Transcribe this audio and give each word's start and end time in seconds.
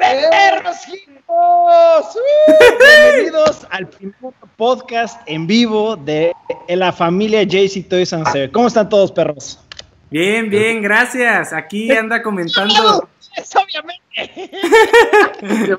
¡Perros 0.00 0.76
chicos! 0.86 2.16
Bienvenidos 3.12 3.66
al 3.70 3.86
primer 3.86 4.32
podcast 4.56 5.20
en 5.26 5.46
vivo 5.46 5.94
de 5.94 6.32
la 6.68 6.90
familia 6.90 7.42
JC 7.42 7.86
Toys 7.86 8.10
and 8.14 8.24
Save. 8.26 8.50
¿Cómo 8.50 8.68
están 8.68 8.88
todos, 8.88 9.12
perros? 9.12 9.60
Bien, 10.10 10.48
bien, 10.48 10.80
gracias. 10.80 11.52
Aquí 11.52 11.92
anda 11.92 12.22
comentando. 12.22 13.10
Es 13.36 13.54
obviamente. 13.54 14.50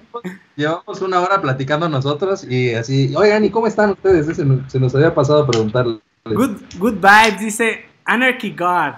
Llevamos 0.55 1.01
una 1.01 1.19
hora 1.19 1.41
platicando 1.41 1.89
nosotros 1.89 2.43
y 2.43 2.75
así, 2.75 3.15
oigan, 3.15 3.43
¿y 3.43 3.49
cómo 3.49 3.65
están 3.65 3.89
ustedes? 3.89 4.35
Se 4.35 4.45
nos, 4.45 4.71
se 4.71 4.79
nos 4.79 4.93
había 4.93 5.15
pasado 5.15 5.41
a 5.43 5.47
preguntarle. 5.47 5.99
Good, 6.25 6.61
good 6.77 6.93
vibes, 7.01 7.39
dice 7.39 7.85
Anarchy 8.05 8.51
God. 8.51 8.93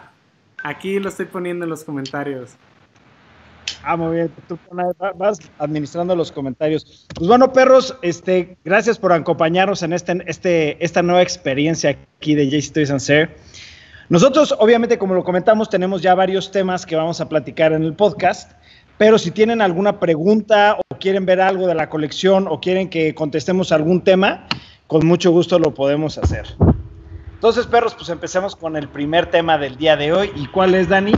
Aquí 0.62 1.00
lo 1.00 1.08
estoy 1.08 1.28
poniendo 1.28 1.64
en 1.64 1.70
los 1.70 1.86
comentarios. 1.86 2.58
Ah, 3.84 3.96
muy 3.98 4.16
bien. 4.16 4.32
Tú 4.48 4.58
vas 5.16 5.40
administrando 5.58 6.16
los 6.16 6.32
comentarios. 6.32 7.08
Pues 7.16 7.28
bueno, 7.28 7.52
perros, 7.54 7.96
este, 8.02 8.58
gracias 8.64 8.98
por 8.98 9.14
acompañarnos 9.14 9.84
en 9.84 9.94
este, 9.94 10.24
este, 10.28 10.84
esta 10.84 11.02
nueva 11.02 11.22
experiencia 11.22 11.98
aquí 12.18 12.36
de 12.36 12.50
JC 12.50 12.74
Toys 12.74 12.92
and. 12.92 13.30
Nosotros, 14.10 14.54
obviamente, 14.60 14.98
como 14.98 15.16
lo 15.16 15.24
comentamos, 15.24 15.70
tenemos 15.70 16.02
ya 16.02 16.14
varios 16.14 16.52
temas 16.52 16.86
que 16.86 16.96
vamos 16.96 17.22
a 17.22 17.30
platicar 17.30 17.74
en 17.74 17.84
el 17.84 17.94
podcast, 17.94 18.52
pero 18.98 19.18
si 19.18 19.32
tienen 19.32 19.62
alguna 19.62 20.00
pregunta 20.00 20.78
o 20.78 20.98
quieren 21.00 21.26
ver 21.26 21.42
algo 21.42 21.68
de 21.68 21.76
la 21.76 21.90
colección 21.90 22.48
o 22.48 22.60
quieren 22.60 22.90
que 22.90 23.16
contestemos 23.16 23.72
algún 23.72 24.04
tema, 24.04 24.48
con 24.88 25.06
mucho 25.08 25.32
gusto 25.32 25.58
lo 25.58 25.74
podemos 25.74 26.18
hacer. 26.18 26.46
Entonces, 27.34 27.66
perros, 27.66 27.96
pues 27.96 28.10
empecemos 28.10 28.56
con 28.56 28.78
el 28.78 28.88
primer 28.88 29.26
tema 29.32 29.58
del 29.58 29.78
día 29.78 29.98
de 29.98 30.14
hoy. 30.14 30.32
¿Y 30.36 30.48
cuál 30.48 30.76
es, 30.76 30.88
Dani? 30.88 31.14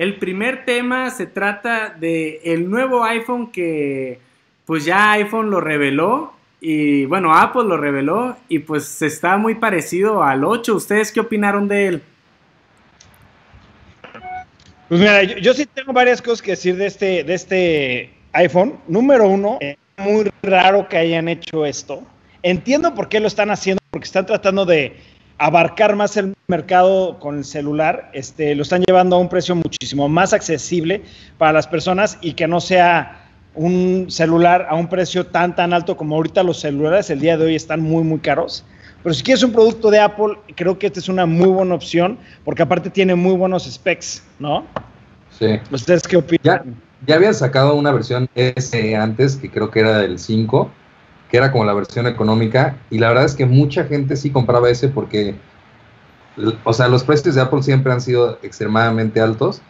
El 0.00 0.16
primer 0.16 0.64
tema 0.64 1.10
se 1.10 1.26
trata 1.26 1.90
de 1.90 2.40
el 2.42 2.70
nuevo 2.70 3.04
iPhone 3.04 3.52
que 3.52 4.18
pues 4.64 4.86
ya 4.86 5.12
iPhone 5.12 5.50
lo 5.50 5.60
reveló 5.60 6.32
y 6.58 7.04
bueno, 7.04 7.36
Apple 7.36 7.64
lo 7.64 7.76
reveló 7.76 8.34
y 8.48 8.60
pues 8.60 9.02
está 9.02 9.36
muy 9.36 9.56
parecido 9.56 10.22
al 10.22 10.42
8. 10.42 10.74
¿Ustedes 10.74 11.12
qué 11.12 11.20
opinaron 11.20 11.68
de 11.68 11.86
él? 11.86 12.02
Pues 14.88 15.00
mira, 15.02 15.22
yo, 15.22 15.52
sí 15.52 15.66
tengo 15.66 15.92
varias 15.92 16.22
cosas 16.22 16.40
que 16.40 16.52
decir 16.52 16.76
de 16.76 16.86
este, 16.86 17.22
de 17.22 17.34
este 17.34 18.14
iPhone. 18.32 18.76
Número 18.88 19.28
uno, 19.28 19.58
es 19.60 19.76
muy 19.98 20.30
raro 20.42 20.88
que 20.88 20.96
hayan 20.96 21.28
hecho 21.28 21.66
esto. 21.66 22.02
Entiendo 22.42 22.94
por 22.94 23.10
qué 23.10 23.20
lo 23.20 23.26
están 23.26 23.50
haciendo, 23.50 23.82
porque 23.90 24.06
están 24.06 24.24
tratando 24.24 24.64
de 24.64 24.96
abarcar 25.40 25.96
más 25.96 26.18
el 26.18 26.34
mercado 26.48 27.18
con 27.18 27.38
el 27.38 27.44
celular, 27.44 28.10
este, 28.12 28.54
lo 28.54 28.62
están 28.62 28.82
llevando 28.86 29.16
a 29.16 29.18
un 29.18 29.30
precio 29.30 29.54
muchísimo 29.56 30.06
más 30.06 30.34
accesible 30.34 31.02
para 31.38 31.54
las 31.54 31.66
personas 31.66 32.18
y 32.20 32.34
que 32.34 32.46
no 32.46 32.60
sea 32.60 33.26
un 33.54 34.06
celular 34.10 34.66
a 34.68 34.74
un 34.74 34.88
precio 34.88 35.26
tan 35.26 35.56
tan 35.56 35.72
alto 35.72 35.96
como 35.96 36.14
ahorita 36.14 36.42
los 36.42 36.60
celulares 36.60 37.08
el 37.08 37.20
día 37.20 37.38
de 37.38 37.46
hoy 37.46 37.54
están 37.56 37.80
muy 37.80 38.04
muy 38.04 38.18
caros. 38.18 38.66
Pero 39.02 39.14
si 39.14 39.22
quieres 39.22 39.42
un 39.42 39.52
producto 39.52 39.90
de 39.90 39.98
Apple, 39.98 40.34
creo 40.56 40.78
que 40.78 40.88
esta 40.88 41.00
es 41.00 41.08
una 41.08 41.24
muy 41.24 41.48
buena 41.48 41.74
opción 41.74 42.18
porque 42.44 42.62
aparte 42.62 42.90
tiene 42.90 43.14
muy 43.14 43.34
buenos 43.34 43.64
specs, 43.64 44.22
¿no? 44.38 44.66
Sí. 45.38 45.58
¿Ustedes 45.72 46.02
qué 46.02 46.18
opinan? 46.18 46.42
Ya, 46.44 46.64
ya 47.06 47.14
habían 47.14 47.32
sacado 47.32 47.76
una 47.76 47.92
versión 47.92 48.28
S 48.34 48.94
antes, 48.94 49.36
que 49.36 49.50
creo 49.50 49.70
que 49.70 49.80
era 49.80 50.00
del 50.00 50.18
5, 50.18 50.70
que 51.30 51.36
era 51.36 51.52
como 51.52 51.64
la 51.64 51.74
versión 51.74 52.06
económica, 52.06 52.76
y 52.90 52.98
la 52.98 53.08
verdad 53.08 53.24
es 53.24 53.34
que 53.34 53.46
mucha 53.46 53.84
gente 53.84 54.16
sí 54.16 54.30
compraba 54.30 54.68
ese 54.68 54.88
porque, 54.88 55.34
o 56.64 56.72
sea, 56.72 56.88
los 56.88 57.04
precios 57.04 57.34
de 57.34 57.40
Apple 57.40 57.62
siempre 57.62 57.92
han 57.92 58.00
sido 58.00 58.38
extremadamente 58.42 59.20
altos, 59.20 59.62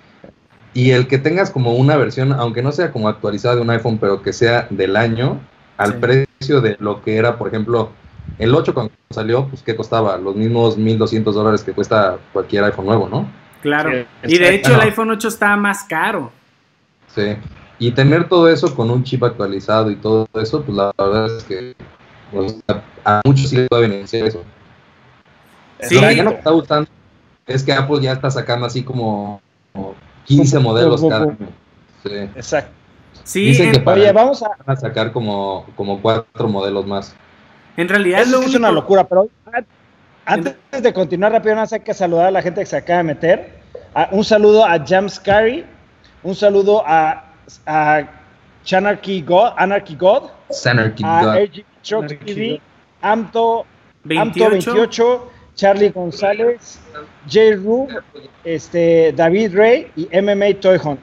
y 0.73 0.93
el 0.93 1.09
que 1.09 1.19
tengas 1.19 1.51
como 1.51 1.75
una 1.75 1.97
versión, 1.97 2.33
aunque 2.33 2.63
no 2.63 2.73
sea 2.73 2.93
como 2.93 3.09
actualizada 3.09 3.57
de 3.57 3.63
un 3.63 3.71
iPhone, 3.71 3.99
pero 3.99 4.23
que 4.23 4.33
sea 4.33 4.67
del 4.71 4.97
año, 4.97 5.41
al 5.77 5.93
Sí. 5.95 5.99
precio 5.99 6.61
de 6.61 6.77
lo 6.79 7.03
que 7.03 7.17
era, 7.17 7.37
por 7.39 7.49
ejemplo, 7.49 7.91
el 8.39 8.55
8 8.55 8.73
cuando 8.73 8.93
salió, 9.11 9.47
pues 9.49 9.63
¿qué 9.63 9.75
costaba? 9.75 10.17
Los 10.17 10.37
mismos 10.37 10.79
1.200 10.79 11.35
dólares 11.35 11.65
que 11.65 11.73
cuesta 11.73 12.19
cualquier 12.33 12.65
iPhone 12.65 12.87
nuevo, 12.87 13.09
¿no? 13.09 13.29
Claro. 13.61 13.91
Sí, 14.25 14.35
y 14.35 14.39
de 14.39 14.55
hecho 14.55 14.75
el 14.75 14.81
iPhone 14.81 15.11
8 15.11 15.29
está 15.29 15.57
más 15.57 15.85
caro. 15.85 16.31
Sí. 17.09 17.37
Y 17.81 17.91
tener 17.93 18.29
todo 18.29 18.49
eso 18.49 18.75
con 18.77 18.91
un 18.91 19.03
chip 19.03 19.25
actualizado 19.25 19.91
y 19.91 19.97
todo 19.97 20.29
eso, 20.35 20.63
pues 20.63 20.77
la 20.77 20.93
verdad 20.97 21.35
es 21.37 21.43
que 21.45 21.75
pues, 22.31 22.57
a, 22.69 23.19
a 23.19 23.21
muchos 23.25 23.49
sí 23.49 23.57
les 23.57 23.67
va 23.73 23.79
a 23.79 23.81
beneficiar 23.81 24.27
eso. 24.29 24.45
Sí. 25.81 25.95
Lo 25.95 26.03
que 26.03 26.17
ya 26.17 26.23
no 26.23 26.31
me 26.31 26.37
está 26.37 26.51
gustando 26.51 26.89
es 27.47 27.63
que 27.65 27.73
Apple 27.73 28.01
ya 28.03 28.13
está 28.13 28.31
sacando 28.31 28.67
así 28.67 28.83
como, 28.85 29.41
como 29.73 29.95
15 30.27 30.59
modelos 30.59 31.01
cada 31.03 31.23
año. 31.25 31.37
Sí. 32.05 32.11
Exacto. 32.37 32.71
Sí, 33.25 33.47
Dicen 33.47 33.73
que 33.73 33.81
para 33.81 34.01
Oye, 34.01 34.13
vamos 34.13 34.43
a... 34.43 34.49
van 34.65 34.77
a 34.77 34.81
sacar 34.81 35.11
como, 35.13 35.67
como 35.77 36.01
cuatro 36.01 36.49
modelos 36.49 36.87
más. 36.87 37.15
en 37.77 37.89
realidad 37.89 38.21
Eso 38.23 38.33
lo 38.33 38.39
sí 38.39 38.43
es 38.45 38.49
único... 38.51 38.59
una 38.59 38.73
locura, 38.73 39.05
pero 39.05 39.29
an- 39.53 39.67
antes 40.27 40.83
de 40.83 40.93
continuar 40.93 41.33
rápido, 41.33 41.55
nada 41.55 41.63
más 41.65 41.73
hay 41.73 41.81
que 41.81 41.95
saludar 41.95 42.27
a 42.27 42.31
la 42.31 42.43
gente 42.43 42.61
que 42.61 42.67
se 42.67 42.77
acaba 42.77 42.99
de 42.99 43.05
meter. 43.05 43.61
Un 44.13 44.25
saludo 44.25 44.65
a 44.65 44.79
James 44.87 45.19
Carey, 45.19 45.65
un 46.23 46.35
saludo 46.35 46.83
a, 46.87 47.25
a 47.67 48.03
Chanarchy 48.65 49.23
God, 49.23 49.53
Anarchy 49.57 49.95
God, 49.97 50.31
Sanarchy 50.51 51.03
a 51.05 51.23
God. 51.23 51.37
RG 51.37 51.65
Truck 51.83 52.05
Anarchy 52.05 52.35
TV, 52.35 52.61
Amto, 53.03 53.65
28. 54.05 54.21
Amto 54.47 54.51
28, 54.51 55.33
Charlie 55.55 55.89
González, 55.91 56.79
J. 57.27 57.57
Ru, 57.57 57.89
este, 58.45 59.13
David 59.13 59.55
Ray 59.57 59.91
y 59.97 60.09
MMA 60.21 60.61
Toy 60.61 60.79
Hunt. 60.83 61.01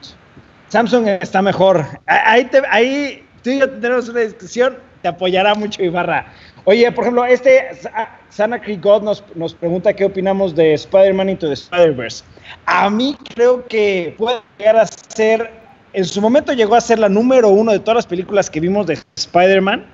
Samsung 0.68 1.06
está 1.08 1.40
mejor. 1.42 1.84
Ah, 2.06 2.32
Ahí, 2.32 2.44
te- 2.44 2.62
ahí 2.70 3.26
tú 3.42 3.50
y 3.50 3.58
yo 3.60 3.70
tenemos 3.70 4.08
una 4.08 4.20
discusión, 4.20 4.78
te 5.02 5.08
apoyará 5.08 5.54
mucho 5.54 5.82
Ibarra. 5.82 6.32
Oye, 6.64 6.90
por 6.92 7.04
ejemplo, 7.04 7.24
este 7.24 7.74
Sa- 7.76 8.18
Sanacry 8.28 8.76
God 8.76 9.02
nos, 9.02 9.24
nos 9.34 9.54
pregunta 9.54 9.92
qué 9.94 10.04
opinamos 10.04 10.54
de 10.54 10.74
Spider-Man 10.74 11.30
Into 11.30 11.46
the 11.46 11.54
Spider-Verse. 11.54 12.22
A 12.66 12.90
mí 12.90 13.16
creo 13.34 13.66
que 13.66 14.14
puede 14.18 14.40
llegar 14.58 14.76
a 14.76 14.86
ser, 14.86 15.50
en 15.92 16.04
su 16.04 16.20
momento 16.20 16.52
llegó 16.52 16.74
a 16.74 16.80
ser 16.80 16.98
la 16.98 17.08
número 17.08 17.48
uno 17.48 17.72
de 17.72 17.78
todas 17.78 17.96
las 17.96 18.06
películas 18.06 18.50
que 18.50 18.60
vimos 18.60 18.86
de 18.86 18.98
Spider-Man, 19.16 19.86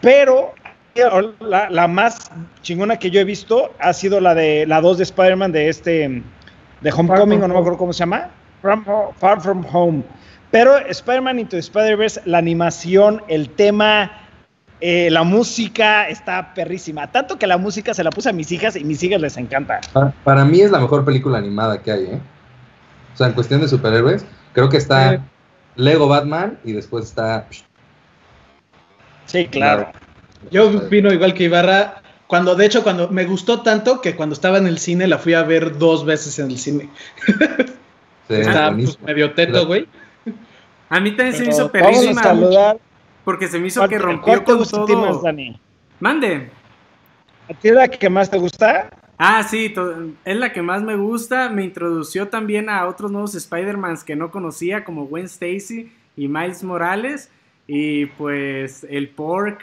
pero 0.00 0.52
la, 1.40 1.68
la 1.70 1.88
más 1.88 2.30
chingona 2.62 2.98
que 2.98 3.10
yo 3.10 3.20
he 3.20 3.24
visto 3.24 3.72
ha 3.78 3.92
sido 3.92 4.20
la 4.20 4.34
de 4.34 4.64
la 4.66 4.80
2 4.80 4.98
de 4.98 5.02
Spider-Man 5.04 5.52
de 5.52 5.68
este 5.68 6.22
de 6.80 6.90
Homecoming, 6.92 7.42
o 7.42 7.48
no 7.48 7.54
me 7.54 7.60
acuerdo 7.60 7.78
cómo 7.78 7.92
se 7.92 8.00
llama. 8.00 8.28
From 8.62 8.84
Far 9.18 9.40
From 9.40 9.64
Home. 9.72 10.02
Pero 10.50 10.76
Spider-Man 10.78 11.38
Into 11.40 11.56
Spider-Verse, 11.56 12.22
la 12.24 12.38
animación, 12.38 13.22
el 13.28 13.50
tema, 13.50 14.10
eh, 14.80 15.08
la 15.10 15.22
música 15.24 16.08
está 16.08 16.54
perrísima. 16.54 17.10
Tanto 17.10 17.38
que 17.38 17.46
la 17.46 17.58
música 17.58 17.92
se 17.94 18.04
la 18.04 18.10
puse 18.10 18.28
a 18.30 18.32
mis 18.32 18.50
hijas 18.52 18.76
y 18.76 18.84
mis 18.84 19.02
hijas 19.02 19.20
les 19.20 19.36
encanta. 19.36 19.80
Pa- 19.92 20.12
Para 20.24 20.44
mí 20.44 20.60
es 20.60 20.70
la 20.70 20.78
mejor 20.78 21.04
película 21.04 21.38
animada 21.38 21.82
que 21.82 21.90
hay, 21.92 22.04
¿eh? 22.04 22.20
O 23.12 23.16
sea, 23.16 23.26
en 23.26 23.32
cuestión 23.32 23.60
de 23.60 23.68
superhéroes, 23.68 24.24
creo 24.56 24.70
que 24.70 24.78
está 24.78 25.10
Sí. 25.10 25.22
Lego 25.76 26.08
Batman 26.08 26.58
y 26.64 26.72
después 26.72 27.04
está... 27.04 27.46
Sí, 29.26 29.46
claro. 29.48 29.92
Yo 30.50 30.70
opino 30.70 31.12
igual 31.12 31.34
que 31.34 31.44
Ibarra. 31.44 32.00
Cuando, 32.26 32.54
de 32.54 32.64
hecho, 32.64 32.82
cuando 32.82 33.08
me 33.08 33.26
gustó 33.26 33.60
tanto 33.60 34.00
que 34.00 34.16
cuando 34.16 34.32
estaba 34.32 34.56
en 34.56 34.66
el 34.66 34.78
cine 34.78 35.06
la 35.08 35.18
fui 35.18 35.34
a 35.34 35.42
ver 35.42 35.76
dos 35.76 36.06
veces 36.06 36.38
en 36.38 36.50
el 36.50 36.58
cine. 36.58 36.88
Sí, 37.26 37.34
Estaba 38.30 38.74
pues, 38.74 38.98
medio 39.02 39.34
teto, 39.34 39.66
güey. 39.66 39.86
A 40.88 41.00
mí 41.00 41.10
también 41.10 41.36
se 41.36 41.44
me 41.44 41.50
hizo 41.50 41.70
perrísima 41.70 42.22
saludar. 42.22 42.78
porque 43.24 43.48
se 43.48 43.58
me 43.58 43.66
hizo 43.66 43.80
¿Cuál, 43.80 43.90
que 43.90 43.98
rompió 43.98 44.24
cuál 44.24 44.38
te 44.38 44.44
con 44.46 44.58
gusta 44.58 44.82
a 44.82 44.86
ti 44.86 44.96
más, 44.96 45.10
todo. 45.10 45.22
Dani? 45.22 45.60
Mande. 46.00 46.50
¿A 47.50 47.52
ti 47.52 47.68
es 47.68 47.74
la 47.74 47.88
que 47.88 48.08
más 48.08 48.30
te 48.30 48.38
gusta? 48.38 48.88
Ah, 49.18 49.42
sí, 49.44 49.72
es 50.24 50.36
la 50.36 50.52
que 50.52 50.60
más 50.62 50.82
me 50.82 50.94
gusta. 50.96 51.48
Me 51.48 51.64
introdució 51.64 52.28
también 52.28 52.68
a 52.68 52.86
otros 52.86 53.10
nuevos 53.10 53.34
Spider-Mans 53.34 54.04
que 54.04 54.14
no 54.16 54.30
conocía, 54.30 54.84
como 54.84 55.06
Gwen 55.06 55.24
Stacy 55.24 55.90
y 56.16 56.28
Miles 56.28 56.62
Morales. 56.62 57.30
Y 57.66 58.06
pues 58.06 58.86
el 58.88 59.08
Pork, 59.08 59.60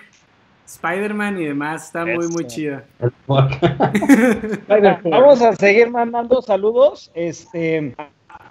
Spider-Man 0.65 1.39
y 1.41 1.45
demás. 1.45 1.85
Está 1.85 2.05
muy, 2.05 2.27
muy 2.29 2.47
chida. 2.47 2.83
Vamos 5.03 5.41
a 5.41 5.55
seguir 5.55 5.89
mandando 5.89 6.41
saludos. 6.41 7.11
Este, 7.13 7.93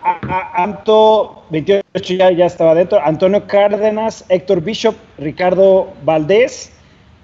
a, 0.03 0.19
a- 0.29 0.63
Anto 0.63 1.45
28 1.51 2.15
ya, 2.15 2.31
ya 2.31 2.47
estaba 2.47 2.75
dentro. 2.75 3.01
Antonio 3.05 3.47
Cárdenas, 3.47 4.25
Héctor 4.29 4.61
Bishop, 4.63 4.95
Ricardo 5.19 5.93
Valdés, 6.05 6.73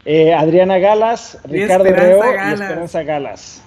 eh, 0.05 0.35
Adriana 0.35 0.79
Galas, 0.79 1.39
Ricardo 1.45 1.85
y. 1.85 2.63
Esperanza 2.63 3.03
Galas. 3.03 3.63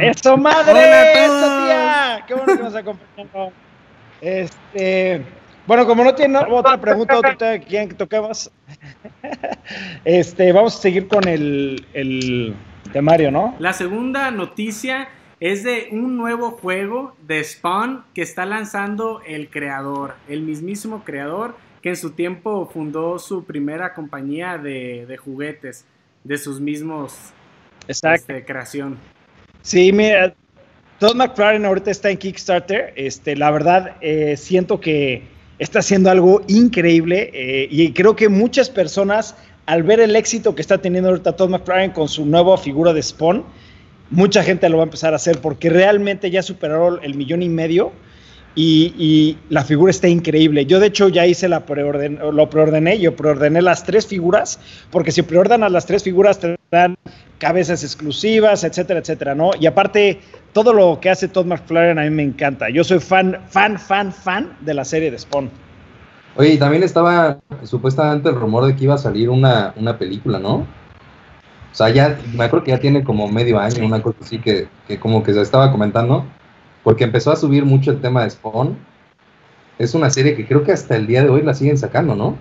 ¡Eso, 0.00 0.36
madre! 0.36 0.72
Hola 0.72 1.00
a 1.00 1.24
¡Eso, 1.24 1.66
tía! 1.66 2.24
¡Qué 2.26 2.34
bueno 2.34 2.56
que 2.56 3.32
nos! 3.32 3.52
Este, 4.20 5.22
bueno, 5.66 5.86
como 5.86 6.02
no 6.02 6.14
tiene 6.14 6.38
otra 6.38 6.80
pregunta, 6.80 7.18
otro 7.18 7.36
tema 7.36 7.58
que 7.58 7.66
quieren 7.66 7.88
que 7.90 7.94
toquemos, 7.94 8.50
este, 10.04 10.52
vamos 10.52 10.76
a 10.76 10.80
seguir 10.80 11.08
con 11.08 11.28
el, 11.28 11.86
el 11.92 12.54
temario, 12.92 13.30
¿no? 13.30 13.54
La 13.58 13.74
segunda 13.74 14.30
noticia 14.30 15.08
es 15.38 15.62
de 15.62 15.88
un 15.92 16.16
nuevo 16.16 16.52
juego 16.52 17.14
de 17.26 17.44
Spawn 17.44 18.04
que 18.14 18.22
está 18.22 18.46
lanzando 18.46 19.20
el 19.26 19.50
creador, 19.50 20.14
el 20.28 20.40
mismísimo 20.40 21.04
creador, 21.04 21.56
que 21.82 21.90
en 21.90 21.96
su 21.96 22.12
tiempo 22.12 22.70
fundó 22.72 23.18
su 23.18 23.44
primera 23.44 23.92
compañía 23.92 24.56
de, 24.56 25.18
juguetes, 25.22 25.84
de 26.24 26.38
sus 26.38 26.60
mismos 26.60 27.32
Exacto. 27.86 28.32
Este, 28.32 28.44
creación. 28.44 28.98
Sí, 29.66 29.92
mira, 29.92 30.32
Todd 31.00 31.16
McFarlane 31.16 31.66
ahorita 31.66 31.90
está 31.90 32.08
en 32.08 32.18
Kickstarter. 32.18 32.92
Este, 32.94 33.34
la 33.34 33.50
verdad, 33.50 33.96
eh, 34.00 34.36
siento 34.36 34.78
que 34.78 35.24
está 35.58 35.80
haciendo 35.80 36.08
algo 36.08 36.40
increíble 36.46 37.32
eh, 37.34 37.66
y 37.68 37.90
creo 37.90 38.14
que 38.14 38.28
muchas 38.28 38.70
personas, 38.70 39.34
al 39.66 39.82
ver 39.82 39.98
el 39.98 40.14
éxito 40.14 40.54
que 40.54 40.62
está 40.62 40.78
teniendo 40.78 41.08
ahorita 41.08 41.34
Todd 41.34 41.50
McFarlane 41.50 41.92
con 41.92 42.06
su 42.08 42.24
nueva 42.24 42.56
figura 42.58 42.92
de 42.92 43.02
Spawn, 43.02 43.44
mucha 44.10 44.44
gente 44.44 44.68
lo 44.68 44.76
va 44.76 44.84
a 44.84 44.86
empezar 44.86 45.14
a 45.14 45.16
hacer 45.16 45.40
porque 45.40 45.68
realmente 45.68 46.30
ya 46.30 46.44
superó 46.44 47.02
el 47.02 47.16
millón 47.16 47.42
y 47.42 47.48
medio 47.48 47.90
y, 48.58 49.36
la 49.50 49.62
figura 49.64 49.90
está 49.90 50.08
increíble. 50.08 50.64
Yo 50.64 50.80
de 50.80 50.86
hecho 50.86 51.08
ya 51.08 51.26
hice 51.26 51.48
la 51.48 51.66
preorden, 51.66 52.18
lo 52.32 52.48
preordené, 52.48 52.98
yo 52.98 53.14
preordené 53.14 53.60
las 53.60 53.84
tres 53.84 54.06
figuras, 54.06 54.58
porque 54.90 55.12
si 55.12 55.22
preordenas 55.22 55.70
las 55.70 55.84
tres 55.84 56.02
figuras 56.02 56.40
te 56.40 56.56
dan 56.70 56.96
cabezas 57.38 57.84
exclusivas, 57.84 58.64
etcétera, 58.64 59.00
etcétera, 59.00 59.34
¿no? 59.34 59.50
Y 59.60 59.66
aparte, 59.66 60.20
todo 60.54 60.72
lo 60.72 60.98
que 61.00 61.10
hace 61.10 61.28
Todd 61.28 61.44
McFarlane 61.44 62.00
a 62.00 62.04
mí 62.04 62.10
me 62.10 62.22
encanta. 62.22 62.70
Yo 62.70 62.82
soy 62.82 62.98
fan, 62.98 63.38
fan, 63.50 63.78
fan, 63.78 64.10
fan 64.10 64.56
de 64.62 64.72
la 64.72 64.86
serie 64.86 65.10
de 65.10 65.18
Spawn. 65.18 65.50
Oye, 66.36 66.54
y 66.54 66.58
también 66.58 66.82
estaba 66.82 67.38
supuestamente 67.62 68.30
el 68.30 68.36
rumor 68.36 68.64
de 68.64 68.74
que 68.74 68.84
iba 68.84 68.94
a 68.94 68.98
salir 68.98 69.28
una, 69.28 69.74
una 69.76 69.98
película, 69.98 70.38
¿no? 70.38 70.54
O 70.56 71.74
sea, 71.74 71.90
ya, 71.90 72.18
me 72.34 72.44
acuerdo 72.44 72.64
que 72.64 72.70
ya 72.70 72.80
tiene 72.80 73.04
como 73.04 73.28
medio 73.28 73.58
año, 73.58 73.84
una 73.84 74.00
cosa 74.00 74.16
así 74.22 74.38
que, 74.38 74.66
que 74.88 74.98
como 74.98 75.22
que 75.22 75.34
se 75.34 75.42
estaba 75.42 75.70
comentando 75.70 76.24
porque 76.86 77.02
empezó 77.02 77.32
a 77.32 77.36
subir 77.36 77.64
mucho 77.64 77.90
el 77.90 78.00
tema 78.00 78.22
de 78.22 78.30
Spawn. 78.30 78.78
Es 79.76 79.94
una 79.96 80.08
serie 80.08 80.36
que 80.36 80.46
creo 80.46 80.62
que 80.62 80.70
hasta 80.70 80.94
el 80.94 81.08
día 81.08 81.24
de 81.24 81.28
hoy 81.28 81.42
la 81.42 81.52
siguen 81.52 81.76
sacando, 81.76 82.14
¿no? 82.14 82.38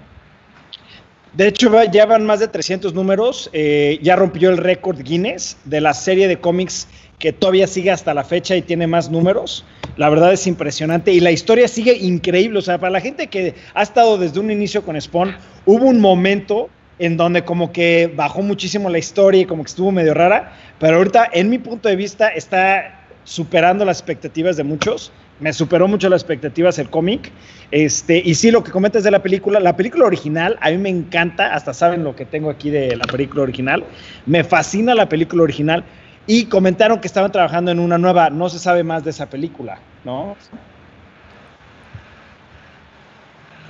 De 1.34 1.48
hecho, 1.48 1.72
ya 1.92 2.06
van 2.06 2.28
más 2.28 2.42
de 2.42 2.48
300 2.48 2.94
números. 2.94 3.50
Eh, 3.54 3.98
ya 4.04 4.16
rompió 4.16 4.52
el 4.52 4.58
récord 4.58 5.02
Guinness 5.02 5.58
de 5.66 5.82
la 5.82 5.96
serie 5.96 6.28
de 6.28 6.38
cómics 6.38 6.88
que 7.18 7.34
todavía 7.34 7.66
sigue 7.66 7.90
hasta 7.90 8.14
la 8.14 8.24
fecha 8.24 8.56
y 8.56 8.62
tiene 8.62 8.86
más 8.86 9.10
números. 9.10 9.66
La 9.98 10.10
verdad 10.10 10.32
es 10.32 10.46
impresionante 10.46 11.12
y 11.12 11.22
la 11.22 11.32
historia 11.32 11.68
sigue 11.68 11.98
increíble. 11.98 12.60
O 12.60 12.62
sea, 12.62 12.78
para 12.78 12.92
la 12.92 13.02
gente 13.02 13.26
que 13.26 13.56
ha 13.74 13.82
estado 13.82 14.20
desde 14.20 14.40
un 14.40 14.52
inicio 14.52 14.84
con 14.84 15.02
Spawn, 15.02 15.36
hubo 15.66 15.86
un 15.86 16.00
momento 16.00 16.70
en 17.00 17.18
donde 17.18 17.44
como 17.44 17.72
que 17.72 18.14
bajó 18.16 18.44
muchísimo 18.44 18.92
la 18.92 19.00
historia 19.00 19.42
y 19.42 19.46
como 19.46 19.64
que 19.64 19.70
estuvo 19.70 19.92
medio 19.92 20.14
rara, 20.14 20.54
pero 20.80 20.98
ahorita 20.98 21.30
en 21.34 21.50
mi 21.50 21.58
punto 21.58 21.90
de 21.90 21.96
vista 21.96 22.28
está 22.30 23.05
superando 23.26 23.84
las 23.84 24.00
expectativas 24.00 24.56
de 24.56 24.64
muchos. 24.64 25.12
Me 25.42 25.52
superó 25.52 25.90
mucho 25.90 26.08
las 26.08 26.22
expectativas 26.22 26.80
el 26.80 26.90
cómic. 26.90 27.30
Este, 27.72 28.22
y 28.24 28.36
sí, 28.36 28.52
lo 28.52 28.64
que 28.64 28.72
comentas 28.72 29.04
de 29.04 29.12
la 29.12 29.22
película, 29.22 29.60
la 29.60 29.76
película 29.76 30.06
original, 30.06 30.58
a 30.62 30.70
mí 30.70 30.78
me 30.78 30.90
encanta, 30.90 31.54
hasta 31.54 31.74
saben 31.74 32.06
lo 32.06 32.16
que 32.16 32.26
tengo 32.26 32.50
aquí 32.50 32.70
de 32.70 32.96
la 32.96 33.06
película 33.06 33.44
original. 33.44 33.84
Me 34.26 34.46
fascina 34.46 34.96
la 34.96 35.10
película 35.10 35.44
original. 35.44 35.84
Y 36.28 36.46
comentaron 36.46 37.00
que 37.02 37.08
estaban 37.08 37.32
trabajando 37.32 37.70
en 37.70 37.80
una 37.80 37.98
nueva, 37.98 38.30
no 38.30 38.50
se 38.50 38.58
sabe 38.58 38.84
más 38.84 39.04
de 39.04 39.12
esa 39.12 39.30
película, 39.30 39.78
¿no? 40.04 40.36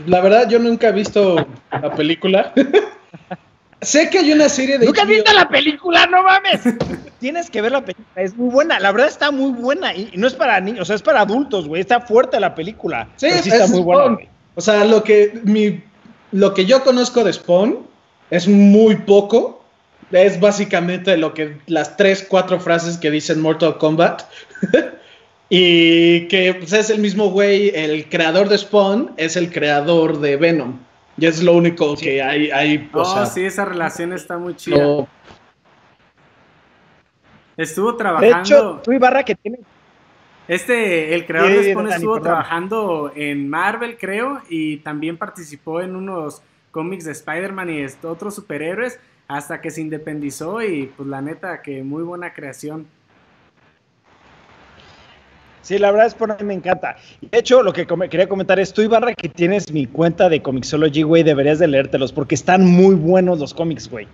La 0.05 0.21
verdad, 0.21 0.47
yo 0.47 0.59
nunca 0.59 0.89
he 0.89 0.91
visto 0.91 1.47
la 1.71 1.93
película. 1.95 2.53
Sé 3.81 4.09
que 4.09 4.19
hay 4.19 4.31
una 4.31 4.49
serie 4.49 4.77
de. 4.77 4.85
¿Nunca 4.85 5.03
has 5.03 5.07
visto 5.07 5.33
la 5.33 5.47
película? 5.49 6.05
¡No 6.07 6.23
mames! 6.23 6.61
Tienes 7.19 7.49
que 7.49 7.61
ver 7.61 7.71
la 7.71 7.81
película, 7.81 8.07
es 8.15 8.35
muy 8.35 8.49
buena. 8.49 8.79
La 8.79 8.91
verdad 8.91 9.07
está 9.07 9.31
muy 9.31 9.51
buena. 9.51 9.93
Y, 9.93 10.11
no 10.15 10.27
es 10.27 10.33
para 10.33 10.59
niños, 10.59 10.81
o 10.81 10.85
sea, 10.85 10.95
es 10.95 11.01
para 11.01 11.21
adultos, 11.21 11.67
güey. 11.67 11.81
Está 11.81 12.01
fuerte 12.01 12.39
la 12.39 12.55
película. 12.55 13.07
Sí, 13.17 13.27
está 13.27 13.67
muy 13.67 13.81
buena. 13.81 14.17
O 14.55 14.61
sea, 14.61 14.85
lo 14.85 15.03
que, 15.03 15.39
mi, 15.43 15.83
lo 16.31 16.53
que 16.53 16.65
yo 16.65 16.83
conozco 16.83 17.23
de 17.23 17.33
Spawn 17.33 17.79
es 18.29 18.47
muy 18.47 18.95
poco. 18.95 19.63
Es 20.11 20.39
básicamente 20.39 21.17
lo 21.17 21.33
que 21.33 21.57
las 21.67 21.97
tres, 21.97 22.25
cuatro 22.27 22.59
frases 22.59 22.97
que 22.97 23.11
dicen 23.11 23.41
Mortal 23.41 23.77
Kombat. 23.77 24.23
y 25.49 26.27
que 26.27 26.53
pues, 26.53 26.73
es 26.73 26.89
el 26.89 26.99
mismo 26.99 27.29
güey, 27.29 27.71
el 27.75 28.07
creador 28.09 28.49
de 28.49 28.57
Spawn 28.57 29.11
es 29.17 29.35
el 29.35 29.51
creador 29.51 30.21
de 30.21 30.37
Venom. 30.37 30.79
Y 31.17 31.25
es 31.25 31.41
lo 31.41 31.53
único 31.53 31.95
que 31.95 32.21
hay. 32.21 32.51
hay 32.51 32.89
oh, 32.93 33.25
sí, 33.25 33.45
esa 33.45 33.65
relación 33.65 34.13
está 34.13 34.37
muy 34.37 34.55
chida. 34.55 35.07
Estuvo 37.55 37.95
trabajando. 37.95 38.35
De 38.35 38.41
hecho, 38.41 38.81
tú 38.83 38.91
Ibarra 38.91 39.23
que 39.23 39.35
tiene. 39.35 39.59
Este, 40.47 41.15
el 41.15 41.25
creador 41.25 41.51
de 41.51 41.71
Spawn 41.71 41.91
estuvo 41.91 42.21
trabajando 42.21 43.11
en 43.15 43.49
Marvel, 43.49 43.97
creo, 43.97 44.41
y 44.49 44.77
también 44.77 45.17
participó 45.17 45.81
en 45.81 45.95
unos 45.95 46.43
cómics 46.69 47.05
de 47.05 47.13
Spider-Man 47.13 47.69
y 47.69 47.85
otros 48.03 48.35
superhéroes, 48.35 48.99
hasta 49.27 49.59
que 49.59 49.71
se 49.71 49.81
independizó 49.81 50.61
y 50.61 50.87
pues 50.95 51.09
la 51.09 51.21
neta 51.21 51.61
que 51.61 51.81
muy 51.81 52.03
buena 52.03 52.33
creación. 52.33 52.85
Sí, 55.65 55.79
la 55.79 55.89
verdad 55.89 56.05
es 56.05 56.13
por 56.13 56.29
mí 56.29 56.45
me 56.45 56.53
encanta. 56.53 56.95
De 57.21 57.39
hecho, 57.39 57.63
lo 57.63 57.73
que 57.73 57.87
quería 57.87 58.29
comentar 58.29 58.59
es, 58.59 58.71
tú 58.71 58.83
Ibarra, 58.83 59.15
que 59.15 59.29
tienes 59.29 59.71
mi 59.71 59.87
cuenta 59.87 60.29
de 60.29 60.39
Comixology, 60.39 61.01
güey, 61.01 61.23
deberías 61.23 61.57
de 61.57 61.67
leértelos 61.67 62.11
porque 62.13 62.35
están 62.35 62.63
muy 62.63 62.93
buenos 62.93 63.39
los 63.39 63.51
cómics, 63.51 63.89
güey. 63.89 64.07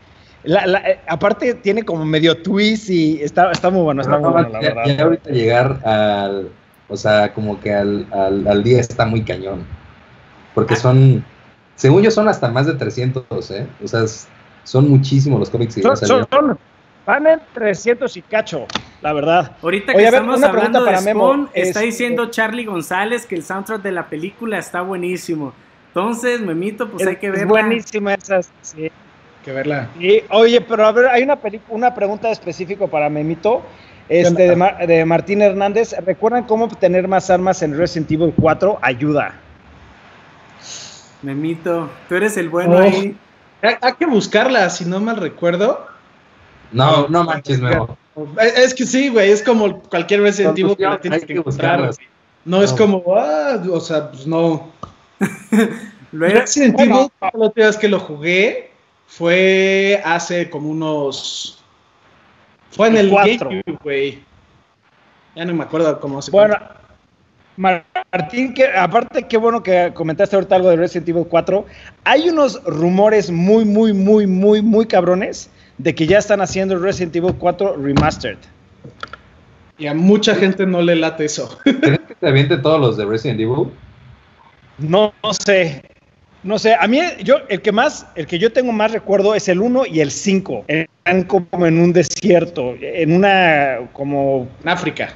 Eh, 0.45 0.99
aparte 1.09 1.55
tiene 1.55 1.83
como 1.83 2.05
medio 2.05 2.41
twist 2.41 2.89
y 2.89 3.21
está, 3.21 3.51
está 3.51 3.69
muy 3.69 3.81
bueno, 3.81 4.01
está 4.01 4.17
muy 4.17 4.29
bueno, 4.29 4.47
la 4.47 4.59
verdad. 4.61 4.83
Ya 4.85 5.03
ahorita 5.03 5.29
llegar 5.29 5.85
al, 5.85 6.47
o 6.87 6.95
sea, 6.95 7.33
como 7.33 7.59
que 7.59 7.73
al, 7.73 8.07
al, 8.13 8.63
día 8.63 8.79
está 8.79 9.05
muy 9.05 9.21
cañón. 9.25 9.65
Porque 10.55 10.77
son, 10.77 11.21
según 11.75 12.01
yo 12.01 12.11
son 12.11 12.29
hasta 12.29 12.49
más 12.49 12.65
de 12.65 12.75
300, 12.75 13.51
¿eh? 13.51 13.67
O 13.83 13.89
sea, 13.89 14.05
son 14.63 14.89
muchísimos 14.89 15.37
los 15.37 15.49
cómics 15.49 15.75
que 15.75 15.81
son, 15.81 15.97
son, 15.97 16.25
Van 16.31 16.57
en 17.17 17.41
300 17.53 18.15
y 18.17 18.21
cacho, 18.21 18.67
la 19.01 19.13
verdad. 19.13 19.57
Ahorita 19.61 19.93
que 19.93 20.03
estamos 20.03 20.43
hablando 20.43 20.83
de 20.83 20.97
Spawn, 20.97 21.49
está 21.53 21.81
diciendo 21.81 22.29
Charlie 22.29 22.65
González 22.65 23.25
que 23.25 23.35
el 23.35 23.43
soundtrack 23.43 23.81
de 23.81 23.91
la 23.91 24.07
película 24.07 24.57
está 24.57 24.81
buenísimo. 24.81 25.53
Entonces, 25.87 26.39
Memito, 26.41 26.89
pues 26.89 27.05
hay 27.05 27.17
que 27.17 27.29
verla. 27.29 27.43
Es 27.43 27.49
buenísima 27.49 28.13
esa, 28.13 28.41
sí. 28.61 28.89
que 29.43 29.51
verla. 29.51 29.89
Y, 29.99 30.23
oye, 30.29 30.61
pero 30.61 30.85
a 30.85 30.91
ver, 30.91 31.07
hay 31.07 31.23
una, 31.23 31.37
una 31.69 31.93
pregunta 31.93 32.31
específica 32.31 32.87
para 32.87 33.09
Memito. 33.09 33.63
Este, 34.07 34.55
de, 34.55 34.87
de, 34.87 35.05
Martín 35.05 35.41
Hernández. 35.41 35.95
¿Recuerdan 36.05 36.43
cómo 36.43 36.65
obtener 36.65 37.07
más 37.07 37.29
armas 37.29 37.61
en 37.61 37.77
Resident 37.77 38.11
Evil 38.11 38.33
4? 38.35 38.79
Ayuda. 38.81 39.35
Memito, 41.21 41.89
tú 42.09 42.15
eres 42.15 42.35
el 42.37 42.49
bueno 42.49 42.77
ahí. 42.77 43.15
Hay 43.61 43.93
que 43.93 44.05
buscarla, 44.05 44.69
si 44.69 44.85
no 44.85 44.99
mal 44.99 45.17
recuerdo. 45.17 45.90
No, 46.71 47.07
no 47.07 47.23
manches, 47.23 47.59
Memo. 47.59 47.97
Es 48.39 48.73
que 48.73 48.85
sí, 48.85 49.09
güey, 49.09 49.31
es 49.31 49.41
como 49.41 49.81
cualquier 49.83 50.21
vez 50.21 50.37
que 50.37 50.43
la 50.43 50.53
tienes 50.99 51.25
que, 51.25 51.39
buscar. 51.39 51.91
No, 52.43 52.61
es 52.61 52.73
como, 52.73 53.03
ah, 53.15 53.61
o 53.71 53.79
sea, 53.79 54.11
pues 54.11 54.27
no. 54.27 54.71
Resident 56.11 56.79
Evil, 56.79 57.09
la 57.21 57.31
última 57.33 57.67
vez 57.67 57.77
que 57.77 57.87
lo 57.87 57.99
jugué 57.99 58.71
fue 59.07 60.01
hace 60.03 60.49
como 60.49 60.69
unos. 60.69 61.63
Fue 62.71 62.87
en 62.87 62.97
el, 62.97 63.11
GameCube, 63.11 63.77
güey. 63.83 64.23
Ya 65.35 65.45
no 65.45 65.53
me 65.53 65.63
acuerdo 65.63 65.99
cómo 65.99 66.21
se 66.21 66.31
Bueno, 66.31 66.57
Martín, 67.55 68.53
que, 68.53 68.67
aparte, 68.67 69.23
qué 69.27 69.37
bueno 69.37 69.63
que 69.63 69.91
comentaste 69.93 70.35
ahorita 70.35 70.55
algo 70.55 70.69
de 70.69 70.77
Resident 70.77 71.09
Evil 71.09 71.27
4. 71.29 71.65
Hay 72.03 72.29
unos 72.29 72.61
rumores 72.65 73.31
muy, 73.31 73.63
muy, 73.63 73.93
muy, 73.93 74.27
muy, 74.27 74.61
muy 74.61 74.85
cabrones 74.85 75.49
de 75.83 75.95
que 75.95 76.05
ya 76.05 76.19
están 76.19 76.41
haciendo 76.41 76.77
Resident 76.77 77.15
Evil 77.15 77.35
4 77.37 77.77
Remastered. 77.77 78.37
Y 79.77 79.87
a 79.87 79.93
mucha 79.93 80.35
gente 80.35 80.65
no 80.65 80.81
le 80.81 80.95
late 80.95 81.25
eso. 81.25 81.57
¿Crees 81.63 81.99
que 82.07 82.15
te 82.15 82.27
aviente 82.27 82.57
todos 82.57 82.79
los 82.79 82.97
de 82.97 83.05
Resident 83.05 83.39
Evil? 83.39 83.69
No, 84.77 85.13
no, 85.23 85.33
sé. 85.33 85.83
No 86.43 86.59
sé, 86.59 86.75
a 86.79 86.87
mí 86.87 86.99
yo 87.23 87.37
el 87.49 87.61
que 87.61 87.71
más 87.71 88.07
el 88.15 88.25
que 88.25 88.39
yo 88.39 88.51
tengo 88.51 88.71
más 88.71 88.91
recuerdo 88.91 89.35
es 89.35 89.47
el 89.47 89.61
1 89.61 89.85
y 89.87 90.01
el 90.01 90.11
5. 90.11 90.65
Están 90.67 91.23
como 91.23 91.65
en 91.65 91.79
un 91.79 91.93
desierto, 91.93 92.73
en 92.79 93.13
una 93.13 93.89
como 93.93 94.47
en 94.63 94.69
África, 94.69 95.13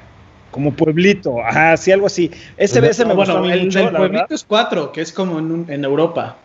como 0.51 0.72
pueblito, 0.72 1.43
ajá, 1.43 1.77
sí 1.77 1.91
algo 1.91 2.05
así. 2.05 2.29
Ese 2.57 2.79
pues 2.79 2.91
ese 2.91 3.05
me 3.05 3.15
bueno, 3.15 3.43
el, 3.45 3.65
mucho, 3.65 3.91
pueblito 3.91 4.36
es 4.36 4.43
4, 4.43 4.91
que 4.91 5.01
es 5.01 5.12
como 5.12 5.39
en, 5.39 5.65
en 5.67 5.84
Europa. 5.84 6.38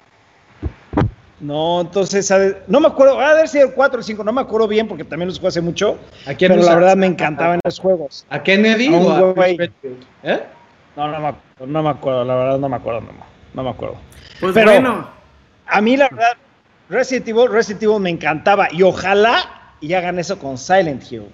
No, 1.40 1.80
entonces, 1.80 2.30
no 2.66 2.80
me 2.80 2.88
acuerdo, 2.88 3.18
a 3.18 3.32
ver 3.32 3.49
si 3.49 3.59
el 3.59 3.73
4 3.73 4.00
o 4.00 4.02
5, 4.02 4.23
no 4.23 4.32
me 4.32 4.42
acuerdo 4.42 4.68
bien 4.68 4.87
porque 4.87 5.04
también 5.04 5.28
los 5.28 5.38
jugué 5.38 5.49
hace 5.49 5.62
mucho. 5.62 5.99
¿A 6.26 6.35
quién 6.35 6.52
pero 6.52 6.62
la 6.62 6.75
verdad 6.75 6.97
me 6.97 7.06
encantaban 7.06 7.61
los 7.64 7.78
juegos. 7.78 8.26
¿A 8.28 8.42
Kennedy 8.42 8.94
a 8.94 8.99
o 8.99 9.40
a 9.40 9.49
¿Eh? 9.49 10.44
No, 10.97 11.09
no 11.09 11.20
me, 11.20 11.35
no 11.66 11.82
me 11.82 11.88
acuerdo, 11.88 12.25
la 12.26 12.35
verdad 12.35 12.59
no 12.59 12.68
me 12.68 12.76
acuerdo, 12.76 13.00
no, 13.00 13.09
no 13.54 13.62
me 13.62 13.70
acuerdo. 13.70 13.97
Pues 14.38 14.52
pero 14.52 14.73
bueno. 14.73 15.09
A 15.66 15.80
mí 15.80 15.97
la 15.97 16.09
verdad, 16.11 16.32
Resident 16.90 17.28
Evil, 17.28 17.49
Resident 17.50 17.85
Evil 17.85 18.00
me 18.00 18.11
encantaba 18.11 18.68
y 18.70 18.82
ojalá 18.82 19.73
y 19.80 19.94
hagan 19.94 20.18
eso 20.18 20.38
con 20.38 20.59
Silent 20.59 21.11
Hill. 21.11 21.25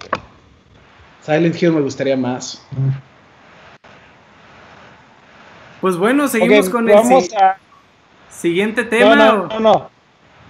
Silent 1.21 1.61
Hill 1.61 1.73
me 1.73 1.81
gustaría 1.81 2.15
más. 2.15 2.65
Pues 5.81 5.97
bueno, 5.97 6.29
seguimos 6.29 6.69
con 6.69 6.89
el... 6.89 6.97
Siguiente 8.29 8.83
tema. 8.83 9.15
No, 9.15 9.47
no, 9.47 9.59
no, 9.59 9.96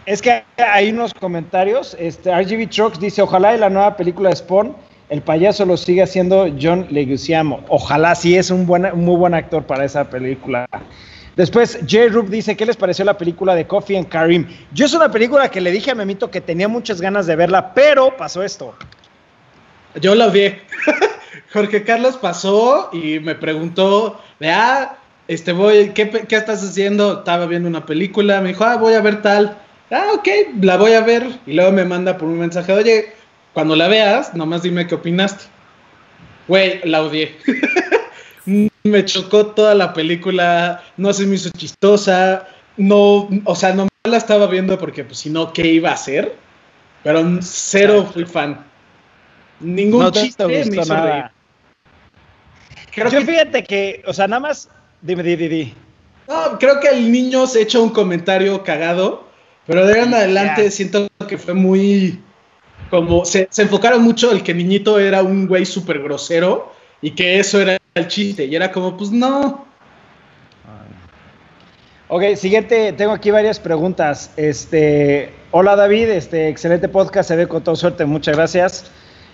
Es 0.07 0.23
que 0.23 0.43
hay 0.57 0.89
unos 0.89 1.13
comentarios. 1.13 1.95
Este, 1.99 2.33
RGB 2.33 2.69
Trucks 2.69 2.99
dice: 2.99 3.21
Ojalá 3.21 3.53
en 3.53 3.59
la 3.59 3.69
nueva 3.69 3.95
película 3.95 4.29
de 4.29 4.37
Spawn 4.37 4.75
el 5.09 5.21
payaso 5.21 5.65
lo 5.65 5.77
siga 5.77 6.03
haciendo 6.03 6.47
John 6.61 6.87
Leguizamo. 6.89 7.63
Ojalá 7.69 8.13
sí 8.15 8.35
es 8.35 8.49
un, 8.49 8.65
buen, 8.65 8.83
muy 8.95 9.15
buen 9.15 9.33
actor 9.33 9.63
para 9.65 9.85
esa 9.85 10.09
película. 10.09 10.67
Después, 11.37 11.79
J. 11.89 12.07
Rube 12.09 12.29
dice, 12.29 12.57
¿qué 12.57 12.65
les 12.65 12.75
pareció 12.75 13.05
la 13.05 13.17
película 13.17 13.55
de 13.55 13.67
Coffee 13.67 13.97
and 13.97 14.09
Karim? 14.09 14.47
Yo 14.73 14.85
es 14.85 14.93
una 14.93 15.09
película 15.09 15.49
que 15.49 15.61
le 15.61 15.71
dije 15.71 15.91
a 15.91 15.95
Memito 15.95 16.29
que 16.29 16.41
tenía 16.41 16.67
muchas 16.67 16.99
ganas 16.99 17.25
de 17.25 17.35
verla, 17.35 17.73
pero 17.73 18.17
pasó 18.17 18.43
esto. 18.43 18.75
Yo 20.01 20.15
la 20.15 20.27
odié. 20.27 20.61
Jorge 21.53 21.83
Carlos 21.83 22.17
pasó 22.17 22.89
y 22.91 23.19
me 23.19 23.35
preguntó, 23.35 24.19
ah, 24.43 24.97
este, 25.27 25.53
voy, 25.53 25.91
¿qué, 25.91 26.09
¿qué, 26.09 26.35
estás 26.35 26.63
haciendo? 26.63 27.19
Estaba 27.19 27.45
viendo 27.45 27.69
una 27.69 27.85
película, 27.85 28.41
me 28.41 28.49
dijo, 28.49 28.65
ah, 28.65 28.75
voy 28.75 28.93
a 28.93 29.01
ver 29.01 29.21
tal. 29.21 29.57
Ah, 29.91 30.11
ok, 30.13 30.27
la 30.61 30.77
voy 30.77 30.93
a 30.93 31.01
ver. 31.01 31.39
Y 31.45 31.53
luego 31.53 31.71
me 31.71 31.85
manda 31.85 32.17
por 32.17 32.27
un 32.27 32.39
mensaje, 32.39 32.73
oye, 32.73 33.13
cuando 33.53 33.75
la 33.75 33.87
veas, 33.87 34.33
nomás 34.33 34.63
dime 34.63 34.87
qué 34.87 34.95
opinaste. 34.95 35.45
Güey, 36.47 36.81
la 36.83 37.03
odié. 37.03 37.35
me 38.83 39.05
chocó 39.05 39.47
toda 39.47 39.75
la 39.75 39.93
película, 39.93 40.83
no 40.97 41.13
se 41.13 41.25
me 41.25 41.35
hizo 41.35 41.49
chistosa, 41.49 42.47
no, 42.77 43.27
o 43.43 43.55
sea, 43.55 43.73
no 43.73 43.87
la 44.05 44.17
estaba 44.17 44.47
viendo 44.47 44.77
porque 44.77 45.03
pues 45.03 45.19
si 45.19 45.29
no, 45.29 45.51
¿qué 45.53 45.67
iba 45.67 45.89
a 45.89 45.93
hacer? 45.93 46.35
Pero 47.03 47.23
cero 47.41 48.09
fui 48.11 48.25
fan. 48.25 48.65
Ningún 49.59 50.03
no 50.03 50.11
chiste 50.11 50.45
me 50.47 50.59
hizo 50.59 50.93
nada. 50.93 51.31
Creo 52.93 53.09
Yo 53.09 53.19
que... 53.19 53.25
fíjate 53.25 53.63
que, 53.63 54.03
o 54.07 54.13
sea, 54.13 54.27
nada 54.27 54.39
más, 54.39 54.69
dime, 55.01 55.23
di, 55.23 55.35
di, 55.35 55.47
di. 55.47 55.73
No, 56.27 56.57
creo 56.59 56.79
que 56.79 56.89
el 56.89 57.11
niño 57.11 57.47
se 57.47 57.61
echó 57.61 57.83
un 57.83 57.89
comentario 57.89 58.63
cagado, 58.63 59.26
pero 59.67 59.85
de 59.85 59.93
ahí 59.93 60.07
en 60.07 60.13
adelante 60.13 60.61
yeah. 60.63 60.71
siento 60.71 61.07
que 61.27 61.37
fue 61.37 61.53
muy 61.53 62.19
como 62.89 63.25
se, 63.25 63.47
se, 63.51 63.63
enfocaron 63.63 64.01
mucho 64.01 64.31
el 64.31 64.41
que 64.43 64.53
niñito 64.53 64.97
era 64.99 65.21
un 65.21 65.45
güey 65.45 65.65
súper 65.65 65.99
grosero 65.99 66.71
y 67.01 67.11
que 67.11 67.39
eso 67.39 67.59
era 67.61 67.77
el 67.95 68.07
chiste. 68.07 68.45
Y 68.45 68.55
era 68.55 68.71
como, 68.71 68.97
pues 68.97 69.11
no. 69.11 69.65
Ok, 72.09 72.35
siguiente, 72.35 72.93
tengo 72.93 73.11
aquí 73.11 73.31
varias 73.31 73.59
preguntas. 73.59 74.31
Este, 74.37 75.33
hola 75.51 75.75
David, 75.75 76.09
este, 76.09 76.47
excelente 76.47 76.87
podcast, 76.87 77.27
se 77.27 77.35
ve 77.35 77.47
con 77.47 77.63
toda 77.63 77.75
suerte, 77.75 78.05
muchas 78.05 78.37
gracias. 78.37 78.89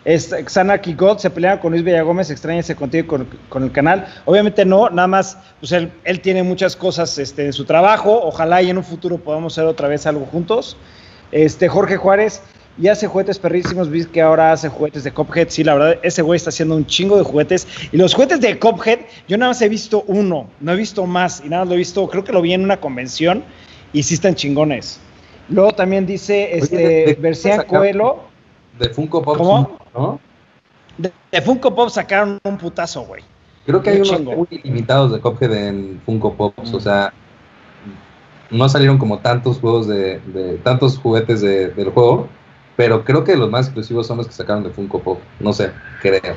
Este, 0.05 0.43
Xanarchy 0.43 0.93
God 0.93 1.19
se 1.19 1.29
pelearon 1.29 1.59
con 1.59 1.71
Luis 1.71 1.83
Villagómez, 1.83 2.29
extrañase 2.29 2.75
contigo 2.75 3.07
con, 3.07 3.27
con, 3.49 3.63
el 3.63 3.71
canal. 3.71 4.05
Obviamente 4.25 4.65
no, 4.65 4.89
nada 4.89 5.07
más, 5.07 5.37
pues 5.59 5.71
él, 5.71 5.91
él 6.03 6.19
tiene 6.19 6.43
muchas 6.43 6.75
cosas 6.75 7.17
este, 7.17 7.45
en 7.45 7.53
su 7.53 7.65
trabajo. 7.65 8.21
Ojalá 8.23 8.61
y 8.61 8.69
en 8.69 8.77
un 8.77 8.83
futuro 8.83 9.17
podamos 9.17 9.53
hacer 9.53 9.65
otra 9.65 9.87
vez 9.87 10.05
algo 10.05 10.25
juntos. 10.25 10.75
Este, 11.31 11.67
Jorge 11.69 11.97
Juárez, 11.97 12.41
y 12.77 12.87
hace 12.87 13.07
juguetes 13.07 13.39
perrísimos. 13.39 13.89
Vi 13.89 14.05
que 14.05 14.21
ahora 14.21 14.51
hace 14.51 14.69
juguetes 14.69 15.03
de 15.03 15.11
Cophead. 15.11 15.49
Sí, 15.49 15.63
la 15.63 15.75
verdad, 15.75 15.99
ese 16.03 16.21
güey 16.21 16.37
está 16.37 16.49
haciendo 16.49 16.75
un 16.75 16.85
chingo 16.85 17.17
de 17.17 17.23
juguetes. 17.23 17.67
Y 17.91 17.97
los 17.97 18.13
juguetes 18.13 18.41
de 18.41 18.57
Cophead, 18.57 18.99
yo 19.27 19.37
nada 19.37 19.51
más 19.51 19.61
he 19.61 19.69
visto 19.69 20.03
uno, 20.07 20.49
no 20.59 20.71
he 20.73 20.75
visto 20.75 21.05
más. 21.05 21.41
Y 21.45 21.49
nada 21.49 21.63
más 21.63 21.69
lo 21.69 21.75
he 21.75 21.77
visto, 21.77 22.07
creo 22.07 22.23
que 22.23 22.31
lo 22.31 22.41
vi 22.41 22.53
en 22.53 22.63
una 22.63 22.79
convención. 22.79 23.43
Y 23.93 24.03
sí 24.03 24.15
están 24.15 24.35
chingones. 24.35 24.99
Luego 25.49 25.73
también 25.73 26.05
dice 26.05 26.57
este 26.57 27.17
Bercian 27.19 27.65
Coelho. 27.65 28.32
De 28.79 28.89
Funko 28.89 29.21
Pop, 29.21 29.37
¿Cómo? 29.37 29.77
¿no? 29.93 30.19
De, 30.97 31.11
de, 31.31 31.41
Funko 31.41 31.73
Pop 31.73 31.89
sacaron 31.89 32.39
un 32.43 32.57
putazo, 32.57 33.05
güey. 33.05 33.23
Creo 33.65 33.81
que 33.81 33.91
hay 33.91 34.01
unos 34.01 34.21
muy 34.21 34.47
limitados 34.63 35.11
de 35.11 35.19
Cophead 35.19 35.53
en 35.53 36.01
Funko 36.05 36.33
Pops. 36.33 36.71
Mm. 36.71 36.75
O 36.75 36.79
sea, 36.79 37.13
no 38.51 38.69
salieron 38.69 38.97
como 38.97 39.19
tantos 39.19 39.59
juegos 39.59 39.87
de, 39.87 40.19
de 40.19 40.57
tantos 40.57 40.97
juguetes 40.97 41.41
de, 41.41 41.69
del 41.69 41.89
juego 41.89 42.27
pero 42.75 43.03
creo 43.03 43.23
que 43.23 43.35
los 43.35 43.49
más 43.49 43.67
exclusivos 43.67 44.07
son 44.07 44.17
los 44.17 44.27
que 44.27 44.33
sacaron 44.33 44.63
de 44.63 44.69
Funko 44.69 44.99
Pop. 44.99 45.19
No 45.39 45.53
sé, 45.53 45.71
creo. 46.01 46.35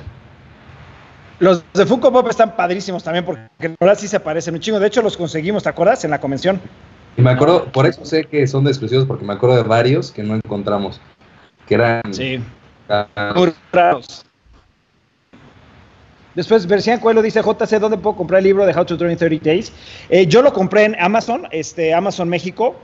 Los 1.38 1.62
de 1.72 1.86
Funko 1.86 2.12
Pop 2.12 2.28
están 2.28 2.56
padrísimos 2.56 3.02
también 3.02 3.24
porque 3.24 3.42
en 3.60 3.74
verdad 3.78 3.98
sí 3.98 4.08
se 4.08 4.20
parecen 4.20 4.54
un 4.54 4.60
chingo. 4.60 4.78
De 4.78 4.86
hecho, 4.86 5.02
los 5.02 5.16
conseguimos, 5.16 5.62
¿te 5.62 5.68
acuerdas? 5.68 6.04
En 6.04 6.10
la 6.10 6.20
convención. 6.20 6.60
Y 7.16 7.22
me 7.22 7.30
acuerdo, 7.30 7.64
por 7.72 7.86
eso 7.86 8.04
sé 8.04 8.24
que 8.24 8.46
son 8.46 8.64
de 8.64 8.70
exclusivos 8.70 9.06
porque 9.06 9.24
me 9.24 9.32
acuerdo 9.32 9.56
de 9.56 9.62
varios 9.62 10.10
que 10.10 10.22
no 10.22 10.34
encontramos. 10.34 11.00
Que 11.66 11.75
eran. 11.75 12.02
Sí. 12.12 12.40
Muy 13.35 13.52
raros. 13.73 14.25
Después, 16.35 16.66
Versian 16.66 17.00
Coelho 17.00 17.23
dice, 17.23 17.40
JC, 17.40 17.80
¿dónde 17.80 17.96
puedo 17.96 18.14
comprar 18.14 18.38
el 18.38 18.44
libro 18.44 18.66
de 18.66 18.75
How 18.75 18.85
to 18.85 18.96
Draw 18.96 19.11
in 19.11 19.16
30 19.16 19.42
Days? 19.42 19.73
Eh, 20.11 20.26
yo 20.26 20.42
lo 20.42 20.52
compré 20.52 20.85
en 20.85 20.96
Amazon, 21.00 21.49
este, 21.50 21.94
Amazon 21.94 22.28
México. 22.28 22.76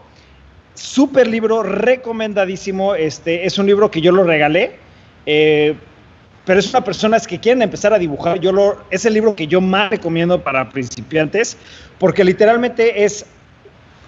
Súper 0.75 1.29
libro, 1.29 1.63
recomendadísimo. 1.63 2.95
Este, 2.95 3.45
es 3.47 3.59
un 3.59 3.67
libro 3.67 3.91
que 3.91 4.01
yo 4.01 4.11
lo 4.11 4.25
regalé. 4.25 4.79
Eh, 5.27 5.77
pero 6.45 6.59
es 6.59 6.71
una 6.71 6.83
personas 6.83 7.27
que 7.27 7.39
quieren 7.39 7.63
empezar 7.63 7.93
a 7.93 7.99
dibujar. 7.99 8.41
Yo 8.41 8.53
lo, 8.53 8.83
es 8.91 9.05
el 9.05 9.15
libro 9.15 9.37
que 9.37 9.47
yo 9.47 9.61
más 9.61 9.91
recomiendo 9.91 10.43
para 10.43 10.71
principiantes, 10.71 11.57
porque 11.99 12.25
literalmente 12.25 13.05
es, 13.05 13.27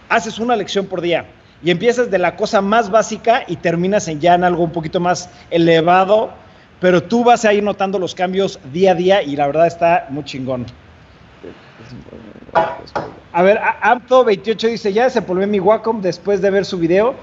haces 0.09 0.39
una 0.39 0.57
lección 0.57 0.87
por 0.87 1.01
día 1.01 1.27
y 1.65 1.71
empiezas 1.71 2.11
de 2.11 2.19
la 2.19 2.37
cosa 2.37 2.61
más 2.61 2.91
básica 2.91 3.45
y 3.49 3.57
terminas 3.57 4.07
en 4.09 4.21
ya 4.21 4.35
en 4.35 4.45
algo 4.45 4.63
un 4.63 4.71
poquito 4.71 5.01
más 5.01 5.31
elevado, 5.51 6.31
pero 6.79 7.03
tú 7.03 7.25
vas 7.25 7.47
a 7.47 7.55
ir 7.55 7.63
notando 7.63 7.99
los 7.99 8.15
cambios 8.15 8.61
día 8.71 8.93
a 8.93 8.95
día 8.95 9.23
y 9.23 9.35
la 9.35 9.47
verdad 9.47 9.67
está 9.67 10.07
muy 10.11 10.25
chingón. 10.25 10.67
A 13.33 13.43
ver, 13.43 13.59
Amto28 13.83 14.69
dice, 14.69 14.93
ya 14.93 15.05
desempolvé 15.05 15.47
mi 15.47 15.59
Wacom 15.59 16.03
después 16.03 16.43
de 16.43 16.51
ver 16.51 16.67
su 16.67 16.79
video. 16.79 17.15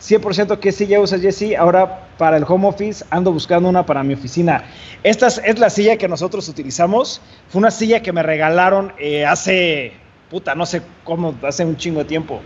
100% 0.00 0.60
que 0.60 0.70
sí 0.70 0.86
ya 0.86 1.00
usa 1.00 1.18
Jesse. 1.18 1.56
Ahora 1.58 2.08
para 2.18 2.36
el 2.36 2.44
home 2.46 2.68
office 2.68 3.04
ando 3.10 3.32
buscando 3.32 3.68
una 3.68 3.84
para 3.84 4.04
mi 4.04 4.14
oficina. 4.14 4.62
Esta 5.02 5.26
es 5.26 5.58
la 5.58 5.70
silla 5.70 5.96
que 5.96 6.06
nosotros 6.06 6.48
utilizamos. 6.48 7.20
Fue 7.48 7.58
una 7.58 7.72
silla 7.72 8.00
que 8.00 8.12
me 8.12 8.22
regalaron 8.22 8.92
eh, 8.98 9.26
hace, 9.26 9.92
puta, 10.30 10.54
no 10.54 10.66
sé 10.66 10.82
cómo, 11.02 11.34
hace 11.42 11.64
un 11.64 11.76
chingo 11.76 11.98
de 11.98 12.04
tiempo. 12.04 12.40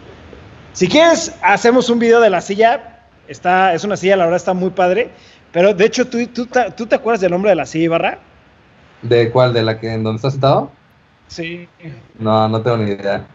Si 0.72 0.88
quieres, 0.88 1.34
hacemos 1.42 1.90
un 1.90 1.98
video 1.98 2.20
de 2.20 2.30
la 2.30 2.40
silla. 2.40 3.00
Está, 3.28 3.74
es 3.74 3.84
una 3.84 3.96
silla, 3.96 4.16
la 4.16 4.24
verdad 4.24 4.38
está 4.38 4.54
muy 4.54 4.70
padre. 4.70 5.10
Pero 5.52 5.74
de 5.74 5.84
hecho, 5.84 6.06
¿tú, 6.08 6.26
tú, 6.28 6.48
tú 6.76 6.86
te 6.86 6.94
acuerdas 6.94 7.20
del 7.20 7.30
nombre 7.30 7.50
de 7.50 7.56
la 7.56 7.66
silla, 7.66 7.84
Ibarra? 7.84 8.18
¿De 9.02 9.30
cuál? 9.30 9.52
¿De 9.52 9.62
la 9.62 9.78
que 9.78 9.92
en 9.92 10.02
donde 10.02 10.16
estás 10.16 10.32
sentado? 10.32 10.70
Sí. 11.28 11.68
No, 12.18 12.48
no 12.48 12.62
tengo 12.62 12.78
ni 12.78 12.92
idea. 12.92 13.26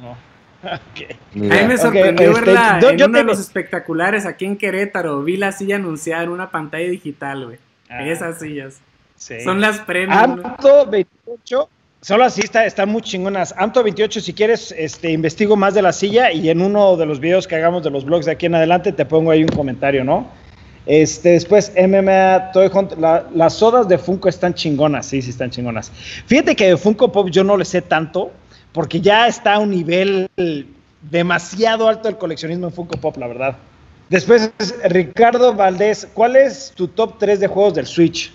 No. 0.00 0.16
Okay. 0.92 1.16
A 1.50 1.62
mí 1.62 1.66
me 1.66 1.76
sorprendió 1.76 2.30
okay, 2.30 2.44
verla 2.44 2.78
este, 2.78 2.90
en 2.92 2.98
yo 2.98 3.06
uno 3.06 3.18
de 3.18 3.24
los 3.24 3.40
espectaculares 3.40 4.26
aquí 4.26 4.44
en 4.44 4.56
Querétaro. 4.56 5.20
Vi 5.24 5.36
la 5.36 5.50
silla 5.50 5.74
anunciada 5.74 6.22
en 6.22 6.28
una 6.28 6.52
pantalla 6.52 6.88
digital, 6.88 7.46
güey. 7.46 7.58
Ah, 7.90 8.06
Esas 8.06 8.38
sillas. 8.38 8.80
Sí. 9.16 9.40
Son 9.40 9.60
las 9.60 9.80
premios. 9.80 10.16
Amto 10.16 10.86
28. 10.86 11.68
Solo 12.02 12.24
así 12.24 12.40
está, 12.40 12.66
están 12.66 12.88
muy 12.88 13.00
chingonas. 13.00 13.54
Amto 13.56 13.80
28, 13.80 14.20
si 14.20 14.32
quieres, 14.32 14.74
este, 14.76 15.12
investigo 15.12 15.54
más 15.54 15.72
de 15.74 15.82
la 15.82 15.92
silla 15.92 16.32
y 16.32 16.50
en 16.50 16.60
uno 16.60 16.96
de 16.96 17.06
los 17.06 17.20
videos 17.20 17.46
que 17.46 17.54
hagamos 17.54 17.84
de 17.84 17.90
los 17.90 18.04
blogs 18.04 18.26
de 18.26 18.32
aquí 18.32 18.46
en 18.46 18.56
adelante 18.56 18.90
te 18.90 19.06
pongo 19.06 19.30
ahí 19.30 19.44
un 19.44 19.48
comentario, 19.50 20.02
¿no? 20.02 20.26
Este, 20.84 21.28
después, 21.28 21.72
MMA 21.76 22.50
Toy 22.50 22.68
Hunt, 22.74 22.98
la, 22.98 23.28
las 23.32 23.54
sodas 23.54 23.86
de 23.86 23.98
Funko 23.98 24.28
están 24.28 24.52
chingonas, 24.52 25.06
sí, 25.06 25.22
sí 25.22 25.30
están 25.30 25.50
chingonas. 25.50 25.92
Fíjate 26.26 26.56
que 26.56 26.70
de 26.70 26.76
Funko 26.76 27.12
Pop 27.12 27.28
yo 27.30 27.44
no 27.44 27.56
le 27.56 27.64
sé 27.64 27.82
tanto, 27.82 28.32
porque 28.72 29.00
ya 29.00 29.28
está 29.28 29.54
a 29.54 29.58
un 29.60 29.70
nivel 29.70 30.28
demasiado 31.08 31.86
alto 31.86 32.08
el 32.08 32.18
coleccionismo 32.18 32.66
en 32.66 32.72
Funko 32.72 32.96
Pop, 32.96 33.16
la 33.16 33.28
verdad. 33.28 33.56
Después, 34.08 34.52
Ricardo 34.86 35.54
Valdés, 35.54 36.08
¿cuál 36.12 36.34
es 36.34 36.72
tu 36.74 36.88
top 36.88 37.20
3 37.20 37.38
de 37.38 37.46
juegos 37.46 37.74
del 37.74 37.86
Switch? 37.86 38.32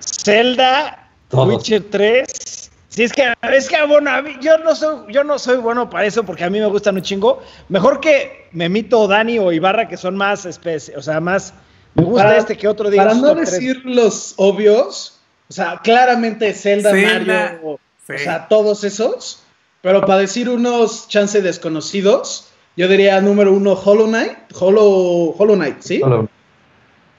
Zelda, 0.00 1.03
Todos. 1.34 1.56
Witcher 1.56 1.84
3 1.90 2.54
Sí, 2.94 3.02
es 3.02 3.12
que, 3.12 3.34
es 3.52 3.68
que 3.68 3.84
bueno, 3.88 4.08
yo 4.40 4.56
no 4.58 4.72
soy, 4.76 5.12
yo 5.12 5.24
no 5.24 5.36
soy 5.36 5.56
bueno 5.56 5.90
para 5.90 6.06
eso 6.06 6.22
porque 6.22 6.44
a 6.44 6.50
mí 6.50 6.60
me 6.60 6.66
gustan 6.66 6.94
un 6.94 7.02
chingo. 7.02 7.42
Mejor 7.68 7.98
que 7.98 8.46
Memito, 8.52 9.08
Dani 9.08 9.36
o 9.40 9.50
Ibarra, 9.50 9.88
que 9.88 9.96
son 9.96 10.16
más 10.16 10.46
especies, 10.46 10.96
o 10.96 11.02
sea, 11.02 11.18
más. 11.18 11.54
Me 11.94 12.04
gusta 12.04 12.22
para, 12.22 12.36
este 12.36 12.56
que 12.56 12.68
otro 12.68 12.90
día. 12.90 13.02
Para 13.02 13.16
no 13.16 13.34
decir 13.34 13.82
los 13.84 14.34
obvios, 14.36 15.18
o 15.48 15.52
sea, 15.52 15.80
claramente 15.82 16.52
Zelda, 16.52 16.92
Zelda 16.92 17.50
Mario, 17.50 17.60
o, 17.64 17.80
sí. 18.06 18.12
o 18.14 18.18
sea, 18.18 18.46
todos 18.46 18.84
esos. 18.84 19.42
Pero 19.82 20.02
para 20.02 20.20
decir 20.20 20.48
unos 20.48 21.08
chance 21.08 21.42
desconocidos, 21.42 22.46
yo 22.76 22.86
diría 22.86 23.20
número 23.20 23.52
uno 23.52 23.72
Hollow 23.72 24.06
Knight, 24.06 24.38
Hollow, 24.56 25.34
Hollow 25.36 25.56
Knight, 25.56 25.80
¿sí? 25.80 26.00
Hollow. 26.00 26.28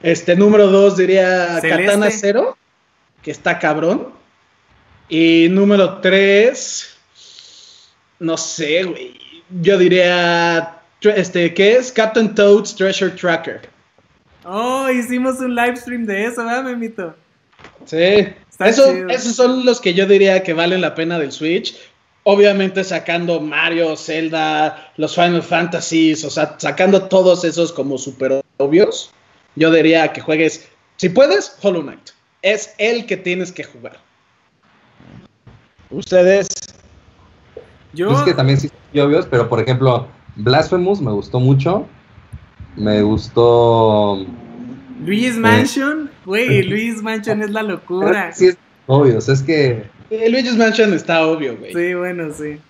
Este 0.02 0.36
número 0.36 0.68
dos 0.68 0.96
diría 0.96 1.60
Celeste. 1.60 1.84
Katana 1.84 2.10
Zero, 2.10 2.56
que 3.26 3.32
está 3.32 3.58
cabrón. 3.58 4.12
Y 5.08 5.48
número 5.50 5.98
3, 5.98 6.96
no 8.20 8.36
sé, 8.36 8.84
güey. 8.84 9.18
Yo 9.62 9.76
diría, 9.76 10.80
este, 11.02 11.52
¿qué 11.52 11.76
es? 11.76 11.90
Captain 11.90 12.32
Toad's 12.36 12.76
Treasure 12.76 13.10
Tracker. 13.10 13.68
Oh, 14.44 14.88
hicimos 14.88 15.40
un 15.40 15.56
live 15.56 15.76
stream 15.76 16.06
de 16.06 16.26
eso, 16.26 16.44
¿verdad, 16.44 16.62
Memito? 16.62 17.16
Sí. 17.84 18.28
Eso, 18.60 18.92
esos 19.08 19.34
son 19.34 19.66
los 19.66 19.80
que 19.80 19.92
yo 19.92 20.06
diría 20.06 20.44
que 20.44 20.54
valen 20.54 20.80
la 20.80 20.94
pena 20.94 21.18
del 21.18 21.32
Switch. 21.32 21.74
obviamente 22.28 22.82
sacando 22.82 23.40
Mario, 23.40 23.96
Zelda, 23.96 24.92
los 24.96 25.14
Final 25.14 25.42
Fantasies, 25.42 26.24
o 26.24 26.30
sea, 26.30 26.56
sacando 26.58 27.08
todos 27.08 27.44
esos 27.44 27.72
como 27.72 27.98
super 27.98 28.40
obvios, 28.56 29.10
yo 29.54 29.70
diría 29.70 30.12
que 30.12 30.20
juegues, 30.20 30.68
si 30.96 31.08
puedes, 31.08 31.56
Hollow 31.62 31.82
Knight. 31.82 32.15
Es 32.46 32.76
el 32.78 33.06
que 33.06 33.16
tienes 33.16 33.50
que 33.50 33.64
jugar. 33.64 33.96
Ustedes. 35.90 36.46
Yo. 37.92 38.12
Es 38.12 38.20
que 38.20 38.34
también 38.34 38.60
sí 38.60 38.70
obvios, 38.94 39.26
pero 39.26 39.48
por 39.48 39.60
ejemplo, 39.60 40.06
Blasphemous 40.36 41.00
me 41.00 41.10
gustó 41.10 41.40
mucho. 41.40 41.88
Me 42.76 43.02
gustó. 43.02 44.24
Luis 45.04 45.36
Mansion, 45.36 46.08
güey, 46.24 46.62
Luis 46.62 47.02
Mansion 47.02 47.42
es 47.42 47.50
la 47.50 47.64
locura. 47.64 48.32
Sí, 48.32 48.46
es 48.46 48.58
obvio, 48.86 49.18
es 49.18 49.42
que. 49.42 49.84
Luis 50.08 50.56
Mansion 50.56 50.94
está 50.94 51.26
obvio, 51.26 51.56
güey. 51.56 51.74
Sí, 51.74 51.94
bueno, 51.94 52.32
sí. 52.32 52.60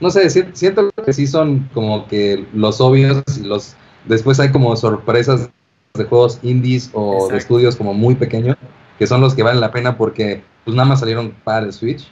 No 0.00 0.08
sé, 0.08 0.30
siento 0.30 0.90
que 1.04 1.12
sí 1.12 1.26
son 1.26 1.68
como 1.74 2.08
que 2.08 2.46
los 2.54 2.80
obvios 2.80 3.22
y 3.38 3.42
los. 3.42 3.76
Después 4.06 4.40
hay 4.40 4.50
como 4.50 4.74
sorpresas 4.76 5.50
de 5.94 6.04
juegos 6.04 6.38
indies 6.42 6.90
o 6.92 7.28
de 7.28 7.38
estudios 7.38 7.76
como 7.76 7.94
muy 7.94 8.14
pequeños, 8.14 8.56
que 8.98 9.06
son 9.06 9.20
los 9.20 9.34
que 9.34 9.42
valen 9.42 9.60
la 9.60 9.70
pena 9.70 9.96
porque 9.96 10.42
pues 10.64 10.76
nada 10.76 10.88
más 10.88 11.00
salieron 11.00 11.34
para 11.44 11.66
el 11.66 11.72
Switch. 11.72 12.08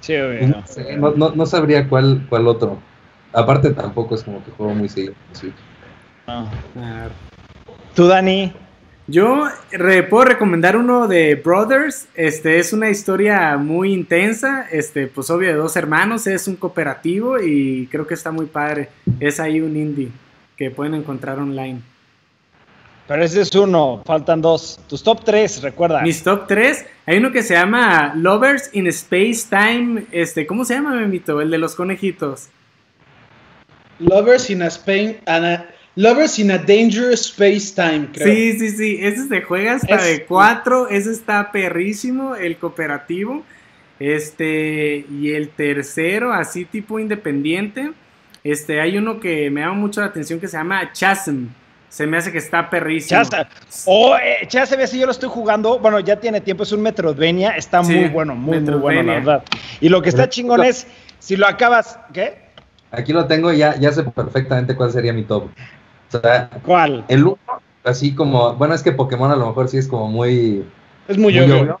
Sí, 0.00 0.14
obvio. 0.16 0.62
No, 1.16 1.30
no, 1.30 1.46
sabría 1.46 1.88
cuál, 1.88 2.26
cuál 2.28 2.46
otro. 2.46 2.78
Aparte 3.32 3.70
tampoco 3.70 4.14
es 4.14 4.22
como 4.22 4.44
que 4.44 4.50
juego 4.52 4.74
muy 4.74 4.88
seguido 4.88 5.14
en 5.28 5.36
Switch. 5.36 5.54
¿Tú, 7.94 8.06
Dani? 8.06 8.52
Yo 9.06 9.48
puedo 10.10 10.24
recomendar 10.24 10.76
uno 10.76 11.08
de 11.08 11.34
Brothers. 11.34 12.08
Este 12.14 12.58
es 12.58 12.72
una 12.72 12.90
historia 12.90 13.56
muy 13.56 13.92
intensa. 13.92 14.66
Este, 14.70 15.06
pues 15.06 15.30
obvio 15.30 15.48
de 15.48 15.54
dos 15.54 15.76
hermanos. 15.76 16.26
Es 16.26 16.46
un 16.46 16.56
cooperativo 16.56 17.40
y 17.40 17.88
creo 17.90 18.06
que 18.06 18.14
está 18.14 18.30
muy 18.30 18.46
padre. 18.46 18.90
Es 19.18 19.40
ahí 19.40 19.60
un 19.60 19.76
indie 19.76 20.10
que 20.56 20.70
pueden 20.70 20.94
encontrar 20.94 21.38
online. 21.38 21.80
Pero 23.08 23.24
ese 23.24 23.40
es 23.40 23.54
uno, 23.54 24.02
faltan 24.04 24.42
dos. 24.42 24.78
Tus 24.86 25.02
top 25.02 25.24
tres, 25.24 25.62
recuerda. 25.62 26.02
Mis 26.02 26.22
top 26.22 26.46
tres, 26.46 26.84
hay 27.06 27.16
uno 27.16 27.32
que 27.32 27.42
se 27.42 27.54
llama 27.54 28.12
Lovers 28.14 28.68
in 28.74 28.86
Space 28.88 29.46
Time. 29.48 30.04
Este, 30.12 30.46
¿cómo 30.46 30.66
se 30.66 30.74
llama, 30.74 30.94
Memito? 30.94 31.40
El 31.40 31.50
de 31.50 31.56
los 31.56 31.74
conejitos. 31.74 32.50
Lovers 33.98 34.50
in 34.50 34.60
a 34.60 34.66
Spain. 34.66 35.16
Lovers 35.96 36.38
in 36.38 36.50
a 36.50 36.58
Dangerous 36.58 37.22
Space 37.30 37.74
Time, 37.74 38.08
creo. 38.12 38.26
Sí, 38.26 38.58
sí, 38.58 38.76
sí. 38.76 38.98
Ese 39.00 39.26
se 39.26 39.40
juega 39.40 39.76
hasta 39.76 40.02
de 40.02 40.26
cuatro. 40.26 40.86
Ese 40.88 41.10
está 41.10 41.50
perrísimo, 41.50 42.36
el 42.36 42.58
cooperativo. 42.58 43.42
Este, 43.98 45.06
y 45.10 45.32
el 45.32 45.48
tercero, 45.48 46.34
así 46.34 46.66
tipo 46.66 46.98
independiente. 46.98 47.90
Este, 48.44 48.82
hay 48.82 48.98
uno 48.98 49.18
que 49.18 49.48
me 49.50 49.62
llama 49.62 49.74
mucho 49.74 50.02
la 50.02 50.08
atención 50.08 50.38
que 50.38 50.46
se 50.46 50.58
llama 50.58 50.92
Chasm. 50.92 51.46
Se 51.88 52.06
me 52.06 52.18
hace 52.18 52.30
que 52.30 52.38
está 52.38 52.68
perrísimo. 52.68 53.22
Ya 53.22 53.48
Oh, 53.86 54.16
eh, 54.16 54.46
ya 54.48 54.66
se 54.66 54.76
ve 54.76 54.86
si 54.86 54.98
yo 54.98 55.06
lo 55.06 55.12
estoy 55.12 55.28
jugando. 55.30 55.78
Bueno, 55.78 56.00
ya 56.00 56.16
tiene 56.20 56.40
tiempo, 56.40 56.62
es 56.62 56.72
un 56.72 56.82
Metroidvania. 56.82 57.52
Está 57.52 57.82
muy 57.82 58.08
bueno, 58.08 58.34
muy, 58.34 58.60
muy 58.60 58.74
bueno, 58.74 59.02
la 59.02 59.14
verdad. 59.14 59.42
Y 59.80 59.88
lo 59.88 60.02
que 60.02 60.10
está 60.10 60.28
chingón 60.28 60.62
es, 60.64 60.86
si 61.18 61.36
lo 61.36 61.46
acabas, 61.46 61.98
¿qué? 62.12 62.48
Aquí 62.90 63.12
lo 63.12 63.26
tengo 63.26 63.52
y 63.52 63.58
ya, 63.58 63.76
ya 63.76 63.92
sé 63.92 64.02
perfectamente 64.02 64.74
cuál 64.74 64.92
sería 64.92 65.12
mi 65.12 65.22
top. 65.22 65.44
O 65.44 66.20
sea, 66.20 66.50
¿Cuál? 66.64 67.04
El 67.08 67.24
uno, 67.24 67.38
así 67.84 68.14
como, 68.14 68.54
bueno, 68.54 68.74
es 68.74 68.82
que 68.82 68.92
Pokémon 68.92 69.30
a 69.30 69.36
lo 69.36 69.46
mejor 69.46 69.68
sí 69.68 69.78
es 69.78 69.88
como 69.88 70.08
muy... 70.08 70.64
Es 71.06 71.16
muy, 71.16 71.38
obvio. 71.38 71.80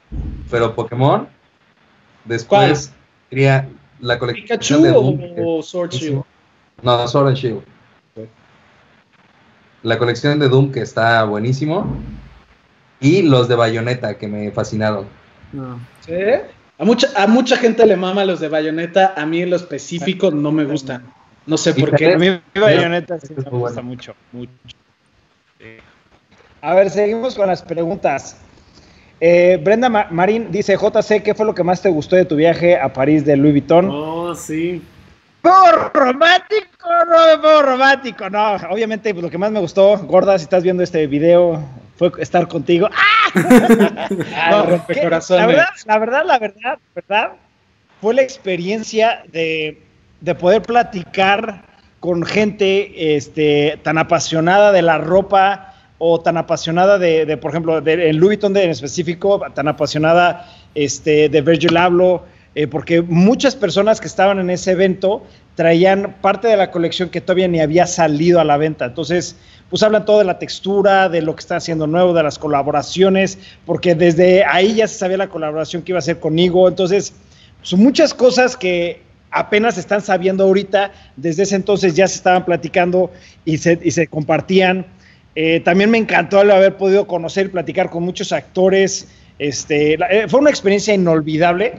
Pero 0.50 0.74
Pokémon, 0.74 1.28
después 2.24 2.92
sería 3.28 3.68
la 4.00 4.18
colección 4.18 4.82
de 4.82 4.92
o 4.92 5.62
Sword 5.62 5.90
Shield? 5.90 6.22
No, 6.82 7.08
Sword 7.08 7.28
and 7.28 7.36
Shield 7.36 7.77
la 9.82 9.98
colección 9.98 10.38
de 10.38 10.48
Doom 10.48 10.72
que 10.72 10.80
está 10.80 11.24
buenísimo 11.24 11.96
y 13.00 13.22
los 13.22 13.48
de 13.48 13.54
Bayonetta 13.54 14.18
que 14.18 14.28
me 14.28 14.50
fascinaron. 14.50 15.06
¿Sí? 16.06 16.12
A 16.78 16.84
mucha, 16.84 17.08
a 17.16 17.26
mucha 17.26 17.56
gente 17.56 17.84
le 17.86 17.96
mama 17.96 18.24
los 18.24 18.40
de 18.40 18.48
Bayonetta, 18.48 19.14
a 19.16 19.26
mí 19.26 19.42
en 19.42 19.50
lo 19.50 19.56
específico 19.56 20.30
no 20.30 20.52
me 20.52 20.64
gustan. 20.64 21.04
No 21.46 21.56
sé 21.56 21.74
por 21.74 21.94
qué. 21.96 22.12
A 22.12 22.18
mí 22.18 22.40
Bayonetta 22.54 23.18
sí 23.18 23.34
me 23.36 23.42
gusta 23.50 23.82
mucho, 23.82 24.14
mucho. 24.32 24.52
A 26.60 26.74
ver, 26.74 26.90
seguimos 26.90 27.34
con 27.34 27.46
las 27.46 27.62
preguntas. 27.62 28.36
Eh, 29.20 29.60
Brenda 29.62 29.88
Marín 29.88 30.50
dice, 30.50 30.76
JC, 30.76 31.22
¿qué 31.22 31.34
fue 31.34 31.46
lo 31.46 31.54
que 31.54 31.64
más 31.64 31.82
te 31.82 31.88
gustó 31.88 32.16
de 32.16 32.24
tu 32.24 32.36
viaje 32.36 32.76
a 32.76 32.92
París 32.92 33.24
de 33.24 33.36
Louis 33.36 33.52
Vuitton? 33.52 33.88
Oh, 33.90 34.34
sí. 34.34 34.82
¡Por 35.42 35.92
romántico! 35.94 36.88
No, 37.06 37.42
por 37.42 37.64
romántico, 37.64 38.28
no. 38.30 38.56
Obviamente, 38.70 39.12
pues, 39.12 39.22
lo 39.22 39.30
que 39.30 39.38
más 39.38 39.50
me 39.50 39.60
gustó, 39.60 39.98
Gorda, 39.98 40.38
si 40.38 40.44
estás 40.44 40.62
viendo 40.62 40.82
este 40.82 41.06
video, 41.06 41.62
fue 41.96 42.10
estar 42.18 42.48
contigo. 42.48 42.88
¡Ah! 42.94 44.08
no, 44.50 44.64
la 44.66 45.46
verdad, 45.46 45.66
la 45.86 45.98
verdad, 45.98 46.22
la 46.24 46.38
verdad, 46.38 46.78
verdad, 46.94 47.32
fue 48.00 48.14
la 48.14 48.22
experiencia 48.22 49.22
de, 49.32 49.82
de 50.20 50.34
poder 50.34 50.62
platicar 50.62 51.64
con 52.00 52.24
gente 52.24 53.16
este, 53.16 53.78
tan 53.82 53.98
apasionada 53.98 54.72
de 54.72 54.82
la 54.82 54.98
ropa 54.98 55.74
o 55.98 56.20
tan 56.20 56.36
apasionada 56.36 56.98
de, 56.98 57.26
de 57.26 57.36
por 57.36 57.50
ejemplo, 57.50 57.80
de, 57.80 58.10
en 58.10 58.18
Louis 58.18 58.38
Vuitton 58.38 58.56
en 58.56 58.70
específico, 58.70 59.40
tan 59.54 59.66
apasionada 59.66 60.48
este, 60.74 61.28
de 61.28 61.40
Virgil 61.40 61.76
Abloh 61.76 62.22
eh, 62.58 62.66
porque 62.66 63.02
muchas 63.02 63.54
personas 63.54 64.00
que 64.00 64.08
estaban 64.08 64.40
en 64.40 64.50
ese 64.50 64.72
evento 64.72 65.24
traían 65.54 66.16
parte 66.20 66.48
de 66.48 66.56
la 66.56 66.72
colección 66.72 67.08
que 67.08 67.20
todavía 67.20 67.46
ni 67.46 67.60
había 67.60 67.86
salido 67.86 68.40
a 68.40 68.44
la 68.44 68.56
venta. 68.56 68.86
Entonces, 68.86 69.36
pues 69.70 69.84
hablan 69.84 70.04
todo 70.04 70.18
de 70.18 70.24
la 70.24 70.40
textura, 70.40 71.08
de 71.08 71.22
lo 71.22 71.36
que 71.36 71.40
está 71.42 71.54
haciendo 71.54 71.86
nuevo, 71.86 72.12
de 72.14 72.24
las 72.24 72.36
colaboraciones, 72.36 73.38
porque 73.64 73.94
desde 73.94 74.44
ahí 74.44 74.74
ya 74.74 74.88
se 74.88 74.98
sabía 74.98 75.18
la 75.18 75.28
colaboración 75.28 75.82
que 75.82 75.92
iba 75.92 75.98
a 75.98 76.00
hacer 76.00 76.18
conmigo. 76.18 76.66
Entonces, 76.66 77.12
son 77.62 77.78
muchas 77.78 78.12
cosas 78.12 78.56
que 78.56 79.02
apenas 79.30 79.78
están 79.78 80.00
sabiendo 80.00 80.42
ahorita, 80.42 80.90
desde 81.14 81.44
ese 81.44 81.54
entonces 81.54 81.94
ya 81.94 82.08
se 82.08 82.16
estaban 82.16 82.44
platicando 82.44 83.12
y 83.44 83.58
se, 83.58 83.78
y 83.84 83.92
se 83.92 84.08
compartían. 84.08 84.84
Eh, 85.36 85.60
también 85.60 85.92
me 85.92 85.98
encantó 85.98 86.40
haber 86.40 86.76
podido 86.76 87.06
conocer 87.06 87.46
y 87.46 87.50
platicar 87.50 87.88
con 87.88 88.02
muchos 88.02 88.32
actores. 88.32 89.06
Este, 89.38 89.94
eh, 89.94 90.26
fue 90.26 90.40
una 90.40 90.50
experiencia 90.50 90.92
inolvidable 90.92 91.74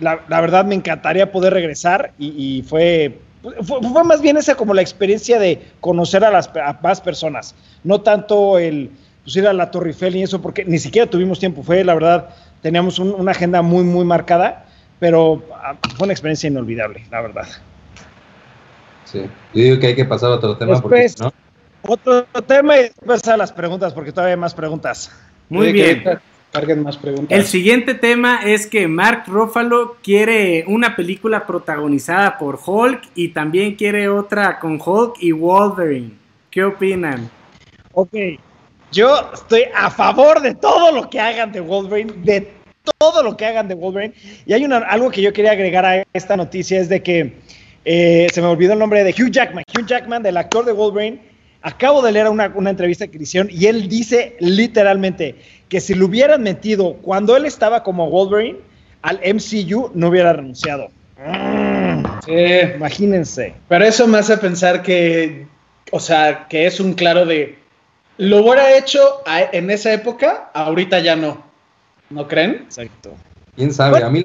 la, 0.00 0.40
verdad 0.40 0.64
me 0.64 0.74
encantaría 0.74 1.30
poder 1.30 1.52
regresar 1.52 2.12
y, 2.18 2.64
fue, 2.66 3.18
fue, 3.62 4.04
más 4.04 4.20
bien 4.20 4.36
esa 4.36 4.54
como 4.54 4.74
la 4.74 4.82
experiencia 4.82 5.38
de 5.38 5.62
conocer 5.80 6.24
a 6.24 6.30
las 6.30 6.50
más 6.82 7.00
personas, 7.00 7.54
no 7.84 8.00
tanto 8.00 8.58
el 8.58 8.90
pues, 9.24 9.36
ir 9.36 9.46
a 9.46 9.52
la 9.52 9.70
Torre 9.70 9.90
Eiffel 9.90 10.16
y 10.16 10.22
eso, 10.22 10.40
porque 10.40 10.64
ni 10.64 10.78
siquiera 10.78 11.08
tuvimos 11.08 11.38
tiempo, 11.38 11.62
fue 11.62 11.84
la 11.84 11.94
verdad, 11.94 12.30
teníamos 12.62 12.98
una 12.98 13.30
agenda 13.30 13.62
muy, 13.62 13.84
muy 13.84 14.04
marcada, 14.04 14.66
pero 14.98 15.42
ah, 15.54 15.76
fue 15.96 16.04
una 16.04 16.12
experiencia 16.12 16.48
inolvidable, 16.48 17.04
la 17.10 17.20
verdad. 17.20 17.46
Sí, 19.04 19.20
yo 19.54 19.62
digo 19.62 19.78
que 19.78 19.88
hay 19.88 19.96
que 19.96 20.04
pasar 20.04 20.30
a 20.30 20.34
otro 20.34 20.56
tema. 20.56 20.72
Después, 20.72 21.16
porque, 21.16 21.34
¿no? 21.36 21.92
Otro 21.92 22.26
tema 22.46 22.76
y 22.76 22.82
después 22.82 23.26
a 23.26 23.36
las 23.36 23.52
preguntas, 23.52 23.92
porque 23.92 24.12
todavía 24.12 24.34
hay 24.34 24.40
más 24.40 24.54
preguntas. 24.54 25.10
Muy 25.48 25.72
bien. 25.72 26.04
Carguen 26.52 26.82
más 26.82 26.96
preguntas. 26.96 27.36
El 27.36 27.44
siguiente 27.44 27.94
tema 27.94 28.40
es 28.44 28.66
que 28.66 28.88
Mark 28.88 29.24
Ruffalo 29.28 29.96
quiere 30.02 30.64
una 30.66 30.96
película 30.96 31.46
protagonizada 31.46 32.38
por 32.38 32.58
Hulk 32.64 33.02
y 33.14 33.28
también 33.28 33.76
quiere 33.76 34.08
otra 34.08 34.58
con 34.58 34.80
Hulk 34.84 35.16
y 35.20 35.30
Wolverine. 35.30 36.12
¿Qué 36.50 36.64
opinan? 36.64 37.30
Ok, 37.92 38.14
yo 38.90 39.30
estoy 39.32 39.64
a 39.74 39.90
favor 39.90 40.40
de 40.40 40.54
todo 40.54 40.90
lo 40.92 41.08
que 41.08 41.20
hagan 41.20 41.52
de 41.52 41.60
Wolverine, 41.60 42.12
de 42.24 42.52
todo 42.98 43.22
lo 43.22 43.36
que 43.36 43.46
hagan 43.46 43.68
de 43.68 43.74
Wolverine. 43.74 44.14
Y 44.44 44.52
hay 44.52 44.64
una, 44.64 44.78
algo 44.78 45.10
que 45.10 45.22
yo 45.22 45.32
quería 45.32 45.52
agregar 45.52 45.84
a 45.86 46.02
esta 46.12 46.36
noticia, 46.36 46.80
es 46.80 46.88
de 46.88 47.00
que 47.00 47.36
eh, 47.84 48.26
se 48.32 48.40
me 48.40 48.48
olvidó 48.48 48.72
el 48.72 48.80
nombre 48.80 49.04
de 49.04 49.10
Hugh 49.10 49.30
Jackman. 49.30 49.64
Hugh 49.72 49.86
Jackman, 49.86 50.24
del 50.24 50.36
actor 50.36 50.64
de 50.64 50.72
Wolverine, 50.72 51.20
acabo 51.62 52.02
de 52.02 52.12
leer 52.12 52.28
una, 52.28 52.52
una 52.54 52.70
entrevista 52.70 53.06
que 53.06 53.18
hicieron 53.18 53.48
y 53.52 53.66
él 53.66 53.88
dice 53.88 54.36
literalmente 54.40 55.36
que 55.70 55.80
si 55.80 55.94
lo 55.94 56.06
hubieran 56.06 56.42
metido 56.42 56.94
cuando 56.94 57.36
él 57.36 57.46
estaba 57.46 57.82
como 57.82 58.10
Wolverine 58.10 58.58
al 59.02 59.20
MCU, 59.24 59.90
no 59.94 60.08
hubiera 60.08 60.34
renunciado. 60.34 60.88
Sí. 62.26 62.32
Imagínense. 62.76 63.54
Pero 63.68 63.84
eso 63.84 64.06
me 64.06 64.18
hace 64.18 64.36
pensar 64.36 64.82
que, 64.82 65.46
o 65.92 66.00
sea, 66.00 66.48
que 66.48 66.66
es 66.66 66.80
un 66.80 66.92
claro 66.94 67.24
de, 67.24 67.56
lo 68.18 68.42
hubiera 68.42 68.76
hecho 68.76 69.00
en 69.26 69.70
esa 69.70 69.92
época, 69.92 70.50
ahorita 70.52 70.98
ya 70.98 71.16
no. 71.16 71.42
¿No 72.10 72.26
creen? 72.26 72.62
Exacto. 72.64 73.14
¿Quién 73.54 73.72
sabe? 73.72 74.02
a 74.02 74.10
mí 74.10 74.24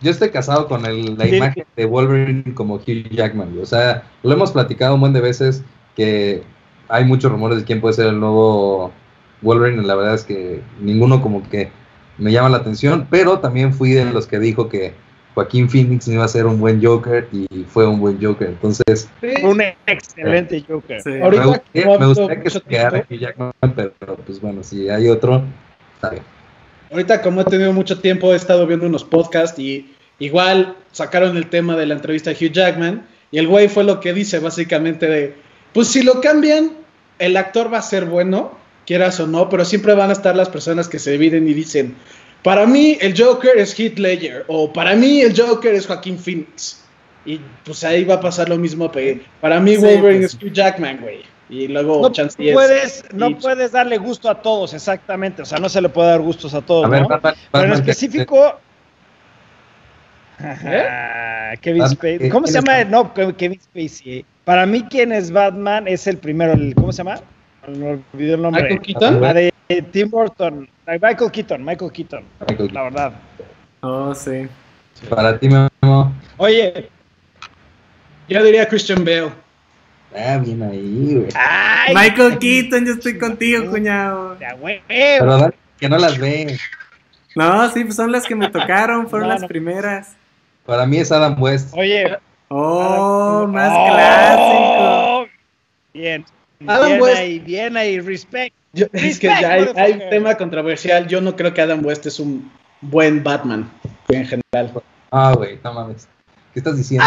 Yo 0.00 0.10
estoy 0.10 0.30
casado 0.30 0.66
con 0.68 0.82
la 0.82 0.92
imagen 1.26 1.66
de 1.76 1.84
Wolverine 1.84 2.54
como 2.54 2.76
Hugh 2.76 3.10
Jackman. 3.10 3.58
O 3.60 3.66
sea, 3.66 4.04
lo 4.22 4.32
hemos 4.32 4.52
platicado 4.52 4.94
un 4.94 5.00
buen 5.00 5.12
de 5.12 5.20
veces 5.20 5.62
que 5.94 6.42
hay 6.88 7.04
muchos 7.04 7.30
rumores 7.30 7.58
de 7.58 7.64
quién 7.64 7.82
puede 7.82 7.94
ser 7.94 8.06
el 8.06 8.18
nuevo 8.18 8.92
Wolverine, 9.42 9.82
la 9.82 9.94
verdad 9.94 10.14
es 10.14 10.24
que 10.24 10.60
ninguno 10.80 11.22
como 11.22 11.48
que 11.48 11.70
me 12.18 12.32
llama 12.32 12.48
la 12.48 12.58
atención, 12.58 13.06
pero 13.10 13.38
también 13.38 13.72
fui 13.72 13.92
de 13.92 14.04
los 14.04 14.26
que 14.26 14.38
dijo 14.38 14.68
que 14.68 14.94
Joaquín 15.34 15.70
Phoenix 15.70 16.08
iba 16.08 16.24
a 16.24 16.28
ser 16.28 16.46
un 16.46 16.58
buen 16.58 16.84
Joker 16.84 17.28
y 17.30 17.64
fue 17.68 17.86
un 17.86 18.00
buen 18.00 18.20
Joker. 18.20 18.48
Entonces, 18.48 19.08
un 19.44 19.62
excelente 19.86 20.64
Joker. 20.68 21.00
Ahorita 21.22 21.62
me, 21.72 21.98
me 21.98 22.06
gustaría 22.06 22.40
que 22.42 22.50
se 22.50 22.60
quedara 22.60 23.06
Hugh 23.08 23.18
Jackman, 23.18 23.52
pero 23.76 23.92
pues 24.26 24.40
bueno, 24.40 24.64
si 24.64 24.88
hay 24.88 25.08
otro, 25.08 25.44
está 25.94 26.10
bien. 26.10 26.24
Ahorita, 26.90 27.22
como 27.22 27.42
he 27.42 27.44
tenido 27.44 27.72
mucho 27.72 28.00
tiempo, 28.00 28.32
he 28.32 28.36
estado 28.36 28.66
viendo 28.66 28.86
unos 28.86 29.04
podcasts 29.04 29.58
y 29.60 29.94
igual 30.18 30.76
sacaron 30.90 31.36
el 31.36 31.48
tema 31.48 31.76
de 31.76 31.86
la 31.86 31.94
entrevista 31.94 32.30
a 32.30 32.32
Hugh 32.32 32.50
Jackman 32.50 33.06
y 33.30 33.38
el 33.38 33.46
güey 33.46 33.68
fue 33.68 33.84
lo 33.84 34.00
que 34.00 34.12
dice 34.12 34.40
básicamente 34.40 35.06
de, 35.06 35.34
pues 35.72 35.86
si 35.88 36.02
lo 36.02 36.20
cambian, 36.20 36.72
el 37.18 37.36
actor 37.36 37.72
va 37.72 37.78
a 37.78 37.82
ser 37.82 38.06
bueno, 38.06 38.58
quieras 38.88 39.20
o 39.20 39.26
no, 39.26 39.50
pero 39.50 39.66
siempre 39.66 39.92
van 39.92 40.08
a 40.08 40.14
estar 40.14 40.34
las 40.34 40.48
personas 40.48 40.88
que 40.88 40.98
se 40.98 41.10
dividen 41.10 41.46
y 41.46 41.52
dicen, 41.52 41.94
para 42.42 42.66
mí 42.66 42.96
el 43.02 43.14
Joker 43.14 43.58
es 43.58 43.78
Heath 43.78 43.98
Ledger 43.98 44.46
o 44.48 44.72
para 44.72 44.96
mí 44.96 45.20
el 45.20 45.38
Joker 45.38 45.74
es 45.74 45.86
Joaquín 45.86 46.18
Phoenix. 46.18 46.82
Y 47.26 47.38
pues 47.64 47.84
ahí 47.84 48.04
va 48.04 48.14
a 48.14 48.20
pasar 48.20 48.48
lo 48.48 48.56
mismo. 48.56 48.90
Para 49.42 49.60
mí 49.60 49.76
Wolverine 49.76 50.20
pues. 50.20 50.34
es 50.34 50.42
Hugh 50.42 50.52
Jackman, 50.52 51.02
güey. 51.02 51.20
Y 51.50 51.68
luego 51.68 52.00
no 52.00 52.54
puedes, 52.54 53.04
no 53.12 53.38
puedes 53.38 53.72
darle 53.72 53.98
gusto 53.98 54.30
a 54.30 54.40
todos, 54.40 54.72
exactamente. 54.72 55.42
O 55.42 55.44
sea, 55.44 55.58
no 55.58 55.68
se 55.68 55.82
le 55.82 55.90
puede 55.90 56.08
dar 56.08 56.20
gustos 56.20 56.54
a 56.54 56.62
todos. 56.62 56.88
Pero 57.52 57.64
en 57.64 57.72
específico. 57.72 58.58
¿Eh? 60.40 61.58
Kevin 61.60 61.86
Spacey. 61.86 62.30
¿Cómo 62.30 62.46
se 62.46 62.54
llama? 62.54 62.84
No, 62.84 63.12
Kevin 63.12 63.60
Spacey. 63.60 64.24
Para 64.44 64.64
mí, 64.64 64.82
quien 64.84 65.12
es 65.12 65.30
Batman 65.30 65.86
es 65.86 66.06
el 66.06 66.16
primero. 66.16 66.54
¿Cómo 66.74 66.92
se 66.92 66.98
llama? 66.98 67.20
No 67.68 68.00
olvidé 68.12 68.34
el 68.34 68.42
nombre. 68.42 68.62
Michael 68.62 68.80
Keaton. 68.80 69.20
La 69.20 69.34
de 69.34 69.52
Tim 69.92 70.10
Burton. 70.10 70.68
Michael 70.86 71.30
Keaton, 71.30 71.64
Michael 71.64 71.92
Keaton. 71.92 72.24
La 72.72 72.82
verdad. 72.82 73.12
Oh, 73.80 74.14
sí. 74.14 74.48
Para 75.08 75.38
ti, 75.38 75.48
Memo. 75.48 76.12
Oye. 76.38 76.88
Yo 78.28 78.42
diría 78.42 78.66
Christian 78.68 79.04
Bale. 79.04 79.32
Ah, 80.16 80.38
bien 80.38 80.62
ahí, 80.62 81.14
güey. 81.14 81.28
Michael 81.94 82.38
Keaton, 82.38 82.86
yo 82.86 82.92
estoy 82.94 83.18
contigo, 83.18 83.70
cuñado. 83.70 84.38
Ya, 84.38 84.54
güey. 84.54 84.82
Pero 84.88 85.50
que 85.78 85.88
no 85.88 85.98
las 85.98 86.18
ve. 86.18 86.58
No, 87.36 87.70
sí, 87.70 87.84
pues 87.84 87.96
son 87.96 88.10
las 88.10 88.26
que 88.26 88.34
me 88.34 88.50
tocaron, 88.50 89.08
fueron 89.08 89.28
las 89.28 89.44
primeras. 89.44 90.16
Para 90.66 90.86
mí 90.86 90.98
es 90.98 91.12
Adam 91.12 91.40
West. 91.40 91.72
Oye. 91.74 92.18
Oh, 92.48 93.46
más 93.46 93.70
oh, 93.72 93.86
clásico. 93.94 95.28
Bien. 95.92 96.24
Adam 96.66 96.88
bien 96.88 97.02
West. 97.02 97.18
ahí, 97.18 97.38
bien 97.38 97.76
ahí, 97.76 98.00
respect. 98.00 98.54
es 98.92 99.18
que 99.18 99.26
ya 99.26 99.52
hay, 99.52 99.92
un 99.92 100.10
tema 100.10 100.36
controversial. 100.36 101.06
Yo 101.06 101.20
no 101.20 101.36
creo 101.36 101.54
que 101.54 101.60
Adam 101.60 101.84
West 101.84 102.06
es 102.06 102.18
un 102.18 102.50
buen 102.80 103.22
Batman 103.22 103.70
en 104.08 104.26
general. 104.26 104.82
Ah, 105.10 105.32
güey, 105.36 105.58
no 105.62 105.72
mames. 105.72 106.08
¿Qué 106.52 106.60
estás 106.60 106.76
diciendo, 106.76 107.06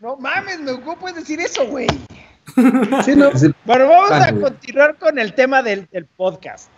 No 0.00 0.16
mames, 0.16 0.58
¿cómo 0.84 0.98
puedes 0.98 1.16
decir 1.16 1.40
eso, 1.40 1.66
güey? 1.66 1.86
sí, 3.04 3.16
no. 3.16 3.30
Bueno, 3.64 3.88
vamos 3.88 4.10
a 4.10 4.32
continuar 4.32 4.96
con 4.96 5.18
el 5.18 5.34
tema 5.34 5.62
del, 5.62 5.86
del 5.90 6.04
podcast. 6.04 6.68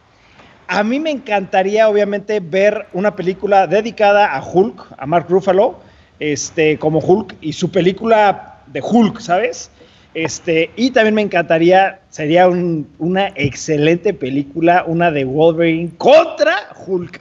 A 0.68 0.82
mí 0.82 0.98
me 0.98 1.10
encantaría, 1.10 1.88
obviamente, 1.88 2.40
ver 2.40 2.86
una 2.92 3.14
película 3.14 3.66
dedicada 3.66 4.34
a 4.34 4.42
Hulk, 4.42 4.94
a 4.98 5.06
Mark 5.06 5.26
Ruffalo, 5.28 5.80
este, 6.18 6.78
como 6.78 6.98
Hulk, 6.98 7.36
y 7.40 7.52
su 7.52 7.70
película 7.70 8.62
de 8.66 8.80
Hulk, 8.80 9.20
¿sabes? 9.20 9.70
Este, 10.16 10.70
y 10.76 10.92
también 10.92 11.14
me 11.14 11.20
encantaría, 11.20 12.00
sería 12.08 12.48
una 12.48 13.28
excelente 13.34 14.14
película, 14.14 14.82
una 14.86 15.10
de 15.10 15.26
Wolverine 15.26 15.90
contra 15.98 16.70
Hulk. 16.86 17.20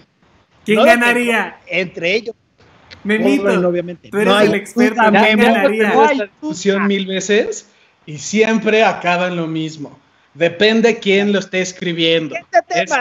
¿Quién 0.63 0.81
ganaría? 0.81 1.59
entre 1.67 2.15
ellos. 2.15 2.35
Memito, 3.03 3.47
obviamente. 3.67 4.07
Tú 4.09 4.17
eres 4.17 4.33
no 4.33 4.39
el 4.39 4.53
experto. 4.53 5.01
¿Quién 5.11 5.39
ganaría? 5.39 5.89
No 5.89 6.05
hay 6.05 6.21
discusión 6.21 6.87
mil 6.87 7.05
veces 7.05 7.67
y 8.05 8.17
siempre 8.17 8.81
acaba 8.85 9.27
en 9.27 9.35
lo 9.35 9.47
mismo. 9.47 9.99
Depende 10.33 10.97
quién 10.97 11.33
lo 11.33 11.39
esté 11.39 11.59
escribiendo. 11.59 12.33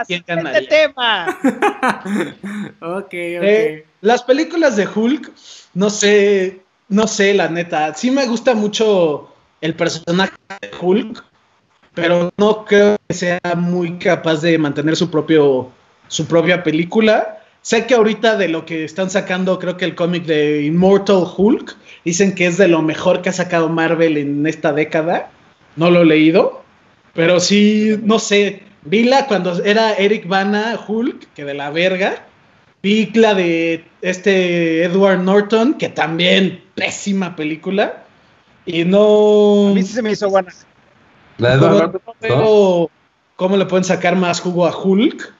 Siguiente 0.07 0.35
tema, 0.35 0.53
es 0.59 0.69
tema. 0.69 1.39
ok, 2.81 3.05
ok. 3.05 3.13
Eh, 3.13 3.87
las 4.01 4.25
películas 4.25 4.75
de 4.75 4.89
Hulk, 4.89 5.31
no 5.75 5.89
sé, 5.89 6.63
no 6.89 7.07
sé, 7.07 7.33
la 7.33 7.49
neta. 7.49 7.95
Sí 7.95 8.11
me 8.11 8.27
gusta 8.27 8.57
mucho 8.57 9.31
el 9.65 9.75
personaje 9.75 10.35
de 10.61 10.71
Hulk, 10.79 11.25
pero 11.95 12.31
no 12.37 12.67
creo 12.67 12.99
que 13.09 13.15
sea 13.15 13.41
muy 13.57 13.99
capaz 13.99 14.43
de 14.43 14.59
mantener 14.59 14.95
su 14.95 15.11
propio 15.11 15.73
su 16.09 16.27
propia 16.27 16.63
película. 16.63 17.41
Sé 17.63 17.87
que 17.87 17.95
ahorita 17.95 18.37
de 18.37 18.49
lo 18.49 18.67
que 18.67 18.85
están 18.85 19.09
sacando, 19.09 19.59
creo 19.59 19.79
que 19.79 19.87
el 19.87 19.95
cómic 19.95 20.27
de 20.27 20.65
Immortal 20.65 21.25
Hulk, 21.35 21.75
dicen 22.05 22.35
que 22.35 22.47
es 22.47 22.59
de 22.59 22.69
lo 22.69 22.83
mejor 22.83 23.23
que 23.23 23.31
ha 23.31 23.33
sacado 23.33 23.71
Marvel 23.71 24.19
en 24.19 24.47
esta 24.47 24.75
década. 24.75 25.31
No 25.77 25.91
lo 25.91 26.03
he 26.03 26.05
leído, 26.05 26.63
pero 27.15 27.41
sí, 27.41 27.99
no 28.03 28.19
sé, 28.19 28.63
vi 28.83 29.05
la 29.05 29.27
cuando 29.27 29.65
era 29.65 29.95
Eric 29.95 30.29
Bana 30.29 30.79
Hulk, 30.87 31.33
que 31.35 31.47
de 31.47 31.55
la 31.55 31.71
verga. 31.71 32.27
Vi 32.83 33.11
la 33.15 33.33
de 33.33 33.83
este 34.03 34.85
Edward 34.85 35.21
Norton, 35.21 35.73
que 35.79 35.89
también 35.89 36.63
pésima 36.75 37.35
película. 37.35 38.04
Y 38.67 38.85
no. 38.85 39.69
A 39.69 39.75
mí 39.75 39.83
sí 39.83 39.93
se 39.93 40.03
me 40.03 40.13
hizo 40.13 40.29
buena. 40.29 40.53
La 41.39 41.57
de. 41.57 42.29
No 42.29 42.89
cómo 43.37 43.57
le 43.57 43.67
pueden 43.67 43.85
sacar 43.85 44.17
más 44.17 44.41
jugo 44.41 44.67
a 44.67 44.77
Hulk. 44.77 45.33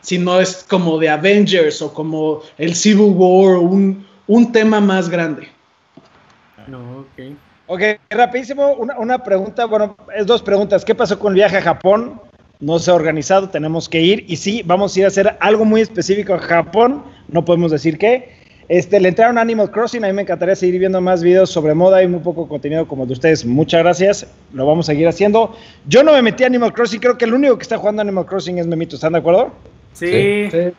Si 0.00 0.18
no 0.18 0.40
es 0.40 0.64
como 0.68 0.98
de 0.98 1.08
Avengers 1.08 1.82
o 1.82 1.92
como 1.92 2.42
el 2.58 2.74
Civil 2.74 3.12
War, 3.14 3.56
un, 3.56 4.06
un 4.26 4.52
tema 4.52 4.80
más 4.80 5.08
grande. 5.08 5.48
No, 6.66 7.00
ok. 7.00 7.36
Ok, 7.68 7.82
rapidísimo, 8.10 8.74
una, 8.74 8.96
una, 8.98 9.18
pregunta, 9.18 9.66
bueno, 9.66 9.96
es 10.14 10.26
dos 10.26 10.42
preguntas. 10.42 10.84
¿Qué 10.84 10.94
pasó 10.94 11.18
con 11.18 11.32
el 11.32 11.36
viaje 11.36 11.56
a 11.56 11.62
Japón? 11.62 12.20
No 12.60 12.78
se 12.78 12.90
ha 12.90 12.94
organizado, 12.94 13.48
tenemos 13.48 13.88
que 13.88 14.00
ir. 14.00 14.24
Y 14.28 14.36
sí, 14.36 14.62
vamos 14.64 14.94
a 14.94 15.00
ir 15.00 15.04
a 15.04 15.08
hacer 15.08 15.36
algo 15.40 15.64
muy 15.64 15.80
específico 15.80 16.34
a 16.34 16.38
Japón, 16.38 17.02
no 17.28 17.44
podemos 17.44 17.72
decir 17.72 17.98
qué. 17.98 18.45
Este, 18.68 18.98
le 18.98 19.10
entraron 19.10 19.38
Animal 19.38 19.70
Crossing, 19.70 20.04
a 20.04 20.08
mí 20.08 20.12
me 20.12 20.22
encantaría 20.22 20.56
seguir 20.56 20.80
viendo 20.80 21.00
más 21.00 21.22
videos 21.22 21.50
sobre 21.50 21.72
moda 21.74 22.02
y 22.02 22.08
muy 22.08 22.20
poco 22.20 22.48
contenido 22.48 22.88
como 22.88 23.04
el 23.04 23.08
de 23.08 23.14
ustedes. 23.14 23.44
Muchas 23.44 23.82
gracias, 23.82 24.26
lo 24.52 24.66
vamos 24.66 24.88
a 24.88 24.92
seguir 24.92 25.06
haciendo. 25.06 25.56
Yo 25.86 26.02
no 26.02 26.12
me 26.12 26.22
metí 26.22 26.42
a 26.42 26.48
Animal 26.48 26.72
Crossing, 26.72 27.00
creo 27.00 27.16
que 27.16 27.26
el 27.26 27.34
único 27.34 27.56
que 27.56 27.62
está 27.62 27.78
jugando 27.78 28.02
Animal 28.02 28.26
Crossing 28.26 28.58
es 28.58 28.66
Memito, 28.66 28.96
¿están 28.96 29.12
de 29.12 29.20
acuerdo? 29.20 29.52
Sí. 29.92 30.48
sí. 30.50 30.72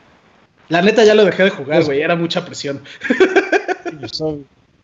La 0.70 0.82
neta 0.82 1.06
ya 1.06 1.16
lo 1.16 1.24
dejé 1.24 1.44
de 1.44 1.50
jugar, 1.50 1.84
güey, 1.86 2.02
era 2.02 2.16
mucha 2.16 2.44
presión. 2.44 2.82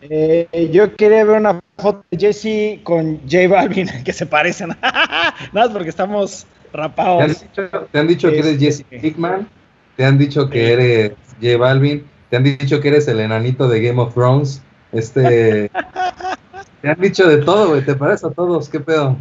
Eh, 0.10 0.70
yo 0.72 0.96
quería 0.96 1.24
ver 1.24 1.40
una 1.40 1.60
foto 1.78 2.04
de 2.12 2.18
Jesse 2.18 2.84
con 2.84 3.20
J 3.30 3.48
Balvin 3.48 3.90
que 4.06 4.14
se 4.14 4.26
parecen. 4.26 4.70
Nada 4.82 5.34
más 5.54 5.70
porque 5.70 5.90
estamos 5.90 6.46
rapados. 6.72 7.46
¿Te 7.92 8.00
han 8.00 8.08
dicho, 8.08 8.30
que 8.30 8.40
eres 8.40 8.60
Jesse 8.60 8.86
este, 8.90 9.08
Hickman? 9.08 9.48
¿Te 9.96 10.06
han 10.06 10.18
dicho 10.18 10.50
que 10.50 10.74
eres 10.74 11.12
J 11.42 11.58
Balvin? 11.58 12.04
¿Te 12.34 12.38
han 12.38 12.44
dicho 12.46 12.82
que 12.82 12.88
eres 12.88 13.08
el 13.08 13.20
enanito 13.20 13.68
de 13.68 13.80
Game 13.80 14.02
of 14.02 14.16
Thrones? 14.16 14.60
Este. 14.92 15.70
Te 16.82 16.90
han 16.90 17.00
dicho 17.00 17.28
de 17.28 17.38
todo, 17.38 17.70
güey. 17.70 17.86
Te 17.86 17.94
pareces 17.94 18.24
a 18.24 18.32
todos. 18.32 18.68
¿Qué 18.70 18.80
pedo? 18.80 19.16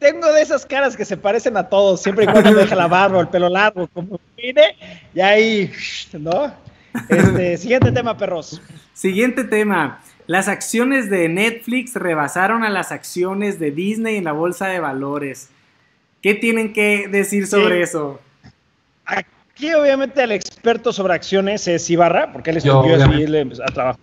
Tengo 0.00 0.32
de 0.32 0.42
esas 0.42 0.66
caras 0.66 0.96
que 0.96 1.04
se 1.04 1.16
parecen 1.16 1.56
a 1.56 1.68
todos, 1.68 2.02
siempre 2.02 2.24
y 2.24 2.26
cuando 2.26 2.52
deja 2.52 2.74
la 2.74 2.88
barba 2.88 3.20
el 3.20 3.28
pelo 3.28 3.48
largo, 3.48 3.86
como 3.94 4.18
mire, 4.36 4.74
y 5.14 5.20
ahí, 5.20 5.70
¿no? 6.18 6.52
Este, 7.08 7.56
siguiente 7.58 7.92
tema, 7.92 8.18
perros. 8.18 8.60
Siguiente 8.92 9.44
tema. 9.44 10.02
Las 10.26 10.48
acciones 10.48 11.10
de 11.10 11.28
Netflix 11.28 11.94
rebasaron 11.94 12.64
a 12.64 12.70
las 12.70 12.90
acciones 12.90 13.60
de 13.60 13.70
Disney 13.70 14.16
en 14.16 14.24
la 14.24 14.32
bolsa 14.32 14.66
de 14.66 14.80
valores. 14.80 15.50
¿Qué 16.22 16.34
tienen 16.34 16.72
que 16.72 17.06
decir 17.06 17.46
sobre 17.46 17.82
eso? 17.82 18.18
Aquí, 19.56 19.72
obviamente, 19.72 20.22
el 20.22 20.32
experto 20.32 20.92
sobre 20.92 21.14
acciones 21.14 21.66
es 21.66 21.88
Ibarra, 21.88 22.30
porque 22.30 22.50
él 22.50 22.58
estudió 22.58 23.18
y 23.18 23.22
él 23.22 23.58
a 23.66 23.72
trabajar. 23.72 24.00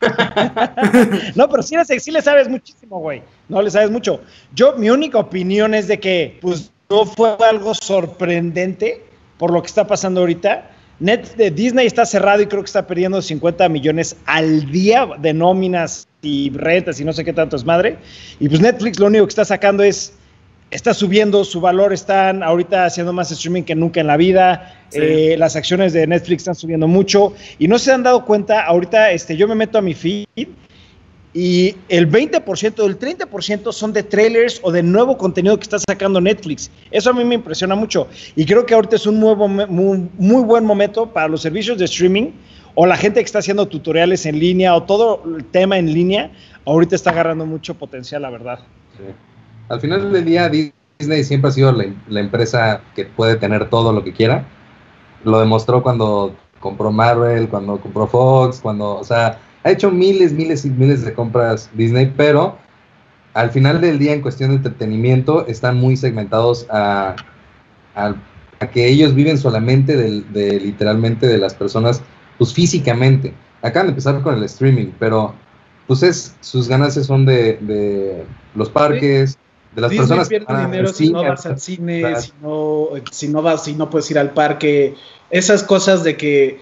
no, 1.36 1.48
pero 1.48 1.62
sí, 1.62 1.76
sí 2.00 2.10
le 2.10 2.20
sabes 2.20 2.48
muchísimo, 2.48 2.98
güey. 2.98 3.22
No 3.48 3.62
le 3.62 3.70
sabes 3.70 3.88
mucho. 3.88 4.20
Yo, 4.52 4.74
mi 4.74 4.90
única 4.90 5.18
opinión 5.18 5.74
es 5.74 5.86
de 5.86 6.00
que, 6.00 6.38
pues, 6.40 6.72
no 6.88 7.06
fue 7.06 7.36
algo 7.48 7.72
sorprendente 7.72 9.04
por 9.38 9.52
lo 9.52 9.62
que 9.62 9.68
está 9.68 9.86
pasando 9.86 10.22
ahorita 10.22 10.68
Net 11.00 11.34
de 11.36 11.50
Disney 11.50 11.86
está 11.86 12.04
cerrado 12.04 12.42
y 12.42 12.46
creo 12.46 12.62
que 12.62 12.66
está 12.66 12.86
perdiendo 12.86 13.22
50 13.22 13.70
millones 13.70 14.16
al 14.26 14.70
día 14.70 15.08
de 15.18 15.32
nóminas 15.32 16.06
y 16.20 16.50
rentas 16.50 17.00
y 17.00 17.04
no 17.06 17.14
sé 17.14 17.24
qué 17.24 17.32
tanto 17.32 17.56
es 17.56 17.64
madre. 17.64 17.96
Y 18.38 18.48
pues 18.50 18.60
Netflix 18.60 18.98
lo 18.98 19.06
único 19.06 19.24
que 19.24 19.30
está 19.30 19.46
sacando 19.46 19.82
es, 19.82 20.12
está 20.70 20.94
subiendo 20.94 21.44
su 21.44 21.60
valor, 21.60 21.92
están 21.92 22.42
ahorita 22.42 22.84
haciendo 22.86 23.12
más 23.12 23.30
streaming 23.32 23.62
que 23.62 23.74
nunca 23.74 24.00
en 24.00 24.06
la 24.06 24.16
vida. 24.16 24.84
Eh, 24.92 25.36
las 25.38 25.56
acciones 25.56 25.92
de 25.92 26.06
Netflix 26.06 26.42
están 26.42 26.54
subiendo 26.54 26.88
mucho 26.88 27.34
y 27.58 27.68
no 27.68 27.78
se 27.78 27.92
han 27.92 28.02
dado 28.02 28.24
cuenta, 28.24 28.64
ahorita 28.64 29.12
este, 29.12 29.36
yo 29.36 29.46
me 29.46 29.54
meto 29.54 29.78
a 29.78 29.82
mi 29.82 29.94
feed 29.94 30.26
y 31.32 31.76
el 31.88 32.10
20%, 32.10 32.84
el 32.84 32.98
30% 32.98 33.72
son 33.72 33.92
de 33.92 34.02
trailers 34.02 34.58
o 34.62 34.72
de 34.72 34.82
nuevo 34.82 35.16
contenido 35.16 35.56
que 35.56 35.62
está 35.62 35.78
sacando 35.78 36.20
Netflix. 36.20 36.70
Eso 36.90 37.10
a 37.10 37.12
mí 37.12 37.24
me 37.24 37.36
impresiona 37.36 37.76
mucho. 37.76 38.08
Y 38.34 38.44
creo 38.44 38.66
que 38.66 38.74
ahorita 38.74 38.96
es 38.96 39.06
un 39.06 39.20
nuevo, 39.20 39.46
muy, 39.46 40.08
muy 40.18 40.42
buen 40.42 40.64
momento 40.64 41.06
para 41.06 41.28
los 41.28 41.42
servicios 41.42 41.78
de 41.78 41.84
streaming 41.84 42.32
o 42.74 42.84
la 42.84 42.96
gente 42.96 43.20
que 43.20 43.26
está 43.26 43.38
haciendo 43.38 43.68
tutoriales 43.68 44.26
en 44.26 44.40
línea 44.40 44.74
o 44.74 44.82
todo 44.82 45.22
el 45.36 45.44
tema 45.44 45.78
en 45.78 45.92
línea. 45.92 46.32
Ahorita 46.64 46.96
está 46.96 47.10
agarrando 47.10 47.46
mucho 47.46 47.74
potencial, 47.74 48.22
la 48.22 48.30
verdad. 48.30 48.58
Al 49.70 49.80
final 49.80 50.12
del 50.12 50.24
día, 50.24 50.48
Disney 50.48 51.22
siempre 51.22 51.48
ha 51.48 51.52
sido 51.52 51.70
la, 51.72 52.20
empresa 52.20 52.80
que 52.96 53.04
puede 53.04 53.36
tener 53.36 53.70
todo 53.70 53.92
lo 53.92 54.02
que 54.02 54.12
quiera. 54.12 54.44
Lo 55.22 55.38
demostró 55.38 55.80
cuando 55.80 56.34
compró 56.58 56.90
Marvel, 56.90 57.48
cuando 57.48 57.80
compró 57.80 58.08
Fox, 58.08 58.58
cuando, 58.60 58.98
o 58.98 59.04
sea, 59.04 59.38
ha 59.62 59.70
hecho 59.70 59.92
miles, 59.92 60.32
miles 60.32 60.64
y 60.64 60.70
miles 60.70 61.04
de 61.04 61.14
compras 61.14 61.70
Disney, 61.74 62.12
pero 62.16 62.58
al 63.32 63.50
final 63.50 63.80
del 63.80 64.00
día 64.00 64.12
en 64.12 64.22
cuestión 64.22 64.50
de 64.50 64.56
entretenimiento 64.56 65.46
están 65.46 65.76
muy 65.76 65.96
segmentados 65.96 66.66
a, 66.68 67.14
que 68.72 68.88
ellos 68.88 69.14
viven 69.14 69.38
solamente 69.38 69.96
de, 69.96 70.60
literalmente 70.60 71.28
de 71.28 71.38
las 71.38 71.54
personas, 71.54 72.02
pues 72.38 72.52
físicamente. 72.52 73.32
Acaban 73.62 73.86
de 73.86 73.90
empezar 73.90 74.20
con 74.22 74.34
el 74.34 74.42
streaming, 74.42 74.88
pero 74.98 75.32
pues 75.86 76.02
es, 76.02 76.34
sus 76.40 76.66
ganancias 76.66 77.06
son 77.06 77.24
de, 77.24 78.24
los 78.56 78.68
parques, 78.68 79.38
de 79.74 79.80
las 79.80 79.92
personas 79.92 80.28
que 80.28 80.40
dinero 80.40 80.92
si 80.92 81.10
no 81.10 81.22
vas 81.22 81.46
al 81.46 81.60
cine, 81.60 82.20
si 82.20 82.32
no, 82.42 82.88
si 83.10 83.28
no 83.28 83.42
vas, 83.42 83.64
si 83.64 83.74
no 83.74 83.88
puedes 83.88 84.10
ir 84.10 84.18
al 84.18 84.30
parque, 84.30 84.94
esas 85.30 85.62
cosas 85.62 86.02
de 86.02 86.16
que 86.16 86.60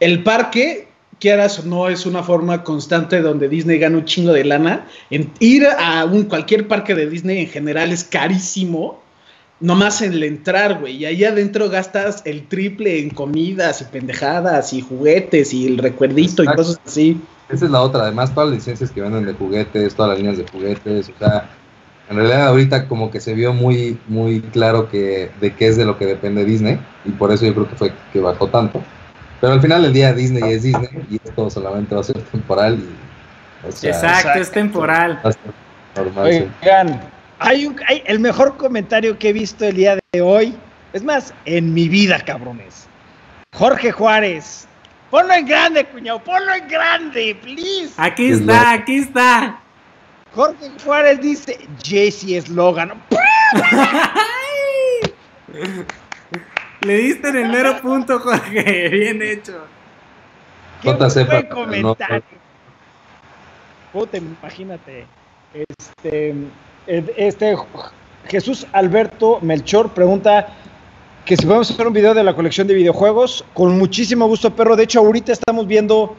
el 0.00 0.22
parque 0.22 0.88
quieras 1.18 1.58
o 1.58 1.66
no, 1.66 1.88
es 1.88 2.06
una 2.06 2.22
forma 2.22 2.62
constante 2.62 3.20
donde 3.20 3.48
Disney 3.48 3.78
gana 3.78 3.98
un 3.98 4.04
chingo 4.04 4.32
de 4.32 4.44
lana. 4.44 4.86
En 5.10 5.30
ir 5.40 5.66
a 5.66 6.04
un, 6.04 6.24
cualquier 6.24 6.68
parque 6.68 6.94
de 6.94 7.08
Disney 7.08 7.40
en 7.40 7.48
general 7.48 7.92
es 7.92 8.04
carísimo. 8.04 9.02
Nomás 9.58 10.02
en 10.02 10.12
el 10.12 10.22
entrar, 10.22 10.80
güey. 10.80 10.96
Y 10.96 11.06
ahí 11.06 11.24
adentro 11.24 11.70
gastas 11.70 12.20
el 12.26 12.46
triple 12.46 13.00
en 13.00 13.10
comidas 13.10 13.80
y 13.80 13.84
pendejadas 13.84 14.74
y 14.74 14.82
juguetes 14.82 15.54
y 15.54 15.66
el 15.66 15.78
recuerdito 15.78 16.44
y 16.44 16.46
cosas 16.46 16.78
así. 16.84 17.18
Esa 17.48 17.64
es 17.64 17.70
la 17.70 17.80
otra. 17.80 18.02
Además, 18.02 18.34
todas 18.34 18.50
las 18.50 18.58
licencias 18.58 18.90
que 18.90 19.00
venden 19.00 19.24
de 19.24 19.32
juguetes, 19.32 19.94
todas 19.94 20.10
las 20.10 20.18
líneas 20.18 20.36
de 20.36 20.46
juguetes. 20.46 21.08
O 21.08 21.18
sea, 21.18 21.48
en 22.08 22.16
realidad 22.16 22.46
ahorita 22.46 22.86
como 22.86 23.10
que 23.10 23.20
se 23.20 23.34
vio 23.34 23.52
muy, 23.52 23.98
muy 24.06 24.40
claro 24.40 24.88
que 24.88 25.30
de 25.40 25.54
qué 25.54 25.68
es 25.68 25.76
de 25.76 25.84
lo 25.84 25.98
que 25.98 26.06
depende 26.06 26.44
Disney. 26.44 26.78
Y 27.04 27.10
por 27.10 27.32
eso 27.32 27.44
yo 27.44 27.54
creo 27.54 27.68
que 27.68 27.76
fue 27.76 27.92
que 28.12 28.20
bajó 28.20 28.46
tanto. 28.48 28.82
Pero 29.40 29.54
al 29.54 29.60
final 29.60 29.82
del 29.82 29.92
día 29.92 30.12
Disney 30.12 30.52
es 30.52 30.62
Disney 30.62 30.88
y 31.10 31.16
esto 31.16 31.50
solamente 31.50 31.94
va 31.94 32.00
a 32.00 32.04
ser 32.04 32.20
temporal. 32.22 32.78
exacto, 33.64 34.38
es 34.38 34.50
temporal. 34.50 35.20
Oigan, 36.16 37.00
hay, 37.38 37.66
un, 37.66 37.76
hay 37.88 38.02
el 38.06 38.20
mejor 38.20 38.56
comentario 38.56 39.18
que 39.18 39.30
he 39.30 39.32
visto 39.32 39.64
el 39.64 39.76
día 39.76 39.98
de 40.12 40.20
hoy. 40.22 40.56
Es 40.92 41.02
más, 41.02 41.34
en 41.44 41.74
mi 41.74 41.88
vida, 41.88 42.20
cabrones. 42.24 42.86
Jorge 43.52 43.90
Juárez. 43.90 44.68
Ponlo 45.10 45.34
en 45.34 45.46
grande, 45.46 45.84
cuñado. 45.84 46.22
Ponlo 46.22 46.54
en 46.54 46.68
grande, 46.68 47.36
please. 47.42 47.92
Aquí 47.96 48.30
está, 48.30 48.72
aquí 48.72 48.98
está. 48.98 49.60
Jorge 50.36 50.70
Juárez 50.84 51.20
dice, 51.22 51.58
Jesse 51.82 52.44
Slogan. 52.44 52.92
Le 56.82 56.96
diste 56.98 57.28
en 57.28 57.36
el 57.36 57.48
mero 57.48 57.80
punto, 57.80 58.18
Jorge. 58.18 58.90
Bien 58.90 59.22
hecho. 59.22 59.64
Qué 60.82 60.92
buen 60.92 61.48
comentario. 61.48 62.22
imagínate. 64.12 65.06
Este, 65.54 66.34
este 66.86 67.56
Jesús 68.28 68.66
Alberto 68.72 69.38
Melchor 69.40 69.94
pregunta 69.94 70.48
que 71.24 71.34
si 71.36 71.46
podemos 71.46 71.70
hacer 71.70 71.86
un 71.86 71.94
video 71.94 72.12
de 72.12 72.22
la 72.22 72.36
colección 72.36 72.66
de 72.66 72.74
videojuegos. 72.74 73.42
Con 73.54 73.78
muchísimo 73.78 74.26
gusto, 74.26 74.54
perro. 74.54 74.76
De 74.76 74.84
hecho, 74.84 75.00
ahorita 75.00 75.32
estamos 75.32 75.66
viendo, 75.66 76.14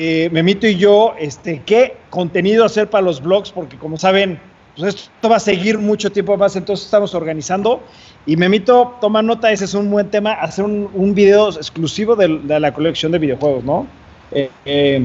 eh, 0.00 0.30
Memito 0.30 0.68
y 0.68 0.76
yo, 0.76 1.14
este, 1.18 1.60
qué 1.66 1.96
contenido 2.08 2.64
hacer 2.64 2.88
para 2.88 3.02
los 3.02 3.20
blogs, 3.20 3.50
porque 3.50 3.76
como 3.76 3.96
saben, 3.96 4.38
pues 4.76 4.94
esto 4.94 5.28
va 5.28 5.36
a 5.36 5.40
seguir 5.40 5.76
mucho 5.76 6.12
tiempo 6.12 6.36
más, 6.36 6.54
entonces 6.54 6.84
estamos 6.84 7.16
organizando. 7.16 7.82
Y 8.24 8.36
Memito, 8.36 8.96
toma 9.00 9.22
nota, 9.22 9.50
ese 9.50 9.64
es 9.64 9.74
un 9.74 9.90
buen 9.90 10.08
tema, 10.08 10.34
hacer 10.34 10.64
un, 10.64 10.88
un 10.94 11.16
video 11.16 11.48
exclusivo 11.48 12.14
de, 12.14 12.28
la 12.28 12.72
colección 12.72 13.10
de 13.10 13.18
videojuegos, 13.18 13.64
¿no? 13.64 13.88
Eh, 14.30 14.48
eh, 14.66 15.04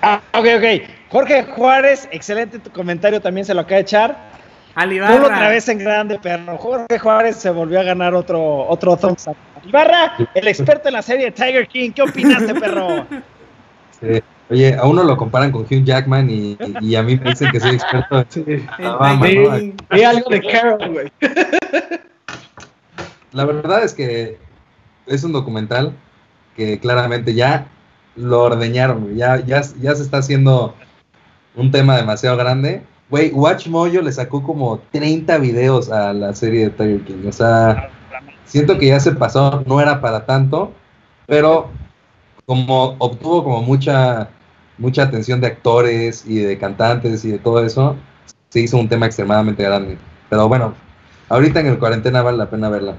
ah, 0.00 0.22
ok, 0.32 0.46
ok. 0.56 0.90
Jorge 1.10 1.44
Juárez, 1.44 2.08
excelente 2.10 2.58
tu 2.60 2.70
comentario, 2.70 3.20
también 3.20 3.44
se 3.44 3.52
lo 3.52 3.60
acaba 3.60 3.76
de 3.76 3.82
echar. 3.82 4.16
Alibarra. 4.74 5.22
otra 5.22 5.48
vez 5.50 5.68
en 5.68 5.80
grande, 5.80 6.18
perro. 6.18 6.56
Jorge 6.56 6.98
Juárez 6.98 7.36
se 7.36 7.50
volvió 7.50 7.78
a 7.78 7.82
ganar 7.82 8.14
otro, 8.14 8.66
otro 8.68 8.96
thumbs 8.96 9.26
up. 9.26 9.36
Ibarra, 9.66 10.14
el 10.34 10.48
experto 10.48 10.88
en 10.88 10.94
la 10.94 11.02
serie 11.02 11.30
Tiger 11.30 11.68
King, 11.68 11.90
¿qué 11.90 12.00
opinaste, 12.00 12.54
perro? 12.54 13.04
Sí. 14.00 14.22
Oye, 14.50 14.74
a 14.74 14.86
uno 14.86 15.04
lo 15.04 15.16
comparan 15.16 15.52
con 15.52 15.62
Hugh 15.62 15.84
Jackman 15.84 16.30
y, 16.30 16.56
y 16.80 16.96
a 16.96 17.02
mí 17.02 17.16
me 17.16 17.30
dicen 17.30 17.50
que 17.50 17.60
soy 17.60 17.74
experto 17.74 18.20
en 18.20 18.26
sí. 18.30 18.66
algo 20.04 20.30
de 20.30 20.40
Carol, 20.40 20.90
güey. 20.90 21.12
La 23.32 23.44
verdad 23.44 23.84
es 23.84 23.92
que 23.92 24.38
es 25.06 25.22
un 25.22 25.32
documental 25.32 25.92
que 26.56 26.78
claramente 26.78 27.34
ya 27.34 27.66
lo 28.16 28.44
ordeñaron, 28.44 29.14
ya, 29.16 29.38
ya, 29.44 29.62
ya 29.80 29.94
se 29.94 30.02
está 30.02 30.18
haciendo 30.18 30.74
un 31.54 31.70
tema 31.70 31.96
demasiado 31.96 32.36
grande. 32.36 32.82
Güey, 33.10 33.30
Watch 33.32 33.68
Mojo 33.68 34.00
le 34.00 34.12
sacó 34.12 34.42
como 34.42 34.80
30 34.92 35.38
videos 35.38 35.90
a 35.90 36.12
la 36.12 36.34
serie 36.34 36.64
de 36.64 36.70
Tiger 36.70 37.00
King. 37.02 37.28
O 37.28 37.32
sea, 37.32 37.90
siento 38.44 38.78
que 38.78 38.88
ya 38.88 39.00
se 39.00 39.12
pasó, 39.12 39.62
no 39.66 39.80
era 39.80 40.00
para 40.00 40.24
tanto, 40.26 40.72
pero 41.26 41.70
como 42.48 42.96
obtuvo 42.98 43.44
como 43.44 43.60
mucha 43.60 44.30
mucha 44.78 45.02
atención 45.02 45.38
de 45.42 45.48
actores 45.48 46.24
y 46.26 46.38
de 46.38 46.56
cantantes 46.56 47.22
y 47.26 47.32
de 47.32 47.38
todo 47.38 47.62
eso, 47.62 47.94
se 48.48 48.60
hizo 48.60 48.78
un 48.78 48.88
tema 48.88 49.04
extremadamente 49.04 49.62
grande. 49.62 49.98
Pero 50.30 50.48
bueno, 50.48 50.74
ahorita 51.28 51.60
en 51.60 51.66
el 51.66 51.78
cuarentena 51.78 52.22
vale 52.22 52.38
la 52.38 52.48
pena 52.48 52.70
verla. 52.70 52.94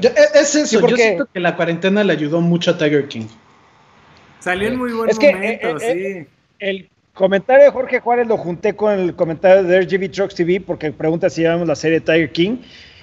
Yo, 0.00 0.08
e, 0.08 0.40
es 0.40 0.54
eso, 0.54 0.80
porque... 0.80 0.92
yo 0.92 0.96
siento 0.96 1.28
que 1.30 1.40
la 1.40 1.54
cuarentena 1.54 2.02
le 2.02 2.14
ayudó 2.14 2.40
mucho 2.40 2.70
a 2.70 2.78
Tiger 2.78 3.08
King. 3.08 3.26
Salió 4.38 4.68
en 4.68 4.78
muy 4.78 4.92
buen 4.92 5.10
es 5.10 5.18
que, 5.18 5.34
momento, 5.34 5.68
eh, 5.68 5.76
eh, 5.82 6.26
sí. 6.26 6.34
El 6.60 6.88
comentario 7.12 7.64
de 7.64 7.70
Jorge 7.72 8.00
Juárez 8.00 8.26
lo 8.26 8.38
junté 8.38 8.74
con 8.74 8.92
el 8.92 9.14
comentario 9.14 9.64
de 9.64 9.82
RGB 9.82 10.10
Trucks 10.10 10.34
TV 10.34 10.62
porque 10.62 10.92
pregunta 10.92 11.28
si 11.28 11.42
llevamos 11.42 11.68
la 11.68 11.74
serie 11.74 12.00
Tiger 12.00 12.32
King. 12.32 12.56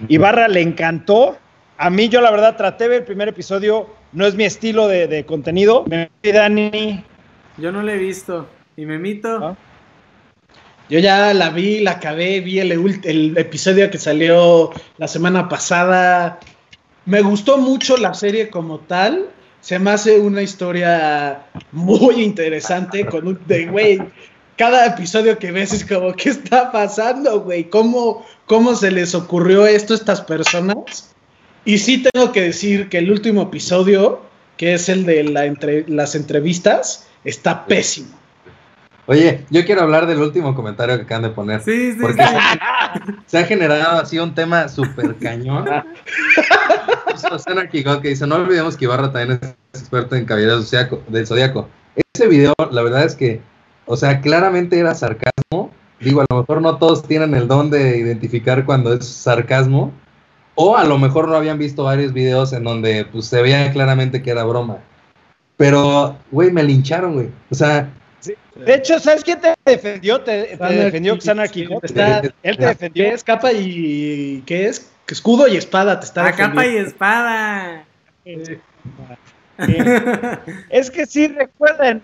Y 0.08 0.18
Barra 0.18 0.48
le 0.48 0.62
encantó. 0.62 1.38
A 1.78 1.92
mí 1.92 2.10
yo 2.10 2.22
la 2.22 2.32
verdad 2.32 2.58
traté 2.58 2.86
de 2.86 2.90
ver 2.90 3.00
el 3.02 3.06
primer 3.06 3.28
episodio, 3.28 3.88
no 4.14 4.26
es 4.26 4.36
mi 4.36 4.44
estilo 4.44 4.88
de, 4.88 5.08
de 5.08 5.26
contenido. 5.26 5.86
Me 5.88 6.10
Dani, 6.24 7.04
yo 7.58 7.72
no 7.72 7.82
la 7.84 7.94
he 7.94 7.98
visto. 7.98 8.48
¿Y 8.78 8.86
me 8.86 8.98
mito? 8.98 9.56
Yo 10.90 11.00
ya 11.00 11.34
la 11.34 11.50
vi, 11.50 11.80
la 11.80 11.92
acabé, 11.92 12.40
vi 12.40 12.60
el, 12.60 12.72
el 13.04 13.38
episodio 13.38 13.90
que 13.92 13.98
salió 13.98 14.72
la 14.98 15.08
semana 15.08 15.48
pasada. 15.48 16.40
Me 17.06 17.22
gustó 17.22 17.58
mucho 17.58 17.98
la 17.98 18.14
serie 18.14 18.50
como 18.50 18.80
tal. 18.80 19.28
Se 19.62 19.78
me 19.78 19.92
hace 19.92 20.20
una 20.20 20.42
historia 20.42 21.46
muy 21.72 22.24
interesante 22.24 23.06
con 23.06 23.28
un 23.28 23.40
de 23.46 23.68
güey. 23.68 24.02
Cada 24.58 24.88
episodio 24.88 25.38
que 25.38 25.52
ves 25.52 25.74
es 25.74 25.86
como, 25.86 26.14
¿qué 26.14 26.30
está 26.30 26.72
pasando, 26.72 27.42
güey? 27.42 27.66
¿Cómo, 27.70 28.26
¿Cómo 28.48 28.76
se 28.76 28.92
les 28.92 29.14
ocurrió 29.16 29.66
esto 29.66 29.94
a 29.94 29.98
estas 29.98 30.22
personas? 30.22 31.11
Y 31.66 31.78
sí 31.78 32.04
tengo 32.04 32.32
que 32.32 32.42
decir 32.42 32.90
que 32.90 32.98
el 32.98 33.12
último 33.12 33.44
episodio, 33.44 34.22
que 34.58 34.74
es 34.74 34.90
el 34.90 35.06
de 35.06 35.24
la 35.24 35.46
entre, 35.46 35.88
las 35.88 36.16
entrevistas, 36.16 37.08
Está 37.24 37.66
pésimo. 37.66 38.10
Oye, 39.08 39.46
yo 39.50 39.66
quiero 39.66 39.82
hablar 39.82 40.08
del 40.08 40.20
último 40.20 40.56
comentario 40.56 40.96
que 40.96 41.04
acaban 41.04 41.24
de 41.24 41.30
poner. 41.30 41.62
Sí, 41.62 41.94
sí, 41.94 41.98
porque 42.00 42.24
Se, 43.26 43.38
ha 43.38 43.46
generado 43.46 44.00
así 44.00 44.18
un 44.20 44.34
tema 44.34 44.70
súper 44.70 45.16
cañón. 45.18 45.66
que 48.02 48.10
dice, 48.10 48.28
no 48.28 48.36
olvidemos 48.36 48.78
que 48.78 48.86
Ibarra 48.86 49.12
también 49.12 49.40
es 49.74 49.82
experto 49.82 50.16
en 50.16 50.26
caballeros 50.26 50.72
del 51.08 51.28
zodiaco. 51.28 51.68
Ese 52.14 52.28
video, 52.28 52.54
la 52.72 52.82
verdad 52.82 53.04
es 53.04 53.16
que, 53.16 53.42
o 53.86 53.98
sea, 53.98 54.22
claramente 54.22 54.80
era 54.80 54.96
sarcasmo. 54.96 55.72
Digo, 56.00 56.22
a 56.22 56.26
lo 56.30 56.40
mejor 56.40 56.62
no 56.62 56.78
todos 56.78 57.04
tienen 57.04 57.36
el 57.36 57.48
don 57.48 57.70
de 57.70 57.98
identificar 57.98 58.66
cuando 58.66 58.94
es 58.94 59.06
sarcasmo. 59.06 59.92
O 60.56 60.76
a 60.76 60.84
lo 60.84 60.98
mejor 60.98 61.28
no 61.28 61.36
habían 61.36 61.58
visto 61.58 61.84
varios 61.84 62.14
videos 62.14 62.54
en 62.54 62.64
donde 62.64 63.06
pues, 63.06 63.26
se 63.26 63.42
veía 63.42 63.72
claramente 63.72 64.22
que 64.22 64.32
era 64.32 64.44
broma. 64.44 64.80
Pero, 65.58 66.18
güey, 66.32 66.52
me 66.52 66.64
lincharon, 66.64 67.14
güey. 67.14 67.30
O 67.50 67.56
sea. 67.56 67.90
De 68.56 68.76
hecho, 68.76 69.00
¿sabes 69.00 69.24
quién 69.24 69.40
te 69.40 69.54
defendió? 69.66 70.22
Te, 70.22 70.58
defendió 70.58 71.18
Xanar 71.20 71.50
Quijote. 71.50 71.88
él 72.44 72.58
te 72.58 72.66
defendió. 72.66 73.06
¿Qué 73.06 73.14
es 73.14 73.24
capa 73.24 73.52
y. 73.54 74.44
¿Qué 74.46 74.68
es? 74.68 74.92
Escudo 75.08 75.48
y 75.48 75.58
espada 75.58 76.00
te 76.00 76.06
está 76.06 76.28
A 76.28 76.36
capa 76.36 76.66
y 76.66 76.78
espada. 76.78 77.86
es 80.70 80.90
que 80.90 81.06
sí, 81.06 81.28
recuerden. 81.28 82.02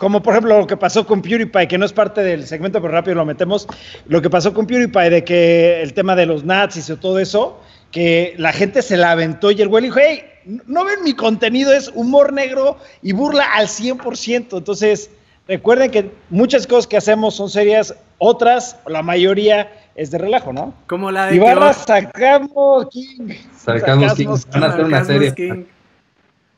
Como 0.00 0.22
por 0.22 0.32
ejemplo 0.32 0.58
lo 0.58 0.66
que 0.66 0.78
pasó 0.78 1.06
con 1.06 1.20
PewDiePie, 1.20 1.68
que 1.68 1.76
no 1.76 1.84
es 1.84 1.92
parte 1.92 2.22
del 2.22 2.46
segmento, 2.46 2.80
pero 2.80 2.94
rápido 2.94 3.16
lo 3.16 3.26
metemos, 3.26 3.68
lo 4.06 4.22
que 4.22 4.30
pasó 4.30 4.54
con 4.54 4.66
PewDiePie 4.66 5.10
de 5.10 5.24
que 5.24 5.82
el 5.82 5.92
tema 5.92 6.16
de 6.16 6.24
los 6.24 6.42
nazis 6.42 6.88
y 6.88 6.96
todo 6.96 7.18
eso, 7.18 7.60
que 7.92 8.32
la 8.38 8.50
gente 8.54 8.80
se 8.80 8.96
la 8.96 9.10
aventó 9.10 9.50
y 9.50 9.60
el 9.60 9.68
güey 9.68 9.84
dijo, 9.84 9.98
hey, 10.02 10.22
no 10.66 10.86
ven 10.86 11.04
mi 11.04 11.12
contenido, 11.12 11.70
es 11.74 11.92
humor 11.94 12.32
negro 12.32 12.78
y 13.02 13.12
burla 13.12 13.44
al 13.52 13.66
100%. 13.66 14.56
Entonces, 14.56 15.10
recuerden 15.46 15.90
que 15.90 16.10
muchas 16.30 16.66
cosas 16.66 16.86
que 16.86 16.96
hacemos 16.96 17.34
son 17.34 17.50
serias, 17.50 17.94
otras, 18.16 18.78
la 18.86 19.02
mayoría 19.02 19.70
es 19.96 20.10
de 20.10 20.16
relajo, 20.16 20.54
¿no? 20.54 20.72
Como 20.86 21.10
la 21.10 21.26
de 21.26 21.36
Ibarra 21.36 21.74
sacamos 21.74 22.88
King. 22.88 23.34
Sacamos 23.54 24.14
King. 24.14 24.28
Van 24.50 24.62
a 24.62 24.66
hacer 24.68 24.84
una 24.86 25.04
serie. 25.04 25.34
King. 25.34 25.64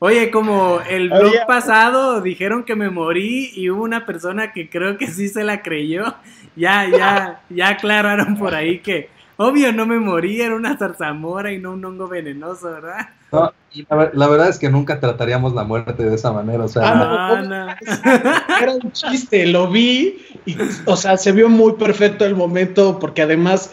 Oye, 0.04 0.32
como 0.32 0.80
el 0.90 1.10
blog 1.10 1.46
pasado 1.46 2.20
dijeron 2.22 2.64
que 2.64 2.74
me 2.74 2.90
morí 2.90 3.52
y 3.54 3.70
hubo 3.70 3.84
una 3.84 4.04
persona 4.04 4.50
que 4.50 4.68
creo 4.68 4.98
que 4.98 5.06
sí 5.06 5.28
se 5.28 5.44
la 5.44 5.62
creyó. 5.62 6.16
Ya, 6.56 6.88
ya, 6.90 7.40
ya 7.48 7.68
aclararon 7.68 8.36
por 8.36 8.52
ahí 8.52 8.80
que 8.80 9.10
obvio 9.36 9.72
no 9.72 9.86
me 9.86 10.00
morí, 10.00 10.40
era 10.40 10.56
una 10.56 10.76
zarzamora 10.76 11.52
y 11.52 11.60
no 11.60 11.70
un 11.70 11.84
hongo 11.84 12.08
venenoso, 12.08 12.72
¿verdad? 12.72 13.10
No, 13.30 13.52
y 13.72 13.86
la, 13.88 14.26
verdad 14.26 14.48
es 14.48 14.58
que 14.58 14.68
nunca 14.68 14.98
trataríamos 14.98 15.54
la 15.54 15.62
muerte 15.62 16.02
de 16.02 16.16
esa 16.16 16.32
manera, 16.32 16.64
o 16.64 16.68
sea, 16.68 16.82
ah, 16.84 17.76
era 18.60 18.72
un 18.72 18.90
chiste, 18.90 19.46
lo 19.46 19.70
vi 19.70 20.18
y, 20.44 20.56
o 20.84 20.96
sea, 20.96 21.16
se 21.16 21.30
vio 21.30 21.48
muy 21.48 21.74
perfecto 21.74 22.24
el 22.24 22.34
momento 22.34 22.98
porque 22.98 23.22
además 23.22 23.72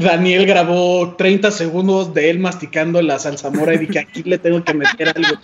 Daniel 0.00 0.46
grabó 0.46 1.14
30 1.16 1.50
segundos 1.50 2.14
de 2.14 2.30
él 2.30 2.38
masticando 2.38 3.02
la 3.02 3.18
salsamora 3.18 3.74
y 3.74 3.78
dije, 3.78 3.98
aquí 3.98 4.22
le 4.22 4.38
tengo 4.38 4.64
que 4.64 4.74
meter 4.74 5.08
algo. 5.08 5.40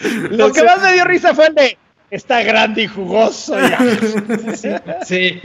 Lo 0.30 0.52
que 0.52 0.62
más 0.64 0.80
me 0.82 0.94
dio 0.94 1.04
risa 1.04 1.34
fue 1.34 1.46
el 1.46 1.54
de, 1.54 1.78
está 2.10 2.42
grande 2.42 2.82
y 2.82 2.86
jugoso. 2.86 3.56
Sí. 5.04 5.40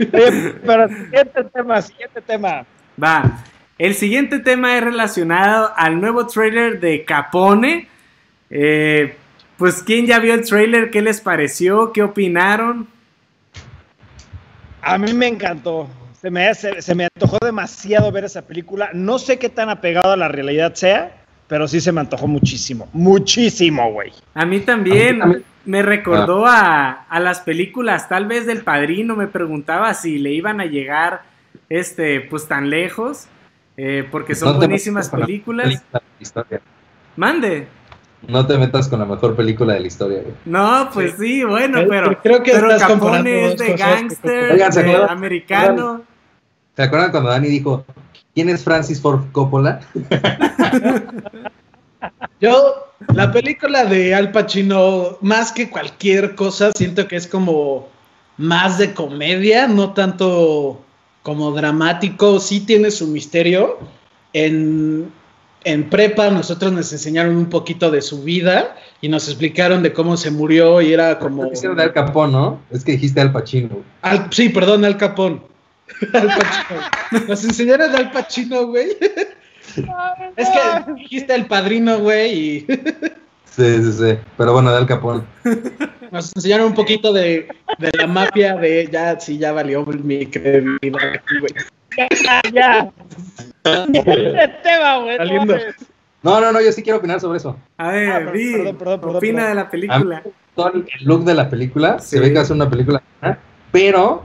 pero 0.64 0.88
siguiente 0.88 1.44
tema, 1.52 1.82
siguiente 1.82 2.20
tema. 2.20 2.66
Va. 3.02 3.44
El 3.78 3.94
siguiente 3.94 4.40
tema 4.40 4.76
es 4.76 4.84
relacionado 4.84 5.72
al 5.76 6.00
nuevo 6.00 6.26
trailer 6.26 6.80
de 6.80 7.04
Capone. 7.04 7.88
Eh, 8.50 9.14
pues, 9.56 9.82
¿quién 9.82 10.06
ya 10.06 10.18
vio 10.18 10.34
el 10.34 10.44
trailer? 10.44 10.90
¿Qué 10.90 11.00
les 11.00 11.20
pareció? 11.20 11.92
¿Qué 11.92 12.02
opinaron? 12.02 12.88
A 14.82 14.98
mí 14.98 15.12
me 15.12 15.28
encantó. 15.28 15.88
Se 16.20 16.30
me, 16.30 16.52
se, 16.54 16.94
me 16.94 17.04
antojó 17.04 17.38
demasiado 17.40 18.10
ver 18.10 18.24
esa 18.24 18.42
película. 18.42 18.90
No 18.92 19.18
sé 19.18 19.38
qué 19.38 19.48
tan 19.48 19.70
apegado 19.70 20.12
a 20.12 20.16
la 20.16 20.28
realidad 20.28 20.74
sea, 20.74 21.12
pero 21.46 21.68
sí 21.68 21.80
se 21.80 21.92
me 21.92 22.00
antojó 22.00 22.26
muchísimo. 22.26 22.88
Muchísimo, 22.92 23.92
güey. 23.92 24.12
A 24.34 24.44
mí 24.44 24.60
también. 24.60 25.44
Me 25.64 25.82
recordó 25.82 26.46
a, 26.46 27.04
a, 27.10 27.20
las 27.20 27.40
películas, 27.40 28.08
tal 28.08 28.26
vez 28.26 28.46
del 28.46 28.62
padrino. 28.64 29.14
Me 29.16 29.26
preguntaba 29.26 29.92
si 29.92 30.18
le 30.18 30.32
iban 30.32 30.62
a 30.62 30.64
llegar 30.64 31.22
este, 31.68 32.22
pues 32.22 32.48
tan 32.48 32.70
lejos. 32.70 33.28
Eh, 33.76 34.08
porque 34.10 34.34
son 34.34 34.56
buenísimas 34.56 35.08
películas. 35.08 35.84
Mande. 37.16 37.68
No 38.26 38.46
te 38.46 38.58
metas 38.58 38.88
con 38.88 38.98
la 38.98 39.04
mejor 39.04 39.36
película 39.36 39.74
de 39.74 39.80
la 39.80 39.86
historia, 39.86 40.22
güey. 40.22 40.34
No, 40.44 40.90
pues 40.92 41.14
sí, 41.18 41.44
bueno, 41.44 41.80
pero, 41.88 42.20
creo 42.20 42.42
que 42.42 42.52
pero 42.52 42.76
Capone 42.76 43.52
es 43.52 43.58
de 43.58 43.74
gangster, 43.74 44.62
americano. 45.08 46.02
¿Se 46.74 46.82
acuerdan 46.82 47.10
cuando 47.10 47.30
Dani 47.30 47.48
dijo, 47.48 47.84
¿quién 48.34 48.48
es 48.48 48.64
Francis 48.64 49.00
Ford 49.00 49.22
Coppola? 49.32 49.80
Yo, 52.40 52.92
la 53.14 53.32
película 53.32 53.84
de 53.84 54.14
Al 54.14 54.30
Pacino, 54.30 55.18
más 55.20 55.52
que 55.52 55.70
cualquier 55.70 56.34
cosa, 56.34 56.70
siento 56.72 57.08
que 57.08 57.16
es 57.16 57.26
como 57.26 57.88
más 58.36 58.78
de 58.78 58.94
comedia, 58.94 59.66
no 59.66 59.92
tanto 59.92 60.80
como 61.22 61.50
dramático, 61.52 62.38
sí 62.38 62.60
tiene 62.60 62.90
su 62.90 63.08
misterio. 63.08 63.78
En, 64.32 65.12
en 65.64 65.90
prepa 65.90 66.30
nosotros 66.30 66.72
nos 66.72 66.92
enseñaron 66.92 67.36
un 67.36 67.46
poquito 67.46 67.90
de 67.90 68.02
su 68.02 68.22
vida 68.22 68.76
y 69.00 69.08
nos 69.08 69.28
explicaron 69.28 69.82
de 69.82 69.92
cómo 69.92 70.16
se 70.16 70.30
murió 70.30 70.80
y 70.80 70.92
era 70.92 71.18
como... 71.18 71.46
Hicieron 71.52 71.76
de 71.76 71.84
Al 71.84 71.92
Capón, 71.92 72.32
¿no? 72.32 72.60
Es 72.70 72.84
que 72.84 72.92
dijiste 72.92 73.20
Al 73.20 73.32
Pacino. 73.32 73.82
sí, 74.30 74.48
perdón, 74.48 74.84
Al 74.84 74.96
Capón. 74.96 75.42
Al 76.12 76.26
Pacino. 76.26 77.26
Nos 77.28 77.44
enseñaron 77.44 77.92
de 77.92 77.98
Al 77.98 78.10
Pacino, 78.10 78.66
güey. 78.66 78.88
es 80.36 80.48
que 80.48 80.92
dijiste 80.94 81.34
el 81.34 81.46
padrino, 81.46 81.98
güey, 81.98 82.32
y... 82.32 82.66
Sí, 83.44 83.82
sí, 83.82 83.92
sí. 83.92 84.18
Pero 84.36 84.52
bueno, 84.52 84.70
de 84.70 84.78
Al 84.78 84.86
Capón. 84.86 85.26
Nos 86.10 86.34
enseñaron 86.36 86.68
un 86.68 86.74
poquito 86.74 87.12
de, 87.12 87.48
de 87.78 87.90
la 87.98 88.06
mafia 88.06 88.56
de 88.56 88.88
ya, 88.90 89.18
sí, 89.18 89.36
ya 89.36 89.52
valió 89.52 89.84
mi 89.84 90.26
credibilidad 90.26 91.14
aquí, 91.14 91.38
güey. 91.40 91.52
Ya, 92.52 92.92
Este 93.64 94.48
tema, 94.62 94.98
güey. 94.98 95.18
No, 96.22 96.40
no, 96.40 96.52
no, 96.52 96.60
yo 96.60 96.72
sí 96.72 96.82
quiero 96.82 96.98
opinar 96.98 97.20
sobre 97.20 97.38
eso. 97.38 97.56
A 97.76 97.90
ver, 97.90 98.10
ah, 98.10 98.30
vi, 98.30 98.52
perdón, 98.52 98.76
perdón, 98.76 99.00
perdón, 99.00 99.16
opina 99.16 99.48
de 99.48 99.54
la 99.54 99.70
película. 99.70 100.22
El 100.56 101.04
look 101.04 101.24
de 101.24 101.34
la 101.34 101.48
película, 101.48 101.98
se 102.00 102.18
ve 102.18 102.32
que 102.32 102.40
hace 102.40 102.52
una 102.52 102.68
película, 102.68 103.02
pero 103.70 104.24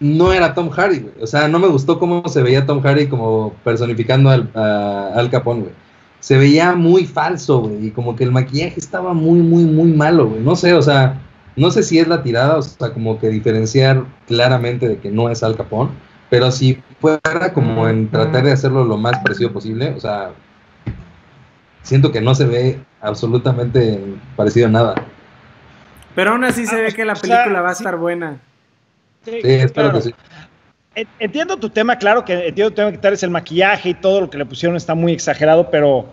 no 0.00 0.32
era 0.32 0.54
Tom 0.54 0.70
Hardy, 0.70 0.98
güey. 0.98 1.14
O 1.20 1.26
sea, 1.26 1.46
no 1.46 1.60
me 1.60 1.68
gustó 1.68 1.98
cómo 1.98 2.28
se 2.28 2.42
veía 2.42 2.66
Tom 2.66 2.82
Hardy 2.82 3.06
como 3.06 3.54
personificando 3.62 4.30
al, 4.30 4.50
al 4.54 5.30
Capón, 5.30 5.60
güey 5.60 5.72
se 6.22 6.38
veía 6.38 6.76
muy 6.76 7.04
falso, 7.04 7.62
güey, 7.62 7.88
y 7.88 7.90
como 7.90 8.14
que 8.14 8.22
el 8.22 8.30
maquillaje 8.30 8.78
estaba 8.78 9.12
muy, 9.12 9.40
muy, 9.40 9.64
muy 9.64 9.90
malo, 9.90 10.28
güey. 10.28 10.40
No 10.40 10.54
sé, 10.54 10.72
o 10.72 10.80
sea, 10.80 11.20
no 11.56 11.72
sé 11.72 11.82
si 11.82 11.98
es 11.98 12.06
la 12.06 12.22
tirada, 12.22 12.58
o 12.58 12.62
sea, 12.62 12.92
como 12.92 13.18
que 13.18 13.28
diferenciar 13.28 14.04
claramente 14.28 14.88
de 14.88 14.98
que 14.98 15.10
no 15.10 15.28
es 15.30 15.42
Al 15.42 15.56
Capón, 15.56 15.90
pero 16.32 16.50
si 16.50 16.82
fuera 16.98 17.52
como 17.52 17.86
en 17.86 18.08
tratar 18.08 18.44
de 18.44 18.52
hacerlo 18.52 18.86
lo 18.86 18.96
más 18.96 19.18
parecido 19.18 19.52
posible, 19.52 19.92
o 19.94 20.00
sea, 20.00 20.30
siento 21.82 22.10
que 22.10 22.22
no 22.22 22.34
se 22.34 22.46
ve 22.46 22.80
absolutamente 23.02 24.00
parecido 24.34 24.68
a 24.68 24.70
nada. 24.70 24.94
Pero 26.14 26.30
aún 26.30 26.42
así 26.44 26.64
se 26.64 26.80
ve 26.80 26.90
que 26.94 27.04
la 27.04 27.16
película 27.16 27.60
va 27.60 27.68
a 27.68 27.72
estar 27.72 27.98
buena. 27.98 28.38
Sí, 29.26 29.40
espero 29.42 29.92
que 29.92 30.00
sí. 30.00 30.14
Entiendo 31.18 31.58
tu 31.58 31.68
tema, 31.68 31.96
claro 31.96 32.24
que 32.24 32.48
entiendo 32.48 32.70
tu 32.70 32.76
tema 32.76 32.92
que 32.92 32.98
tal 32.98 33.12
es 33.12 33.22
el 33.22 33.30
maquillaje 33.30 33.90
y 33.90 33.94
todo 33.94 34.22
lo 34.22 34.30
que 34.30 34.38
le 34.38 34.46
pusieron 34.46 34.74
está 34.74 34.94
muy 34.94 35.12
exagerado, 35.12 35.70
pero 35.70 36.06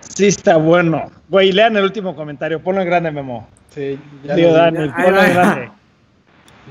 sí 0.00 0.26
está 0.26 0.56
bueno. 0.56 1.08
Güey, 1.28 1.52
lean 1.52 1.76
el 1.76 1.84
último 1.84 2.16
comentario, 2.16 2.60
ponlo 2.60 2.80
en 2.80 2.88
grande, 2.88 3.12
Memo. 3.12 3.46
Sí, 3.68 3.96
ya 4.24 4.34
Dani, 4.34 4.88
ponlo 4.88 5.22
en 5.22 5.34
grande. 5.34 5.70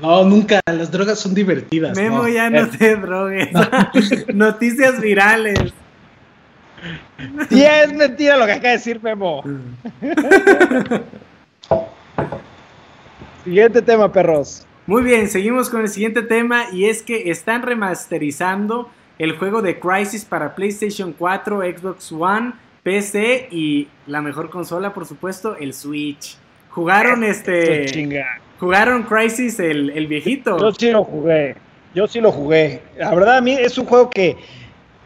No, 0.00 0.24
nunca, 0.24 0.60
las 0.66 0.90
drogas 0.90 1.18
son 1.18 1.34
divertidas. 1.34 1.96
Memo, 1.96 2.28
ya 2.28 2.50
no 2.50 2.68
te 2.68 2.96
drogues. 2.96 3.48
Noticias 4.34 5.00
virales. 5.00 5.72
Sí, 7.48 7.64
es 7.64 7.92
mentira 7.92 8.36
lo 8.36 8.46
que 8.46 8.52
acaba 8.52 8.68
de 8.68 8.76
decir 8.76 9.02
Memo. 9.02 9.42
Siguiente 13.44 13.82
tema, 13.82 14.12
perros. 14.12 14.64
Muy 14.86 15.02
bien, 15.02 15.28
seguimos 15.28 15.68
con 15.70 15.82
el 15.82 15.88
siguiente 15.88 16.22
tema 16.22 16.66
y 16.72 16.86
es 16.86 17.02
que 17.02 17.30
están 17.30 17.62
remasterizando 17.62 18.90
el 19.18 19.36
juego 19.36 19.62
de 19.62 19.78
Crisis 19.78 20.24
para 20.24 20.54
PlayStation 20.54 21.12
4, 21.12 21.60
Xbox 21.60 22.12
One, 22.12 22.52
PC 22.82 23.48
y 23.50 23.88
la 24.06 24.22
mejor 24.22 24.48
consola, 24.50 24.94
por 24.94 25.06
supuesto, 25.06 25.56
el 25.56 25.74
Switch. 25.74 26.36
Jugaron 26.70 27.24
este. 27.24 27.86
Jugaron 28.58 29.04
Crisis 29.04 29.60
el, 29.60 29.90
el 29.90 30.06
viejito. 30.06 30.58
Yo 30.58 30.72
sí 30.72 30.90
lo 30.90 31.04
jugué. 31.04 31.56
Yo 31.94 32.06
sí 32.06 32.20
lo 32.20 32.32
jugué. 32.32 32.82
La 32.96 33.14
verdad, 33.14 33.38
a 33.38 33.40
mí 33.40 33.52
es 33.52 33.78
un 33.78 33.86
juego 33.86 34.10
que 34.10 34.36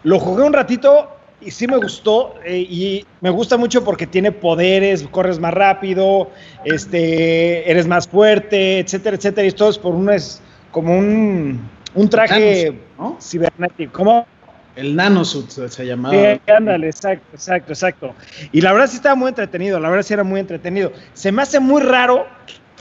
lo 0.03 0.19
jugué 0.19 0.43
un 0.43 0.53
ratito 0.53 1.09
y 1.41 1.51
sí 1.51 1.67
me 1.67 1.77
gustó 1.77 2.35
eh, 2.45 2.59
y 2.59 3.05
me 3.21 3.31
gusta 3.31 3.57
mucho 3.57 3.85
porque 3.85 4.07
tiene 4.07 4.33
poderes, 4.33 5.07
corres 5.11 5.39
más 5.39 5.53
rápido, 5.53 6.31
este, 6.65 7.71
eres 7.71 7.87
más 7.87 8.09
fuerte, 8.09 8.79
etcétera, 8.79 9.17
etcétera. 9.17 9.45
Y 9.45 9.49
esto 9.49 9.69
es 9.69 9.79
por 9.79 9.95
un 9.95 10.11
es 10.11 10.41
como 10.71 10.97
un, 10.97 11.61
un 11.95 12.09
traje 12.09 12.75
cibernético. 13.21 13.93
¿Cómo? 13.93 14.27
El 14.75 14.97
nanosuit 14.97 15.51
se 15.51 15.85
llamaba. 15.85 16.15
Sí, 16.15 16.41
ándale, 16.51 16.87
exacto, 16.87 17.27
exacto, 17.35 17.73
exacto. 17.73 18.15
Y 18.53 18.63
la 18.63 18.73
verdad 18.73 18.87
sí 18.87 18.97
estaba 18.97 19.15
muy 19.15 19.29
entretenido, 19.29 19.79
la 19.79 19.91
verdad 19.91 20.03
sí 20.03 20.15
era 20.15 20.25
muy 20.25 20.41
entretenido. 20.41 20.93
Se 21.13 21.31
me 21.31 21.43
hace 21.43 21.61
muy 21.61 21.83
raro 21.83 22.27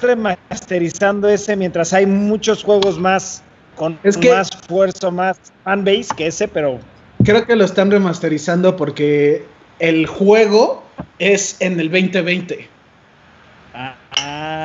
remasterizando 0.02 1.30
ese 1.30 1.56
mientras 1.56 1.94
hay 1.94 2.06
muchos 2.06 2.64
juegos 2.64 3.00
más 3.00 3.44
con 3.76 3.98
más 4.04 4.50
fuerza, 4.68 5.10
más 5.10 5.38
fanbase 5.64 6.08
que 6.16 6.28
ese, 6.28 6.48
pero 6.48 6.80
creo 7.24 7.46
que 7.46 7.56
lo 7.56 7.66
están 7.66 7.90
remasterizando 7.90 8.76
porque 8.76 9.46
el 9.80 10.06
juego 10.06 10.84
es 11.20 11.58
en 11.62 11.80
el 11.80 11.90
2020. 11.90 12.68
Ah, 13.74 13.96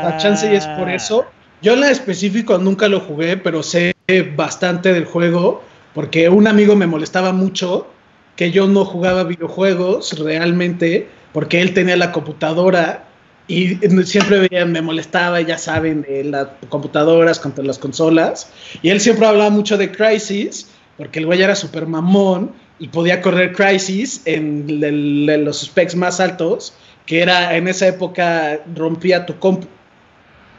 La 0.05 0.17
chance 0.19 0.51
y 0.53 0.57
es 0.57 0.67
por 0.67 0.89
eso. 0.89 1.25
Yo 1.63 1.73
en 1.75 1.81
la 1.81 1.91
específico 1.91 2.59
nunca 2.59 2.89
lo 2.89 3.01
jugué, 3.01 3.37
pero 3.37 3.63
sé 3.63 3.95
bastante 4.37 4.93
del 4.93 5.05
juego 5.05 5.63
porque 5.95 6.29
un 6.29 6.47
amigo 6.47 6.77
me 6.77 6.87
molestaba 6.87 7.33
mucho 7.33 7.89
que 8.37 8.51
yo 8.51 8.69
no 8.69 8.85
jugaba 8.85 9.25
videojuegos 9.25 10.19
realmente 10.19 11.09
porque 11.33 11.63
él 11.63 11.73
tenía 11.75 11.97
la 11.97 12.13
computadora 12.13 13.05
y 13.49 13.77
siempre 14.05 14.49
me 14.65 14.83
molestaba, 14.83 15.41
ya 15.41 15.57
saben, 15.57 16.03
de 16.03 16.25
las 16.25 16.49
computadoras 16.69 17.39
contra 17.39 17.65
las 17.65 17.79
consolas. 17.79 18.51
Y 18.83 18.91
él 18.91 19.01
siempre 19.01 19.27
hablaba 19.27 19.51
mucho 19.51 19.77
de 19.77 19.93
Crisis, 19.93 20.69
porque 20.97 21.21
el 21.21 21.27
güey 21.27 21.43
era 21.43 21.55
súper 21.55 21.87
mamón 21.87 22.53
y 22.79 22.89
podía 22.89 23.23
correr 23.23 23.53
Crisis 23.53 24.23
en 24.25 25.45
los 25.45 25.61
specs 25.61 25.95
más 25.95 26.19
altos, 26.21 26.75
que 27.07 27.23
era 27.23 27.57
en 27.57 27.69
esa 27.69 27.87
época 27.87 28.61
rompía 28.75 29.25
tu 29.27 29.39
compu. 29.39 29.69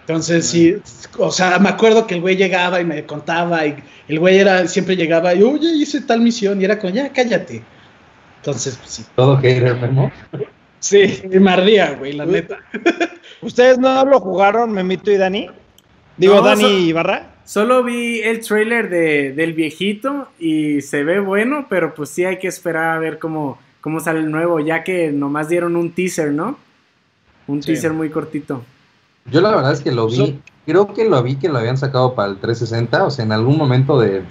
Entonces, 0.01 0.45
sí, 0.45 0.77
o 1.17 1.31
sea, 1.31 1.59
me 1.59 1.67
acuerdo 1.67 2.07
que 2.07 2.15
el 2.15 2.21
güey 2.21 2.37
llegaba 2.37 2.79
y 2.79 2.85
me 2.85 3.05
contaba, 3.05 3.65
y 3.65 3.75
el 4.07 4.19
güey 4.19 4.37
era, 4.37 4.65
siempre 4.65 4.95
llegaba 4.95 5.35
y, 5.35 5.43
oye, 5.43 5.67
hice 5.75 5.99
tal 5.99 6.21
misión, 6.21 6.61
y 6.61 6.63
era 6.63 6.79
con, 6.79 6.93
ya, 6.93 7.11
cállate. 7.11 7.61
Entonces, 8.37 8.77
pues, 8.77 8.89
sí. 8.89 9.05
Todo 9.17 9.35
hater, 9.35 9.75
Memo. 9.75 10.09
Sí, 10.79 11.21
me 11.29 11.51
ardía, 11.51 11.95
güey, 11.95 12.13
la 12.13 12.25
neta. 12.25 12.59
¿Ustedes 13.41 13.77
no 13.79 14.05
lo 14.05 14.19
jugaron, 14.19 14.71
Memito 14.71 15.11
y 15.11 15.17
Dani? 15.17 15.49
Digo, 16.17 16.41
Dani 16.41 16.65
y 16.65 16.93
Barra. 16.93 17.35
Solo 17.45 17.83
vi 17.83 18.19
el 18.19 18.41
trailer 18.45 18.89
de, 18.89 19.31
del 19.31 19.53
viejito 19.53 20.27
y 20.37 20.81
se 20.81 21.03
ve 21.03 21.19
bueno, 21.19 21.67
pero 21.69 21.95
pues 21.95 22.09
sí 22.09 22.25
hay 22.25 22.39
que 22.39 22.47
esperar 22.47 22.97
a 22.97 22.99
ver 22.99 23.19
cómo, 23.19 23.57
cómo 23.79 24.01
sale 24.01 24.19
el 24.19 24.29
nuevo, 24.29 24.59
ya 24.59 24.83
que 24.83 25.11
nomás 25.11 25.47
dieron 25.47 25.77
un 25.77 25.91
teaser, 25.91 26.33
¿no? 26.33 26.57
Un 27.47 27.61
teaser 27.61 27.93
muy 27.93 28.09
cortito. 28.09 28.63
Yo 29.31 29.39
la 29.39 29.55
verdad 29.55 29.71
es 29.71 29.79
que 29.79 29.91
lo 29.91 30.07
vi, 30.07 30.39
creo 30.65 30.93
que 30.93 31.05
lo 31.05 31.23
vi 31.23 31.37
que 31.37 31.47
lo 31.47 31.59
habían 31.59 31.77
sacado 31.77 32.15
para 32.15 32.29
el 32.31 32.37
360, 32.37 33.05
o 33.05 33.11
sea, 33.11 33.23
en 33.23 33.31
algún 33.31 33.57
momento 33.57 33.99
de... 33.99 34.23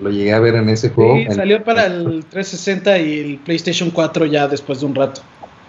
Lo 0.00 0.10
llegué 0.10 0.32
a 0.32 0.40
ver 0.40 0.56
en 0.56 0.68
ese 0.70 0.90
juego. 0.90 1.16
Sí, 1.16 1.26
salió 1.34 1.62
para 1.62 1.86
el 1.86 2.24
360 2.24 2.98
y 2.98 3.18
el 3.20 3.38
PlayStation 3.38 3.90
4 3.90 4.26
ya 4.26 4.48
después 4.48 4.80
de 4.80 4.86
un 4.86 4.94
rato. 4.94 5.22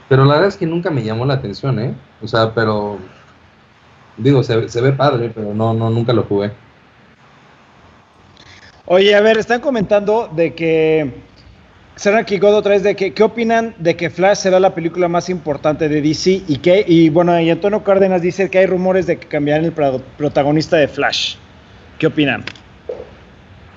Pero 0.10 0.26
la 0.26 0.34
verdad 0.34 0.49
es 0.49 0.58
que 0.58 0.66
nunca 0.66 0.91
me 0.91 1.03
llamó 1.03 1.26
la 1.26 1.36
atención, 1.36 1.80
¿eh? 1.80 1.93
O 2.22 2.28
sea, 2.28 2.53
pero... 2.53 2.97
Digo, 4.18 4.43
se, 4.43 4.70
se 4.70 4.82
ve 4.82 4.93
padre, 4.93 5.32
pero 5.34 5.53
no, 5.53 5.74
no, 5.74 5.89
nunca 5.89 6.14
lo 6.14 6.24
jugué. 6.24 6.51
Oye, 8.86 9.14
a 9.16 9.22
ver, 9.22 9.38
están 9.38 9.60
comentando 9.60 10.30
de 10.34 10.53
que 10.53 11.12
Será 11.95 12.20
aquí 12.20 12.39
God 12.39 12.56
otra 12.56 12.72
vez 12.72 12.84
de 12.84 12.93
que, 12.95 13.14
qué 13.14 13.24
opinan 13.24 13.74
de 13.80 13.95
que 13.95 14.10
Flash 14.10 14.39
será 14.39 14.60
la 14.60 14.76
película 14.76 15.08
más 15.08 15.30
importante 15.30 15.88
de 15.88 16.01
DC 16.01 16.43
y 16.45 16.58
que 16.58 16.84
y 16.86 17.08
bueno 17.08 17.39
y 17.39 17.49
Antonio 17.49 17.86
Cárdenas 17.86 18.22
dice 18.22 18.49
que 18.49 18.60
hay 18.60 18.66
rumores 18.66 19.08
de 19.08 19.18
que 19.18 19.28
cambiarán 19.28 19.64
el 19.64 19.72
protagonista 19.72 20.76
de 20.76 20.89
Flash. 20.89 21.36
¿Qué 21.97 22.08
opinan? 22.08 22.43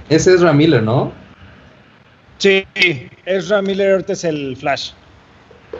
Ese 0.08 0.34
es 0.34 0.42
Miller, 0.52 0.82
¿no? 0.82 1.12
Sí, 2.38 2.66
Ezra 3.24 3.62
Miller 3.62 3.92
ahorita 3.92 4.14
es 4.14 4.24
el 4.24 4.56
Flash. 4.56 4.90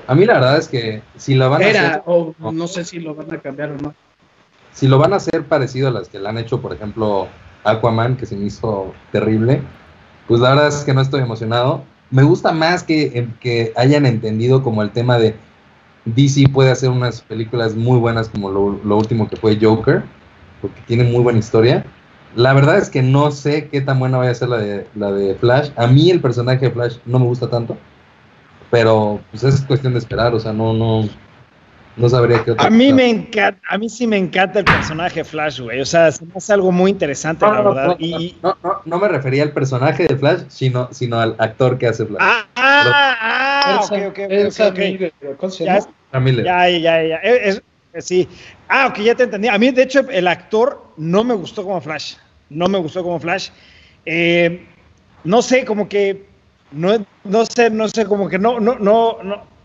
A 0.09 0.14
mí 0.14 0.24
la 0.24 0.34
verdad 0.34 0.59
es 0.59 0.66
que 0.66 1.02
si 1.16 1.34
lo 1.34 1.48
van 1.48 1.62
a 1.62 1.66
hacer, 1.66 2.02
o 2.06 2.34
no, 2.38 2.66
sé 2.66 2.84
si 2.84 2.98
lo 2.98 3.14
van 3.14 3.32
a 3.32 3.38
cambiar 3.38 3.70
o 3.70 3.76
no. 3.76 3.94
Si 4.72 4.88
lo 4.88 4.98
van 4.98 5.12
a 5.12 5.16
hacer 5.16 5.44
parecido 5.44 5.88
a 5.88 5.90
las 5.92 6.09
que 6.09 6.18
le 6.18 6.28
han 6.28 6.38
hecho, 6.38 6.61
por 6.61 6.72
ejemplo, 6.72 7.28
Aquaman, 7.62 8.16
que 8.16 8.26
se 8.26 8.36
me 8.36 8.46
hizo 8.46 8.92
terrible, 9.12 9.62
pues 10.26 10.40
la 10.40 10.50
verdad 10.50 10.68
es 10.68 10.84
que 10.84 10.94
no 10.94 11.00
estoy 11.00 11.20
emocionado 11.20 11.84
me 12.11 12.22
gusta 12.22 12.52
más 12.52 12.82
que, 12.82 13.28
que 13.40 13.72
hayan 13.76 14.06
entendido 14.06 14.62
como 14.62 14.82
el 14.82 14.90
tema 14.90 15.18
de 15.18 15.34
DC 16.06 16.48
puede 16.48 16.70
hacer 16.70 16.88
unas 16.88 17.20
películas 17.20 17.74
muy 17.74 17.98
buenas 17.98 18.28
como 18.28 18.50
lo, 18.50 18.96
último 18.96 19.28
que 19.28 19.36
fue 19.36 19.59
Joker, 19.61 20.02
porque 20.62 20.80
tiene 20.86 21.04
muy 21.04 21.22
buena 21.22 21.38
historia. 21.38 21.84
La 22.34 22.54
verdad 22.54 22.78
es 22.78 22.88
que 22.88 23.02
no 23.02 23.30
sé 23.30 23.68
qué 23.68 23.80
tan 23.80 23.98
buena 23.98 24.18
vaya 24.18 24.30
a 24.30 24.34
ser 24.34 24.48
la 24.48 24.59
de, 24.59 24.86
la 24.94 25.12
de 25.12 25.34
Flash. 25.34 25.70
A 25.76 25.86
mí 25.86 26.11
el 26.11 26.20
personaje 26.20 26.66
de 26.66 26.70
Flash 26.70 26.96
no 27.04 27.18
me 27.18 27.26
gusta 27.26 27.50
tanto, 27.50 27.76
pero 28.71 29.21
pues 29.31 29.45
es 29.45 29.61
cuestión 29.62 29.95
de 29.95 29.99
esperar, 29.99 30.35
o 30.35 30.41
sea, 30.41 30.53
no, 30.53 30.73
no, 30.73 31.09
no 31.99 32.09
sabría 32.09 32.45
qué 32.45 32.55
A 32.59 32.71
mí 32.71 32.93
me 32.93 33.09
encanta, 33.09 33.61
a 33.69 33.77
mí 33.77 33.89
sí 33.89 34.07
me 34.07 34.16
encanta 34.16 34.61
el 34.61 34.64
personaje 34.64 35.25
Flash, 35.25 35.61
güey. 35.61 35.81
O 35.81 35.87
sea, 35.87 36.09
es 36.09 36.51
algo 36.51 36.71
muy 36.71 36.93
interesante, 36.93 37.45
la 37.45 37.61
verdad. 37.61 37.87
No, 37.87 37.97
y, 37.99 38.37
no, 38.43 38.57
no, 38.85 38.99
me 38.99 39.09
refería 39.09 39.43
al 39.43 39.53
personaje 39.53 40.07
de 40.07 40.16
Flash, 40.16 40.43
sino, 40.49 40.89
sino 40.93 41.19
al 41.19 41.35
actor 41.39 41.77
que 41.77 41.89
hace 41.89 42.07
Flash. 42.07 42.21
Ah, 42.21 42.47
ah, 42.55 43.16
ah 43.64 43.81
ok, 43.85 43.93
ok, 44.09 44.19
ok. 45.39 45.51
Ya, 45.59 45.81
ya, 46.45 46.69
ya, 46.71 47.03
ya. 47.03 47.16
Es, 47.16 47.62
sí. 47.99 48.29
Ah, 48.69 48.87
ok, 48.89 48.99
ya 49.01 49.14
te 49.14 49.25
entendí. 49.25 49.49
A 49.49 49.59
mí, 49.59 49.71
de 49.71 49.83
hecho, 49.83 50.01
el 50.09 50.29
actor 50.29 50.93
no 50.97 51.25
me 51.25 51.35
gustó 51.35 51.64
como 51.64 51.81
Flash. 51.81 52.14
No 52.51 52.69
me 52.69 52.79
gustó 52.79 53.03
como 53.03 53.19
Flash. 53.19 53.49
Eh, 54.07 54.64
no 55.25 55.43
sé, 55.43 55.64
como 55.64 55.89
que 55.89 56.28
no, 56.73 57.05
no 57.25 57.45
sé, 57.47 57.71
no 57.71 57.89
sé, 57.89 58.05
como 58.05 58.29
que 58.29 58.39
no, 58.39 58.61
no, 58.61 58.79
no, 58.79 59.19
no 59.23 59.59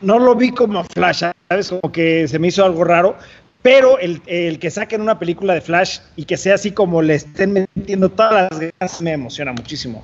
no 0.00 0.18
lo 0.18 0.34
vi 0.34 0.50
como 0.50 0.84
Flash, 0.84 1.24
¿sabes? 1.48 1.68
Como 1.68 1.92
que 1.92 2.28
se 2.28 2.38
me 2.38 2.48
hizo 2.48 2.64
algo 2.64 2.84
raro. 2.84 3.16
Pero 3.62 3.98
el, 3.98 4.22
el, 4.26 4.58
que 4.58 4.70
saquen 4.70 5.02
una 5.02 5.18
película 5.18 5.54
de 5.54 5.60
Flash 5.60 5.98
y 6.16 6.24
que 6.24 6.38
sea 6.38 6.54
así 6.54 6.70
como 6.70 7.02
le 7.02 7.16
estén 7.16 7.52
metiendo 7.52 8.08
todas 8.08 8.48
las 8.50 8.60
ganas 8.60 9.02
me 9.02 9.12
emociona 9.12 9.52
muchísimo. 9.52 10.02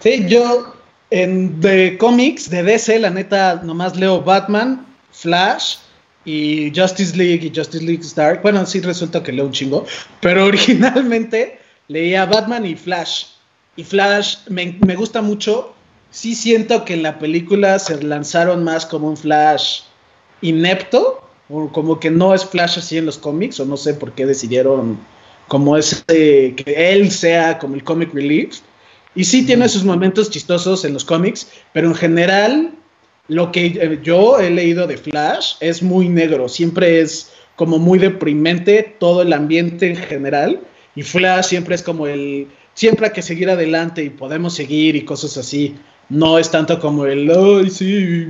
Sí, 0.00 0.26
yo 0.28 0.74
en 1.10 1.60
de 1.62 1.96
cómics 1.96 2.50
de 2.50 2.62
DC, 2.62 2.98
la 2.98 3.08
neta, 3.08 3.62
nomás 3.64 3.96
leo 3.96 4.20
Batman, 4.20 4.86
Flash 5.12 5.76
y 6.26 6.72
Justice 6.76 7.16
League 7.16 7.46
y 7.46 7.56
Justice 7.56 7.82
League 7.82 8.02
Star. 8.02 8.42
Bueno, 8.42 8.66
sí 8.66 8.80
resulta 8.80 9.22
que 9.22 9.32
leo 9.32 9.46
un 9.46 9.52
chingo, 9.52 9.86
pero 10.20 10.44
originalmente 10.46 11.58
leía 11.88 12.26
Batman 12.26 12.66
y 12.66 12.74
Flash. 12.74 13.33
Y 13.76 13.84
Flash 13.84 14.36
me, 14.48 14.78
me 14.86 14.94
gusta 14.94 15.22
mucho 15.22 15.74
sí 16.14 16.36
siento 16.36 16.84
que 16.84 16.94
en 16.94 17.02
la 17.02 17.18
película 17.18 17.78
se 17.78 18.00
lanzaron 18.02 18.62
más 18.62 18.86
como 18.86 19.08
un 19.08 19.16
Flash 19.16 19.80
inepto, 20.40 21.20
o 21.50 21.70
como 21.72 21.98
que 21.98 22.10
no 22.10 22.32
es 22.32 22.44
Flash 22.44 22.78
así 22.78 22.96
en 22.96 23.06
los 23.06 23.18
cómics, 23.18 23.58
o 23.60 23.66
no 23.66 23.76
sé 23.76 23.94
por 23.94 24.12
qué 24.12 24.24
decidieron 24.24 24.98
como 25.48 25.76
ese, 25.76 26.04
que 26.06 26.92
él 26.92 27.10
sea 27.10 27.58
como 27.58 27.74
el 27.74 27.82
comic 27.82 28.14
relief. 28.14 28.60
Y 29.16 29.24
sí 29.24 29.44
tiene 29.44 29.68
sus 29.68 29.84
momentos 29.84 30.30
chistosos 30.30 30.84
en 30.84 30.94
los 30.94 31.04
cómics, 31.04 31.48
pero 31.72 31.88
en 31.88 31.94
general 31.94 32.74
lo 33.26 33.50
que 33.50 33.66
eh, 33.66 34.00
yo 34.02 34.38
he 34.38 34.50
leído 34.50 34.86
de 34.86 34.96
Flash 34.96 35.54
es 35.60 35.82
muy 35.82 36.08
negro, 36.08 36.48
siempre 36.48 37.00
es 37.00 37.32
como 37.56 37.78
muy 37.78 37.98
deprimente 37.98 38.96
todo 39.00 39.22
el 39.22 39.32
ambiente 39.32 39.90
en 39.90 39.96
general, 39.96 40.60
y 40.94 41.02
Flash 41.02 41.46
siempre 41.46 41.74
es 41.74 41.82
como 41.82 42.06
el, 42.06 42.48
siempre 42.74 43.06
hay 43.06 43.12
que 43.12 43.22
seguir 43.22 43.48
adelante 43.48 44.04
y 44.04 44.10
podemos 44.10 44.54
seguir 44.54 44.96
y 44.96 45.04
cosas 45.04 45.36
así. 45.36 45.74
No 46.10 46.38
es 46.38 46.50
tanto 46.50 46.78
como 46.78 47.06
el, 47.06 47.30
ay, 47.30 47.70
sí, 47.70 48.26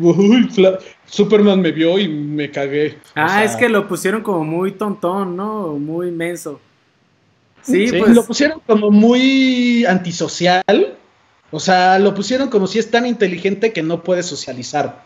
Superman 1.07 1.61
me 1.61 1.73
vio 1.73 1.99
y 1.99 2.09
me 2.09 2.51
cagué. 2.51 2.99
Ah, 3.17 3.43
es 3.43 3.57
que 3.57 3.69
lo 3.69 3.89
pusieron 3.89 4.23
como 4.23 4.45
muy 4.45 4.73
tontón, 4.73 5.37
¿no? 5.37 5.73
Muy 5.73 6.13
menso. 6.13 6.61
Sí, 7.63 7.89
pues. 7.91 8.15
Lo 8.15 8.25
pusieron 8.25 8.61
como 8.65 8.91
muy 8.93 9.85
antisocial. 9.87 10.63
O 11.51 11.59
sea, 11.59 11.99
lo 11.99 12.15
pusieron 12.15 12.49
como 12.49 12.67
si 12.67 12.79
es 12.79 12.91
tan 12.91 13.07
inteligente 13.07 13.73
que 13.73 13.83
no 13.83 14.03
puede 14.03 14.23
socializar. 14.23 15.05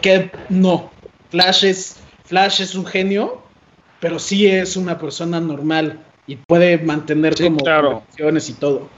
Que 0.00 0.30
no. 0.50 0.90
Flash 1.30 1.64
es, 1.64 1.96
Flash 2.24 2.60
es 2.60 2.74
un 2.74 2.84
genio, 2.84 3.42
pero 4.00 4.18
sí 4.18 4.46
es 4.46 4.76
una 4.76 4.98
persona 4.98 5.40
normal 5.40 6.04
y 6.26 6.36
puede 6.36 6.78
mantener 6.78 7.34
como 7.34 7.58
relaciones 7.64 8.48
y 8.48 8.54
todo. 8.54 8.88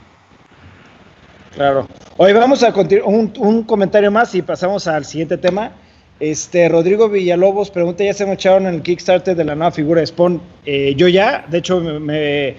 Claro. 1.53 1.87
Hoy 2.17 2.33
vamos 2.33 2.63
a 2.63 2.73
continuar 2.73 3.07
un, 3.07 3.63
comentario 3.63 4.11
más 4.11 4.35
y 4.35 4.41
pasamos 4.41 4.87
al 4.87 5.05
siguiente 5.05 5.37
tema. 5.37 5.71
Este, 6.19 6.69
Rodrigo 6.69 7.09
Villalobos 7.09 7.71
pregunta, 7.71 8.03
¿ya 8.03 8.13
se 8.13 8.25
me 8.25 8.33
echaron 8.33 8.67
en 8.67 8.75
el 8.75 8.81
Kickstarter 8.81 9.35
de 9.35 9.43
la 9.43 9.55
nueva 9.55 9.71
figura 9.71 10.01
de 10.01 10.07
Spawn? 10.07 10.41
Eh, 10.65 10.93
yo 10.95 11.07
ya, 11.07 11.45
de 11.49 11.57
hecho, 11.57 11.79
me, 11.81 12.55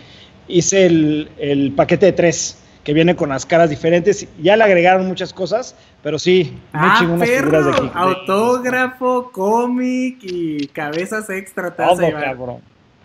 hice 0.49 0.87
el, 0.87 1.73
paquete 1.77 2.07
de 2.07 2.12
tres, 2.12 2.59
que 2.85 2.93
viene 2.93 3.17
con 3.17 3.29
las 3.31 3.47
caras 3.47 3.71
diferentes. 3.71 4.27
Ya 4.41 4.57
le 4.57 4.64
agregaron 4.64 5.07
muchas 5.07 5.33
cosas, 5.33 5.75
pero 6.03 6.19
sí, 6.19 6.59
muy 6.73 6.89
ah, 6.89 6.97
figuras 6.99 7.64
de 7.64 7.71
aquí. 7.73 7.91
Autógrafo, 7.95 9.31
cómic 9.33 10.19
y 10.23 10.67
cabezas 10.69 11.29
extra. 11.31 11.75
Todo, 11.75 12.11
cabrón. 12.12 12.61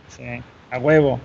Sí, 0.09 0.23
a 0.69 0.77
huevo. 0.79 1.19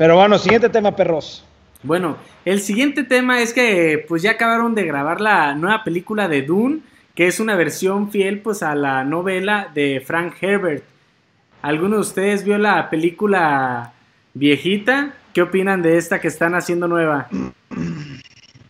Pero 0.00 0.16
bueno, 0.16 0.38
siguiente 0.38 0.70
tema, 0.70 0.96
perros. 0.96 1.44
Bueno, 1.82 2.16
el 2.46 2.62
siguiente 2.62 3.04
tema 3.04 3.42
es 3.42 3.52
que 3.52 4.02
pues 4.08 4.22
ya 4.22 4.30
acabaron 4.30 4.74
de 4.74 4.84
grabar 4.84 5.20
la 5.20 5.54
nueva 5.54 5.84
película 5.84 6.26
de 6.26 6.40
Dune, 6.40 6.78
que 7.14 7.26
es 7.26 7.38
una 7.38 7.54
versión 7.54 8.10
fiel 8.10 8.40
pues 8.40 8.62
a 8.62 8.74
la 8.74 9.04
novela 9.04 9.68
de 9.74 10.02
Frank 10.02 10.36
Herbert. 10.40 10.84
¿Alguno 11.60 11.96
de 11.96 12.00
ustedes 12.00 12.44
vio 12.44 12.56
la 12.56 12.88
película 12.88 13.92
viejita? 14.32 15.12
¿Qué 15.34 15.42
opinan 15.42 15.82
de 15.82 15.98
esta 15.98 16.18
que 16.18 16.28
están 16.28 16.54
haciendo 16.54 16.88
nueva? 16.88 17.28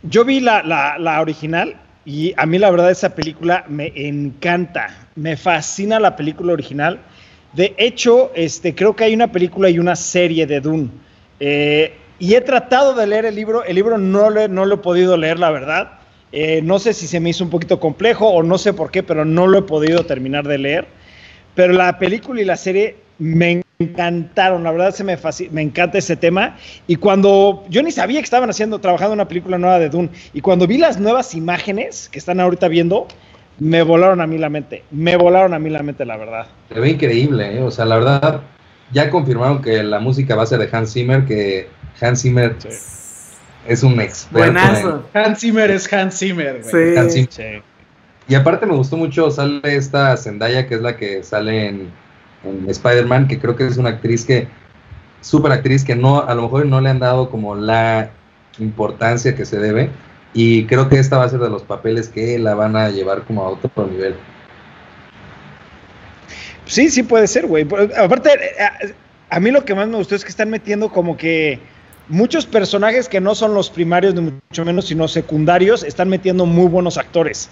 Yo 0.02 0.24
vi 0.24 0.40
la, 0.40 0.64
la 0.64 1.20
original 1.20 1.76
y 2.04 2.34
a 2.38 2.44
mí 2.44 2.58
la 2.58 2.72
verdad 2.72 2.90
esa 2.90 3.14
película 3.14 3.64
me 3.68 3.92
encanta, 3.94 5.06
me 5.14 5.36
fascina 5.36 6.00
la 6.00 6.16
película 6.16 6.54
original. 6.54 6.98
De 7.52 7.72
hecho, 7.78 8.32
este, 8.34 8.74
creo 8.74 8.96
que 8.96 9.04
hay 9.04 9.14
una 9.14 9.30
película 9.30 9.70
y 9.70 9.78
una 9.78 9.94
serie 9.94 10.44
de 10.44 10.60
Dune. 10.60 10.90
Eh, 11.40 11.94
y 12.18 12.34
he 12.34 12.40
tratado 12.42 12.94
de 12.94 13.06
leer 13.06 13.24
el 13.24 13.34
libro, 13.34 13.64
el 13.64 13.74
libro 13.74 13.98
no, 13.98 14.30
no 14.30 14.64
lo 14.66 14.74
he 14.74 14.78
podido 14.78 15.16
leer, 15.16 15.38
la 15.38 15.50
verdad. 15.50 15.92
Eh, 16.32 16.60
no 16.62 16.78
sé 16.78 16.92
si 16.92 17.06
se 17.06 17.18
me 17.18 17.30
hizo 17.30 17.42
un 17.42 17.50
poquito 17.50 17.80
complejo 17.80 18.28
o 18.28 18.42
no 18.42 18.58
sé 18.58 18.72
por 18.72 18.90
qué, 18.90 19.02
pero 19.02 19.24
no 19.24 19.46
lo 19.46 19.58
he 19.58 19.62
podido 19.62 20.04
terminar 20.04 20.46
de 20.46 20.58
leer. 20.58 20.86
pero 21.54 21.72
la 21.72 21.98
película 21.98 22.40
y 22.40 22.44
la 22.44 22.56
serie 22.56 22.96
me 23.18 23.62
encantaron, 23.78 24.62
la 24.62 24.70
verdad 24.70 24.92
se 24.92 25.02
me, 25.02 25.18
me 25.50 25.62
encanta 25.62 25.98
ese 25.98 26.16
tema. 26.16 26.56
Y 26.86 26.96
cuando 26.96 27.64
yo 27.68 27.82
ni 27.82 27.90
sabía 27.90 28.20
que 28.20 28.24
estaban 28.24 28.50
haciendo, 28.50 28.78
trabajando 28.78 29.14
una 29.14 29.26
película 29.26 29.58
nueva 29.58 29.78
de 29.78 29.88
Dune, 29.88 30.10
y 30.32 30.40
cuando 30.40 30.66
vi 30.66 30.78
las 30.78 31.00
nuevas 31.00 31.34
imágenes 31.34 32.08
que 32.10 32.18
están 32.18 32.40
ahorita 32.40 32.68
viendo, 32.68 33.08
me 33.58 33.82
volaron 33.82 34.20
a 34.20 34.26
mí 34.26 34.38
la 34.38 34.48
mente, 34.48 34.84
me 34.90 35.16
volaron 35.16 35.52
a 35.54 35.58
mí 35.58 35.68
la 35.68 35.82
mente, 35.82 36.04
la 36.04 36.16
verdad. 36.16 36.46
Se 36.72 36.80
ve 36.80 36.90
increíble, 36.90 37.58
¿eh? 37.58 37.62
o 37.62 37.70
sea, 37.70 37.84
la 37.84 37.96
verdad, 37.96 38.40
ya 38.92 39.10
confirmaron 39.10 39.62
que 39.62 39.82
la 39.82 40.00
música 40.00 40.34
va 40.34 40.42
a 40.42 40.46
ser 40.46 40.58
de 40.58 40.68
Hans 40.74 40.92
Zimmer, 40.92 41.24
que 41.24 41.68
Hans 42.00 42.22
Zimmer 42.22 42.56
es 43.66 43.82
un 43.82 44.00
experto. 44.00 45.04
Hans 45.14 45.40
Zimmer 45.40 45.70
es 45.70 45.92
Hans 45.92 46.18
Zimmer, 46.18 46.62
güey. 46.62 46.96
Hans 46.96 47.14
Zimmer. 47.14 47.62
Y 48.28 48.34
aparte 48.34 48.64
me 48.64 48.74
gustó 48.74 48.96
mucho, 48.96 49.30
sale 49.30 49.60
esta 49.64 50.16
Zendaya, 50.16 50.66
que 50.66 50.76
es 50.76 50.80
la 50.80 50.96
que 50.96 51.22
sale 51.22 51.68
en, 51.68 51.90
Spider-Man, 52.68 53.28
que 53.28 53.38
creo 53.38 53.54
que 53.54 53.66
es 53.66 53.76
una 53.76 53.90
actriz 53.90 54.24
que, 54.24 54.48
súper 55.20 55.52
actriz, 55.52 55.84
que 55.84 55.94
no, 55.94 56.22
a 56.22 56.34
lo 56.34 56.42
mejor 56.42 56.64
no 56.66 56.80
le 56.80 56.88
han 56.88 56.98
dado 56.98 57.28
como 57.28 57.54
la 57.54 58.10
importancia 58.58 59.34
que 59.34 59.44
se 59.44 59.58
debe 59.58 59.90
y 60.32 60.66
creo 60.66 60.88
que 60.88 60.98
esta 60.98 61.18
va 61.18 61.24
a 61.24 61.28
ser 61.28 61.40
de 61.40 61.50
los 61.50 61.62
papeles 61.62 62.08
que 62.08 62.38
la 62.38 62.54
van 62.54 62.76
a 62.76 62.88
llevar 62.90 63.22
como 63.22 63.42
a 63.42 63.48
otro 63.48 63.86
nivel. 63.86 64.14
Sí, 66.70 66.88
sí 66.88 67.02
puede 67.02 67.26
ser, 67.26 67.48
güey. 67.48 67.66
Aparte, 67.98 68.30
eh, 68.32 68.94
a, 69.28 69.40
mí 69.40 69.50
lo 69.50 69.64
que 69.64 69.74
más 69.74 69.88
me 69.88 69.96
gustó 69.96 70.14
es 70.14 70.22
que 70.22 70.30
están 70.30 70.50
metiendo 70.50 70.88
como 70.88 71.16
que 71.16 71.58
muchos 72.08 72.46
personajes 72.46 73.08
que 73.08 73.20
no 73.20 73.34
son 73.34 73.54
los 73.54 73.70
primarios, 73.70 74.14
ni 74.14 74.20
mucho 74.20 74.64
menos, 74.64 74.86
sino 74.86 75.08
secundarios, 75.08 75.82
están 75.82 76.08
metiendo 76.08 76.46
muy 76.46 76.68
buenos 76.68 76.96
actores. 76.96 77.50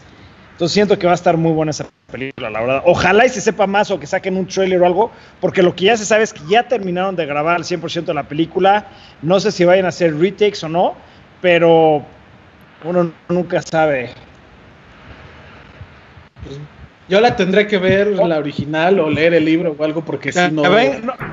Entonces 0.52 0.72
siento 0.72 0.96
que 1.00 1.06
va 1.06 1.12
a 1.12 1.16
estar 1.16 1.36
muy 1.36 1.50
buena 1.50 1.70
esa 1.70 1.88
película, 2.12 2.48
la 2.48 2.60
verdad. 2.60 2.82
Ojalá 2.86 3.26
y 3.26 3.28
se 3.30 3.40
sepa 3.40 3.66
más 3.66 3.90
o 3.90 3.98
que 3.98 4.06
saquen 4.06 4.36
un 4.36 4.46
trailer 4.46 4.80
o 4.82 4.86
algo, 4.86 5.10
porque 5.40 5.64
lo 5.64 5.74
que 5.74 5.86
ya 5.86 5.96
se 5.96 6.04
sabe 6.04 6.22
es 6.22 6.32
que 6.32 6.42
ya 6.48 6.68
terminaron 6.68 7.16
de 7.16 7.26
grabar 7.26 7.56
el 7.56 7.64
100% 7.64 8.04
de 8.04 8.14
la 8.14 8.28
película. 8.28 8.86
No 9.20 9.40
sé 9.40 9.50
si 9.50 9.64
vayan 9.64 9.86
a 9.86 9.88
hacer 9.88 10.16
retakes 10.16 10.62
o 10.62 10.68
no, 10.68 10.94
pero 11.42 12.04
uno 12.84 13.12
nunca 13.28 13.62
sabe. 13.62 14.10
Pues, 16.44 16.60
yo 17.08 17.20
la 17.20 17.36
tendré 17.36 17.66
que 17.66 17.78
ver 17.78 18.08
la 18.08 18.38
original 18.38 19.00
o 19.00 19.10
leer 19.10 19.34
el 19.34 19.44
libro 19.44 19.74
o 19.76 19.84
algo 19.84 20.04
porque 20.04 20.32
si 20.32 20.50
no, 20.50 20.62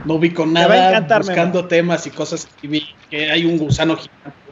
no, 0.05 0.19
vi 0.19 0.31
con 0.31 0.53
nada 0.53 1.01
buscando 1.17 1.65
temas 1.65 2.07
y 2.07 2.11
cosas 2.11 2.47
y 2.61 2.67
vi 2.67 2.87
que 3.09 3.29
hay 3.29 3.45
un 3.45 3.57
gusano 3.57 3.97
gigante. 3.97 4.45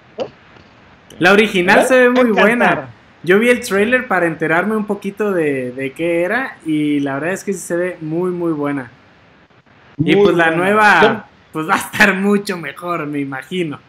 La 1.19 1.31
original 1.31 1.85
se 1.85 1.99
ve 1.99 2.09
muy 2.09 2.31
buena. 2.31 2.89
Yo 3.23 3.39
vi 3.39 3.49
el 3.49 3.61
trailer 3.61 4.07
para 4.07 4.25
enterarme 4.25 4.75
un 4.75 4.85
poquito 4.85 5.31
de, 5.31 5.71
de, 5.71 5.93
qué 5.93 6.23
era 6.23 6.57
y 6.65 6.99
la 6.99 7.13
verdad 7.13 7.31
es 7.31 7.43
que 7.45 7.53
se 7.53 7.75
ve 7.75 7.97
muy 8.01 8.31
muy 8.31 8.51
buena. 8.51 8.91
y 9.97 10.15
pues 10.15 10.35
la 10.35 10.51
nueva 10.51 11.27
pues 11.53 11.69
va 11.69 11.75
a 11.75 11.77
estar 11.77 12.15
mucho 12.15 12.57
mejor, 12.57 13.05
me 13.05 13.19
imagino. 13.19 13.79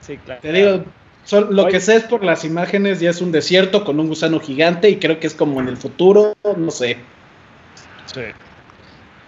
Sí, 0.00 0.16
claro. 0.16 0.40
Te 0.40 0.52
digo, 0.52 0.84
lo 1.32 1.66
que 1.66 1.80
sé 1.80 1.96
es 1.96 2.04
por 2.04 2.24
las 2.24 2.44
imágenes, 2.44 3.00
ya 3.00 3.10
es 3.10 3.20
un 3.20 3.32
desierto 3.32 3.84
con 3.84 4.00
un 4.00 4.08
gusano 4.08 4.40
gigante 4.40 4.90
y 4.90 4.96
creo 4.96 5.20
que 5.20 5.26
es 5.26 5.34
como 5.34 5.60
en 5.60 5.68
el 5.68 5.76
futuro, 5.76 6.34
no 6.56 6.70
sé. 6.70 6.96
Sí. 8.06 8.22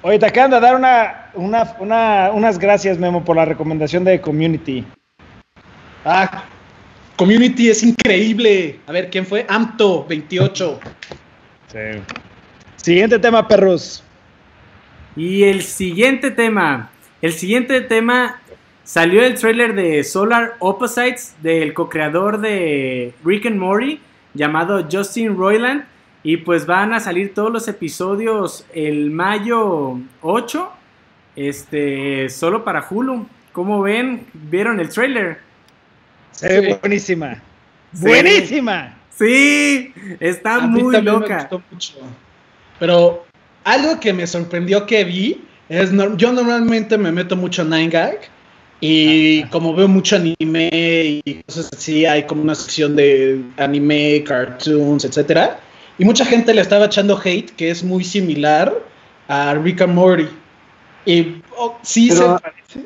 Oye, 0.03 0.19
te 0.19 0.27
acaban 0.27 0.51
de 0.51 0.61
dar 0.61 0.75
una, 0.75 2.33
unas 2.33 2.59
gracias, 2.59 2.99
Memo, 2.99 3.25
por 3.25 3.37
la 3.37 3.45
recomendación 3.45 4.05
de 4.05 4.21
Community. 4.21 4.85
Ah, 6.05 6.45
Community 7.17 7.71
es 7.71 7.85
increíble. 7.85 8.81
A 8.89 8.93
ver, 8.93 9.11
¿quién 9.11 9.25
fue? 9.25 9.47
Amto28. 9.47 10.79
Sí. 11.69 11.79
Siguiente 12.75 13.21
tema, 13.21 13.47
perros. 13.47 14.03
Y 15.15 15.45
el 15.45 15.63
siguiente 15.63 16.33
tema. 16.33 16.91
El 17.21 17.33
siguiente 17.33 17.81
tema 17.83 18.42
Salió 18.85 19.23
el 19.25 19.39
trailer 19.39 19.75
de 19.75 20.03
Solar 20.03 20.57
Opposites 20.59 21.35
del 21.41 21.73
co-creador 21.73 22.41
de 22.41 23.15
Rick 23.25 23.47
and 23.47 23.57
Morty 23.57 24.01
llamado 24.35 24.87
Justin 24.91 25.37
Roiland 25.37 25.85
y 26.25 26.39
pues 26.39 26.67
van 26.67 26.93
a 26.93 27.01
salir 27.01 27.33
todos 27.33 27.53
los 27.53 27.69
episodios 27.69 28.67
el 28.75 29.11
mayo 29.11 29.99
8 30.21 30.73
este 31.37 32.29
solo 32.29 32.65
para 32.65 32.85
Hulu. 32.89 33.27
¿Cómo 33.53 33.83
ven? 33.83 34.27
¿Vieron 34.33 34.81
el 34.81 34.89
trailer? 34.89 35.39
Se 36.33 36.61
ve 36.61 36.79
buenísima. 36.81 37.41
Buenísima. 37.93 38.97
Sí, 39.11 39.93
está 40.19 40.61
muy 40.61 41.01
loca. 41.03 41.49
Pero 42.81 43.27
algo 43.63 44.01
que 44.01 44.13
me 44.13 44.27
sorprendió 44.27 44.87
que 44.87 45.05
vi 45.05 45.45
es 45.69 45.93
yo 46.17 46.33
normalmente 46.33 46.99
me 46.99 47.13
meto 47.13 47.37
mucho 47.37 47.63
en 47.63 47.71
9gag 47.71 48.19
y 48.85 49.45
como 49.45 49.77
veo 49.77 49.87
mucho 49.87 50.17
anime 50.17 51.23
y 51.25 51.41
cosas 51.47 51.71
así, 51.73 52.05
hay 52.05 52.25
como 52.25 52.43
una 52.43 52.57
sección 52.57 52.97
de 52.97 53.41
anime, 53.57 54.25
cartoons, 54.27 55.05
etcétera. 55.05 55.61
Y 55.99 56.05
mucha 56.05 56.25
gente 56.25 56.53
le 56.53 56.63
estaba 56.63 56.87
echando 56.87 57.17
hate, 57.17 57.51
que 57.53 57.71
es 57.71 57.85
muy 57.85 58.03
similar 58.03 58.75
a 59.29 59.55
Rick 59.55 59.83
and 59.83 59.95
Morty. 59.95 60.29
Y 61.07 61.43
oh, 61.57 61.79
sí 61.83 62.11
se 62.11 62.25
parece. 62.25 62.85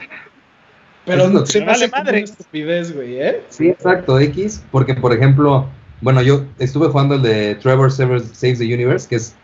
Pero 1.07 1.47
se 1.47 1.65
me 1.65 1.73
hace 1.73 1.89
madre. 1.89 2.25
estupidez, 2.25 2.95
güey, 2.95 3.19
¿eh? 3.19 3.41
Sí, 3.49 3.69
exacto, 3.71 4.21
X. 4.21 4.63
Porque, 4.71 4.93
por 4.93 5.15
ejemplo, 5.15 5.67
bueno, 6.03 6.21
yo 6.21 6.45
estuve 6.59 6.89
jugando 6.89 7.15
el 7.15 7.23
de 7.23 7.55
Trevor 7.55 7.91
Saves 7.91 8.35
the 8.59 8.65
Universe, 8.65 9.09
que 9.09 9.17
es 9.17 9.35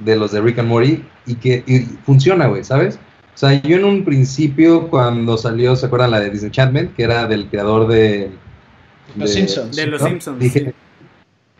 de 0.00 0.16
los 0.16 0.32
de 0.32 0.40
Rick 0.40 0.58
and 0.58 0.68
Morty, 0.68 1.04
y 1.26 1.36
que 1.36 1.62
y 1.68 1.82
funciona, 2.04 2.48
güey, 2.48 2.64
¿sabes? 2.64 2.98
O 3.34 3.36
sea, 3.36 3.60
yo 3.62 3.76
en 3.76 3.84
un 3.84 4.04
principio, 4.04 4.88
cuando 4.88 5.36
salió, 5.36 5.74
¿se 5.74 5.86
acuerdan 5.86 6.12
la 6.12 6.20
de 6.20 6.30
Disenchantment? 6.30 6.94
Que 6.94 7.02
era 7.02 7.26
del 7.26 7.48
creador 7.48 7.88
de... 7.88 8.30
Los 9.16 9.32
Simpsons. 9.32 9.74
De 9.74 9.86
Los 9.86 10.02
Simpsons. 10.02 10.38
Dije, 10.38 10.72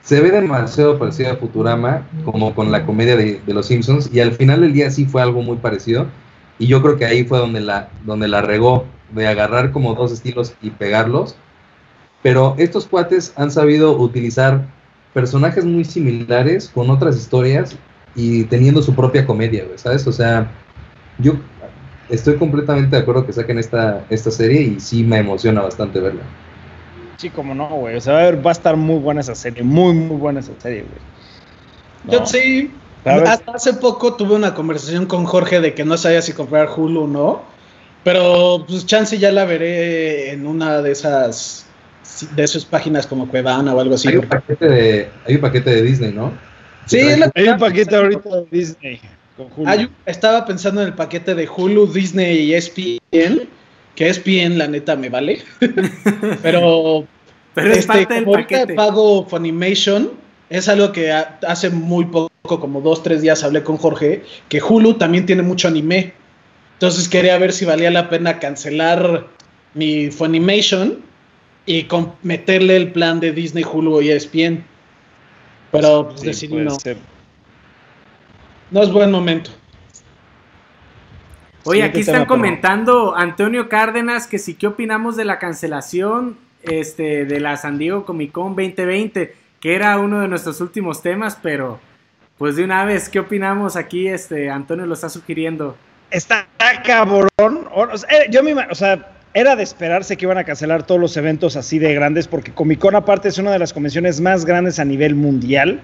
se 0.05 0.21
ve 0.21 0.31
demasiado 0.31 0.99
parecido 0.99 1.33
a 1.33 1.37
Futurama, 1.37 2.07
como 2.25 2.55
con 2.55 2.71
la 2.71 2.85
comedia 2.85 3.17
de, 3.17 3.41
Los 3.47 3.67
Simpsons, 3.67 4.11
y 4.13 4.21
al 4.21 4.33
final 4.33 4.61
del 4.61 4.73
día 4.73 4.91
sí 4.91 5.05
fue 5.05 5.23
algo 5.23 5.43
muy 5.43 5.57
parecido. 5.57 6.07
Y 6.59 6.67
yo 6.67 6.81
creo 6.83 6.97
que 6.97 7.07
ahí 7.07 7.25
fue 7.25 7.39
donde 7.39 7.61
la, 7.61 7.89
donde 8.05 8.29
la 8.29 8.43
regó, 8.43 8.85
de 9.13 9.27
agarrar 9.27 9.73
como 9.73 9.95
dos 9.95 10.13
estilos 10.13 10.55
y 10.63 10.71
pegarlos. 10.71 11.37
Pero 12.23 12.55
estos 12.59 12.87
cuates 12.87 13.33
han 13.37 13.51
sabido 13.51 13.97
utilizar 13.97 14.67
personajes 15.13 15.65
muy 15.65 15.85
similares 15.85 16.71
con 16.73 16.91
otras 16.91 17.17
historias 17.17 17.77
y 18.15 18.45
teniendo 18.45 18.83
su 18.83 18.95
propia 18.95 19.27
comedia, 19.27 19.65
¿sabes? 19.77 20.07
O 20.07 20.13
sea, 20.13 20.51
yo 21.19 21.35
estoy 22.09 22.37
completamente 22.37 22.97
de 22.97 23.03
acuerdo 23.03 23.27
que 23.27 23.33
saquen 23.33 23.59
esta, 23.59 24.05
esta 24.11 24.31
serie 24.31 24.63
y 24.63 24.81
sí 24.81 25.05
me 25.05 25.19
emociona 25.19 25.63
bastante 25.63 26.01
verla. 26.01 26.23
Sí, 27.17 27.31
como 27.31 27.55
no, 27.55 27.69
güey. 27.69 27.97
O 27.97 28.01
sea, 28.01 28.33
va 28.33 28.51
a 28.51 28.53
estar 28.53 28.77
muy 28.77 28.99
buena 28.99 29.21
esa 29.21 29.35
serie, 29.35 29.63
muy, 29.63 29.95
muy 29.95 30.17
buena 30.17 30.41
esa 30.41 30.53
serie, 30.59 30.83
güey. 30.83 32.19
Yo 32.19 32.27
sí. 32.27 32.73
Hasta 33.05 33.53
hace 33.53 33.75
poco 33.75 34.15
tuve 34.15 34.35
una 34.35 34.55
conversación 34.55 35.05
con 35.07 35.27
Jorge 35.27 35.61
de 35.61 35.75
que 35.75 35.85
no 35.85 35.97
sabía 35.99 36.23
si 36.23 36.33
comprar 36.33 36.71
Hulu 36.75 37.03
o 37.03 37.07
no. 37.07 37.43
Pero 38.03 38.65
pues 38.67 38.87
chance 38.87 39.19
ya 39.19 39.31
la 39.33 39.45
veré 39.45 40.33
en 40.33 40.47
una 40.47 40.83
de 40.83 40.93
esas 40.93 41.67
de 42.37 42.45
esas 42.45 42.65
páginas 42.65 43.07
como 43.07 43.29
Cuevana 43.29 43.75
o 43.75 43.81
algo 43.81 43.95
así. 43.95 44.09
Hay 44.09 44.17
un 44.17 44.29
paquete 44.29 44.69
de, 44.69 45.11
hay 45.27 45.35
un 45.35 45.41
paquete 45.41 45.71
de 45.71 45.83
Disney, 45.83 46.13
¿no? 46.13 46.33
Sí, 46.87 47.01
hay 47.01 47.49
un 47.49 47.59
paquete 47.59 47.97
ahorita 47.97 48.29
de 48.29 48.47
Disney 48.51 49.01
estaba 50.07 50.45
pensando 50.45 50.81
en 50.83 50.89
el 50.89 50.95
paquete 50.95 51.35
de 51.35 51.49
Hulu, 51.49 51.87
Disney 51.87 52.39
y 52.41 52.55
ESPN, 52.55 53.49
que 53.95 54.09
ESPN 54.09 54.59
la 54.59 54.69
neta 54.69 54.97
me 54.97 55.09
vale. 55.09 55.43
Pero, 56.43 57.07
Pero 57.55 57.73
es 57.73 57.79
este, 57.79 57.87
parte 57.87 58.15
del 58.15 58.25
paquete. 58.25 58.75
pago 58.75 59.27
Funimation, 59.27 60.13
es 60.51 60.69
algo 60.69 60.93
que 60.93 61.13
hace 61.13 61.71
muy 61.71 62.05
poco, 62.05 62.31
como 62.43 62.81
dos, 62.81 63.03
tres 63.03 63.23
días 63.23 63.43
hablé 63.43 63.63
con 63.63 63.77
Jorge, 63.77 64.23
que 64.49 64.63
Hulu 64.63 64.95
también 64.95 65.27
tiene 65.27 65.43
mucho 65.43 65.69
anime. 65.69 66.13
Entonces 66.75 67.09
quería 67.09 67.39
ver 67.39 67.53
si 67.53 67.65
valía 67.65 67.91
la 67.91 68.09
pena 68.09 68.39
cancelar 68.39 69.27
mi 69.75 70.11
Funimation 70.11 70.99
y 71.67 71.87
meterle 72.23 72.77
el 72.77 72.93
plan 72.93 73.21
de 73.21 73.33
Disney, 73.33 73.65
Hulu 73.65 74.03
y 74.03 74.11
ESPN. 74.11 74.65
Pero 75.73 76.09
pues, 76.09 76.23
decidí 76.23 76.55
no. 76.55 76.77
No 78.75 78.83
es 78.83 78.91
buen 78.91 79.09
momento. 79.13 79.53
Oye, 81.63 81.85
aquí 81.85 82.01
están 82.01 82.27
comentando 82.27 83.15
Antonio 83.17 83.69
Cárdenas 83.69 84.27
que 84.27 84.41
sí, 84.41 84.55
¿qué 84.55 84.67
opinamos 84.67 85.17
de 85.17 85.25
la 85.25 85.39
cancelación 85.39 86.37
este, 86.61 87.25
de 87.25 87.39
la 87.39 87.57
San 87.57 87.79
Diego 87.79 88.05
Comic 88.05 88.33
Con 88.33 88.57
2020? 88.57 89.33
Que 89.61 89.77
era 89.77 89.97
uno 89.99 90.23
de 90.23 90.27
nuestros 90.27 90.61
últimos 90.61 91.03
temas, 91.03 91.39
pero 91.41 91.79
pues 92.37 92.57
de 92.57 92.65
una 92.65 92.85
vez, 92.85 93.09
¿qué 93.09 93.21
opinamos 93.21 93.77
aquí? 93.77 94.09
Este, 94.09 94.51
Antonio 94.51 94.87
lo 94.87 94.95
está 94.95 95.09
sugiriendo. 95.09 95.77
Está 96.11 96.49
cabrón. 96.85 97.29
Eh, 98.11 98.27
yo 98.29 98.43
me, 98.43 98.55
o 98.55 98.75
sea, 98.75 99.09
era 99.35 99.55
de 99.55 99.63
esperarse 99.63 100.17
que 100.17 100.25
iban 100.25 100.39
a 100.39 100.43
cancelar 100.43 100.83
todos 100.83 101.01
los 101.01 101.17
eventos 101.17 101.55
así 101.55 101.79
de 101.79 101.95
grandes, 101.95 102.27
porque 102.27 102.51
Comic 102.51 102.81
Con 102.81 102.97
aparte 102.97 103.29
es 103.29 103.39
una 103.39 103.53
de 103.53 103.61
las 103.61 103.73
convenciones 103.73 104.21
más 104.21 104.45
grandes 104.45 104.81
a 104.81 104.85
nivel 104.85 105.15
mundial. 105.15 105.81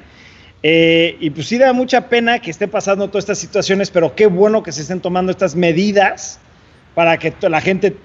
Eh, 0.63 1.17
y 1.21 1.31
pues 1.31 1.47
sí 1.47 1.57
da 1.57 1.73
mucha 1.73 2.09
pena 2.09 2.39
que 2.39 2.51
esté 2.51 2.69
pasando 2.69 3.09
todas 3.09 3.25
estas 3.25 3.39
situaciones, 3.39 3.91
pero 3.91 4.15
qué 4.15 4.27
bueno 4.27 4.63
que 4.63 4.73
se 4.73 4.83
estén 4.83 5.01
tomando 5.01 5.33
estas 5.33 5.55
medidas 5.55 6.39
para 6.95 7.19
que 7.19 7.33
la 7.49 7.61
gente 7.61 7.97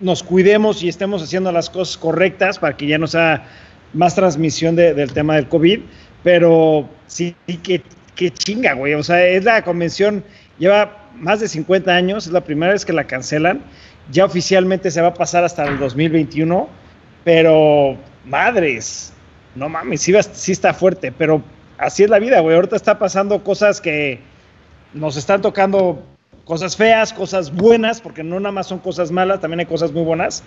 nos 0.00 0.22
cuidemos 0.22 0.82
y 0.82 0.88
estemos 0.88 1.22
haciendo 1.22 1.52
las 1.52 1.70
cosas 1.70 1.96
correctas 1.96 2.58
para 2.58 2.76
que 2.76 2.86
ya 2.86 2.98
no 2.98 3.06
sea 3.06 3.46
más 3.94 4.14
transmisión 4.14 4.76
del 4.76 5.12
tema 5.12 5.36
del 5.36 5.48
COVID. 5.48 5.80
Pero 6.22 6.88
sí, 7.06 7.34
que, 7.62 7.82
que 8.14 8.30
chinga, 8.30 8.74
güey. 8.74 8.94
O 8.94 9.02
sea, 9.02 9.26
es 9.26 9.44
la 9.44 9.62
convención, 9.62 10.24
lleva 10.58 11.08
más 11.16 11.40
de 11.40 11.48
50 11.48 11.90
años, 11.90 12.26
es 12.26 12.32
la 12.32 12.42
primera 12.42 12.72
vez 12.72 12.84
que 12.84 12.92
la 12.92 13.04
cancelan. 13.04 13.62
Ya 14.10 14.24
oficialmente 14.24 14.90
se 14.90 15.00
va 15.00 15.08
a 15.08 15.14
pasar 15.14 15.44
hasta 15.44 15.64
el 15.64 15.78
2021, 15.78 16.68
pero 17.24 17.96
madres, 18.24 19.12
no 19.54 19.68
mames, 19.68 20.00
sí, 20.02 20.12
sí 20.32 20.52
está 20.52 20.74
fuerte, 20.74 21.12
pero 21.12 21.42
así 21.78 22.04
es 22.04 22.10
la 22.10 22.18
vida, 22.18 22.40
güey. 22.40 22.56
Ahorita 22.56 22.76
está 22.76 22.98
pasando 22.98 23.42
cosas 23.42 23.80
que 23.80 24.20
nos 24.94 25.16
están 25.16 25.40
tocando 25.42 26.02
cosas 26.44 26.76
feas, 26.76 27.12
cosas 27.12 27.52
buenas, 27.52 28.00
porque 28.00 28.22
no 28.22 28.38
nada 28.40 28.52
más 28.52 28.66
son 28.66 28.78
cosas 28.78 29.10
malas, 29.10 29.40
también 29.40 29.60
hay 29.60 29.66
cosas 29.66 29.92
muy 29.92 30.02
buenas. 30.02 30.42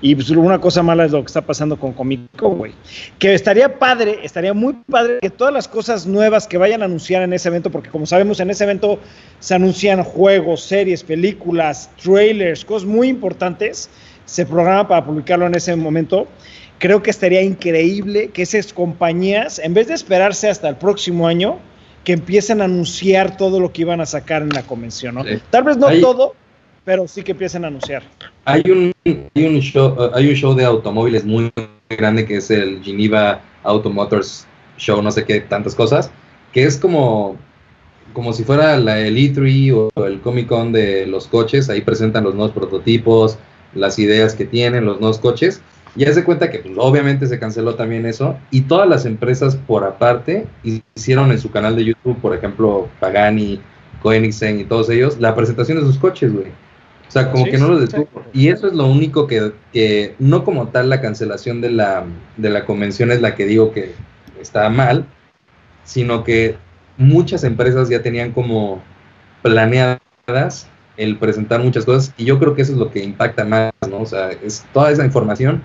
Y 0.00 0.14
pues 0.14 0.28
una 0.30 0.60
cosa 0.60 0.82
mala 0.82 1.04
es 1.04 1.12
lo 1.12 1.20
que 1.22 1.26
está 1.26 1.42
pasando 1.42 1.78
con 1.78 1.92
Comico, 1.92 2.50
güey. 2.50 2.72
Que 3.18 3.34
estaría 3.34 3.78
padre, 3.78 4.18
estaría 4.22 4.52
muy 4.52 4.74
padre 4.90 5.18
que 5.20 5.30
todas 5.30 5.54
las 5.54 5.68
cosas 5.68 6.06
nuevas 6.06 6.46
que 6.46 6.58
vayan 6.58 6.82
a 6.82 6.86
anunciar 6.86 7.22
en 7.22 7.32
ese 7.32 7.48
evento, 7.48 7.70
porque 7.70 7.90
como 7.90 8.06
sabemos, 8.06 8.40
en 8.40 8.50
ese 8.50 8.64
evento 8.64 8.98
se 9.40 9.54
anuncian 9.54 10.02
juegos, 10.02 10.62
series, 10.62 11.02
películas, 11.02 11.90
trailers, 12.02 12.64
cosas 12.64 12.86
muy 12.86 13.08
importantes, 13.08 13.88
se 14.24 14.44
programa 14.44 14.88
para 14.88 15.04
publicarlo 15.04 15.46
en 15.46 15.54
ese 15.54 15.74
momento. 15.76 16.26
Creo 16.78 17.02
que 17.02 17.10
estaría 17.10 17.42
increíble 17.42 18.28
que 18.28 18.42
esas 18.42 18.72
compañías, 18.72 19.58
en 19.58 19.72
vez 19.74 19.88
de 19.88 19.94
esperarse 19.94 20.48
hasta 20.48 20.68
el 20.68 20.76
próximo 20.76 21.26
año, 21.26 21.58
que 22.04 22.12
empiecen 22.12 22.60
a 22.60 22.64
anunciar 22.64 23.36
todo 23.36 23.58
lo 23.58 23.72
que 23.72 23.82
iban 23.82 24.00
a 24.00 24.06
sacar 24.06 24.42
en 24.42 24.50
la 24.50 24.62
convención, 24.62 25.16
¿no? 25.16 25.24
Tal 25.50 25.64
vez 25.64 25.76
no 25.76 25.88
todo, 26.00 26.34
pero 26.84 27.08
sí 27.08 27.22
que 27.22 27.32
empiecen 27.32 27.64
a 27.64 27.68
anunciar. 27.68 28.04
Hay 28.44 28.62
un, 28.70 28.92
hay 29.04 29.44
un, 29.44 29.58
show, 29.60 29.96
hay 30.14 30.28
un 30.28 30.34
show 30.34 30.54
de 30.54 30.64
automóviles 30.64 31.24
muy 31.24 31.50
grande 31.88 32.24
que 32.24 32.36
es 32.36 32.50
el 32.50 32.80
Geneva 32.82 33.40
Auto 33.64 33.90
Motors 33.90 34.46
Show, 34.78 35.02
no 35.02 35.10
sé 35.10 35.24
qué, 35.24 35.40
tantas 35.40 35.74
cosas, 35.74 36.10
que 36.52 36.62
es 36.62 36.76
como, 36.76 37.36
como 38.12 38.32
si 38.32 38.44
fuera 38.44 38.76
la, 38.76 39.00
el 39.00 39.16
E3 39.16 39.90
o 39.94 40.06
el 40.06 40.20
Comic 40.20 40.46
Con 40.46 40.72
de 40.72 41.06
los 41.06 41.26
coches, 41.26 41.68
ahí 41.68 41.80
presentan 41.80 42.22
los 42.22 42.34
nuevos 42.34 42.52
prototipos, 42.52 43.38
las 43.74 43.98
ideas 43.98 44.34
que 44.34 44.44
tienen, 44.44 44.84
los 44.84 45.00
nuevos 45.00 45.18
coches, 45.18 45.60
y 45.94 46.04
haz 46.04 46.16
de 46.16 46.24
cuenta 46.24 46.50
que 46.50 46.58
pues, 46.58 46.74
obviamente 46.78 47.26
se 47.26 47.38
canceló 47.38 47.74
también 47.74 48.06
eso 48.06 48.36
y 48.50 48.62
todas 48.62 48.88
las 48.88 49.06
empresas 49.06 49.56
por 49.56 49.84
aparte 49.84 50.46
hicieron 50.94 51.30
en 51.30 51.38
su 51.38 51.50
canal 51.50 51.76
de 51.76 51.84
YouTube, 51.84 52.20
por 52.20 52.34
ejemplo, 52.34 52.88
Pagani, 53.00 53.60
Koenigsegg 54.02 54.60
y 54.60 54.64
todos 54.64 54.90
ellos, 54.90 55.18
la 55.18 55.34
presentación 55.34 55.78
de 55.78 55.84
sus 55.84 55.98
coches, 55.98 56.32
güey. 56.32 56.48
O 57.08 57.10
sea, 57.10 57.30
como 57.30 57.44
que 57.44 57.56
no 57.56 57.68
los 57.68 57.80
detuvo. 57.80 58.08
Y 58.32 58.48
eso 58.48 58.66
es 58.66 58.74
lo 58.74 58.86
único 58.86 59.26
que, 59.26 59.52
que, 59.72 60.16
no 60.18 60.44
como 60.44 60.68
tal 60.68 60.88
la 60.90 61.00
cancelación 61.00 61.60
de 61.60 61.70
la, 61.70 62.04
de 62.36 62.50
la 62.50 62.64
convención 62.64 63.12
es 63.12 63.20
la 63.20 63.34
que 63.34 63.46
digo 63.46 63.72
que 63.72 63.94
está 64.40 64.68
mal, 64.68 65.06
sino 65.84 66.24
que 66.24 66.56
muchas 66.98 67.44
empresas 67.44 67.88
ya 67.88 68.02
tenían 68.02 68.32
como 68.32 68.82
planeadas 69.42 70.68
el 70.96 71.16
presentar 71.18 71.62
muchas 71.62 71.84
cosas 71.84 72.12
y 72.16 72.24
yo 72.24 72.38
creo 72.38 72.54
que 72.54 72.62
eso 72.62 72.72
es 72.72 72.78
lo 72.78 72.90
que 72.90 73.04
impacta 73.04 73.44
más, 73.44 73.72
¿no? 73.88 74.00
O 74.00 74.06
sea, 74.06 74.30
es 74.30 74.64
toda 74.72 74.90
esa 74.90 75.04
información 75.04 75.62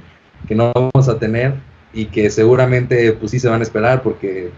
que 0.47 0.55
no 0.55 0.71
vamos 0.73 1.09
a 1.09 1.17
tener 1.17 1.53
y 1.93 2.05
que 2.05 2.29
seguramente 2.29 3.13
pues 3.13 3.31
sí 3.31 3.39
se 3.39 3.49
van 3.49 3.61
a 3.61 3.63
esperar 3.63 4.01
porque 4.01 4.51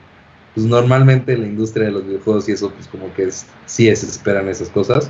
pues 0.53 0.65
normalmente 0.65 1.38
la 1.38 1.47
industria 1.47 1.88
de 1.88 1.91
los 1.91 2.05
videojuegos 2.05 2.47
y 2.47 2.51
eso 2.51 2.71
pues 2.71 2.88
como 2.88 3.11
que 3.13 3.23
es, 3.23 3.45
sí 3.65 3.93
se 3.95 4.05
esperan 4.05 4.47
esas 4.49 4.69
cosas 4.69 5.09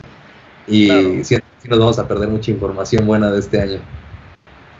y 0.67 1.23
sí, 1.23 1.37
nos 1.67 1.79
vamos 1.79 1.99
a 1.99 2.07
perder 2.07 2.29
mucha 2.29 2.51
información 2.51 3.05
buena 3.05 3.31
de 3.31 3.39
este 3.39 3.61
año. 3.61 3.79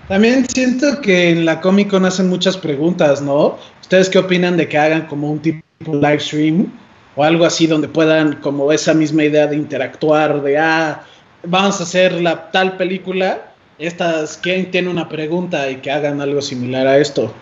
También 0.07 0.45
siento 0.47 1.01
que 1.01 1.29
en 1.29 1.45
la 1.45 1.61
Comic 1.61 1.89
Con 1.89 2.05
hacen 2.05 2.29
muchas 2.29 2.57
preguntas, 2.57 3.21
¿no? 3.21 3.57
¿Ustedes 3.81 4.09
qué 4.09 4.19
opinan 4.19 4.57
de 4.57 4.67
que 4.67 4.77
hagan 4.77 5.07
como 5.07 5.31
un 5.31 5.39
tipo 5.39 5.63
live 5.85 6.19
stream 6.19 6.67
o 7.15 7.23
algo 7.23 7.45
así 7.45 7.67
donde 7.67 7.87
puedan 7.87 8.33
como 8.37 8.71
esa 8.71 8.93
misma 8.93 9.23
idea 9.23 9.47
de 9.47 9.55
interactuar, 9.55 10.41
de, 10.41 10.57
ah, 10.57 11.03
vamos 11.45 11.79
a 11.79 11.83
hacer 11.83 12.21
la 12.21 12.51
tal 12.51 12.75
película 12.77 13.52
estas, 13.79 14.37
¿quién 14.37 14.71
tiene 14.71 14.89
una 14.89 15.09
pregunta 15.09 15.69
y 15.69 15.77
que 15.77 15.91
hagan 15.91 16.21
algo 16.21 16.41
similar 16.41 16.87
a 16.87 16.97
esto? 16.97 17.33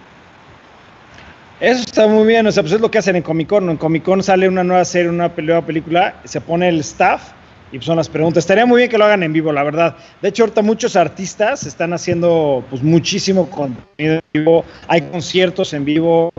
Eso 1.60 1.82
está 1.82 2.08
muy 2.08 2.26
bien, 2.26 2.48
o 2.48 2.52
sea, 2.52 2.64
pues 2.64 2.74
es 2.74 2.82
lo 2.82 2.90
que 2.90 2.98
hacen 2.98 3.16
en 3.16 3.22
Comic 3.22 3.48
Con. 3.48 3.70
En 3.70 3.78
Comic 3.78 4.04
Con 4.04 4.24
sale 4.24 4.48
una 4.48 4.64
nueva 4.64 4.84
serie, 4.84 5.10
una 5.10 5.32
nueva 5.36 5.62
película, 5.64 6.16
se 6.24 6.42
pone 6.42 6.68
el 6.70 6.80
staff 6.80 7.34
y 7.72 7.78
pues 7.78 7.86
son 7.86 7.98
las 7.98 8.10
preguntas. 8.10 8.44
Estaría 8.44 8.66
muy 8.66 8.80
bien 8.80 8.90
que 8.90 8.98
lo 8.98 9.06
hagan 9.06 9.22
en 9.22 9.32
vivo, 9.32 9.54
la 9.54 9.64
verdad. 9.64 9.96
De 10.22 10.30
hecho, 10.30 10.44
ahorita 10.44 10.64
muchos 10.64 10.96
artistas 10.96 11.66
están 11.68 11.94
haciendo 11.94 12.66
pues 12.70 12.82
muchísimo 12.82 13.48
contenido 13.48 14.16
en 14.16 14.22
vivo, 14.34 14.66
hay 14.88 15.02
conciertos 15.02 15.74
en 15.74 15.86
vivo. 15.86 16.34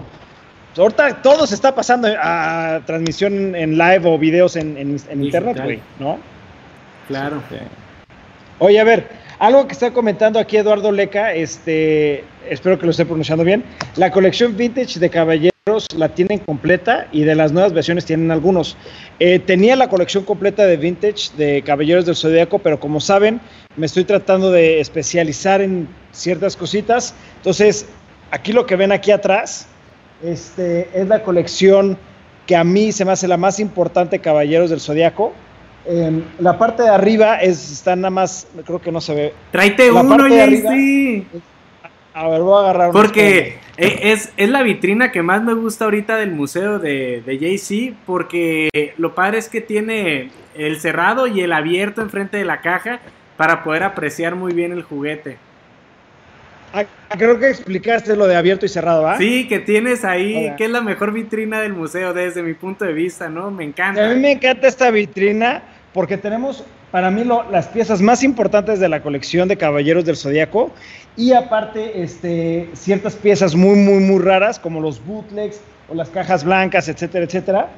Ahorita 0.76 1.22
todo 1.22 1.46
se 1.46 1.54
está 1.54 1.74
pasando 1.74 2.08
a 2.20 2.80
transmisión 2.84 3.54
en 3.54 3.78
live 3.78 4.02
o 4.04 4.18
videos 4.18 4.56
en, 4.56 4.76
internet, 5.12 5.60
güey, 5.62 5.80
¿no? 6.00 6.18
Claro. 7.06 7.42
Oye, 8.58 8.80
a 8.80 8.84
ver, 8.84 9.21
algo 9.42 9.66
que 9.66 9.72
está 9.72 9.92
comentando 9.92 10.38
aquí 10.38 10.56
Eduardo 10.56 10.92
Leca, 10.92 11.34
este, 11.34 12.22
espero 12.48 12.78
que 12.78 12.84
lo 12.84 12.92
esté 12.92 13.04
pronunciando 13.04 13.42
bien. 13.42 13.64
La 13.96 14.12
colección 14.12 14.56
vintage 14.56 15.00
de 15.00 15.10
caballeros 15.10 15.88
la 15.96 16.10
tienen 16.10 16.38
completa 16.38 17.08
y 17.10 17.24
de 17.24 17.34
las 17.34 17.50
nuevas 17.50 17.72
versiones 17.72 18.04
tienen 18.04 18.30
algunos. 18.30 18.76
Eh, 19.18 19.40
tenía 19.40 19.74
la 19.74 19.88
colección 19.88 20.22
completa 20.24 20.64
de 20.64 20.76
vintage 20.76 21.36
de 21.36 21.60
Caballeros 21.62 22.06
del 22.06 22.14
Zodíaco, 22.14 22.60
pero 22.60 22.78
como 22.78 23.00
saben, 23.00 23.40
me 23.74 23.86
estoy 23.86 24.04
tratando 24.04 24.52
de 24.52 24.78
especializar 24.78 25.60
en 25.60 25.88
ciertas 26.12 26.56
cositas. 26.56 27.12
Entonces, 27.38 27.86
aquí 28.30 28.52
lo 28.52 28.64
que 28.64 28.76
ven 28.76 28.92
aquí 28.92 29.10
atrás 29.10 29.66
este, 30.22 30.88
es 30.94 31.08
la 31.08 31.24
colección 31.24 31.98
que 32.46 32.54
a 32.54 32.62
mí 32.62 32.92
se 32.92 33.04
me 33.04 33.10
hace 33.10 33.26
la 33.26 33.38
más 33.38 33.58
importante 33.58 34.20
Caballeros 34.20 34.70
del 34.70 34.78
Zodíaco 34.78 35.32
Em, 35.84 36.22
la 36.38 36.58
parte 36.58 36.84
de 36.84 36.88
arriba 36.88 37.36
es, 37.36 37.72
está 37.72 37.96
nada 37.96 38.10
más, 38.10 38.46
creo 38.64 38.80
que 38.80 38.92
no 38.92 39.00
se 39.00 39.14
ve. 39.14 39.34
Tráete 39.50 39.90
uno, 39.90 40.28
sí. 40.28 41.26
A 42.14 42.28
ver, 42.28 42.40
voy 42.40 42.56
a 42.56 42.60
agarrar 42.60 42.90
uno. 42.90 43.00
Porque 43.00 43.58
e, 43.76 44.12
es, 44.12 44.32
es, 44.36 44.48
la 44.48 44.62
vitrina 44.62 45.10
que 45.10 45.22
más 45.22 45.42
me 45.42 45.54
gusta 45.54 45.86
ahorita 45.86 46.16
del 46.16 46.30
museo 46.30 46.78
de, 46.78 47.22
de 47.26 47.38
JC, 47.38 47.94
porque 48.06 48.94
lo 48.96 49.14
padre 49.14 49.38
es 49.38 49.48
que 49.48 49.60
tiene 49.60 50.30
el 50.54 50.78
cerrado 50.80 51.26
y 51.26 51.40
el 51.40 51.52
abierto 51.52 52.02
enfrente 52.02 52.36
de 52.36 52.44
la 52.44 52.60
caja 52.60 53.00
para 53.36 53.64
poder 53.64 53.82
apreciar 53.82 54.36
muy 54.36 54.52
bien 54.52 54.72
el 54.72 54.82
juguete. 54.82 55.38
Ah, 56.74 56.84
creo 57.18 57.38
que 57.38 57.48
explicaste 57.50 58.16
lo 58.16 58.26
de 58.26 58.36
abierto 58.36 58.64
y 58.64 58.68
cerrado, 58.68 59.06
¿ah? 59.06 59.18
Sí, 59.18 59.46
que 59.46 59.58
tienes 59.58 60.04
ahí, 60.04 60.52
que 60.56 60.64
es 60.64 60.70
la 60.70 60.80
mejor 60.80 61.12
vitrina 61.12 61.60
del 61.60 61.74
museo 61.74 62.14
desde 62.14 62.42
mi 62.42 62.54
punto 62.54 62.84
de 62.84 62.94
vista, 62.94 63.28
¿no? 63.28 63.50
Me 63.50 63.64
encanta. 63.64 64.06
A 64.06 64.14
mí 64.14 64.20
me 64.20 64.32
encanta 64.32 64.68
esta 64.68 64.90
vitrina 64.90 65.62
porque 65.92 66.16
tenemos, 66.16 66.64
para 66.90 67.10
mí, 67.10 67.24
las 67.50 67.68
piezas 67.68 68.00
más 68.00 68.22
importantes 68.22 68.80
de 68.80 68.88
la 68.88 69.02
colección 69.02 69.48
de 69.48 69.56
Caballeros 69.56 70.04
del 70.04 70.16
Zodíaco 70.16 70.70
y 71.16 71.32
aparte, 71.32 72.02
este, 72.02 72.70
ciertas 72.74 73.14
piezas 73.14 73.54
muy, 73.54 73.76
muy, 73.76 74.00
muy 74.00 74.20
raras, 74.20 74.58
como 74.58 74.80
los 74.80 75.04
bootlegs 75.04 75.60
o 75.88 75.94
las 75.94 76.08
cajas 76.08 76.44
blancas, 76.44 76.88
etcétera, 76.88 77.24
etcétera. 77.24 77.68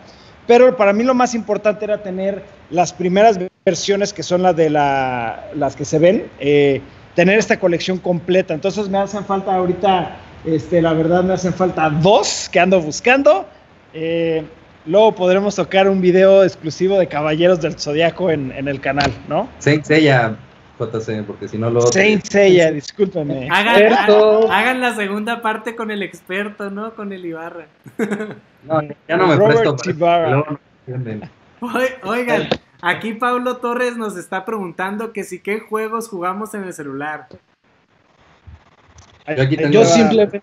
Pero 0.47 0.77
para 0.77 0.93
mí 0.93 1.05
lo 1.05 1.15
más 1.15 1.35
importante 1.35 1.85
era 1.87 2.03
tener 2.03 2.45
las 2.71 2.93
primeras 2.93 3.39
versiones 3.65 4.13
que 4.13 4.23
son 4.23 4.43
las 4.43 4.55
de 4.55 4.71
la, 4.71 5.47
las 5.55 5.75
que 5.75 5.85
se 5.85 5.99
ven. 5.99 6.27
Eh, 6.39 6.81
tener 7.15 7.39
esta 7.39 7.59
colección 7.59 7.99
completa. 7.99 8.55
Entonces 8.55 8.89
me 8.89 8.99
hacen 8.99 9.25
falta 9.25 9.55
ahorita, 9.55 10.17
este, 10.45 10.83
la 10.83 10.93
verdad 10.93 11.25
me 11.25 11.35
hacen 11.35 11.55
falta 11.55 11.89
dos 11.89 12.49
que 12.53 12.61
ando 12.61 12.81
buscando. 12.81 13.47
Eh, 13.93 14.45
luego 14.87 15.15
podremos 15.15 15.57
tocar 15.57 15.89
un 15.89 16.01
video 16.01 16.45
exclusivo 16.45 16.99
de 16.99 17.07
Caballeros 17.07 17.61
del 17.61 17.79
Zodiaco 17.79 18.31
en, 18.31 18.53
el 18.53 18.81
canal, 18.81 19.13
¿no? 19.29 19.49
Saint 19.59 19.85
Seiya, 19.85 20.37
JC, 20.79 21.25
porque 21.27 21.49
si 21.49 21.59
no 21.59 21.71
lo... 21.71 21.81
Saint 21.83 22.25
Seiya, 22.25 22.71
discúlpeme. 22.71 23.49
Hagan, 23.51 24.81
la 24.81 24.95
segunda 24.95 25.43
parte 25.43 25.77
con 25.77 25.91
el 25.91 26.03
experto, 26.03 26.71
¿no? 26.71 26.95
Con 26.95 27.13
el 27.13 27.25
Ibarra. 27.25 27.67
No, 28.65 28.81
ya 28.81 29.19
no 29.19 29.27
me 29.27 29.37
presto. 29.37 29.77
Oigan, 32.05 32.49
Aquí 32.87 33.15
Pablo 33.15 33.57
Torres 33.57 33.97
nos 33.97 34.15
está 34.19 34.45
preguntando 34.45 35.15
que 35.15 35.25
si 35.25 35.39
qué 35.39 35.59
juegos 35.59 36.07
jugamos 36.07 36.53
en 36.53 36.65
el 36.65 36.75
celular. 36.75 37.29
Yo, 39.71 39.87
simplemente 39.87 40.43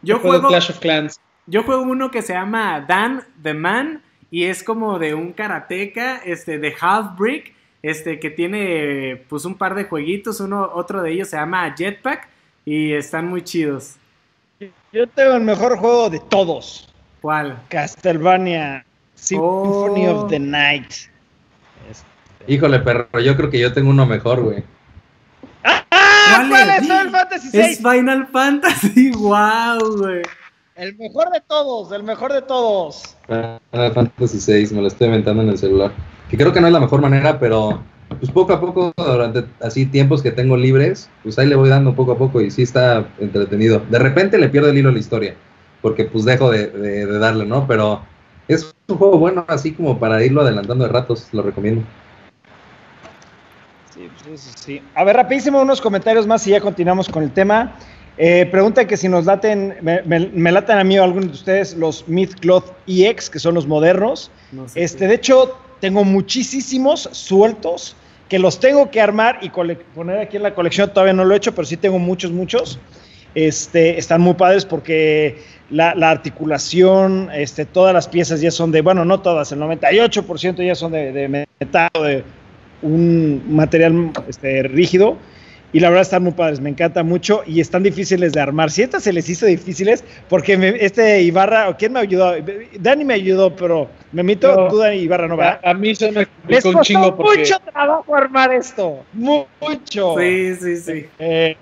yo 0.00 0.20
juego 0.20 0.46
Clash 0.46 0.70
of 0.70 0.78
Clans. 0.78 1.20
Yo 1.50 1.64
juego 1.64 1.82
uno 1.82 2.10
que 2.12 2.22
se 2.22 2.32
llama 2.32 2.80
Dan 2.86 3.24
the 3.42 3.54
Man 3.54 4.02
y 4.30 4.44
es 4.44 4.62
como 4.62 4.98
de 5.00 5.14
un 5.14 5.32
karateca, 5.32 6.18
este 6.24 6.58
de 6.58 6.74
Half 6.80 7.18
Brick, 7.18 7.52
este 7.82 8.20
que 8.20 8.30
tiene 8.30 9.20
pues 9.28 9.44
un 9.44 9.56
par 9.56 9.74
de 9.74 9.84
jueguitos, 9.84 10.38
uno 10.38 10.70
otro 10.72 11.02
de 11.02 11.10
ellos 11.10 11.28
se 11.28 11.36
llama 11.36 11.74
Jetpack 11.76 12.28
y 12.64 12.92
están 12.92 13.26
muy 13.26 13.42
chidos. 13.42 13.96
Yo 14.92 15.08
tengo 15.08 15.34
el 15.34 15.42
mejor 15.42 15.76
juego 15.78 16.08
de 16.08 16.20
todos. 16.20 16.88
¿Cuál? 17.20 17.60
Castlevania 17.68 18.84
Symphony 19.14 20.06
Oh. 20.06 20.22
of 20.24 20.30
the 20.30 20.38
Night. 20.38 20.90
Este- 21.90 22.06
Híjole, 22.46 22.78
perro, 22.78 23.08
yo 23.20 23.36
creo 23.36 23.50
que 23.50 23.58
yo 23.58 23.72
tengo 23.72 23.90
uno 23.90 24.06
mejor, 24.06 24.40
güey. 24.42 24.62
¡Ah! 25.64 25.84
¿Cuál 25.90 26.48
¿Cuál 26.48 26.70
es? 26.70 26.76
es 26.76 26.82
Final 26.82 27.10
Fantasy 27.10 27.48
Es 27.60 27.82
VI? 27.82 27.90
Final 27.90 28.26
Fantasy, 28.28 29.10
wow, 29.16 29.96
güey. 29.98 30.22
El 30.80 30.96
mejor 30.96 31.30
de 31.30 31.42
todos, 31.46 31.92
el 31.92 32.02
mejor 32.04 32.32
de 32.32 32.40
todos. 32.40 33.14
Final 33.26 33.92
Fantasy 33.92 34.38
VI, 34.50 34.74
me 34.74 34.80
lo 34.80 34.88
estoy 34.88 35.08
inventando 35.08 35.42
en 35.42 35.50
el 35.50 35.58
celular. 35.58 35.92
Que 36.30 36.38
creo 36.38 36.54
que 36.54 36.60
no 36.62 36.68
es 36.68 36.72
la 36.72 36.80
mejor 36.80 37.02
manera, 37.02 37.38
pero 37.38 37.82
pues 38.18 38.30
poco 38.32 38.54
a 38.54 38.60
poco, 38.62 38.90
durante 38.96 39.44
así 39.60 39.84
tiempos 39.84 40.22
que 40.22 40.30
tengo 40.30 40.56
libres, 40.56 41.10
pues 41.22 41.38
ahí 41.38 41.46
le 41.48 41.54
voy 41.56 41.68
dando 41.68 41.94
poco 41.94 42.12
a 42.12 42.16
poco 42.18 42.40
y 42.40 42.50
sí 42.50 42.62
está 42.62 43.06
entretenido. 43.18 43.80
De 43.90 43.98
repente 43.98 44.38
le 44.38 44.48
pierdo 44.48 44.70
el 44.70 44.78
hilo 44.78 44.88
a 44.88 44.92
la 44.92 44.98
historia, 44.98 45.34
porque 45.82 46.06
pues 46.06 46.24
dejo 46.24 46.50
de, 46.50 46.68
de- 46.68 47.04
de 47.04 47.18
darle, 47.18 47.44
¿no? 47.44 47.66
Pero 47.66 48.00
es 48.48 48.74
un 48.88 48.96
juego 48.96 49.18
bueno, 49.18 49.44
así 49.48 49.74
como 49.74 49.98
para 49.98 50.24
irlo 50.24 50.40
adelantando 50.40 50.86
de 50.86 50.92
ratos, 50.92 51.28
lo 51.32 51.42
recomiendo. 51.42 51.82
Sí, 53.92 54.08
pues, 54.24 54.40
sí, 54.40 54.50
sí. 54.56 54.82
A 54.94 55.04
ver, 55.04 55.16
rapidísimo 55.16 55.60
unos 55.60 55.78
comentarios 55.82 56.26
más 56.26 56.46
y 56.46 56.52
ya 56.52 56.60
continuamos 56.62 57.06
con 57.10 57.22
el 57.22 57.32
tema. 57.32 57.76
Eh, 58.22 58.44
pregunta 58.50 58.86
que 58.86 58.98
si 58.98 59.08
nos 59.08 59.24
laten, 59.24 59.76
me, 59.80 60.02
me, 60.02 60.20
me 60.34 60.52
laten 60.52 60.76
a 60.76 60.84
mí 60.84 60.98
o 60.98 61.02
a 61.02 61.04
algunos 61.06 61.28
de 61.28 61.34
ustedes 61.34 61.74
los 61.74 62.06
Myth 62.06 62.34
Cloth 62.40 62.66
EX, 62.86 63.30
que 63.30 63.38
son 63.38 63.54
los 63.54 63.66
modernos. 63.66 64.30
No 64.52 64.68
sé 64.68 64.82
Este, 64.82 64.98
qué. 64.98 65.06
de 65.08 65.14
hecho, 65.14 65.56
tengo 65.80 66.04
muchísimos 66.04 67.08
sueltos 67.12 67.96
que 68.28 68.38
los 68.38 68.60
tengo 68.60 68.90
que 68.90 69.00
armar 69.00 69.38
y 69.40 69.48
poner 69.48 70.18
aquí 70.18 70.36
en 70.36 70.42
la 70.42 70.54
colección. 70.54 70.90
Todavía 70.90 71.14
no 71.14 71.24
lo 71.24 71.32
he 71.32 71.38
hecho, 71.38 71.54
pero 71.54 71.64
sí 71.64 71.78
tengo 71.78 71.98
muchos, 71.98 72.30
muchos. 72.30 72.78
Este, 73.34 73.98
están 73.98 74.20
muy 74.20 74.34
padres 74.34 74.66
porque 74.66 75.38
la, 75.70 75.94
la 75.94 76.10
articulación, 76.10 77.30
este, 77.32 77.64
todas 77.64 77.94
las 77.94 78.06
piezas 78.06 78.42
ya 78.42 78.50
son 78.50 78.70
de, 78.70 78.82
bueno, 78.82 79.04
no 79.06 79.20
todas, 79.20 79.50
el 79.52 79.60
98% 79.60 80.62
ya 80.66 80.74
son 80.74 80.92
de, 80.92 81.12
de 81.12 81.46
metal, 81.58 81.88
o 81.94 82.02
de 82.02 82.22
un 82.82 83.42
material 83.48 84.10
este, 84.28 84.62
rígido. 84.64 85.16
Y 85.72 85.78
la 85.78 85.88
verdad 85.88 86.02
están 86.02 86.24
muy 86.24 86.32
padres, 86.32 86.60
me 86.60 86.68
encanta 86.70 87.04
mucho 87.04 87.42
y 87.46 87.60
están 87.60 87.84
difíciles 87.84 88.32
de 88.32 88.40
armar. 88.40 88.70
Si 88.72 88.82
estas 88.82 89.04
se 89.04 89.12
les 89.12 89.28
hizo 89.28 89.46
difíciles, 89.46 90.02
porque 90.28 90.56
me- 90.56 90.74
este 90.84 91.22
Ibarra, 91.22 91.68
¿o 91.68 91.76
quién 91.76 91.92
me 91.92 92.00
ayudó? 92.00 92.34
Dani 92.80 93.04
me 93.04 93.14
ayudó, 93.14 93.54
pero 93.54 93.88
me 94.10 94.24
mito, 94.24 94.52
No. 94.54 94.68
tú 94.68 94.78
Dani 94.78 94.96
Ibarra 94.96 95.28
no 95.28 95.36
va. 95.36 95.60
A, 95.62 95.70
a 95.70 95.74
mí 95.74 95.94
se 95.94 96.10
me 96.10 96.26
Les 96.48 96.62
complicó 96.64 96.68
un 96.70 96.80
chingo 96.82 97.16
porque 97.16 97.38
mucho 97.38 97.58
trabajo 97.72 98.16
armar 98.16 98.52
esto, 98.52 99.04
mucho. 99.12 100.16
Sí, 100.18 100.56
sí, 100.56 100.76
sí. 100.76 101.06
Eh, 101.20 101.56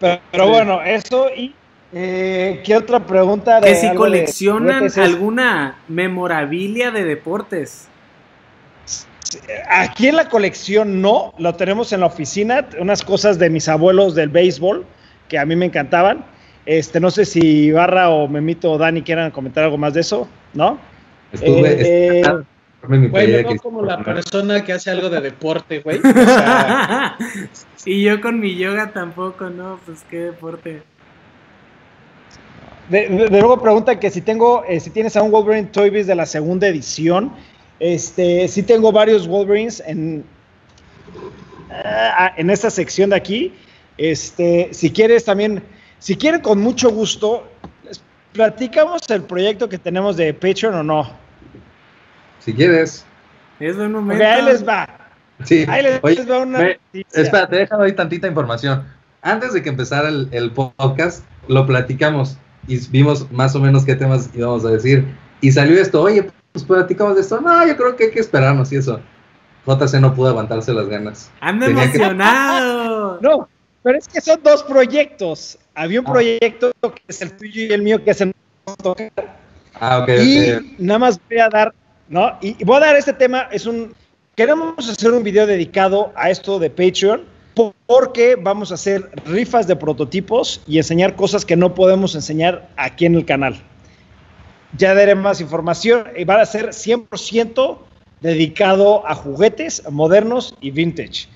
pero, 0.00 0.20
pero 0.30 0.44
Sí. 0.44 0.50
bueno, 0.50 0.82
eso 0.82 1.28
y 1.36 1.54
eh, 1.92 2.62
¿qué 2.64 2.76
otra 2.76 3.00
pregunta? 3.06 3.60
Que 3.60 3.70
de 3.70 3.74
si 3.74 3.86
algo 3.88 4.04
de 4.04 4.10
coleccionan 4.10 4.88
alguna 4.96 5.76
memorabilia 5.88 6.90
de 6.90 7.04
deportes. 7.04 7.88
Aquí 9.70 10.08
en 10.08 10.16
la 10.16 10.28
colección 10.28 11.02
no, 11.02 11.34
lo 11.38 11.54
tenemos 11.54 11.92
en 11.92 12.00
la 12.00 12.06
oficina, 12.06 12.66
unas 12.80 13.02
cosas 13.02 13.38
de 13.38 13.50
mis 13.50 13.68
abuelos 13.68 14.14
del 14.14 14.28
béisbol 14.30 14.86
que 15.28 15.38
a 15.38 15.44
mí 15.44 15.54
me 15.56 15.66
encantaban. 15.66 16.24
Este, 16.64 17.00
no 17.00 17.10
sé 17.10 17.24
si 17.24 17.70
Barra 17.70 18.10
o 18.10 18.28
Memito 18.28 18.72
o 18.72 18.78
Dani 18.78 19.02
quieran 19.02 19.30
comentar 19.30 19.64
algo 19.64 19.76
más 19.78 19.94
de 19.94 20.00
eso, 20.00 20.28
¿no? 20.54 20.78
Estuve, 21.32 21.72
Eh, 21.80 22.20
estuve- 22.20 22.46
veo 23.26 23.48
que- 23.48 23.58
como 23.58 23.82
la 23.82 24.02
persona 24.02 24.64
que 24.64 24.72
hace 24.72 24.90
algo 24.90 25.10
de 25.10 25.20
deporte, 25.20 25.80
güey. 25.80 26.00
O 26.02 26.24
sea, 26.24 27.16
y 27.84 28.02
yo 28.02 28.20
con 28.20 28.40
mi 28.40 28.56
yoga 28.56 28.92
tampoco, 28.92 29.50
¿no? 29.50 29.78
Pues 29.86 30.04
qué 30.10 30.18
deporte. 30.20 30.82
De, 32.88 33.08
de- 33.08 33.28
de 33.28 33.40
luego 33.40 33.60
pregunta 33.60 34.00
que 34.00 34.10
si 34.10 34.22
tengo, 34.22 34.64
eh, 34.66 34.80
si 34.80 34.90
tienes 34.90 35.16
a 35.16 35.22
un 35.22 35.30
Wolverine 35.30 35.68
Toy 35.68 35.90
Biz 35.90 36.06
de 36.06 36.14
la 36.14 36.24
segunda 36.26 36.66
edición. 36.68 37.32
Este, 37.80 38.48
sí 38.48 38.62
tengo 38.62 38.90
varios 38.90 39.26
Wolverines 39.28 39.82
en, 39.86 40.24
ah, 41.70 42.32
en 42.36 42.50
esta 42.50 42.70
sección 42.70 43.10
de 43.10 43.16
aquí. 43.16 43.54
Este, 43.96 44.68
si 44.72 44.90
quieres 44.90 45.24
también, 45.24 45.62
si 45.98 46.16
quieren 46.16 46.40
con 46.40 46.60
mucho 46.60 46.90
gusto, 46.90 47.46
les 47.84 48.00
platicamos 48.32 49.02
el 49.10 49.22
proyecto 49.22 49.68
que 49.68 49.78
tenemos 49.78 50.16
de 50.16 50.34
Patreon 50.34 50.74
o 50.74 50.82
no. 50.82 51.10
Si 52.40 52.52
quieres. 52.52 53.04
Es 53.60 53.76
buen 53.76 53.92
momento. 53.92 54.24
ahí 54.24 54.42
les 54.44 54.66
va. 54.66 54.88
Sí. 55.44 55.64
Ahí 55.68 55.82
les, 55.82 56.00
Oye, 56.02 56.16
les 56.16 56.30
va 56.30 56.38
una 56.38 56.58
me-. 56.58 56.78
Espérate, 57.12 57.56
déjame 57.56 57.84
ahí 57.84 57.92
tantita 57.92 58.26
información. 58.26 58.84
Antes 59.22 59.52
de 59.52 59.62
que 59.62 59.68
empezara 59.68 60.08
el, 60.08 60.28
el 60.32 60.52
podcast, 60.52 61.24
lo 61.48 61.66
platicamos 61.66 62.38
y 62.68 62.78
vimos 62.88 63.30
más 63.32 63.54
o 63.56 63.60
menos 63.60 63.84
qué 63.84 63.94
temas 63.94 64.30
íbamos 64.34 64.64
a 64.64 64.70
decir. 64.70 65.04
Y 65.40 65.52
salió 65.52 65.80
esto, 65.80 66.02
oye, 66.02 66.30
pues 66.52 66.64
platicamos 66.64 67.14
de 67.16 67.20
esto. 67.22 67.40
No, 67.40 67.66
yo 67.66 67.76
creo 67.76 67.96
que 67.96 68.04
hay 68.04 68.10
que 68.10 68.20
esperarnos 68.20 68.72
y 68.72 68.76
eso. 68.76 69.00
JC 69.66 70.00
no 70.00 70.14
pudo 70.14 70.28
aguantarse 70.28 70.72
las 70.72 70.88
ganas. 70.88 71.30
Anda 71.40 71.66
Tenía 71.66 71.82
que- 71.90 71.96
emocionado. 71.98 73.18
No, 73.22 73.48
pero 73.82 73.98
es 73.98 74.06
que 74.08 74.20
son 74.20 74.40
dos 74.42 74.62
proyectos. 74.62 75.58
Había 75.74 76.00
un 76.00 76.06
Ah. 76.06 76.12
proyecto 76.12 76.72
que 76.80 77.02
es 77.08 77.20
el 77.22 77.36
tuyo 77.36 77.62
y 77.64 77.72
el 77.72 77.82
mío 77.82 78.02
que 78.02 78.10
es 78.12 78.20
el. 78.20 78.34
Ah, 79.80 79.98
ok, 79.98 80.08
Y 80.20 80.74
nada 80.78 80.98
más 80.98 81.20
voy 81.28 81.38
a 81.38 81.48
dar, 81.48 81.74
¿no? 82.08 82.36
Y, 82.40 82.56
y 82.60 82.64
voy 82.64 82.76
a 82.78 82.80
dar 82.80 82.96
este 82.96 83.12
tema, 83.12 83.48
es 83.52 83.64
un, 83.66 83.94
queremos 84.34 84.88
hacer 84.88 85.12
un 85.12 85.22
video 85.22 85.46
dedicado 85.46 86.12
a 86.16 86.30
esto 86.30 86.58
de 86.58 86.68
Patreon, 86.70 87.22
po- 87.54 87.74
porque 87.86 88.36
vamos 88.36 88.70
a 88.72 88.74
hacer 88.74 89.08
rifas 89.24 89.66
de 89.66 89.76
prototipos 89.76 90.60
y 90.66 90.78
enseñar 90.78 91.14
cosas 91.16 91.44
que 91.44 91.56
no 91.56 91.74
podemos 91.74 92.14
enseñar 92.14 92.68
aquí 92.76 93.06
en 93.06 93.14
el 93.14 93.24
canal. 93.24 93.62
Ya 94.76 94.94
daré 94.94 95.14
más 95.14 95.40
información 95.40 96.04
y 96.16 96.24
va 96.24 96.40
a 96.40 96.46
ser 96.46 96.72
100% 96.74 97.78
dedicado 98.20 99.06
a 99.08 99.14
juguetes 99.14 99.82
modernos 99.90 100.54
y 100.60 100.70
vintage. 100.70 101.26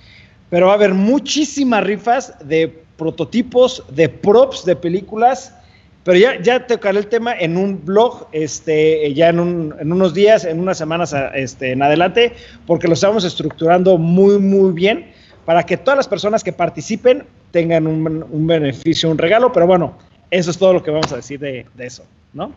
Pero 0.50 0.66
va 0.66 0.72
a 0.72 0.76
haber 0.76 0.92
muchísimas 0.94 1.82
rifas 1.84 2.34
de 2.46 2.68
prototipos, 2.98 3.84
de 3.90 4.08
props 4.08 4.64
de 4.64 4.76
películas. 4.76 5.54
Pero 6.04 6.18
ya, 6.18 6.40
ya 6.42 6.66
tocaré 6.66 6.98
el 6.98 7.06
tema 7.06 7.32
en 7.32 7.56
un 7.56 7.84
blog, 7.84 8.26
este, 8.32 9.14
ya 9.14 9.28
en, 9.28 9.38
un- 9.40 9.74
en 9.78 9.92
unos 9.92 10.12
días, 10.12 10.44
en 10.44 10.58
unas 10.58 10.76
semanas 10.76 11.14
este, 11.34 11.72
en 11.72 11.82
adelante, 11.82 12.32
porque 12.66 12.88
lo 12.88 12.94
estamos 12.94 13.24
estructurando 13.24 13.96
muy, 13.98 14.38
muy 14.38 14.72
bien 14.72 15.12
para 15.46 15.62
que 15.64 15.76
todas 15.76 15.96
las 15.96 16.08
personas 16.08 16.42
que 16.44 16.52
participen 16.52 17.24
tengan 17.52 17.86
un, 17.86 18.24
un 18.28 18.46
beneficio, 18.46 19.10
un 19.10 19.18
regalo. 19.18 19.52
Pero 19.52 19.66
bueno, 19.66 19.96
eso 20.30 20.50
es 20.50 20.58
todo 20.58 20.72
lo 20.74 20.82
que 20.82 20.90
vamos 20.90 21.12
a 21.12 21.16
decir 21.16 21.38
de, 21.38 21.66
de 21.74 21.86
eso, 21.86 22.04
¿no? 22.32 22.52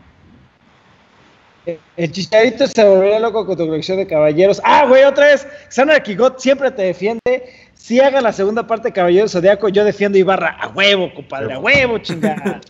El 1.97 2.11
chicharito 2.11 2.67
se 2.67 2.83
volvería 2.83 3.19
loco 3.19 3.45
con 3.45 3.57
tu 3.57 3.67
colección 3.67 3.97
de 3.97 4.07
caballeros. 4.07 4.61
Ah, 4.63 4.85
güey, 4.87 5.03
otra 5.03 5.27
vez. 5.27 5.47
Sandra 5.69 6.01
Kigot 6.01 6.39
siempre 6.39 6.69
te 6.71 6.83
defiende. 6.83 7.53
Si 7.73 7.99
hagan 7.99 8.23
la 8.23 8.31
segunda 8.33 8.65
parte 8.65 8.89
de 8.89 8.93
Caballero 8.93 9.27
Zodiaco, 9.27 9.69
yo 9.69 9.83
defiendo 9.83 10.17
Ibarra. 10.17 10.57
A 10.59 10.67
huevo, 10.69 11.13
compadre, 11.13 11.53
a 11.53 11.59
huevo, 11.59 11.97
chingada. 11.99 12.61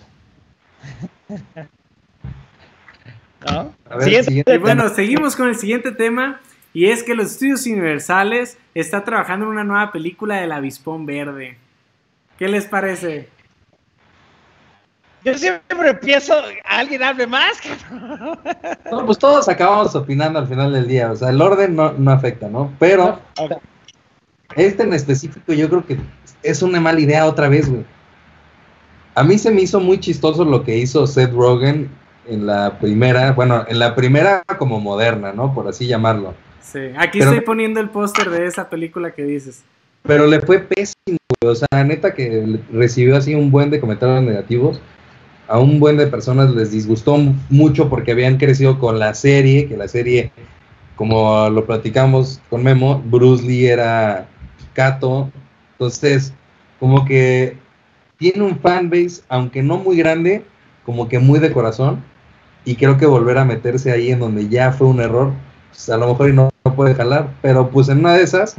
¿No? 3.46 3.74
A 3.90 3.96
ver, 3.98 4.04
Siguiente 4.04 4.28
siguiente. 4.28 4.56
Y 4.56 4.58
bueno, 4.58 4.90
seguimos 4.90 5.36
con 5.36 5.50
el 5.50 5.56
siguiente 5.56 5.92
tema. 5.92 6.42
Y 6.74 6.88
es 6.88 7.04
que 7.04 7.16
los 7.16 7.32
estudios 7.32 7.66
universales 7.66 8.58
está 8.74 9.04
trabajando 9.06 9.46
en 9.46 9.52
una 9.52 9.64
nueva 9.64 9.92
película 9.94 10.42
del 10.42 10.52
avispón 10.52 11.06
verde. 11.06 11.58
¿Qué 12.38 12.50
les 12.50 12.66
parece? 12.66 13.30
Yo 15.26 15.34
siempre 15.38 15.94
pienso, 15.96 16.36
alguien 16.64 17.02
hable 17.04 17.26
más. 17.28 17.54
No, 18.92 19.06
pues 19.06 19.18
todos 19.18 19.50
acabamos 19.50 19.96
opinando 19.96 20.38
al 20.40 20.48
final 20.48 20.72
del 20.72 20.88
día. 20.88 21.12
O 21.12 21.16
sea, 21.16 21.30
el 21.30 21.42
orden 21.42 21.76
no, 21.76 21.92
no 21.94 22.12
afecta, 22.12 22.48
¿no? 22.48 22.72
Pero 22.78 23.20
este 24.56 24.84
en 24.84 24.94
específico 24.94 25.52
yo 25.54 25.68
creo 25.68 25.86
que 25.86 25.98
es 26.44 26.62
una 26.62 26.80
mala 26.80 27.00
idea 27.00 27.26
otra 27.26 27.50
vez, 27.50 27.68
güey. 27.70 27.84
A 29.16 29.24
mí 29.24 29.38
se 29.38 29.50
me 29.50 29.62
hizo 29.62 29.80
muy 29.80 30.00
chistoso 30.00 30.46
lo 30.46 30.64
que 30.64 30.78
hizo 30.78 31.08
Seth 31.08 31.34
Rogen 31.34 31.90
en 32.28 32.46
la 32.46 32.78
primera, 32.80 33.32
bueno, 33.32 33.66
en 33.68 33.80
la 33.80 33.96
primera 33.96 34.44
como 34.60 34.80
moderna, 34.80 35.32
¿no? 35.34 35.54
Por 35.54 35.68
así 35.68 35.88
llamarlo. 35.88 36.34
Sí, 36.62 36.80
aquí 36.98 37.20
Pero- 37.20 37.32
estoy 37.32 37.46
poniendo 37.46 37.80
el 37.80 37.90
póster 37.90 38.30
de 38.30 38.46
esa 38.46 38.70
película 38.70 39.12
que 39.12 39.24
dices. 39.24 39.64
Pero 40.04 40.28
le 40.28 40.40
fue 40.42 40.60
pésimo, 40.60 41.18
güey. 41.42 41.52
O 41.54 41.56
sea, 41.56 41.84
neta 41.84 42.14
que 42.14 42.30
le- 42.46 42.60
recibió 42.72 43.18
así 43.18 43.34
un 43.34 43.50
buen 43.52 43.70
de 43.72 43.80
comentarios 43.80 44.22
negativos. 44.24 44.80
A 45.48 45.60
un 45.60 45.80
buen 45.80 45.98
de 45.98 46.08
personas 46.08 46.56
les 46.56 46.72
disgustó 46.72 47.18
mucho 47.50 47.88
porque 47.88 48.12
habían 48.12 48.38
crecido 48.38 48.80
con 48.80 48.98
la 48.98 49.14
serie, 49.14 49.68
que 49.68 49.78
la 49.78 49.88
serie, 49.88 50.32
como 50.96 51.50
lo 51.50 51.66
platicamos 51.66 52.42
con 52.50 52.64
Memo, 52.64 53.04
Bruce 53.06 53.44
Lee 53.44 53.68
era 53.68 54.28
Kato. 54.74 55.30
Entonces, 55.74 56.34
como 56.80 57.06
que 57.06 57.58
tiene 58.18 58.44
un 58.44 58.58
fanbase, 58.58 59.22
aunque 59.30 59.62
no 59.62 59.78
muy 59.78 59.98
grande, 59.98 60.44
como 60.84 61.08
que 61.08 61.20
muy 61.20 61.40
de 61.40 61.52
corazón. 61.52 62.04
Y 62.64 62.76
creo 62.76 62.98
que 62.98 63.06
volver 63.06 63.38
a 63.38 63.46
meterse 63.46 63.92
ahí 63.92 64.10
en 64.12 64.20
donde 64.20 64.50
ya 64.50 64.72
fue 64.72 64.88
un 64.88 65.00
error, 65.00 65.32
pues 65.70 65.88
a 65.90 65.98
lo 65.98 66.08
mejor 66.08 66.34
no, 66.34 66.50
no 66.64 66.76
puede 66.76 66.96
jalar. 66.96 67.30
Pero 67.44 67.70
pues 67.70 67.88
en 67.90 68.00
una 68.00 68.16
de 68.16 68.24
esas, 68.24 68.56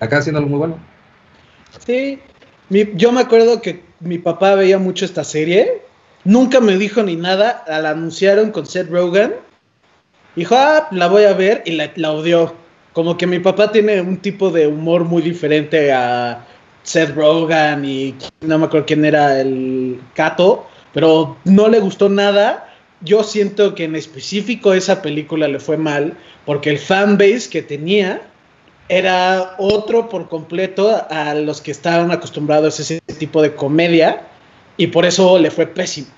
acá 0.00 0.18
haciendo 0.18 0.38
algo 0.38 0.50
muy 0.50 0.58
bueno. 0.58 0.76
Sí, 1.86 2.20
yo 2.94 3.10
me 3.10 3.22
acuerdo 3.22 3.62
que 3.62 3.82
mi 4.00 4.18
papá 4.18 4.54
veía 4.54 4.78
mucho 4.78 5.06
esta 5.06 5.24
serie 5.24 5.82
nunca 6.24 6.60
me 6.60 6.76
dijo 6.76 7.02
ni 7.02 7.16
nada, 7.16 7.64
la 7.66 7.90
anunciaron 7.90 8.50
con 8.50 8.66
Seth 8.66 8.90
Rogen, 8.90 9.34
dijo, 10.34 10.54
ah, 10.56 10.88
la 10.90 11.06
voy 11.06 11.24
a 11.24 11.34
ver 11.34 11.62
y 11.66 11.72
la, 11.72 11.92
la 11.96 12.12
odió. 12.12 12.54
Como 12.92 13.16
que 13.16 13.26
mi 13.26 13.38
papá 13.38 13.72
tiene 13.72 14.00
un 14.00 14.18
tipo 14.18 14.50
de 14.50 14.66
humor 14.66 15.04
muy 15.04 15.22
diferente 15.22 15.92
a 15.92 16.46
Seth 16.82 17.14
Rogen 17.14 17.84
y 17.84 18.14
no 18.40 18.58
me 18.58 18.66
acuerdo 18.66 18.86
quién 18.86 19.04
era 19.04 19.40
el 19.40 20.00
Cato, 20.14 20.66
pero 20.92 21.36
no 21.44 21.68
le 21.68 21.80
gustó 21.80 22.08
nada. 22.08 22.70
Yo 23.00 23.22
siento 23.22 23.74
que 23.74 23.84
en 23.84 23.96
específico 23.96 24.72
esa 24.72 25.02
película 25.02 25.48
le 25.48 25.58
fue 25.58 25.76
mal 25.76 26.16
porque 26.46 26.70
el 26.70 26.78
fanbase 26.78 27.50
que 27.50 27.62
tenía 27.62 28.22
era 28.88 29.54
otro 29.58 30.08
por 30.08 30.28
completo 30.28 31.04
a 31.10 31.34
los 31.34 31.60
que 31.60 31.70
estaban 31.70 32.10
acostumbrados 32.12 32.78
a 32.78 32.82
ese 32.82 33.00
tipo 33.18 33.42
de 33.42 33.54
comedia 33.54 34.22
y 34.76 34.88
por 34.88 35.04
eso 35.04 35.38
le 35.38 35.50
fue 35.50 35.66
pésimo. 35.66 36.08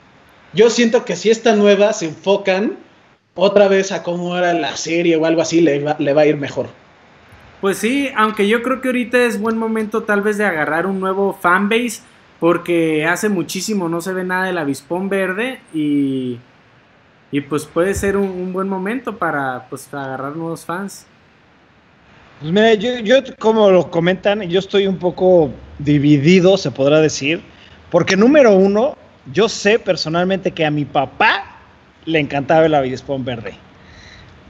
Yo 0.53 0.71
siento 0.71 1.05
que 1.05 1.17
si 1.17 1.31
esta 1.31 1.55
nueva 1.55 1.93
se 1.93 2.07
enfocan 2.07 2.77
otra 3.35 3.69
vez 3.69 3.93
a 3.93 4.03
cómo 4.03 4.37
era 4.37 4.55
la 4.55 4.77
serie 4.77 5.17
o 5.17 5.27
algo 5.27 5.43
así, 5.43 5.61
le 5.61 5.83
va, 5.83 5.97
le 5.99 6.13
va 6.15 6.23
a 6.23 6.27
ir 6.27 6.37
mejor. 6.37 6.69
Pues 7.61 7.79
sí, 7.79 8.11
aunque 8.17 8.49
yo 8.49 8.63
creo 8.63 8.81
que 8.81 8.89
ahorita 8.89 9.19
es 9.25 9.41
buen 9.41 9.59
momento 9.59 10.03
tal 10.03 10.23
vez 10.23 10.39
de 10.39 10.45
agarrar 10.45 10.87
un 10.87 11.01
nuevo 11.01 11.37
fanbase, 11.41 12.01
porque 12.41 13.07
hace 13.07 13.29
muchísimo 13.29 13.89
no 13.89 14.01
se 14.01 14.13
ve 14.13 14.25
nada 14.25 14.47
del 14.47 14.59
avispón 14.59 15.09
verde 15.09 15.61
y, 15.73 16.39
y 17.31 17.41
pues 17.41 17.65
puede 17.65 17.95
ser 17.95 18.17
un, 18.17 18.29
un, 18.29 18.53
buen 18.53 18.69
momento 18.69 19.17
para 19.17 19.67
pues 19.71 19.93
agarrar 19.93 20.37
nuevos 20.37 20.65
fans. 20.65 21.07
Pues 22.41 22.53
mira, 22.53 22.75
yo, 22.75 22.99
yo 22.99 23.17
como 23.39 23.71
lo 23.71 23.91
comentan, 23.91 24.43
yo 24.43 24.59
estoy 24.59 24.87
un 24.87 24.99
poco 24.99 25.51
dividido, 25.79 26.59
se 26.59 26.71
podrá 26.71 27.01
decir, 27.01 27.43
porque 27.91 28.17
número 28.17 28.53
uno, 28.53 28.97
yo 29.33 29.49
sé 29.49 29.79
personalmente 29.79 30.53
que 30.53 30.65
a 30.65 30.71
mi 30.71 30.85
papá 30.85 31.57
le 32.05 32.19
encantaba 32.21 32.67
el 32.67 32.75
avispón 32.75 33.25
verde, 33.25 33.55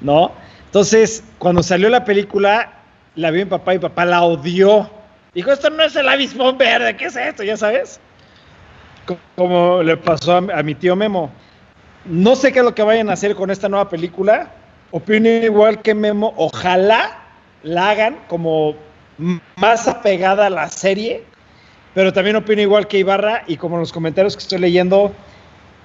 ¿no? 0.00 0.32
Entonces, 0.66 1.24
cuando 1.38 1.62
salió 1.62 1.88
la 1.88 2.04
película, 2.04 2.72
la 3.14 3.30
vio 3.30 3.44
mi 3.44 3.50
papá 3.50 3.74
y 3.74 3.78
papá 3.78 4.04
la 4.04 4.22
odió. 4.22 4.90
Dijo, 5.34 5.52
esto 5.52 5.70
no 5.70 5.82
es 5.82 5.96
el 5.96 6.08
avispón 6.08 6.58
verde, 6.58 6.96
¿qué 6.96 7.06
es 7.06 7.16
esto? 7.16 7.42
Ya 7.42 7.56
sabes. 7.56 8.00
Como 9.36 9.82
le 9.82 9.96
pasó 9.96 10.32
a, 10.32 10.38
a, 10.38 10.62
mi 10.62 10.74
tío 10.74 10.96
Memo. 10.96 11.30
No 12.04 12.36
sé 12.36 12.52
qué 12.52 12.58
es 12.58 12.64
lo 12.64 12.74
que 12.74 12.82
vayan 12.82 13.08
a 13.08 13.14
hacer 13.14 13.34
con 13.34 13.50
esta 13.50 13.68
nueva 13.68 13.88
película. 13.88 14.50
Opino 14.90 15.28
igual 15.28 15.82
que 15.82 15.94
Memo. 15.94 16.34
Ojalá 16.36 17.18
la 17.62 17.90
hagan 17.90 18.18
como 18.28 18.74
más 19.56 19.88
apegada 19.88 20.46
a 20.46 20.50
la 20.50 20.68
serie. 20.68 21.24
Pero 21.96 22.12
también 22.12 22.36
opino 22.36 22.60
igual 22.60 22.86
que 22.86 22.98
Ibarra. 22.98 23.42
Y 23.46 23.56
como 23.56 23.76
en 23.76 23.80
los 23.80 23.90
comentarios 23.90 24.36
que 24.36 24.42
estoy 24.42 24.58
leyendo, 24.58 25.14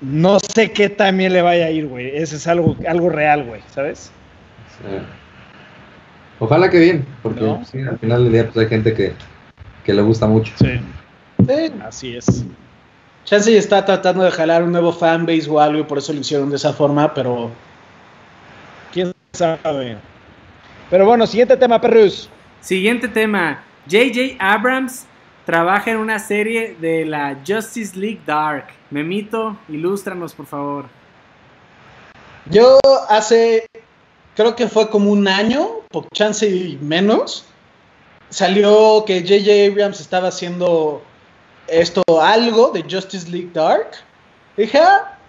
no 0.01 0.39
sé 0.41 0.69
qué 0.73 0.89
también 0.89 1.31
le 1.31 1.41
vaya 1.41 1.67
a 1.67 1.69
ir, 1.69 1.87
güey. 1.87 2.13
Ese 2.13 2.35
es 2.35 2.47
algo, 2.47 2.75
algo 2.85 3.07
real, 3.07 3.45
güey, 3.45 3.61
¿sabes? 3.73 4.11
Sí. 4.67 4.97
Ojalá 6.39 6.69
que 6.69 6.79
bien, 6.79 7.05
porque 7.23 7.39
¿No? 7.39 7.63
sí, 7.63 7.79
al 7.79 7.97
final 7.97 8.25
del 8.25 8.33
día 8.33 8.43
pues, 8.43 8.57
hay 8.57 8.67
gente 8.67 8.93
que, 8.93 9.13
que 9.85 9.93
le 9.93 10.01
gusta 10.01 10.27
mucho. 10.27 10.51
Sí. 10.59 10.81
sí. 11.47 11.73
Así 11.81 12.17
es. 12.17 12.45
Chansey 13.23 13.55
está 13.55 13.85
tratando 13.85 14.25
de 14.25 14.31
jalar 14.31 14.63
un 14.63 14.73
nuevo 14.73 14.91
fanbase 14.91 15.49
o 15.49 15.61
algo 15.61 15.79
y 15.79 15.83
por 15.83 15.99
eso 15.99 16.11
lo 16.11 16.19
hicieron 16.19 16.49
de 16.49 16.57
esa 16.57 16.73
forma, 16.73 17.13
pero. 17.13 17.51
¿Quién 18.91 19.13
sabe? 19.31 19.95
Pero 20.89 21.05
bueno, 21.05 21.25
siguiente 21.25 21.55
tema, 21.55 21.79
Perrus. 21.79 22.29
Siguiente 22.59 23.07
tema. 23.07 23.63
J.J. 23.89 24.35
Abrams 24.39 25.05
trabaja 25.51 25.91
en 25.91 25.97
una 25.97 26.17
serie 26.17 26.77
de 26.79 27.03
la 27.03 27.37
Justice 27.45 27.99
League 27.99 28.21
Dark. 28.25 28.67
Memito, 28.89 29.57
ilústranos, 29.67 30.33
por 30.33 30.45
favor. 30.45 30.85
Yo 32.45 32.79
hace 33.09 33.65
creo 34.33 34.55
que 34.55 34.69
fue 34.69 34.89
como 34.89 35.11
un 35.11 35.27
año, 35.27 35.81
por 35.89 36.07
chance 36.13 36.47
y 36.47 36.79
menos, 36.81 37.43
salió 38.29 39.03
que 39.05 39.19
J.J. 39.19 39.73
Abrams 39.73 39.99
estaba 39.99 40.29
haciendo 40.29 41.03
esto, 41.67 42.01
algo 42.21 42.71
de 42.71 42.83
Justice 42.83 43.29
League 43.29 43.49
Dark. 43.53 43.91
Dije, 44.55 44.77
ah, 44.77 45.19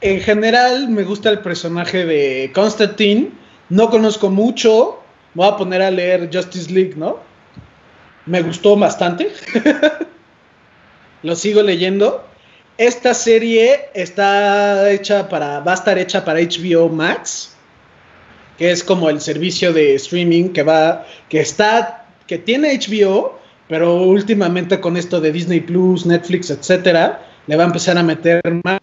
en 0.00 0.20
general 0.20 0.88
me 0.88 1.04
gusta 1.04 1.30
el 1.30 1.38
personaje 1.38 2.04
de 2.04 2.50
Constantine, 2.52 3.30
no 3.68 3.88
conozco 3.90 4.28
mucho, 4.28 4.98
me 5.34 5.44
voy 5.44 5.54
a 5.54 5.56
poner 5.56 5.82
a 5.82 5.90
leer 5.92 6.28
Justice 6.32 6.68
League, 6.68 6.94
¿no? 6.96 7.27
Me 8.28 8.42
gustó 8.42 8.76
bastante. 8.76 9.32
Lo 11.22 11.34
sigo 11.34 11.62
leyendo. 11.62 12.24
Esta 12.76 13.14
serie 13.14 13.90
está 13.94 14.90
hecha 14.90 15.28
para, 15.28 15.60
va 15.60 15.72
a 15.72 15.74
estar 15.74 15.98
hecha 15.98 16.24
para 16.24 16.38
HBO 16.40 16.88
Max 16.88 17.56
que 18.58 18.72
es 18.72 18.82
como 18.82 19.08
el 19.08 19.20
servicio 19.20 19.72
de 19.72 19.94
streaming 19.94 20.50
que 20.50 20.64
va, 20.64 21.06
que 21.28 21.40
está, 21.40 22.06
que 22.26 22.38
tiene 22.38 22.76
HBO, 22.76 23.38
pero 23.68 24.02
últimamente 24.02 24.80
con 24.80 24.96
esto 24.96 25.20
de 25.20 25.30
Disney 25.30 25.60
Plus, 25.60 26.04
Netflix, 26.04 26.50
etcétera, 26.50 27.24
le 27.46 27.56
va 27.56 27.62
a 27.62 27.66
empezar 27.66 27.96
a 27.96 28.02
meter 28.02 28.42
más. 28.64 28.80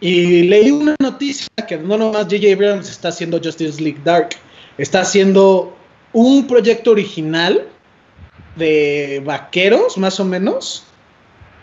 Y 0.00 0.42
leí 0.44 0.70
una 0.70 0.94
noticia 1.00 1.48
que 1.66 1.78
no 1.78 1.96
nomás 1.96 2.24
J.J. 2.24 2.52
Abrams 2.52 2.90
está 2.90 3.08
haciendo 3.08 3.40
Justice 3.42 3.82
League 3.82 4.00
Dark, 4.04 4.30
está 4.76 5.00
haciendo 5.00 5.74
un 6.12 6.46
proyecto 6.46 6.90
original 6.90 7.66
de 8.56 9.22
vaqueros, 9.24 9.98
más 9.98 10.20
o 10.20 10.24
menos, 10.24 10.84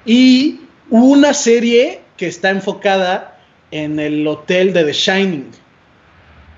y 0.05 0.61
una 0.89 1.33
serie 1.33 2.01
que 2.15 2.27
está 2.27 2.49
enfocada 2.49 3.39
en 3.71 3.99
el 3.99 4.25
hotel 4.27 4.73
de 4.73 4.83
The 4.85 4.93
Shining 4.93 5.51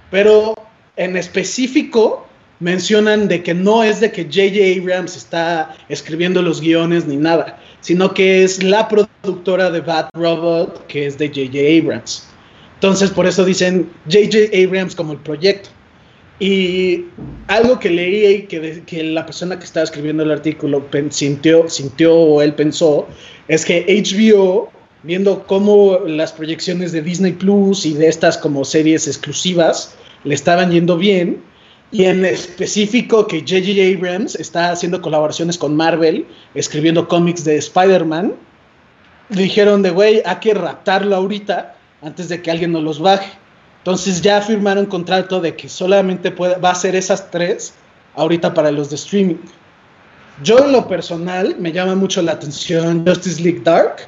pero 0.10 0.56
en 0.96 1.18
específico 1.18 2.26
mencionan 2.60 3.28
de 3.28 3.42
que 3.42 3.54
no 3.54 3.84
es 3.84 4.00
de 4.00 4.12
que 4.12 4.24
J.J. 4.24 4.82
Abrams 4.82 5.16
está 5.16 5.76
escribiendo 5.88 6.42
los 6.42 6.60
guiones 6.60 7.06
ni 7.06 7.16
nada, 7.16 7.60
sino 7.80 8.14
que 8.14 8.44
es 8.44 8.62
la 8.64 8.88
productora 8.88 9.72
de 9.72 9.80
Bad 9.82 10.10
Robot, 10.14 10.86
que 10.88 11.06
es 11.06 11.18
de 11.18 11.30
J.J. 11.30 11.58
Abrams. 11.82 12.28
Entonces, 12.76 13.12
por 13.12 13.28
eso 13.28 13.46
dicen 13.46 13.90
J.J. 14.06 14.58
Abrams 14.66 14.96
como 14.96 15.14
el 15.14 15.20
proyecto. 15.20 15.70
Y 16.40 17.06
algo 17.48 17.80
que 17.80 17.90
leí 17.90 18.44
que, 18.44 18.84
que 18.86 19.04
la 19.04 19.26
persona 19.26 19.60
que 19.60 19.66
estaba 19.66 19.84
escribiendo 19.84 20.24
el 20.24 20.32
artículo 20.32 20.86
sintió, 21.10 21.68
sintió 21.68 22.16
o 22.16 22.42
él 22.42 22.54
pensó 22.54 23.08
es 23.50 23.66
que 23.66 23.86
HBO 23.86 24.72
viendo 25.04 25.46
cómo 25.48 26.00
las 26.06 26.32
proyecciones 26.32 26.92
de 26.92 27.02
Disney 27.02 27.34
Plus 27.34 27.86
y 27.86 27.94
de 27.94 28.08
estas 28.08 28.38
como 28.38 28.66
series 28.66 29.08
exclusivas 29.08 29.96
le 30.24 30.36
estaban 30.36 30.72
yendo 30.72 30.98
bien. 30.98 31.42
Y 31.92 32.06
en 32.06 32.24
específico 32.24 33.26
que 33.26 33.40
J.J. 33.40 33.98
Abrams 33.98 34.36
está 34.36 34.72
haciendo 34.72 35.02
colaboraciones 35.02 35.58
con 35.58 35.76
Marvel, 35.76 36.28
escribiendo 36.54 37.08
cómics 37.08 37.44
de 37.44 37.58
Spider-Man. 37.58 38.34
Dijeron 39.30 39.82
de, 39.82 39.90
güey, 39.90 40.22
hay 40.26 40.36
que 40.36 40.54
raptarlo 40.54 41.16
ahorita 41.16 41.76
antes 42.02 42.30
de 42.30 42.42
que 42.42 42.52
alguien 42.52 42.72
nos 42.72 42.84
los 42.84 43.00
baje. 43.00 43.32
Entonces 43.80 44.22
ya 44.22 44.42
firmaron 44.42 44.86
contrato 44.86 45.40
de 45.40 45.56
que 45.56 45.70
solamente 45.70 46.32
puede, 46.32 46.56
va 46.56 46.72
a 46.72 46.76
ser 46.76 46.96
esas 46.96 47.32
tres 47.32 47.74
ahorita 48.16 48.54
para 48.54 48.72
los 48.72 48.90
de 48.90 48.96
streaming. 48.98 49.38
Yo 50.44 50.60
en 50.60 50.72
lo 50.72 50.88
personal 50.88 51.56
me 51.60 51.72
llama 51.72 51.96
mucho 51.96 52.22
la 52.22 52.34
atención 52.34 53.06
Justice 53.06 53.42
League 53.42 53.62
Dark 53.64 54.08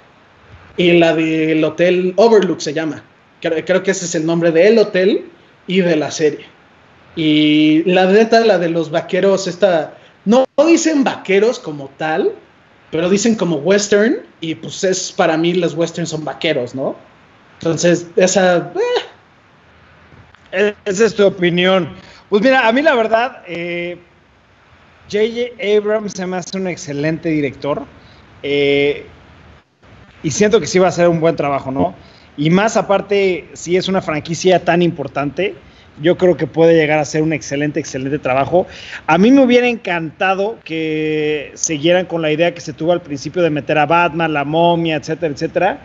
y 0.78 0.94
la 0.94 1.14
del 1.16 1.64
Hotel 1.64 2.14
Overlook 2.18 2.62
se 2.62 2.74
llama. 2.74 3.04
Creo, 3.42 3.84
que 3.84 3.92
ese 3.92 4.06
es 4.06 4.16
el 4.16 4.26
nombre 4.26 4.52
del 4.52 4.78
hotel 4.78 5.26
y 5.68 5.82
de 5.82 5.96
la 5.96 6.12
serie. 6.12 6.46
Y 7.16 7.84
la 7.86 8.06
neta, 8.06 8.42
la 8.42 8.60
de 8.60 8.70
los 8.70 8.92
vaqueros, 8.92 9.48
esta, 9.48 9.96
no, 10.26 10.46
no 10.58 10.66
dicen 10.66 11.04
vaqueros 11.04 11.60
como 11.60 11.90
tal, 11.98 12.34
pero 12.92 13.10
dicen 13.10 13.36
como 13.36 13.58
western 13.58 14.20
y 14.42 14.56
pues 14.56 14.84
es 14.84 15.12
para 15.12 15.38
mí 15.38 15.54
los 15.54 15.74
westerns 15.74 16.10
son 16.10 16.24
vaqueros, 16.24 16.76
¿no? 16.76 16.96
Entonces, 17.60 18.08
esa... 18.16 18.72
Eh. 18.76 19.11
Esa 20.52 21.06
es 21.06 21.16
tu 21.16 21.26
opinión. 21.26 21.90
Pues 22.30 22.42
mira, 22.42 22.68
a 22.68 22.72
mí 22.72 22.82
la 22.82 22.96
verdad, 22.96 23.44
J.J. 23.48 25.20
Eh, 25.60 25.78
Abrams 25.78 26.14
se 26.14 26.26
me 26.26 26.38
hace 26.38 26.58
un 26.58 26.68
excelente 26.68 27.30
director. 27.30 27.86
Eh, 28.44 29.06
y 30.24 30.32
siento 30.32 30.60
que 30.60 30.68
sí 30.68 30.80
va 30.80 30.88
a 30.88 30.92
ser 30.92 31.08
un 31.08 31.20
buen 31.20 31.36
trabajo, 31.36 31.72
¿no? 31.72 31.96
Y 32.38 32.50
más 32.50 32.78
aparte, 32.78 33.50
si 33.54 33.76
es 33.76 33.88
una 33.88 34.02
franquicia 34.02 34.64
tan 34.64 34.82
importante, 34.82 35.56
yo 36.02 36.18
creo 36.18 36.38
que 36.38 36.48
puede 36.48 36.76
llegar 36.76 37.00
a 37.00 37.06
ser 37.06 37.22
un 37.22 37.34
excelente, 37.34 37.80
excelente 37.80 38.20
trabajo. 38.20 38.66
A 39.08 39.18
mí 39.18 39.32
me 39.32 39.44
hubiera 39.44 39.68
encantado 39.68 40.58
que 40.64 41.52
siguieran 41.56 42.06
con 42.06 42.22
la 42.22 42.32
idea 42.32 42.54
que 42.54 42.62
se 42.62 42.74
tuvo 42.74 42.94
al 42.94 43.02
principio 43.02 43.42
de 43.42 43.50
meter 43.50 43.78
a 43.78 43.86
Batman, 43.86 44.34
la 44.34 44.46
momia, 44.46 44.96
etcétera, 44.96 45.34
etcétera. 45.34 45.80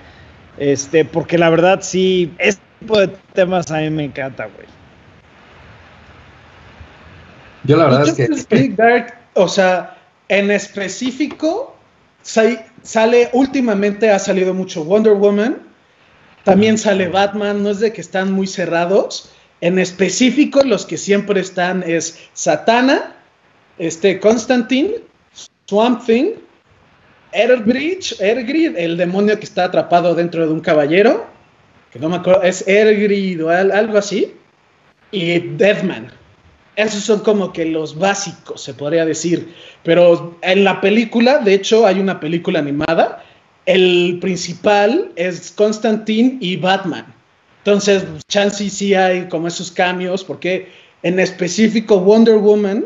Este, 0.59 1.05
porque 1.05 1.37
la 1.37 1.51
verdad 1.51 1.81
sí, 1.83 2.33
tipo 2.81 2.99
de 2.99 3.09
temas 3.33 3.71
a 3.71 3.79
mí 3.79 3.91
me 3.91 4.05
encanta, 4.05 4.47
güey. 4.47 4.67
Yo 7.65 7.77
la 7.77 7.85
verdad 7.85 8.09
es 8.09 8.47
que... 8.47 8.69
Dark, 8.71 9.15
o 9.35 9.49
sea, 9.49 9.97
en 10.29 10.51
específico, 10.51 11.77
sale 12.23 13.31
últimamente 13.33 14.11
ha 14.11 14.19
salido 14.19 14.55
mucho 14.55 14.85
Wonder 14.85 15.15
Woman, 15.15 15.59
También 16.45 16.79
sale 16.79 17.09
Batman, 17.09 17.65
no 17.65 17.71
es 17.71 17.81
de 17.81 17.93
que 17.93 18.01
están 18.01 18.31
muy 18.31 18.47
cerrados. 18.47 19.33
En 19.61 19.81
específico, 19.81 20.63
los 20.63 20.87
que 20.87 20.97
siempre 20.97 21.41
están 21.41 21.83
es 21.83 22.21
Satana, 22.35 23.17
este 23.79 24.21
Constantine, 24.21 25.01
Swamp 25.67 26.05
Thing, 26.07 26.35
Erbridge, 27.33 28.15
Ergrid, 28.21 28.77
el 28.77 28.97
demonio 28.97 29.37
que 29.39 29.45
está 29.45 29.65
atrapado 29.65 30.15
dentro 30.15 30.47
de 30.47 30.53
un 30.53 30.61
caballero, 30.61 31.27
no 31.99 32.09
me 32.09 32.17
acuerdo, 32.17 32.43
es 32.43 32.67
Ergrid 32.67 33.45
o 33.45 33.51
algo 33.51 33.99
así, 33.99 34.33
y 35.11 35.39
Deathman. 35.39 36.13
Esos 36.77 37.05
son 37.05 37.21
como 37.21 37.53
que 37.53 37.65
los 37.65 37.99
básicos, 37.99 38.63
se 38.63 38.75
podría 38.75 39.07
decir. 39.07 39.55
Pero 39.83 40.37
en 40.43 40.65
la 40.65 40.81
película, 40.81 41.39
de 41.39 41.55
hecho, 41.55 41.87
hay 41.87 42.01
una 42.01 42.21
película 42.21 42.59
animada. 42.59 43.25
El 43.65 44.19
principal 44.21 45.11
es 45.17 45.53
Constantine 45.53 46.37
y 46.41 46.57
Batman. 46.57 47.07
Entonces, 47.59 48.05
chance 48.29 48.69
sí 48.69 48.95
hay 48.95 49.27
como 49.29 49.49
esos 49.49 49.71
cambios, 49.71 50.23
porque 50.23 50.69
en 51.03 51.19
específico 51.19 51.99
Wonder 52.01 52.37
Woman 52.37 52.85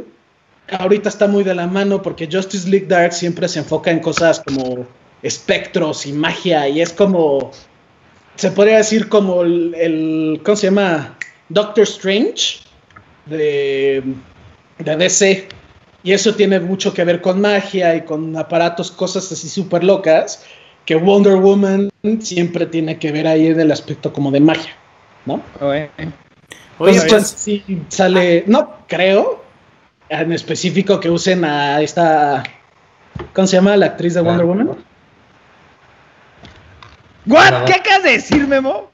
ahorita 0.79 1.09
está 1.09 1.27
muy 1.27 1.45
de 1.45 1.55
la 1.55 1.67
mano 1.67 2.03
porque 2.03 2.29
Justice 2.31 2.69
League 2.69 2.87
Dark 2.87 3.13
siempre 3.13 3.49
se 3.49 3.59
enfoca 3.59 3.91
en 3.91 4.01
cosas 4.01 4.41
como 4.41 4.87
espectros 5.23 6.07
y 6.07 6.13
magia 6.13 6.69
y 6.69 6.81
es 6.81 6.93
como, 6.93 7.51
se 8.37 8.51
podría 8.51 8.79
decir 8.79 9.09
como 9.09 9.43
el, 9.43 9.75
el 9.75 10.41
¿cómo 10.45 10.57
se 10.57 10.69
llama? 10.69 11.17
Doctor 11.49 11.85
Strange 11.85 12.61
de, 13.27 14.03
de 14.79 14.97
DC. 14.97 15.49
Y 16.03 16.13
eso 16.13 16.35
tiene 16.35 16.61
mucho 16.61 16.95
que 16.95 17.05
ver 17.05 17.21
con 17.21 17.41
magia 17.41 17.95
y 17.95 18.03
con 18.03 18.37
aparatos, 18.37 18.91
cosas 18.91 19.31
así 19.31 19.49
súper 19.49 19.85
locas, 19.85 20.45
que 20.87 20.95
Wonder 20.95 21.37
Woman 21.37 21.91
siempre 22.21 22.67
tiene 22.67 22.99
que 22.99 23.13
ver 23.13 23.27
ahí 23.27 23.49
en 23.49 23.61
el 23.61 23.71
aspecto 23.71 24.13
como 24.13 24.31
de 24.31 24.41
magia, 24.41 24.75
¿no? 25.27 25.43
Oye, 25.61 25.91
Entonces, 25.99 27.07
pues, 27.09 27.29
sí 27.29 27.83
sale, 27.89 28.45
no 28.47 28.79
creo, 28.87 29.45
en 30.09 30.33
específico 30.33 30.99
que 30.99 31.11
usen 31.11 31.45
a 31.45 31.83
esta, 31.83 32.43
¿cómo 33.35 33.47
se 33.47 33.57
llama 33.57 33.77
la 33.77 33.87
actriz 33.87 34.15
de 34.15 34.23
Wonder 34.23 34.47
Woman? 34.47 34.79
¿What? 37.27 37.65
¿Qué 37.67 37.75
acabas 37.75 38.03
de 38.03 38.11
decir, 38.13 38.47
Memo? 38.47 38.91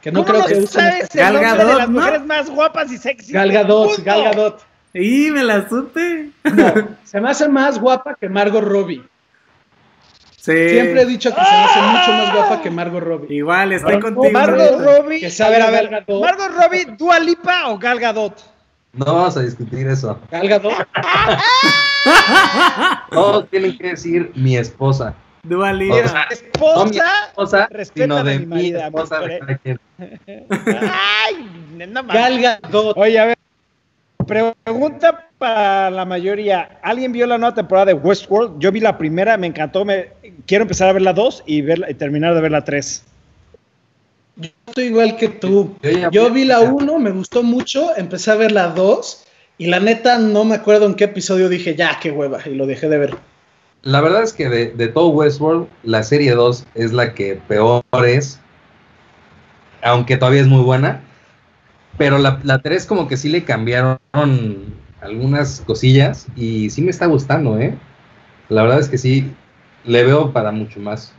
Que 0.00 0.12
no 0.12 0.24
¿Cómo 0.24 0.32
creo 0.32 0.46
que 0.46 0.60
no 0.60 0.66
sabes 0.66 1.08
Gal 1.12 1.36
el 1.36 1.42
nombre 1.42 1.50
de 1.50 1.56
Gadot, 1.64 1.78
las 1.78 1.88
¿no? 1.90 2.00
mujeres 2.00 2.24
más 2.24 2.50
guapas 2.50 2.92
y 2.92 2.98
sexy 2.98 3.32
Gal 3.32 3.48
del 3.48 3.58
Gadot, 3.58 3.86
mundo? 3.88 4.02
Gal 4.04 4.24
Gadot. 4.24 4.62
Y 4.94 5.30
me 5.30 5.42
la 5.44 5.68
supe. 5.68 6.30
No, 6.44 6.74
se 7.04 7.20
me 7.20 7.30
hace 7.30 7.48
más 7.48 7.78
guapa 7.78 8.14
que 8.14 8.28
Margot 8.28 8.62
Robbie. 8.62 9.02
Sí. 10.36 10.68
Siempre 10.70 11.02
he 11.02 11.06
dicho 11.06 11.28
que 11.34 11.36
se 11.36 11.50
me 11.50 11.58
hace 11.58 11.80
mucho 11.80 12.12
más 12.12 12.34
guapa 12.34 12.62
que 12.62 12.70
Margot 12.70 13.02
Robbie. 13.02 13.36
Igual, 13.36 13.72
estoy 13.72 13.92
Margot 13.94 14.14
contigo. 14.14 14.32
Margot. 14.38 14.80
Robbie, 14.80 15.20
Que 15.20 15.44
ver, 15.50 15.62
a 15.62 15.70
ver, 15.70 15.88
Gal 15.88 16.04
Gadot. 16.06 16.22
Margot 16.22 16.50
Robbie, 16.56 16.84
Dua 16.96 17.18
Lipa 17.20 17.68
o 17.68 17.78
Gal 17.78 17.98
Gadot? 17.98 18.34
No 18.92 19.04
vamos 19.04 19.36
a 19.36 19.42
discutir 19.42 19.86
eso. 19.86 20.18
Gal 20.30 20.48
Gadot. 20.48 20.72
Todos 23.10 23.48
tienen 23.50 23.76
que 23.76 23.88
decir 23.88 24.32
mi 24.34 24.56
esposa. 24.56 25.14
Dua 25.48 25.70
O 25.70 25.72
Lipa. 25.72 26.08
sea, 26.08 26.22
Esposa, 26.30 26.82
no 26.84 26.88
esposa, 27.28 27.68
respeta 27.70 28.22
de 28.22 28.30
mi 28.30 28.36
animalidad, 28.36 28.86
esposa. 28.86 29.20
de. 29.20 29.78
Ay, 30.92 31.86
no. 31.86 32.02
Oye, 32.96 33.18
a 33.18 33.24
ver, 33.26 33.38
pregunta 34.26 35.28
para 35.38 35.90
la 35.90 36.04
mayoría. 36.04 36.78
¿Alguien 36.82 37.12
vio 37.12 37.26
la 37.26 37.38
nueva 37.38 37.54
temporada 37.54 37.86
de 37.86 37.92
Westworld? 37.94 38.58
Yo 38.58 38.70
vi 38.72 38.80
la 38.80 38.98
primera, 38.98 39.36
me 39.36 39.46
encantó. 39.46 39.84
Me, 39.84 40.08
quiero 40.46 40.62
empezar 40.62 40.88
a 40.88 40.92
ver 40.92 41.02
la 41.02 41.12
2 41.12 41.44
y, 41.46 41.62
verla- 41.62 41.90
y 41.90 41.94
terminar 41.94 42.34
de 42.34 42.40
ver 42.40 42.50
la 42.52 42.64
3. 42.64 43.04
Yo 44.36 44.50
estoy 44.66 44.84
igual 44.84 45.16
que 45.16 45.28
tú. 45.28 45.76
Yo 46.12 46.30
vi 46.30 46.44
la 46.44 46.60
1, 46.60 46.98
me 46.98 47.10
gustó 47.10 47.42
mucho, 47.42 47.96
empecé 47.96 48.30
a 48.30 48.34
ver 48.36 48.52
la 48.52 48.68
2 48.68 49.24
y 49.58 49.66
la 49.66 49.80
neta 49.80 50.18
no 50.18 50.44
me 50.44 50.54
acuerdo 50.56 50.86
en 50.86 50.94
qué 50.94 51.04
episodio 51.04 51.48
dije 51.48 51.74
ya, 51.74 51.98
qué 52.00 52.10
hueva, 52.12 52.38
y 52.46 52.54
lo 52.54 52.66
dejé 52.66 52.88
de 52.88 52.98
ver. 52.98 53.16
La 53.82 54.00
verdad 54.00 54.22
es 54.22 54.32
que 54.32 54.48
de, 54.48 54.72
de 54.72 54.88
todo 54.88 55.08
Westworld, 55.08 55.68
la 55.84 56.02
serie 56.02 56.32
2 56.32 56.66
es 56.74 56.92
la 56.92 57.14
que 57.14 57.40
peor 57.48 57.84
es. 58.04 58.40
Aunque 59.82 60.16
todavía 60.16 60.40
es 60.40 60.48
muy 60.48 60.62
buena. 60.62 61.00
Pero 61.96 62.18
la, 62.18 62.40
la 62.42 62.58
3 62.58 62.86
como 62.86 63.08
que 63.08 63.16
sí 63.16 63.28
le 63.28 63.44
cambiaron 63.44 63.98
algunas 65.00 65.60
cosillas. 65.60 66.26
Y 66.34 66.70
sí 66.70 66.82
me 66.82 66.90
está 66.90 67.06
gustando, 67.06 67.58
¿eh? 67.58 67.74
La 68.48 68.62
verdad 68.62 68.80
es 68.80 68.88
que 68.88 68.98
sí, 68.98 69.32
le 69.84 70.04
veo 70.04 70.32
para 70.32 70.50
mucho 70.50 70.80
más. 70.80 71.12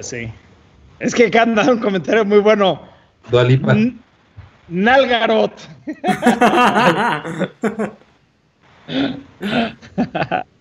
Sí. 0.00 0.32
Es 0.98 1.14
que 1.14 1.26
acá 1.26 1.42
han 1.42 1.54
dado 1.54 1.72
un 1.72 1.78
comentario 1.78 2.24
muy 2.24 2.38
bueno. 2.38 2.82
Dualipa. 3.30 3.76
Nalgarot. 4.68 5.52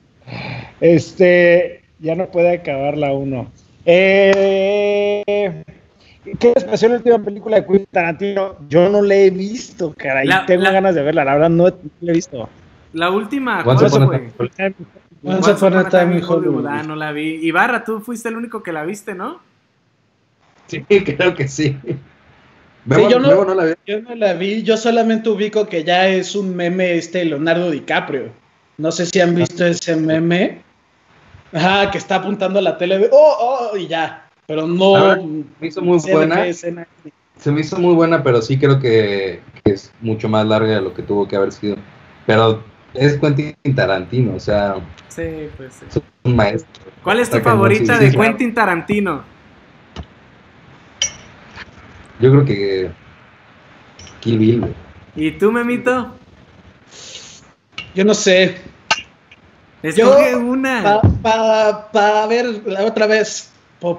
Este, 0.81 1.83
ya 1.99 2.15
no 2.15 2.27
puede 2.27 2.53
acabar 2.55 2.97
la 2.97 3.13
1. 3.13 3.51
Eh, 3.85 5.63
¿Qué 6.39 6.51
les 6.53 6.63
pareció 6.63 6.89
la 6.89 6.95
última 6.97 7.19
película 7.19 7.57
de 7.57 7.65
Quentin 7.65 7.87
Tarantino? 7.91 8.55
Yo 8.67 8.89
no 8.89 9.01
la 9.01 9.15
he 9.15 9.29
visto, 9.29 9.93
caray. 9.97 10.27
La- 10.27 10.45
Tengo 10.45 10.63
la- 10.63 10.71
ganas 10.71 10.95
de 10.95 11.01
verla, 11.03 11.25
la 11.25 11.33
verdad 11.33 11.49
no, 11.49 11.67
no 11.69 11.73
la 12.01 12.11
he 12.11 12.15
visto. 12.15 12.49
La 12.93 13.09
última, 13.09 13.63
¿cuál 13.63 13.77
fue? 13.77 13.87
Once 15.21 15.51
Upon 15.51 15.73
a 15.77 15.89
Time 15.89 16.17
in 16.17 16.23
Hollywood. 16.23 16.65
Ah, 16.67 16.81
no 16.83 16.95
la 16.95 17.11
vi. 17.11 17.39
Ibarra, 17.45 17.83
tú 17.83 17.99
fuiste 17.99 18.29
el 18.29 18.37
único 18.37 18.63
que 18.63 18.71
la 18.71 18.83
viste, 18.85 19.13
¿no? 19.15 19.39
Sí, 20.67 20.81
creo 20.87 21.33
que 21.35 21.47
sí. 21.47 21.77
Memo, 22.85 23.09
yo 23.09 23.19
no- 23.19 23.43
no 23.43 23.53
la 23.55 23.63
ve. 23.65 23.75
Yo 23.85 24.01
no 24.01 24.15
la 24.15 24.33
vi, 24.33 24.63
yo 24.63 24.77
solamente 24.77 25.29
ubico 25.29 25.67
que 25.67 25.83
ya 25.83 26.07
es 26.07 26.35
un 26.35 26.55
meme 26.55 26.93
este 26.95 27.25
Leonardo 27.25 27.69
DiCaprio. 27.69 28.29
No 28.79 28.93
sé 28.93 29.05
si 29.05 29.19
han 29.19 29.35
visto 29.35 29.65
ese 29.65 29.93
meme. 29.97 30.61
Ajá, 31.51 31.91
que 31.91 31.97
está 31.97 32.15
apuntando 32.15 32.59
a 32.59 32.61
la 32.61 32.77
tele 32.77 32.97
de 32.97 33.09
oh, 33.11 33.69
oh, 33.73 33.77
y 33.77 33.87
ya. 33.87 34.25
Pero 34.47 34.65
no. 34.67 34.93
Verdad, 34.93 35.21
Me 35.59 35.67
hizo 35.67 35.81
muy 35.81 35.99
buena. 36.09 36.45
Se 36.53 37.51
me 37.51 37.59
hizo 37.61 37.77
muy 37.77 37.93
buena, 37.93 38.23
pero 38.23 38.41
sí 38.41 38.57
creo 38.57 38.79
que, 38.79 39.41
que 39.63 39.73
es 39.73 39.93
mucho 39.99 40.29
más 40.29 40.45
larga 40.45 40.75
de 40.75 40.81
lo 40.81 40.93
que 40.93 41.03
tuvo 41.03 41.27
que 41.27 41.35
haber 41.35 41.51
sido. 41.51 41.75
Pero 42.25 42.63
es 42.93 43.17
Quentin 43.17 43.75
Tarantino, 43.75 44.35
o 44.35 44.39
sea, 44.39 44.75
Sí, 45.09 45.49
pues 45.57 45.73
sí. 45.75 45.85
es 45.89 46.01
un 46.23 46.35
maestro. 46.37 46.85
¿Cuál 47.03 47.19
es 47.19 47.29
tu 47.29 47.39
favorita 47.39 47.97
sí, 47.97 48.05
de 48.05 48.11
sí, 48.11 48.15
claro. 48.15 48.29
Quentin 48.29 48.53
Tarantino? 48.53 49.23
Yo 52.21 52.31
creo 52.31 52.45
que 52.45 52.91
Kill 54.21 54.39
Bill, 54.39 54.59
güey. 54.61 54.73
¿Y 55.15 55.31
tú, 55.31 55.51
Memito? 55.51 56.13
Yo 57.95 58.05
no 58.05 58.13
sé. 58.13 58.68
Escoge 59.83 60.35
una. 60.35 61.01
Para 61.21 62.27
ver 62.27 62.45
la 62.65 62.85
otra 62.85 63.07
vez, 63.07 63.51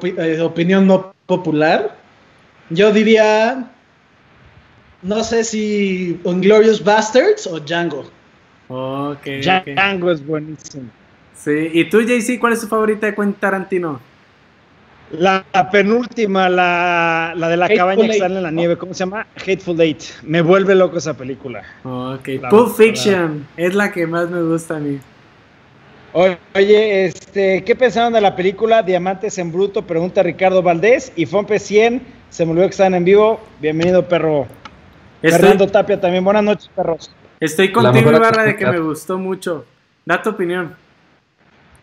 eh, 0.03 0.41
opinión 0.43 0.87
no 0.87 1.15
popular, 1.27 1.97
yo 2.69 2.93
diría, 2.93 3.71
no 5.03 5.25
sé 5.25 5.45
si 5.45 6.21
Inglorious 6.25 6.83
Bastards 6.85 7.47
o 7.47 7.59
Django. 7.61 8.05
Ok, 8.69 9.17
ok. 9.17 9.67
Django 9.75 10.11
es 10.11 10.25
buenísimo. 10.27 10.85
Sí. 11.35 11.71
¿Y 11.73 11.89
tú, 11.89 12.03
JC, 12.03 12.39
cuál 12.39 12.53
es 12.53 12.61
tu 12.61 12.67
favorita 12.67 13.07
de 13.07 13.15
Quentin 13.15 13.35
Tarantino? 13.41 14.01
La, 15.13 15.45
la 15.53 15.71
penúltima, 15.71 16.49
la, 16.49 17.33
la 17.35 17.49
de 17.49 17.57
la 17.57 17.65
Hateful 17.65 17.79
cabaña 17.79 18.07
que 18.09 18.19
sale 18.19 18.37
en 18.37 18.43
la 18.45 18.51
nieve, 18.53 18.77
¿cómo 18.77 18.95
se 18.95 19.01
llama? 19.01 19.27
Hateful 19.37 19.81
Eight. 19.81 20.03
Me 20.23 20.41
vuelve 20.41 20.75
loco 20.77 20.99
esa 20.99 21.15
película. 21.15 21.65
Ok. 21.83 22.29
La- 22.41 22.49
Pulp 22.51 22.77
Fiction 22.77 23.45
es 23.57 23.75
la 23.75 23.91
que 23.91 24.07
más 24.07 24.31
me 24.31 24.43
gusta 24.43 24.77
a 24.77 24.79
mí. 24.79 25.01
Oye, 26.13 27.05
este, 27.05 27.63
¿qué 27.63 27.77
pensaron 27.77 28.13
de 28.13 28.21
la 28.21 28.35
película 28.35 28.83
Diamantes 28.83 29.39
en 29.39 29.53
Bruto? 29.53 29.87
Pregunta 29.87 30.23
Ricardo 30.23 30.61
Valdés. 30.63 31.13
Y 31.15 31.27
Fompe 31.27 31.61
100, 31.61 32.03
se 32.31 32.45
me 32.45 32.51
olvidó 32.51 32.67
que 32.67 32.73
estaban 32.73 32.95
en 32.95 33.05
vivo. 33.05 33.41
Bienvenido, 33.61 34.09
perro. 34.09 34.47
Fernando 35.23 35.65
Estoy, 35.65 35.83
Tapia 35.83 36.01
también. 36.01 36.25
Buenas 36.25 36.43
noches, 36.43 36.71
perros. 36.75 37.15
estoy 37.39 37.71
contigo, 37.71 38.11
Ibarra, 38.11 38.45
de 38.45 38.57
que 38.57 38.67
me 38.67 38.81
gustó 38.81 39.19
mucho. 39.19 39.65
Da 40.05 40.21
tu 40.21 40.31
opinión. 40.31 40.75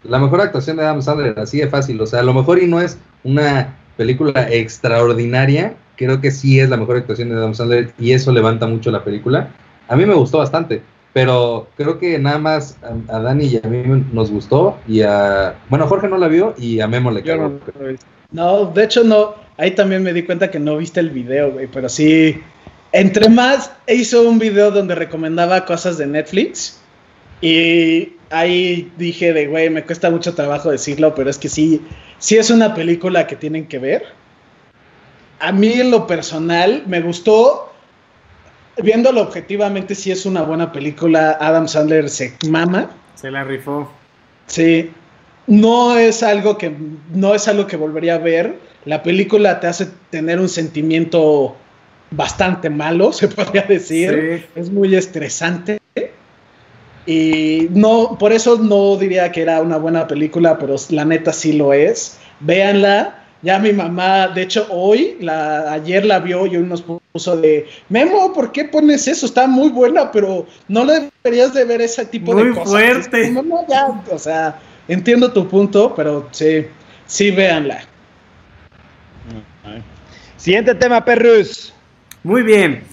La 0.04 0.20
mejor 0.20 0.42
actuación 0.42 0.78
de 0.78 0.84
Adam 0.84 1.02
Sandler, 1.02 1.40
así 1.40 1.60
de 1.60 1.68
fácil. 1.68 2.00
O 2.02 2.06
sea, 2.06 2.20
a 2.20 2.24
lo 2.24 2.34
mejor 2.34 2.62
y 2.62 2.68
no 2.68 2.82
es 2.82 3.00
una 3.24 3.76
película 3.96 4.48
extraordinaria, 4.52 5.76
creo 5.96 6.20
que 6.20 6.32
sí 6.32 6.60
es 6.60 6.70
la 6.70 6.78
mejor 6.78 6.98
actuación 6.98 7.30
de 7.30 7.36
Adam 7.36 7.54
Sandler 7.54 7.94
y 7.98 8.12
eso 8.12 8.32
levanta 8.32 8.68
mucho 8.68 8.92
la 8.92 9.04
película. 9.04 9.50
A 9.88 9.96
mí 9.96 10.06
me 10.06 10.14
gustó 10.14 10.40
bastante, 10.40 10.82
pero 11.14 11.68
creo 11.78 11.98
que 11.98 12.20
nada 12.20 12.38
más 12.38 12.78
a, 12.84 13.16
a 13.16 13.20
Dani 13.20 13.46
y 13.46 13.58
a 13.58 13.68
mí 13.68 14.06
nos 14.14 14.30
gustó 14.30 14.78
y 14.88 15.02
a... 15.02 15.56
Bueno, 15.70 15.88
Jorge 15.88 16.08
no 16.08 16.18
la 16.18 16.28
vio 16.28 16.54
y 16.58 16.80
a 16.80 16.88
Memo 16.88 17.10
le 17.12 17.24
cagó. 17.24 17.60
No, 18.32 18.66
de 18.66 18.84
hecho 18.84 19.04
no. 19.04 19.36
Ahí 19.58 19.72
también 19.72 20.04
me 20.04 20.14
di 20.14 20.24
cuenta 20.24 20.52
que 20.52 20.60
no 20.60 20.78
viste 20.78 21.00
el 21.00 21.10
video, 21.10 21.52
güey, 21.52 21.68
pero 21.68 21.90
sí. 21.90 22.40
Entre 22.92 23.30
más 23.30 23.72
hizo 23.88 24.30
un 24.30 24.38
video 24.38 24.70
donde 24.72 24.96
recomendaba 24.96 25.66
cosas 25.66 25.98
de 25.98 26.06
Netflix 26.08 26.80
y 27.42 28.14
ahí 28.30 28.92
dije 28.98 29.34
de, 29.34 29.48
güey, 29.48 29.70
me 29.70 29.84
cuesta 29.84 30.10
mucho 30.10 30.36
trabajo 30.36 30.70
decirlo, 30.70 31.16
pero 31.16 31.30
es 31.30 31.38
que 31.38 31.50
sí, 31.50 31.82
sí 32.20 32.38
es 32.38 32.50
una 32.52 32.74
película 32.76 33.26
que 33.28 33.36
tienen 33.36 33.68
que 33.68 33.80
ver. 33.80 34.04
a 35.40 35.52
mí 35.52 35.72
en 35.74 35.92
lo 35.92 36.08
personal 36.08 36.84
me 36.88 37.02
gustó, 37.02 37.67
viéndolo 38.84 39.22
objetivamente, 39.22 39.96
si 39.96 40.12
es 40.12 40.26
una 40.26 40.42
buena 40.44 40.72
película, 40.72 41.38
Adam 41.40 41.68
Sandler 41.68 42.10
se 42.10 42.36
mama. 42.50 42.90
Se 43.16 43.32
la 43.32 43.44
rifó. 43.44 43.92
Sí, 44.48 44.92
no 45.48 45.98
es 45.98 46.24
algo 46.24 46.58
que 46.58 46.74
no 47.14 47.34
es 47.34 47.48
algo 47.48 47.68
que 47.68 47.78
volvería 47.78 48.16
a 48.16 48.20
ver. 48.20 48.60
La 48.86 49.04
película 49.04 49.60
te 49.60 49.68
hace 49.68 49.88
tener 50.10 50.40
un 50.40 50.50
sentimiento 50.50 51.56
bastante 52.12 52.70
malo, 52.70 53.12
se 53.14 53.28
podría 53.28 53.64
decir. 53.64 54.48
Es 54.56 54.70
muy 54.70 54.96
estresante. 54.96 55.80
Y 57.06 57.70
no, 57.72 58.18
por 58.20 58.34
eso 58.34 58.58
no 58.58 58.98
diría 58.98 59.32
que 59.32 59.42
era 59.42 59.62
una 59.62 59.78
buena 59.78 60.08
película, 60.08 60.60
pero 60.60 60.76
la 60.90 61.06
neta 61.06 61.32
sí 61.32 61.54
lo 61.54 61.72
es. 61.72 62.20
Véanla. 62.42 63.17
Ya 63.42 63.60
mi 63.60 63.72
mamá, 63.72 64.28
de 64.30 64.42
hecho, 64.42 64.66
hoy, 64.70 65.18
la, 65.20 65.72
ayer 65.72 66.04
la 66.06 66.20
vio 66.20 66.48
y 66.48 66.58
hoy 66.58 66.64
nos 66.64 66.82
puso 66.82 67.38
de 67.38 67.68
Memo, 67.88 68.34
¿por 68.34 68.52
qué 68.52 68.66
pones 68.66 69.08
eso? 69.08 69.28
Está 69.28 69.48
muy 69.48 69.70
buena, 69.70 70.12
pero 70.12 70.48
no 70.68 70.86
deberías 70.86 71.54
de 71.54 71.64
ver 71.66 71.82
ese 71.82 72.06
tipo 72.06 72.34
de 72.34 72.50
cosas. 72.50 72.66
Muy 72.66 72.74
fuerte. 72.74 73.32
No, 73.32 73.44
no, 73.44 73.66
ya, 73.68 73.88
o 74.12 74.18
sea, 74.18 74.60
entiendo 74.88 75.32
tu 75.32 75.48
punto, 75.48 75.94
pero 75.96 76.28
sí, 76.32 76.66
sí, 77.06 77.30
véanla. 77.30 77.84
Siguiente 80.36 80.74
tema, 80.76 81.04
perrus. 81.04 81.74
Muy 82.24 82.42
bien. 82.42 82.84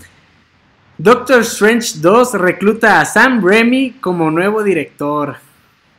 Doctor 0.98 1.40
Strange 1.40 1.98
2 2.00 2.34
recluta 2.34 3.00
a 3.00 3.04
Sam 3.04 3.44
Raimi 3.44 3.92
como 4.00 4.30
nuevo 4.30 4.62
director. 4.62 5.36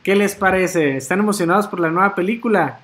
¿Qué 0.02 0.14
les 0.14 0.34
parece? 0.34 0.96
¿Están 0.96 1.18
emocionados 1.18 1.66
por 1.66 1.80
la 1.80 1.90
nueva 1.90 2.14
película? 2.14 2.80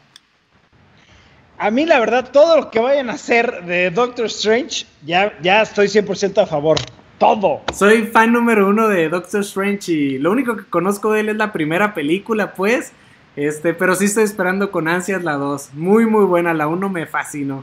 A 1.63 1.71
mí, 1.71 1.87
la 1.87 2.01
verdad, 2.01 2.29
todo 2.33 2.57
lo 2.57 2.71
que 2.73 2.81
vayan 2.81 3.09
a 3.09 3.13
hacer 3.13 3.65
de 3.67 3.93
Doctor 3.93 4.27
Strange, 4.27 4.85
ya, 5.07 5.33
ya 5.43 5.63
estoy 5.63 5.87
100% 5.87 6.43
a 6.43 6.47
favor. 6.47 6.77
Todo. 7.19 7.61
Soy 7.73 8.07
fan 8.07 8.33
número 8.33 8.69
uno 8.69 8.89
de 8.89 9.09
Doctor 9.09 9.43
Strange 9.43 9.93
y 9.93 10.19
lo 10.19 10.33
único 10.33 10.57
que 10.57 10.65
conozco 10.65 11.13
de 11.13 11.21
él 11.21 11.29
es 11.29 11.37
la 11.37 11.53
primera 11.53 11.95
película, 11.95 12.55
pues. 12.55 12.91
Este, 13.37 13.75
pero 13.75 13.95
sí 13.95 14.07
estoy 14.07 14.25
esperando 14.25 14.73
con 14.73 14.89
ansias 14.89 15.23
la 15.23 15.35
2. 15.35 15.75
Muy, 15.75 16.05
muy 16.05 16.25
buena. 16.25 16.53
La 16.53 16.67
1 16.67 16.89
me 16.89 17.07
fascinó. 17.07 17.63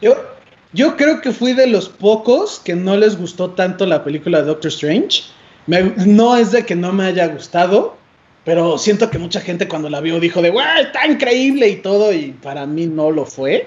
Yo, 0.00 0.16
yo 0.72 0.96
creo 0.96 1.20
que 1.20 1.32
fui 1.32 1.52
de 1.52 1.66
los 1.66 1.90
pocos 1.90 2.62
que 2.64 2.74
no 2.74 2.96
les 2.96 3.18
gustó 3.18 3.50
tanto 3.50 3.84
la 3.84 4.02
película 4.02 4.40
de 4.40 4.46
Doctor 4.46 4.70
Strange. 4.70 5.24
no 5.66 6.34
es 6.34 6.52
de 6.52 6.64
que 6.64 6.74
no 6.74 6.94
me 6.94 7.04
haya 7.04 7.26
gustado, 7.26 7.97
pero 8.48 8.78
siento 8.78 9.10
que 9.10 9.18
mucha 9.18 9.42
gente 9.42 9.68
cuando 9.68 9.90
la 9.90 10.00
vio 10.00 10.18
dijo 10.18 10.40
de, 10.40 10.48
¡wow! 10.48 10.62
Está 10.80 11.06
increíble 11.06 11.68
y 11.68 11.76
todo, 11.76 12.14
y 12.14 12.32
para 12.32 12.64
mí 12.64 12.86
no 12.86 13.10
lo 13.10 13.26
fue. 13.26 13.66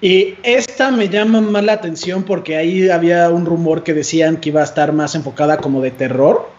Y 0.00 0.34
esta 0.42 0.90
me 0.90 1.08
llama 1.08 1.40
más 1.40 1.62
la 1.62 1.74
atención 1.74 2.24
porque 2.24 2.56
ahí 2.56 2.88
había 2.88 3.30
un 3.30 3.46
rumor 3.46 3.84
que 3.84 3.94
decían 3.94 4.38
que 4.38 4.48
iba 4.48 4.62
a 4.62 4.64
estar 4.64 4.92
más 4.92 5.14
enfocada 5.14 5.58
como 5.58 5.80
de 5.80 5.92
terror 5.92 6.50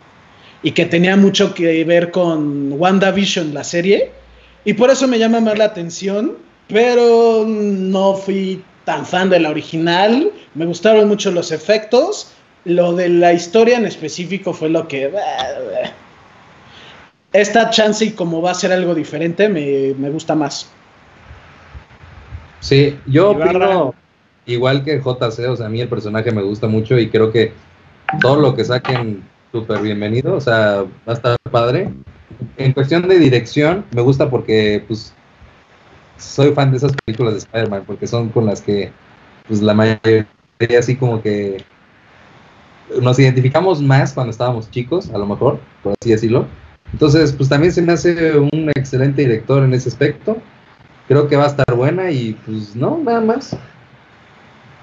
y 0.63 0.71
que 0.71 0.85
tenía 0.85 1.17
mucho 1.17 1.53
que 1.53 1.83
ver 1.83 2.11
con 2.11 2.71
WandaVision, 2.71 3.53
la 3.53 3.65
serie. 3.65 4.11
Y 4.63 4.75
por 4.75 4.89
eso 4.89 5.09
me 5.09 5.19
llama 5.19 5.41
más 5.41 5.57
la 5.57 5.65
atención, 5.65 6.37
pero 6.69 7.43
no 7.45 8.15
fui 8.15 8.63
tan 8.85 9.05
fan 9.05 9.29
de 9.29 9.41
la 9.41 9.49
original. 9.49 10.31
Me 10.55 10.65
gustaron 10.65 11.05
mucho 11.09 11.31
los 11.31 11.51
efectos. 11.51 12.31
Lo 12.63 12.93
de 12.93 13.09
la 13.09 13.33
historia 13.33 13.77
en 13.77 13.85
específico 13.85 14.53
fue 14.53 14.69
lo 14.69 14.87
que... 14.87 15.11
Esta 17.34 17.69
chance 17.69 18.03
y 18.03 18.11
como 18.11 18.41
va 18.41 18.51
a 18.51 18.55
ser 18.55 18.71
algo 18.73 18.93
diferente, 18.93 19.47
me, 19.47 19.93
me 19.97 20.09
gusta 20.09 20.36
más. 20.36 20.69
Sí, 22.59 22.99
yo 23.07 23.32
opino 23.32 23.93
igual 24.45 24.84
que 24.84 24.99
JC, 24.99 25.47
o 25.49 25.55
sea, 25.55 25.67
a 25.67 25.69
mí 25.69 25.82
el 25.82 25.88
personaje 25.88 26.32
me 26.32 26.41
gusta 26.41 26.67
mucho 26.67 26.97
y 26.97 27.09
creo 27.09 27.32
que 27.32 27.53
todo 28.19 28.38
lo 28.38 28.55
que 28.55 28.65
saquen 28.65 29.23
súper 29.51 29.82
bienvenido, 29.82 30.36
o 30.36 30.41
sea, 30.41 30.84
va 31.07 31.13
a 31.13 31.13
estar 31.13 31.38
padre. 31.49 31.89
En 32.57 32.73
cuestión 32.73 33.07
de 33.07 33.19
dirección, 33.19 33.86
me 33.91 34.01
gusta 34.01 34.29
porque, 34.29 34.84
pues, 34.88 35.13
soy 36.17 36.53
fan 36.53 36.71
de 36.71 36.77
esas 36.77 36.93
películas 37.05 37.34
de 37.34 37.39
Spider-Man, 37.39 37.84
porque 37.86 38.07
son 38.07 38.29
con 38.29 38.45
las 38.45 38.61
que, 38.61 38.91
pues, 39.47 39.61
la 39.61 39.73
mayoría 39.73 40.27
así 40.77 40.95
como 40.95 41.21
que 41.21 41.63
nos 43.01 43.17
identificamos 43.19 43.82
más 43.82 44.13
cuando 44.13 44.32
estábamos 44.32 44.69
chicos, 44.69 45.09
a 45.11 45.17
lo 45.17 45.25
mejor, 45.25 45.59
por 45.84 45.93
así 45.99 46.11
decirlo. 46.11 46.45
Entonces, 46.93 47.31
pues 47.31 47.49
también 47.49 47.71
se 47.71 47.81
me 47.81 47.93
hace 47.93 48.37
un 48.37 48.71
excelente 48.75 49.21
director 49.21 49.63
en 49.63 49.73
ese 49.73 49.89
aspecto. 49.89 50.37
Creo 51.07 51.27
que 51.27 51.35
va 51.35 51.45
a 51.45 51.47
estar 51.47 51.75
buena 51.75 52.11
y 52.11 52.33
pues 52.45 52.75
no, 52.75 52.99
nada 53.03 53.21
más. 53.21 53.55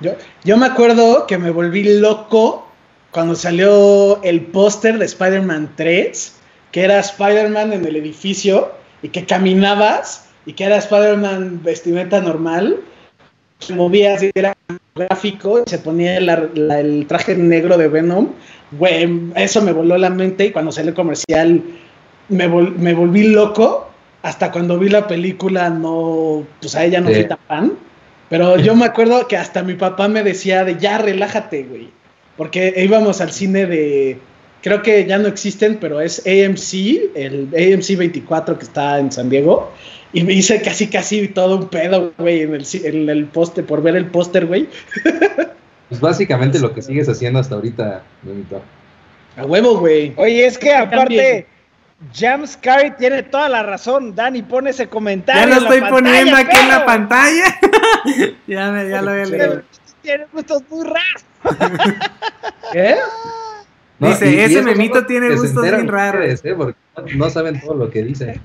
Yo, 0.01 0.13
yo 0.45 0.57
me 0.57 0.67
acuerdo 0.67 1.27
que 1.27 1.39
me 1.39 1.51
volví 1.51 1.99
loco 1.99 2.69
cuando 3.11 3.35
salió 3.35 4.23
el 4.23 4.43
póster 4.43 4.99
de 4.99 5.07
Spider-Man 5.07 5.73
3, 5.77 6.35
que 6.73 6.83
era 6.83 7.01
Spider-Man 7.01 7.73
en 7.73 7.85
el 7.85 7.97
edificio 7.97 8.73
y 9.03 9.09
que 9.09 9.25
caminabas 9.25 10.29
y 10.47 10.53
que 10.53 10.65
era 10.65 10.77
Spider-Man 10.77 11.63
vestimenta 11.63 12.21
normal, 12.21 12.81
se 13.59 13.75
movía 13.75 14.15
así, 14.15 14.31
era 14.35 14.57
gráfico 14.95 15.63
y 15.67 15.69
se 15.69 15.79
ponía 15.79 16.17
el 16.17 17.07
traje 17.09 17.37
negro 17.37 17.77
de 17.77 17.89
Venom. 17.89 18.29
Güey, 18.73 19.31
eso 19.37 19.63
me 19.63 19.73
voló 19.73 19.97
la 19.99 20.11
mente 20.11 20.47
y 20.47 20.53
cuando 20.53 20.73
salió 20.73 20.91
el 20.91 20.95
comercial 20.95 21.63
me, 22.29 22.49
me 22.49 22.95
volví 22.95 23.29
loco. 23.29 23.89
Hasta 24.23 24.51
cuando 24.51 24.79
vi 24.79 24.89
la 24.89 25.07
película, 25.07 25.71
no, 25.71 26.45
pues 26.61 26.75
a 26.75 26.85
ella 26.85 27.01
no 27.01 27.11
fui 27.11 27.25
tan 27.27 27.39
fan. 27.47 27.73
Pero 28.29 28.59
yo 28.59 28.75
me 28.75 28.85
acuerdo 28.85 29.27
que 29.29 29.37
hasta 29.37 29.63
mi 29.63 29.75
papá 29.75 30.09
me 30.09 30.23
decía 30.23 30.65
de 30.65 30.77
ya 30.77 30.99
relájate, 30.99 31.63
güey 31.63 31.91
porque 32.39 32.73
íbamos 32.77 33.21
al 33.21 33.33
cine 33.33 33.67
de, 33.67 34.17
creo 34.63 34.81
que 34.81 35.05
ya 35.05 35.19
no 35.19 35.27
existen, 35.27 35.77
pero 35.81 36.01
es 36.01 36.21
AMC, 36.21 37.17
el 37.17 37.49
AMC 37.53 37.99
24 37.99 38.57
que 38.57 38.65
está 38.65 39.01
en 39.01 39.11
San 39.11 39.29
Diego, 39.29 39.73
y 40.13 40.23
me 40.23 40.33
hice 40.35 40.63
casi, 40.63 40.87
casi 40.87 41.27
todo 41.27 41.57
un 41.57 41.69
pedo, 41.69 42.13
güey, 42.17 42.43
en 42.43 42.55
el, 42.55 42.65
en 42.85 43.09
el 43.11 43.25
póster, 43.27 43.67
por 43.67 43.83
ver 43.83 43.97
el 43.97 44.07
póster, 44.07 44.47
güey. 44.47 44.69
Pues 45.89 46.01
básicamente 46.01 46.61
lo 46.61 46.73
que 46.73 46.83
sigues 46.83 47.09
haciendo 47.09 47.41
hasta 47.41 47.57
ahorita, 47.57 48.03
Benito. 48.23 48.63
A 49.37 49.45
huevo, 49.45 49.79
güey. 49.79 50.13
Oye, 50.17 50.47
es 50.47 50.59
que 50.59 50.73
aparte... 50.73 51.47
James 52.15 52.57
Carey 52.57 52.93
tiene 52.97 53.23
toda 53.25 53.49
la 53.49 53.63
razón. 53.63 54.15
Dani, 54.15 54.43
pone 54.43 54.71
ese 54.71 54.89
comentario. 54.89 55.43
Ya 55.43 55.47
lo 55.49 55.63
estoy 55.63 55.91
poniendo 55.91 56.37
aquí 56.37 56.57
en 56.57 56.69
la 56.69 56.85
pantalla. 56.85 57.59
ya, 58.47 58.71
me, 58.71 58.89
ya 58.89 59.03
lo 59.03 59.11
había 59.11 59.25
leído. 59.27 59.63
Tiene 60.03 60.27
gustos 60.33 60.63
muy 60.71 60.87
raros. 60.87 61.25
¿Qué? 62.73 62.97
dice, 63.99 64.45
ese 64.45 64.63
memito 64.63 65.05
tiene 65.05 65.35
gustos 65.35 65.63
bien 65.63 65.89
raros. 65.89 66.45
¿eh? 66.45 66.55
Porque 66.55 66.79
no 67.17 67.29
saben 67.29 67.61
todo 67.61 67.75
lo 67.75 67.91
que 67.91 68.05
dice. 68.05 68.41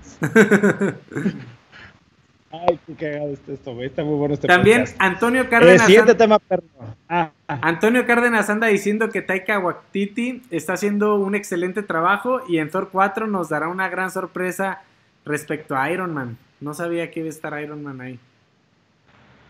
Ay, 2.54 2.80
qué 2.86 2.94
cagado 2.94 3.34
está 3.34 3.52
esto, 3.52 3.74
güey. 3.74 3.88
Está 3.88 4.04
muy 4.04 4.14
bueno 4.14 4.36
este 4.36 4.48
También 4.48 4.86
Antonio 5.00 5.50
Cárdenas. 5.50 5.82
El 5.82 5.88
siguiente 5.88 6.14
tema, 6.14 6.38
perdón. 6.38 6.70
Ah, 7.10 7.32
ah. 7.48 7.60
Antonio 7.64 8.06
Cárdenas 8.06 8.48
anda 8.48 8.68
diciendo 8.68 9.10
que 9.10 9.24
Taika 9.24 9.58
Waititi 9.58 10.44
está 10.52 10.74
haciendo 10.74 11.16
un 11.16 11.34
excelente 11.34 11.82
trabajo 11.82 12.42
y 12.48 12.60
en 12.60 12.70
Thor 12.70 12.90
4 12.92 13.26
nos 13.26 13.50
dará 13.50 13.70
una 13.70 13.90
gran 13.90 14.12
sorpresa 14.12 14.84
respecto 15.26 15.76
a 15.76 15.90
Iron 15.90 16.14
Man. 16.14 16.38
No 16.62 16.76
sabía 16.76 17.10
que 17.10 17.22
iba 17.22 17.28
a 17.28 17.32
estar 17.32 17.60
Iron 17.60 17.82
Man 17.82 18.02
ahí. 18.02 18.20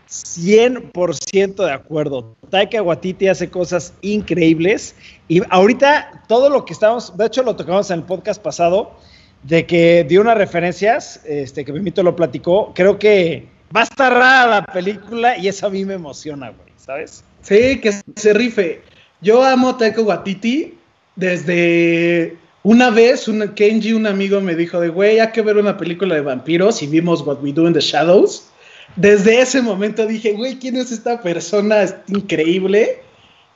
100% 0.08 1.56
de 1.56 1.72
acuerdo. 1.72 2.34
Taika 2.48 2.80
Waititi 2.80 3.28
hace 3.28 3.50
cosas 3.50 3.92
increíbles 4.00 4.96
y 5.28 5.42
ahorita 5.50 6.22
todo 6.26 6.48
lo 6.48 6.64
que 6.64 6.72
estamos, 6.72 7.14
de 7.18 7.26
hecho 7.26 7.42
lo 7.42 7.54
tocamos 7.54 7.90
en 7.90 7.98
el 7.98 8.04
podcast 8.06 8.42
pasado, 8.42 8.96
de 9.44 9.66
que 9.66 10.04
dio 10.08 10.20
unas 10.20 10.36
referencias, 10.36 11.20
este, 11.24 11.64
que 11.64 11.72
Mimito 11.72 12.02
lo 12.02 12.16
platicó, 12.16 12.72
creo 12.74 12.98
que 12.98 13.46
va 13.74 13.80
a 13.80 13.84
estar 13.84 14.12
rara 14.12 14.46
la 14.46 14.66
película 14.66 15.38
y 15.38 15.48
eso 15.48 15.66
a 15.66 15.70
mí 15.70 15.84
me 15.84 15.94
emociona, 15.94 16.50
güey, 16.50 16.72
¿sabes? 16.76 17.24
Sí, 17.42 17.80
que 17.80 17.92
se 18.16 18.32
rife. 18.32 18.82
Yo 19.20 19.42
amo 19.42 19.70
a 19.70 19.78
Taika 19.78 20.00
Waititi 20.00 20.74
desde 21.16 22.36
una 22.62 22.90
vez, 22.90 23.28
un, 23.28 23.46
Kenji, 23.54 23.92
un 23.92 24.06
amigo, 24.06 24.40
me 24.40 24.54
dijo 24.54 24.80
de, 24.80 24.88
güey, 24.88 25.20
hay 25.20 25.30
que 25.30 25.42
ver 25.42 25.56
una 25.56 25.76
película 25.76 26.14
de 26.14 26.22
vampiros 26.22 26.82
y 26.82 26.86
vimos 26.86 27.20
What 27.22 27.42
We 27.42 27.52
Do 27.52 27.66
in 27.66 27.74
the 27.74 27.80
Shadows 27.80 28.50
desde 28.96 29.40
ese 29.40 29.60
momento 29.60 30.06
dije, 30.06 30.32
güey, 30.32 30.58
¿quién 30.58 30.76
es 30.76 30.92
esta 30.92 31.20
persona? 31.20 31.82
Es 31.82 31.96
increíble. 32.08 33.02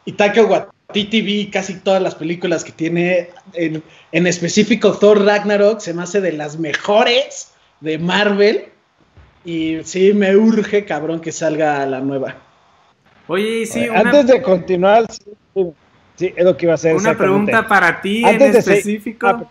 Y 0.04 0.12
Taika 0.12 0.42
Waititi 0.90 1.20
vi 1.20 1.50
casi 1.50 1.80
todas 1.80 2.00
las 2.00 2.14
películas 2.14 2.64
que 2.64 2.72
tiene, 2.72 3.28
en, 3.52 3.82
en, 4.10 4.26
específico 4.26 4.92
Thor 4.92 5.22
Ragnarok, 5.22 5.80
se 5.80 5.92
me 5.92 6.02
hace 6.02 6.22
de 6.22 6.32
las 6.32 6.58
mejores 6.58 7.52
de 7.82 7.98
Marvel. 7.98 8.70
Y 9.44 9.80
sí, 9.84 10.14
me 10.14 10.34
urge, 10.34 10.86
cabrón, 10.86 11.20
que 11.20 11.30
salga 11.30 11.84
la 11.84 12.00
nueva. 12.00 12.36
Oye, 13.26 13.66
sí. 13.66 13.86
Antes 13.94 14.28
de 14.28 14.40
continuar, 14.40 15.04
sí, 16.16 16.32
es 16.34 16.42
lo 16.42 16.56
que 16.56 16.64
iba 16.64 16.72
a 16.72 16.76
hacer. 16.76 16.96
Una 16.96 17.18
pregunta 17.18 17.68
para 17.68 18.00
ti 18.00 18.24
en 18.24 18.40
específico. 18.40 19.26
Ah, 19.26 19.46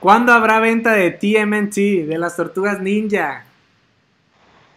¿Cuándo 0.00 0.32
habrá 0.32 0.58
venta 0.58 0.94
de 0.94 1.12
TMNT, 1.12 2.08
de 2.08 2.18
las 2.18 2.34
tortugas 2.34 2.80
ninja? 2.80 3.44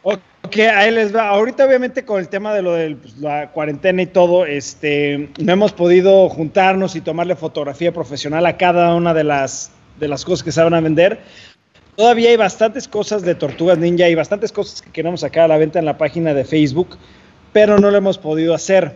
Ok, 0.03 0.19
Ok, 0.47 0.59
ahí 0.59 0.91
les 0.91 1.13
va. 1.13 1.27
Ahorita 1.27 1.65
obviamente 1.65 2.05
con 2.05 2.21
el 2.21 2.29
tema 2.29 2.53
de 2.53 2.61
lo 2.61 2.71
de 2.71 2.95
pues, 2.95 3.17
la 3.17 3.51
cuarentena 3.51 4.01
y 4.01 4.05
todo, 4.05 4.45
este, 4.45 5.29
no 5.39 5.51
hemos 5.51 5.73
podido 5.73 6.29
juntarnos 6.29 6.95
y 6.95 7.01
tomarle 7.01 7.35
fotografía 7.35 7.91
profesional 7.91 8.45
a 8.45 8.55
cada 8.55 8.95
una 8.95 9.13
de 9.13 9.25
las, 9.25 9.71
de 9.99 10.07
las 10.07 10.23
cosas 10.23 10.45
que 10.45 10.53
se 10.53 10.63
van 10.63 10.73
a 10.73 10.79
vender. 10.79 11.19
Todavía 11.97 12.29
hay 12.29 12.37
bastantes 12.37 12.87
cosas 12.87 13.23
de 13.23 13.35
Tortugas 13.35 13.77
Ninja 13.77 14.07
y 14.07 14.15
bastantes 14.15 14.53
cosas 14.53 14.81
que 14.81 14.89
queremos 14.89 15.19
sacar 15.19 15.43
a 15.43 15.47
la 15.49 15.57
venta 15.57 15.79
en 15.79 15.85
la 15.85 15.97
página 15.97 16.33
de 16.33 16.45
Facebook, 16.45 16.97
pero 17.51 17.77
no 17.77 17.91
lo 17.91 17.97
hemos 17.97 18.17
podido 18.17 18.53
hacer. 18.53 18.93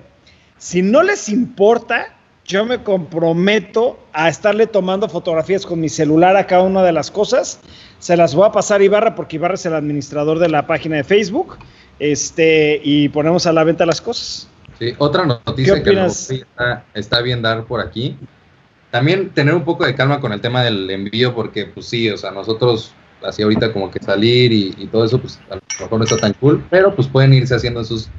Si 0.57 0.81
no 0.81 1.03
les 1.03 1.27
importa, 1.27 2.15
yo 2.51 2.65
me 2.65 2.83
comprometo 2.83 3.97
a 4.11 4.27
estarle 4.27 4.67
tomando 4.67 5.07
fotografías 5.07 5.65
con 5.65 5.79
mi 5.79 5.87
celular 5.87 6.35
a 6.35 6.45
cada 6.45 6.63
una 6.63 6.83
de 6.83 6.91
las 6.91 7.09
cosas. 7.09 7.61
Se 7.99 8.17
las 8.17 8.35
voy 8.35 8.45
a 8.45 8.51
pasar 8.51 8.81
a 8.81 8.83
Ibarra 8.83 9.15
porque 9.15 9.37
Ibarra 9.37 9.53
es 9.53 9.65
el 9.65 9.73
administrador 9.73 10.37
de 10.37 10.49
la 10.49 10.67
página 10.67 10.97
de 10.97 11.05
Facebook. 11.05 11.57
Este, 11.97 12.81
y 12.83 13.07
ponemos 13.09 13.45
a 13.45 13.53
la 13.53 13.63
venta 13.63 13.85
las 13.85 14.01
cosas. 14.01 14.49
Sí, 14.79 14.93
otra 14.97 15.25
noticia 15.25 15.81
que 15.81 16.05
está, 16.05 16.83
está 16.93 17.21
bien 17.21 17.41
dar 17.41 17.63
por 17.63 17.79
aquí. 17.79 18.17
También 18.89 19.29
tener 19.29 19.53
un 19.53 19.63
poco 19.63 19.85
de 19.85 19.95
calma 19.95 20.19
con 20.19 20.33
el 20.33 20.41
tema 20.41 20.61
del 20.61 20.89
envío, 20.89 21.33
porque 21.33 21.67
pues 21.67 21.85
sí, 21.85 22.09
o 22.09 22.17
sea, 22.17 22.31
nosotros 22.31 22.93
así 23.23 23.43
ahorita 23.43 23.71
como 23.71 23.89
que 23.89 23.99
salir 23.99 24.51
y, 24.51 24.87
todo 24.87 25.05
eso, 25.05 25.21
pues 25.21 25.39
a 25.49 25.55
lo 25.55 25.61
mejor 25.79 25.99
no 25.99 26.03
está 26.03 26.17
tan 26.17 26.33
cool, 26.33 26.65
pero 26.69 26.93
pues 26.93 27.07
pueden 27.07 27.33
irse 27.33 27.55
haciendo 27.55 27.83
sus, 27.85 28.09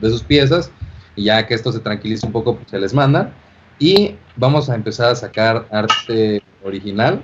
de 0.00 0.08
sus 0.08 0.22
piezas 0.22 0.70
y 1.14 1.24
ya 1.24 1.46
que 1.46 1.52
esto 1.52 1.72
se 1.72 1.80
tranquilice 1.80 2.24
un 2.24 2.32
poco, 2.32 2.56
pues 2.56 2.70
se 2.70 2.78
les 2.78 2.94
manda. 2.94 3.34
Y 3.78 4.16
vamos 4.36 4.70
a 4.70 4.74
empezar 4.74 5.10
a 5.10 5.14
sacar 5.14 5.66
arte 5.70 6.42
original, 6.62 7.22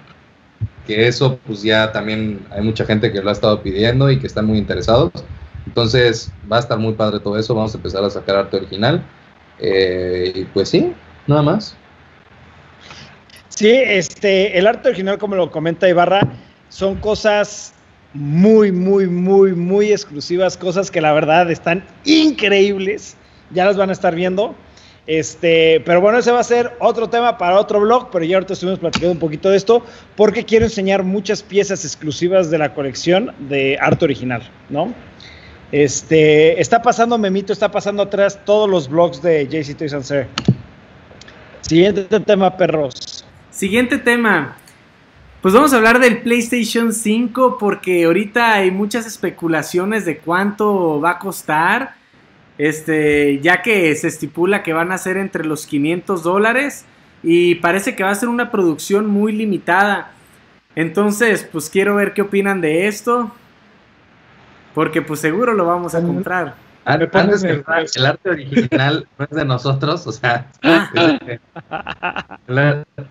que 0.86 1.06
eso 1.06 1.38
pues 1.46 1.62
ya 1.62 1.92
también 1.92 2.46
hay 2.50 2.62
mucha 2.62 2.84
gente 2.84 3.12
que 3.12 3.20
lo 3.20 3.28
ha 3.28 3.32
estado 3.32 3.62
pidiendo 3.62 4.10
y 4.10 4.18
que 4.18 4.26
están 4.26 4.46
muy 4.46 4.58
interesados. 4.58 5.12
Entonces 5.66 6.32
va 6.50 6.56
a 6.56 6.60
estar 6.60 6.78
muy 6.78 6.94
padre 6.94 7.20
todo 7.20 7.38
eso, 7.38 7.54
vamos 7.54 7.74
a 7.74 7.76
empezar 7.76 8.02
a 8.02 8.10
sacar 8.10 8.36
arte 8.36 8.56
original. 8.56 9.02
Eh, 9.58 10.32
y 10.34 10.44
pues 10.44 10.70
sí, 10.70 10.92
nada 11.26 11.42
más. 11.42 11.76
Sí, 13.48 13.70
este, 13.70 14.56
el 14.58 14.66
arte 14.66 14.88
original, 14.88 15.18
como 15.18 15.34
lo 15.34 15.50
comenta 15.50 15.88
Ibarra, 15.88 16.20
son 16.68 16.96
cosas 16.96 17.74
muy, 18.14 18.72
muy, 18.72 19.06
muy, 19.06 19.52
muy 19.52 19.92
exclusivas, 19.92 20.56
cosas 20.56 20.90
que 20.90 21.00
la 21.00 21.12
verdad 21.12 21.50
están 21.50 21.84
increíbles. 22.04 23.16
Ya 23.50 23.64
las 23.64 23.76
van 23.76 23.90
a 23.90 23.92
estar 23.92 24.14
viendo. 24.14 24.54
Este, 25.08 25.80
pero 25.86 26.02
bueno, 26.02 26.18
ese 26.18 26.30
va 26.30 26.40
a 26.40 26.44
ser 26.44 26.76
otro 26.80 27.08
tema 27.08 27.38
para 27.38 27.58
otro 27.58 27.80
blog, 27.80 28.10
pero 28.12 28.26
ya 28.26 28.36
ahorita 28.36 28.52
estuvimos 28.52 28.78
platicando 28.78 29.12
un 29.12 29.18
poquito 29.18 29.48
de 29.48 29.56
esto, 29.56 29.82
porque 30.14 30.44
quiero 30.44 30.66
enseñar 30.66 31.02
muchas 31.02 31.42
piezas 31.42 31.82
exclusivas 31.86 32.50
de 32.50 32.58
la 32.58 32.74
colección 32.74 33.34
de 33.48 33.78
arte 33.80 34.04
original, 34.04 34.42
¿no? 34.68 34.92
Este, 35.72 36.60
está 36.60 36.82
pasando 36.82 37.16
Memito, 37.16 37.54
está 37.54 37.70
pasando 37.70 38.02
atrás 38.02 38.38
todos 38.44 38.68
los 38.68 38.86
blogs 38.90 39.22
de 39.22 39.48
JC 39.48 39.78
Toys 39.78 39.94
and 39.94 40.26
Siguiente 41.62 42.20
tema, 42.20 42.54
perros. 42.54 43.24
Siguiente 43.50 43.96
tema. 43.96 44.58
Pues 45.40 45.54
vamos 45.54 45.72
a 45.72 45.76
hablar 45.76 46.00
del 46.00 46.20
PlayStation 46.20 46.92
5 46.92 47.56
porque 47.58 48.04
ahorita 48.04 48.52
hay 48.52 48.70
muchas 48.70 49.06
especulaciones 49.06 50.04
de 50.04 50.18
cuánto 50.18 51.00
va 51.00 51.12
a 51.12 51.18
costar. 51.18 51.97
Este, 52.58 53.38
ya 53.40 53.62
que 53.62 53.94
se 53.94 54.08
estipula 54.08 54.62
que 54.62 54.72
van 54.72 54.90
a 54.92 54.98
ser 54.98 55.16
entre 55.16 55.44
los 55.44 55.66
500 55.66 56.22
dólares 56.22 56.84
y 57.22 57.56
parece 57.56 57.96
que 57.96 58.02
va 58.02 58.10
a 58.10 58.14
ser 58.14 58.28
una 58.28 58.50
producción 58.50 59.06
muy 59.06 59.32
limitada. 59.32 60.10
Entonces, 60.74 61.48
pues 61.50 61.70
quiero 61.70 61.94
ver 61.94 62.12
qué 62.14 62.22
opinan 62.22 62.60
de 62.60 62.88
esto. 62.88 63.32
Porque 64.74 65.02
pues 65.02 65.20
seguro 65.20 65.54
lo 65.54 65.64
vamos 65.66 65.94
a 65.94 66.02
comprar. 66.02 66.54
Antes 66.84 67.42
que 67.42 67.62
el 67.96 68.06
arte 68.06 68.30
original 68.30 69.06
no 69.18 69.24
es 69.24 69.30
de 69.30 69.44
nosotros, 69.44 70.06
o 70.06 70.12
sea, 70.12 70.46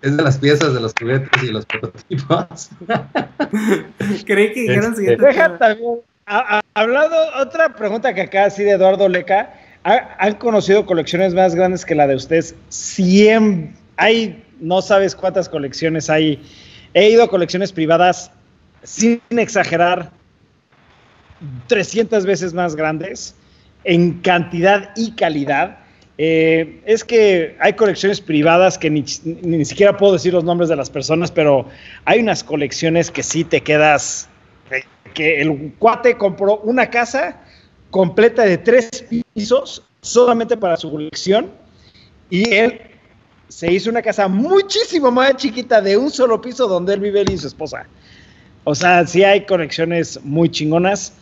es 0.01 0.17
de 0.17 0.23
las 0.23 0.39
piezas 0.39 0.73
de 0.73 0.79
los 0.79 0.93
juguetes 0.99 1.43
y 1.43 1.51
los 1.51 1.65
prototipos. 1.65 2.71
Creí 4.25 4.53
que 4.53 4.61
dijeron 4.61 4.93
este, 4.93 4.95
siguiente. 4.95 5.25
Deja 5.25 5.57
también 5.59 5.99
hablando, 6.77 7.15
otra 7.39 7.73
pregunta 7.73 8.13
que 8.13 8.21
acá, 8.21 8.45
así 8.45 8.63
de 8.63 8.71
Eduardo 8.71 9.09
Leca, 9.09 9.53
¿han 9.83 10.35
conocido 10.35 10.85
colecciones 10.85 11.33
más 11.33 11.55
grandes 11.55 11.83
que 11.83 11.95
la 11.95 12.05
de 12.05 12.15
ustedes? 12.15 12.55
100, 12.69 13.75
hay, 13.97 14.43
no 14.59 14.81
sabes 14.81 15.15
cuántas 15.15 15.49
colecciones 15.49 16.09
hay. 16.09 16.39
He 16.93 17.09
ido 17.09 17.23
a 17.23 17.29
colecciones 17.29 17.71
privadas, 17.71 18.31
sin 18.83 19.21
exagerar, 19.31 20.11
300 21.67 22.25
veces 22.25 22.53
más 22.53 22.75
grandes 22.75 23.35
en 23.83 24.19
cantidad 24.19 24.91
y 24.95 25.11
calidad. 25.11 25.79
Eh, 26.19 26.81
es 26.85 27.03
que 27.03 27.55
hay 27.59 27.73
colecciones 27.73 28.21
privadas 28.21 28.77
que 28.77 28.89
ni, 28.89 29.03
ni, 29.23 29.65
siquiera 29.65 29.97
puedo 29.97 30.13
decir 30.13 30.33
los 30.33 30.43
nombres 30.43 30.69
de 30.69 30.75
las 30.75 30.89
personas, 30.89 31.31
pero 31.31 31.67
hay 32.05 32.19
unas 32.19 32.43
colecciones 32.43 33.09
que 33.09 33.23
sí 33.23 33.43
te 33.43 33.61
quedas 33.61 34.27
que 35.13 35.41
el 35.41 35.73
cuate 35.79 36.17
compró 36.17 36.57
una 36.59 36.89
casa 36.89 37.41
completa 37.89 38.43
de 38.43 38.57
tres 38.57 39.05
pisos 39.33 39.83
solamente 40.01 40.57
para 40.57 40.77
su 40.77 40.91
colección 40.91 41.51
y 42.29 42.53
él 42.53 42.81
se 43.47 43.71
hizo 43.71 43.89
una 43.89 44.01
casa 44.01 44.27
muchísimo 44.27 45.11
más 45.11 45.35
chiquita 45.37 45.81
de 45.81 45.97
un 45.97 46.11
solo 46.11 46.41
piso 46.41 46.67
donde 46.67 46.93
él 46.93 46.99
vive 46.99 47.21
él 47.21 47.31
y 47.31 47.37
su 47.37 47.47
esposa. 47.47 47.87
O 48.63 48.75
sea, 48.75 49.07
sí 49.07 49.23
hay 49.23 49.45
conexiones 49.45 50.19
muy 50.23 50.49
chingonas, 50.49 51.13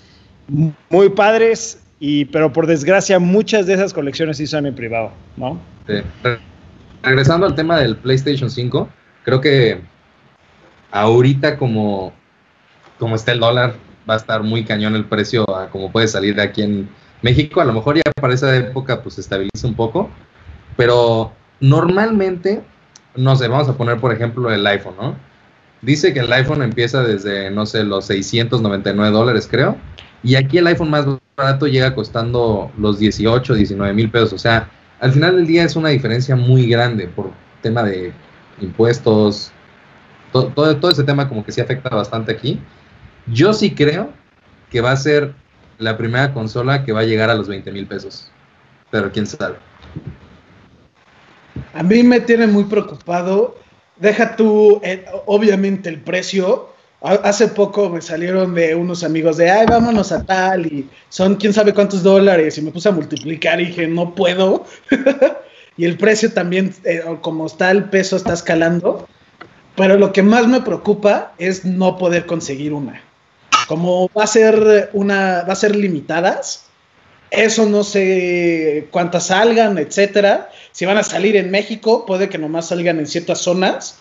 muy 0.89 1.09
padres, 1.09 1.79
y, 1.99 2.25
pero 2.25 2.51
por 2.51 2.65
desgracia 2.65 3.19
muchas 3.19 3.67
de 3.67 3.75
esas 3.75 3.93
colecciones 3.93 4.37
sí 4.37 4.47
son 4.47 4.65
en 4.65 4.75
privado, 4.75 5.11
¿no? 5.37 5.59
Regresando 7.03 7.45
al 7.45 7.53
tema 7.53 7.79
del 7.79 7.95
PlayStation 7.97 8.49
5, 8.49 8.89
creo 9.23 9.39
que 9.39 9.79
ahorita 10.91 11.57
como 11.57 12.13
como 12.99 13.15
está 13.15 13.31
el 13.31 13.39
dólar, 13.39 13.75
va 14.09 14.13
a 14.13 14.17
estar 14.17 14.43
muy 14.43 14.63
cañón 14.63 14.95
el 14.95 15.05
precio 15.05 15.45
como 15.71 15.91
puede 15.91 16.07
salir 16.07 16.35
de 16.35 16.43
aquí 16.43 16.61
en 16.61 16.89
México. 17.21 17.61
A 17.61 17.65
lo 17.65 17.73
mejor 17.73 17.97
ya 17.97 18.03
para 18.21 18.33
esa 18.33 18.55
época 18.55 19.01
pues 19.01 19.17
estabiliza 19.17 19.67
un 19.67 19.75
poco, 19.75 20.09
pero 20.77 21.31
normalmente, 21.59 22.61
no 23.15 23.35
sé, 23.35 23.47
vamos 23.47 23.67
a 23.69 23.77
poner 23.77 23.99
por 23.99 24.13
ejemplo 24.13 24.51
el 24.51 24.65
iPhone, 24.67 24.95
¿no? 24.99 25.15
Dice 25.81 26.13
que 26.13 26.21
el 26.21 26.31
iPhone 26.33 26.63
empieza 26.63 27.03
desde, 27.03 27.51
no 27.51 27.65
sé, 27.65 27.83
los 27.83 28.05
699 28.05 29.11
dólares, 29.11 29.47
creo. 29.49 29.75
Y 30.23 30.35
aquí 30.35 30.57
el 30.57 30.67
iPhone 30.67 30.89
más 30.89 31.05
barato 31.37 31.67
llega 31.67 31.93
costando 31.93 32.71
los 32.77 32.97
18, 32.97 33.53
19 33.53 33.93
mil 33.93 34.09
pesos. 34.09 34.33
O 34.33 34.39
sea, 34.39 34.69
al 34.99 35.11
final 35.11 35.35
del 35.35 35.45
día 35.45 35.63
es 35.63 35.75
una 35.75 35.89
diferencia 35.89 36.35
muy 36.35 36.67
grande 36.67 37.07
por 37.07 37.29
tema 37.61 37.83
de 37.83 38.13
impuestos. 38.61 39.51
Todo 40.31 40.89
ese 40.89 41.03
tema 41.03 41.29
como 41.29 41.45
que 41.45 41.51
sí 41.51 41.61
afecta 41.61 41.89
bastante 41.89 42.31
aquí. 42.31 42.59
Yo 43.27 43.53
sí 43.53 43.73
creo 43.73 44.09
que 44.71 44.81
va 44.81 44.91
a 44.91 44.97
ser 44.97 45.33
la 45.77 45.97
primera 45.97 46.33
consola 46.33 46.83
que 46.85 46.91
va 46.91 47.01
a 47.01 47.05
llegar 47.05 47.29
a 47.29 47.35
los 47.35 47.47
20 47.47 47.71
mil 47.71 47.87
pesos. 47.87 48.29
Pero 48.91 49.11
quién 49.11 49.25
sabe. 49.25 49.55
A 51.73 51.83
mí 51.83 52.03
me 52.03 52.19
tiene 52.19 52.47
muy 52.47 52.65
preocupado. 52.65 53.57
Deja 53.97 54.35
tú, 54.35 54.79
eh, 54.83 55.05
obviamente, 55.25 55.89
el 55.89 56.01
precio. 56.01 56.69
Hace 57.01 57.49
poco 57.49 57.89
me 57.89 58.01
salieron 58.01 58.55
de 58.55 58.73
unos 58.73 59.03
amigos 59.03 59.37
de, 59.37 59.49
ay, 59.51 59.67
vámonos 59.67 60.11
a 60.11 60.23
tal, 60.23 60.65
y 60.65 60.89
son 61.09 61.35
quién 61.35 61.53
sabe 61.53 61.71
cuántos 61.71 62.01
dólares, 62.01 62.57
y 62.57 62.63
me 62.63 62.71
puse 62.71 62.89
a 62.89 62.93
multiplicar 62.93 63.61
y 63.61 63.65
dije, 63.65 63.87
no 63.87 64.15
puedo. 64.15 64.65
y 65.77 65.85
el 65.85 65.97
precio 65.97 66.33
también, 66.33 66.73
eh, 66.83 67.03
como 67.21 67.45
está 67.45 67.69
el 67.69 67.83
peso, 67.85 68.15
está 68.15 68.33
escalando. 68.33 69.07
Pero 69.75 69.97
lo 69.97 70.13
que 70.13 70.23
más 70.23 70.47
me 70.47 70.61
preocupa 70.61 71.33
es 71.37 71.65
no 71.65 71.97
poder 71.97 72.25
conseguir 72.25 72.73
una. 72.73 73.04
Como 73.67 74.09
va 74.17 74.23
a 74.23 74.27
ser 74.27 74.89
una, 74.93 75.43
va 75.43 75.53
a 75.53 75.55
ser 75.55 75.75
limitadas, 75.75 76.65
eso 77.31 77.65
no 77.65 77.83
sé 77.83 78.87
cuántas 78.91 79.27
salgan, 79.27 79.77
etcétera. 79.77 80.49
Si 80.71 80.85
van 80.85 80.97
a 80.97 81.03
salir 81.03 81.35
en 81.35 81.51
México, 81.51 82.05
puede 82.05 82.29
que 82.29 82.37
nomás 82.37 82.69
salgan 82.69 82.99
en 82.99 83.07
ciertas 83.07 83.39
zonas. 83.39 83.99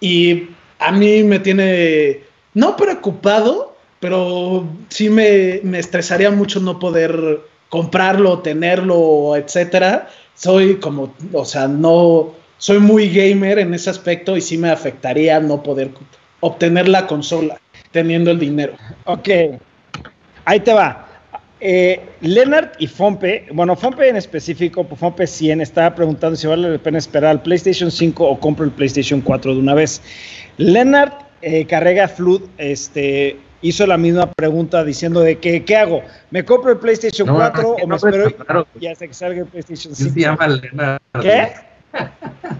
Y 0.00 0.48
a 0.78 0.92
mí 0.92 1.22
me 1.22 1.38
tiene, 1.38 2.22
no 2.54 2.76
preocupado, 2.76 3.76
pero 4.00 4.66
sí 4.88 5.10
me, 5.10 5.60
me 5.62 5.78
estresaría 5.78 6.30
mucho 6.30 6.60
no 6.60 6.78
poder 6.78 7.40
comprarlo, 7.68 8.40
tenerlo, 8.40 9.36
etcétera. 9.36 10.08
Soy 10.34 10.76
como, 10.76 11.14
o 11.32 11.44
sea, 11.44 11.68
no, 11.68 12.34
soy 12.58 12.78
muy 12.78 13.08
gamer 13.08 13.58
en 13.58 13.74
ese 13.74 13.90
aspecto 13.90 14.36
y 14.36 14.40
sí 14.40 14.58
me 14.58 14.70
afectaría 14.70 15.38
no 15.40 15.62
poder 15.62 15.90
obtener 16.40 16.88
la 16.88 17.06
consola 17.06 17.60
teniendo 17.94 18.32
el 18.32 18.40
dinero. 18.40 18.74
Ok, 19.04 19.28
ahí 20.44 20.60
te 20.60 20.74
va. 20.74 21.06
Eh, 21.60 22.00
Leonard 22.20 22.72
y 22.80 22.88
Fompe, 22.88 23.46
bueno, 23.52 23.76
Fompe 23.76 24.08
en 24.08 24.16
específico, 24.16 24.84
Fompe 24.84 25.26
100, 25.28 25.60
estaba 25.60 25.94
preguntando 25.94 26.36
si 26.36 26.48
vale 26.48 26.68
la 26.68 26.78
pena 26.78 26.98
esperar 26.98 27.30
al 27.30 27.42
PlayStation 27.42 27.92
5 27.92 28.28
o 28.28 28.40
compro 28.40 28.64
el 28.64 28.72
PlayStation 28.72 29.20
4 29.20 29.54
de 29.54 29.60
una 29.60 29.74
vez. 29.74 30.02
Leonard 30.56 31.12
eh, 31.40 31.64
carrega 31.66 32.08
Flood, 32.08 32.42
este, 32.58 33.38
hizo 33.62 33.86
la 33.86 33.96
misma 33.96 34.30
pregunta 34.32 34.84
diciendo 34.84 35.20
de 35.20 35.38
que, 35.38 35.64
¿qué 35.64 35.76
hago? 35.76 36.02
¿Me 36.32 36.44
compro 36.44 36.72
el 36.72 36.78
PlayStation 36.78 37.28
4 37.28 37.76
o 37.80 37.86
me 37.86 37.94
espero 37.94 38.34
y 38.80 38.86
hasta 38.88 39.06
que 39.06 39.14
salga 39.14 39.40
el 39.42 39.46
PlayStation 39.46 39.94
5? 39.94 40.12
se 40.12 40.20
llama 40.20 40.48
Leonardo? 40.48 41.00
¿Qué? 41.22 41.52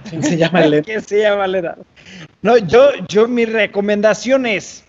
¿Quién 0.08 0.22
se 0.22 0.36
llama 0.36 0.60
Leonardo? 0.60 0.84
¿Quién 0.84 1.02
se 1.02 1.20
llama 1.20 1.46
Leonardo? 1.48 1.84
No, 2.40 2.56
yo, 2.56 2.90
yo 3.08 3.26
mi 3.26 3.44
recomendación 3.44 4.46
es, 4.46 4.83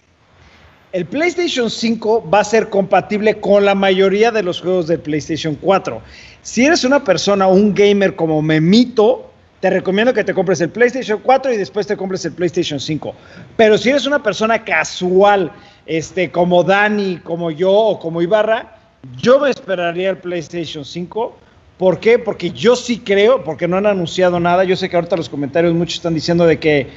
el 0.96 1.06
PlayStation 1.06 1.70
5 1.70 2.30
va 2.34 2.40
a 2.40 2.44
ser 2.46 2.70
compatible 2.70 3.42
con 3.42 3.66
la 3.66 3.76
mayoría 3.76 4.32
de 4.32 4.42
los 4.42 4.62
juegos 4.62 4.88
del 4.88 5.02
PlayStation 5.02 5.56
4. 5.56 6.02
Si 6.42 6.66
eres 6.66 6.86
una 6.86 7.04
persona, 7.04 7.48
un 7.48 7.76
gamer 7.76 8.16
como 8.16 8.42
Memito, 8.42 9.30
te 9.60 9.70
recomiendo 9.70 10.14
que 10.14 10.24
te 10.24 10.34
compres 10.34 10.62
el 10.62 10.70
PlayStation 10.70 11.20
4 11.22 11.52
y 11.52 11.58
después 11.58 11.86
te 11.86 11.98
compres 11.98 12.24
el 12.24 12.32
PlayStation 12.32 12.80
5. 12.80 13.14
Pero 13.58 13.78
si 13.78 13.90
eres 13.90 14.06
una 14.06 14.24
persona 14.24 14.64
casual, 14.64 15.52
este, 15.86 16.32
como 16.32 16.64
Dani, 16.64 17.18
como 17.18 17.52
yo 17.52 17.74
o 17.74 18.00
como 18.00 18.22
Ibarra, 18.22 18.78
yo 19.18 19.38
me 19.40 19.50
esperaría 19.50 20.12
el 20.12 20.18
PlayStation 20.20 20.86
5. 20.86 21.38
¿Por 21.78 22.00
qué? 22.00 22.20
Porque 22.20 22.52
yo 22.52 22.78
sí 22.78 23.00
creo, 23.00 23.44
porque 23.44 23.68
no 23.68 23.76
han 23.76 23.86
anunciado 23.86 24.40
nada. 24.40 24.64
Yo 24.64 24.78
sé 24.78 24.88
que 24.88 24.96
ahorita 24.96 25.18
los 25.18 25.28
comentarios 25.28 25.74
muchos 25.74 25.96
están 25.96 26.14
diciendo 26.14 26.46
de 26.46 26.58
que 26.58 26.88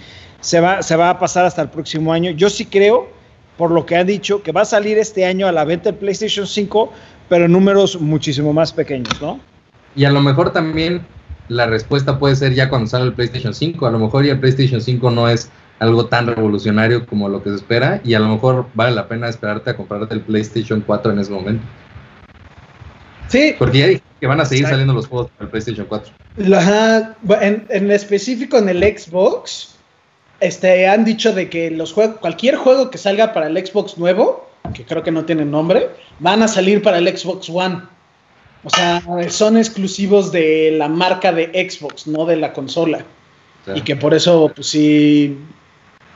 se 0.40 0.60
va, 0.60 0.84
se 0.84 0.94
va 0.94 1.10
a 1.10 1.18
pasar 1.18 1.46
hasta 1.46 1.62
el 1.62 1.68
próximo 1.68 2.12
año. 2.12 2.30
Yo 2.30 2.48
sí 2.48 2.64
creo, 2.64 3.17
por 3.58 3.72
lo 3.72 3.84
que 3.84 3.96
han 3.96 4.06
dicho, 4.06 4.42
que 4.42 4.52
va 4.52 4.62
a 4.62 4.64
salir 4.64 4.96
este 4.96 5.26
año 5.26 5.46
a 5.46 5.52
la 5.52 5.64
venta 5.64 5.90
el 5.90 5.96
PlayStation 5.96 6.46
5, 6.46 6.92
pero 7.28 7.44
en 7.44 7.52
números 7.52 8.00
muchísimo 8.00 8.54
más 8.54 8.72
pequeños, 8.72 9.20
¿no? 9.20 9.40
Y 9.94 10.04
a 10.04 10.10
lo 10.10 10.22
mejor 10.22 10.52
también 10.52 11.02
la 11.48 11.66
respuesta 11.66 12.18
puede 12.18 12.36
ser 12.36 12.54
ya 12.54 12.68
cuando 12.68 12.88
sale 12.88 13.06
el 13.06 13.12
PlayStation 13.14 13.52
5. 13.52 13.86
A 13.86 13.90
lo 13.90 13.98
mejor 13.98 14.24
ya 14.24 14.32
el 14.32 14.40
PlayStation 14.40 14.80
5 14.80 15.10
no 15.10 15.28
es 15.28 15.50
algo 15.80 16.06
tan 16.06 16.26
revolucionario 16.26 17.04
como 17.04 17.28
lo 17.28 17.42
que 17.42 17.50
se 17.50 17.56
espera 17.56 18.00
y 18.04 18.14
a 18.14 18.20
lo 18.20 18.28
mejor 18.28 18.66
vale 18.74 18.94
la 18.94 19.08
pena 19.08 19.28
esperarte 19.28 19.70
a 19.70 19.76
comprarte 19.76 20.14
el 20.14 20.20
PlayStation 20.20 20.82
4 20.86 21.12
en 21.12 21.18
ese 21.18 21.32
momento. 21.32 21.64
Sí. 23.28 23.54
Porque 23.58 23.78
ya 23.78 23.86
dije 23.88 24.02
que 24.20 24.26
van 24.26 24.40
a 24.40 24.44
seguir 24.44 24.66
saliendo 24.66 24.94
los 24.94 25.06
juegos 25.06 25.30
para 25.32 25.44
el 25.44 25.50
PlayStation 25.50 25.86
4. 25.86 26.12
en, 27.40 27.66
en, 27.68 27.90
específico 27.90 28.58
en 28.58 28.68
el 28.68 28.82
Xbox, 28.82 29.77
este, 30.40 30.86
han 30.86 31.04
dicho 31.04 31.32
de 31.32 31.48
que 31.48 31.70
los 31.70 31.92
juegos, 31.92 32.18
cualquier 32.20 32.56
juego 32.56 32.90
que 32.90 32.98
salga 32.98 33.32
para 33.32 33.48
el 33.48 33.66
Xbox 33.66 33.98
nuevo, 33.98 34.48
que 34.74 34.84
creo 34.84 35.02
que 35.02 35.10
no 35.10 35.24
tiene 35.24 35.44
nombre, 35.44 35.88
van 36.20 36.42
a 36.42 36.48
salir 36.48 36.82
para 36.82 36.98
el 36.98 37.16
Xbox 37.16 37.48
One. 37.48 37.82
O 38.64 38.70
sea, 38.70 39.02
son 39.28 39.56
exclusivos 39.56 40.32
de 40.32 40.72
la 40.72 40.88
marca 40.88 41.32
de 41.32 41.46
Xbox, 41.70 42.06
no 42.06 42.26
de 42.26 42.36
la 42.36 42.52
consola. 42.52 43.04
Y 43.74 43.82
que 43.82 43.96
por 43.96 44.14
eso, 44.14 44.50
pues 44.54 44.68
sí, 44.68 45.36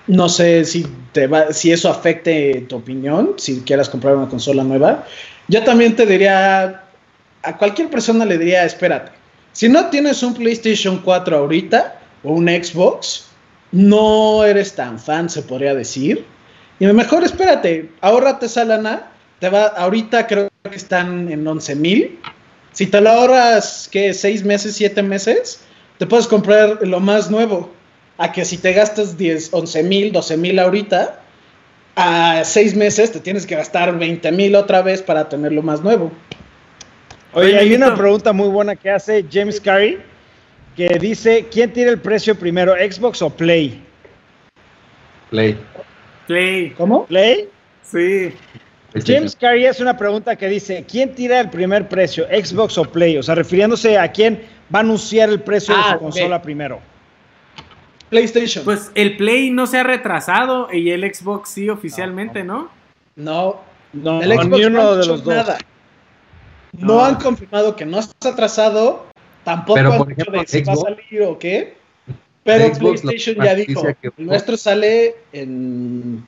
no 0.07 0.29
sé 0.29 0.65
si, 0.65 0.87
te 1.13 1.27
va, 1.27 1.53
si 1.53 1.71
eso 1.71 1.91
afecte 1.91 2.65
tu 2.69 2.77
opinión, 2.77 3.35
si 3.37 3.61
quieras 3.61 3.89
comprar 3.89 4.17
una 4.17 4.29
consola 4.29 4.65
nueva. 4.65 5.07
Yo 5.49 5.63
también 5.63 5.95
te 5.95 6.07
diría, 6.07 6.83
a 7.43 7.59
cualquier 7.59 7.91
persona 7.91 8.25
le 8.25 8.39
diría, 8.39 8.65
espérate, 8.65 9.13
si 9.53 9.69
no 9.69 9.87
tienes 9.91 10.23
un 10.23 10.35
PlayStation 10.35 10.99
4 10.99 11.37
ahorita 11.37 12.01
o 12.25 12.33
un 12.33 12.49
Xbox, 12.49 13.27
no 13.73 14.45
eres 14.45 14.75
tan 14.75 14.99
fan, 14.99 15.29
se 15.29 15.43
podría 15.43 15.75
decir. 15.75 16.25
Y 16.79 16.87
mejor 16.87 17.25
espérate, 17.25 17.91
ahórrate 18.01 18.47
esa 18.47 18.65
lana, 18.65 19.11
te 19.41 19.49
va, 19.49 19.67
ahorita 19.67 20.27
creo 20.27 20.49
que 20.63 20.77
están 20.77 21.31
en 21.31 21.47
11 21.47 21.75
mil. 21.77 22.21
Si 22.73 22.87
te 22.87 23.01
lo 23.01 23.11
ahorras, 23.11 23.89
¿qué? 23.91 24.15
¿Seis 24.15 24.45
meses, 24.45 24.77
siete 24.77 25.03
meses? 25.03 25.61
Te 25.99 26.07
puedes 26.07 26.27
comprar 26.27 26.79
lo 26.87 27.01
más 27.01 27.31
nuevo. 27.31 27.71
A 28.19 28.31
que 28.33 28.45
si 28.45 28.59
te 28.59 28.73
gastas 28.73 29.17
10, 29.17 29.51
11 29.53 29.83
mil, 29.83 30.13
12 30.13 30.37
mil 30.37 30.59
ahorita, 30.59 31.21
a 31.97 32.43
seis 32.45 32.75
meses 32.75 33.13
te 33.13 33.21
tienes 33.21 33.47
que 33.47 33.55
gastar 33.55 33.99
20 33.99 34.33
mil 34.33 34.55
otra 34.55 34.83
vez 34.83 35.03
para 35.03 35.29
tener 35.29 35.53
lo 35.53 35.63
más 35.63 35.83
nuevo. 35.83 36.11
Oye, 37.35 37.57
hay 37.59 37.75
una 37.75 37.95
pregunta 37.95 38.33
muy 38.33 38.49
buena 38.49 38.77
que 38.77 38.91
hace 38.91 39.25
James 39.31 39.61
Carey, 39.61 39.99
que 40.77 40.89
dice, 40.99 41.47
¿quién 41.51 41.73
tiene 41.73 41.91
el 41.91 42.01
precio 42.01 42.35
primero, 42.35 42.75
Xbox 42.75 43.21
o 43.23 43.31
Play? 43.31 43.83
Play. 45.31 45.59
Play. 46.27 46.71
¿Cómo? 46.77 47.07
¿Play? 47.07 47.49
Sí. 47.83 48.33
James 49.07 49.35
Carey 49.37 49.65
es 49.65 49.81
una 49.81 49.97
pregunta 49.97 50.37
que 50.37 50.49
dice, 50.49 50.85
¿quién 50.91 51.15
tira 51.15 51.41
el 51.41 51.49
primer 51.49 51.89
precio, 51.89 52.27
Xbox 52.27 52.77
o 52.79 52.85
Play? 52.85 53.17
O 53.17 53.23
sea, 53.23 53.35
refiriéndose 53.35 53.99
a 53.99 54.11
quién 54.13 54.43
va 54.75 54.81
a 54.81 54.83
anunciar 54.83 55.31
el 55.31 55.41
precio 55.41 55.75
de 55.75 55.81
Ah, 55.83 55.93
su 55.95 55.99
consola 55.99 56.43
primero. 56.43 56.81
PlayStation. 58.11 58.65
Pues 58.65 58.91
el 58.95 59.17
Play 59.17 59.51
no 59.51 59.67
se 59.67 59.79
ha 59.79 59.83
retrasado 59.83 60.69
y 60.71 60.91
el 60.91 61.03
Xbox 61.15 61.51
sí 61.51 61.71
oficialmente, 61.71 62.45
¿no? 62.45 62.69
no, 63.17 63.61
No, 63.95 64.21
el 64.23 64.33
Xbox 64.33 64.47
ni 64.51 64.61
no 64.61 64.67
uno 64.69 64.91
han 64.93 65.01
de 65.01 65.07
los 65.07 65.25
dos. 65.25 65.35
nada. 65.35 65.59
No, 66.73 66.87
No. 66.97 67.05
han 67.05 67.15
confirmado 67.17 67.75
que 67.77 67.87
no 67.87 67.99
está 67.99 68.31
atrasado, 68.31 69.07
tampoco 69.45 69.75
Pero, 69.75 69.93
han 69.93 69.99
por 69.99 70.09
dicho 70.09 70.21
ejemplo, 70.23 70.41
de 70.41 70.47
si 70.47 70.63
va 70.63 70.73
a 70.73 70.77
Xbox- 70.77 70.83
salir 70.83 71.23
o 71.23 71.39
qué. 71.39 71.75
Pero 72.45 72.75
Xbox, 72.75 73.01
PlayStation 73.03 73.45
ya 73.45 73.55
dijo, 73.55 73.83
que 74.01 74.11
el 74.17 74.27
nuestro 74.27 74.57
sale 74.57 75.15
en 75.33 76.27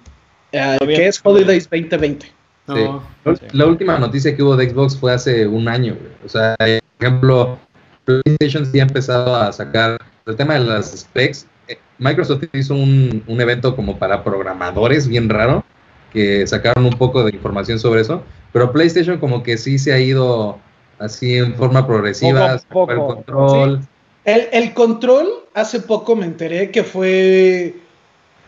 eh, 0.52 0.78
que 0.80 1.06
es 1.08 1.20
Holidays 1.22 1.68
2020. 1.68 2.26
No. 2.66 3.02
Sí. 3.36 3.46
La- 3.52 3.66
última 3.66 3.98
noticia 3.98 4.34
que 4.34 4.42
hubo 4.42 4.56
de 4.56 4.70
Xbox 4.70 4.96
fue 4.96 5.12
hace 5.12 5.46
un 5.46 5.66
año, 5.68 5.96
güey. 6.00 6.12
O 6.24 6.28
sea, 6.28 6.54
por 6.56 7.06
ejemplo, 7.08 7.58
PlayStation 8.04 8.64
sí 8.64 8.78
ha 8.80 8.84
empezado 8.84 9.34
a 9.36 9.52
sacar 9.52 9.98
el 10.26 10.36
tema 10.36 10.54
de 10.54 10.60
las 10.60 10.92
specs. 10.92 11.46
eh, 11.68 11.78
Microsoft 11.98 12.44
hizo 12.52 12.74
un, 12.74 13.22
un 13.26 13.40
evento 13.40 13.74
como 13.76 13.98
para 13.98 14.22
programadores 14.24 15.08
bien 15.08 15.28
raro, 15.28 15.64
que 16.12 16.46
sacaron 16.46 16.84
un 16.86 16.92
poco 16.92 17.24
de 17.24 17.32
información 17.34 17.78
sobre 17.78 18.02
eso, 18.02 18.22
pero 18.52 18.70
PlayStation 18.72 19.18
como 19.18 19.42
que 19.42 19.58
sí 19.58 19.78
se 19.78 19.92
ha 19.92 19.98
ido 19.98 20.58
así 20.98 21.36
en 21.36 21.54
forma 21.54 21.86
progresiva, 21.86 22.58
Poco 22.70 22.86
sacó 22.86 22.90
el 22.92 22.98
poco. 22.98 23.14
control. 23.14 23.88
El, 24.24 24.48
el 24.52 24.74
control, 24.74 25.28
hace 25.54 25.80
poco 25.80 26.16
me 26.16 26.24
enteré 26.26 26.70
que 26.70 26.82
fue, 26.82 27.74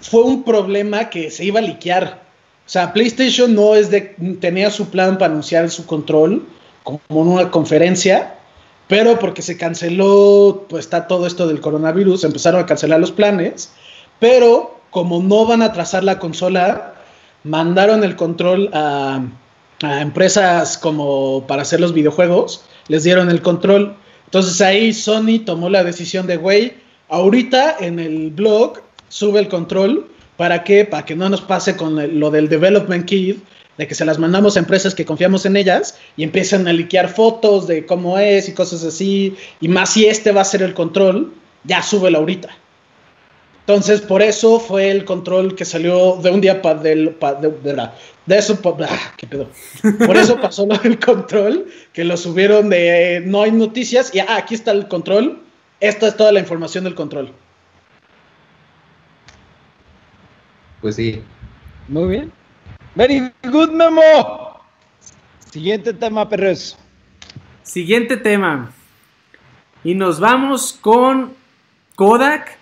fue 0.00 0.22
un 0.22 0.42
problema 0.42 1.10
que 1.10 1.30
se 1.30 1.44
iba 1.44 1.60
a 1.60 1.62
liquear. 1.62 2.22
O 2.66 2.68
sea, 2.68 2.92
PlayStation 2.92 3.54
no 3.54 3.74
es 3.74 3.90
de, 3.90 4.16
tenía 4.40 4.70
su 4.70 4.88
plan 4.88 5.18
para 5.18 5.30
anunciar 5.30 5.70
su 5.70 5.86
control 5.86 6.46
como 6.82 7.00
en 7.10 7.28
una 7.28 7.50
conferencia, 7.50 8.34
pero 8.88 9.18
porque 9.18 9.42
se 9.42 9.56
canceló, 9.56 10.66
pues 10.68 10.84
está 10.84 11.08
todo 11.08 11.26
esto 11.26 11.46
del 11.46 11.60
coronavirus, 11.60 12.24
empezaron 12.24 12.62
a 12.62 12.66
cancelar 12.66 13.00
los 13.00 13.10
planes, 13.10 13.72
pero 14.20 14.80
como 14.90 15.20
no 15.20 15.46
van 15.46 15.62
a 15.62 15.72
trazar 15.72 16.04
la 16.04 16.18
consola, 16.18 16.94
mandaron 17.42 18.04
el 18.04 18.16
control 18.16 18.70
a, 18.72 19.20
a 19.82 20.00
empresas 20.00 20.78
como 20.78 21.46
para 21.46 21.62
hacer 21.62 21.80
los 21.80 21.92
videojuegos, 21.92 22.64
les 22.88 23.04
dieron 23.04 23.30
el 23.30 23.42
control. 23.42 23.96
Entonces 24.24 24.60
ahí 24.60 24.92
Sony 24.92 25.40
tomó 25.44 25.68
la 25.68 25.84
decisión 25.84 26.26
de, 26.26 26.36
güey, 26.36 26.74
ahorita 27.08 27.76
en 27.80 27.98
el 27.98 28.30
blog 28.30 28.80
sube 29.08 29.40
el 29.40 29.48
control, 29.48 30.08
¿para 30.36 30.64
qué? 30.64 30.84
Para 30.84 31.04
que 31.04 31.14
no 31.14 31.28
nos 31.28 31.40
pase 31.40 31.76
con 31.76 32.18
lo 32.18 32.30
del 32.30 32.48
development 32.48 33.06
kit, 33.06 33.38
de 33.78 33.86
que 33.86 33.94
se 33.94 34.04
las 34.04 34.18
mandamos 34.18 34.56
a 34.56 34.60
empresas 34.60 34.94
que 34.94 35.04
confiamos 35.04 35.44
en 35.44 35.56
ellas 35.56 35.98
y 36.16 36.22
empiezan 36.22 36.66
a 36.66 36.72
liquear 36.72 37.08
fotos 37.08 37.66
de 37.66 37.84
cómo 37.84 38.18
es 38.18 38.48
y 38.48 38.54
cosas 38.54 38.82
así, 38.84 39.36
y 39.60 39.68
más 39.68 39.90
si 39.90 40.06
este 40.06 40.32
va 40.32 40.40
a 40.40 40.44
ser 40.44 40.62
el 40.62 40.74
control, 40.74 41.32
ya 41.64 41.82
súbelo 41.82 42.18
ahorita. 42.18 42.48
Entonces, 43.68 44.00
por 44.00 44.22
eso 44.22 44.60
fue 44.60 44.92
el 44.92 45.04
control 45.04 45.56
que 45.56 45.64
salió 45.64 46.16
de 46.22 46.30
un 46.30 46.40
día 46.40 46.62
para 46.62 46.78
del, 46.78 47.10
pa- 47.10 47.34
de, 47.34 47.48
de 48.26 48.38
eso, 48.38 48.62
pa- 48.62 48.76
ah, 48.88 49.12
¿qué 49.16 49.26
pedo? 49.26 49.48
Por 50.06 50.16
eso 50.16 50.40
pasó 50.40 50.66
lo 50.66 50.78
del 50.78 51.00
control, 51.00 51.66
que 51.92 52.04
lo 52.04 52.16
subieron 52.16 52.68
de 52.70 53.16
eh, 53.16 53.20
no 53.22 53.42
hay 53.42 53.50
noticias 53.50 54.14
y 54.14 54.20
ah, 54.20 54.36
aquí 54.36 54.54
está 54.54 54.70
el 54.70 54.86
control. 54.86 55.42
Esta 55.80 56.06
es 56.06 56.16
toda 56.16 56.30
la 56.30 56.38
información 56.38 56.84
del 56.84 56.94
control. 56.94 57.32
Pues 60.80 60.96
sí. 60.96 61.22
Muy 61.88 62.08
bien. 62.08 62.32
Very 62.94 63.32
good, 63.50 63.70
Memo. 63.70 64.60
Siguiente 65.50 65.92
tema, 65.92 66.28
perros. 66.28 66.76
Siguiente 67.62 68.16
tema. 68.16 68.72
Y 69.82 69.94
nos 69.94 70.20
vamos 70.20 70.72
con 70.80 71.34
Kodak, 71.94 72.56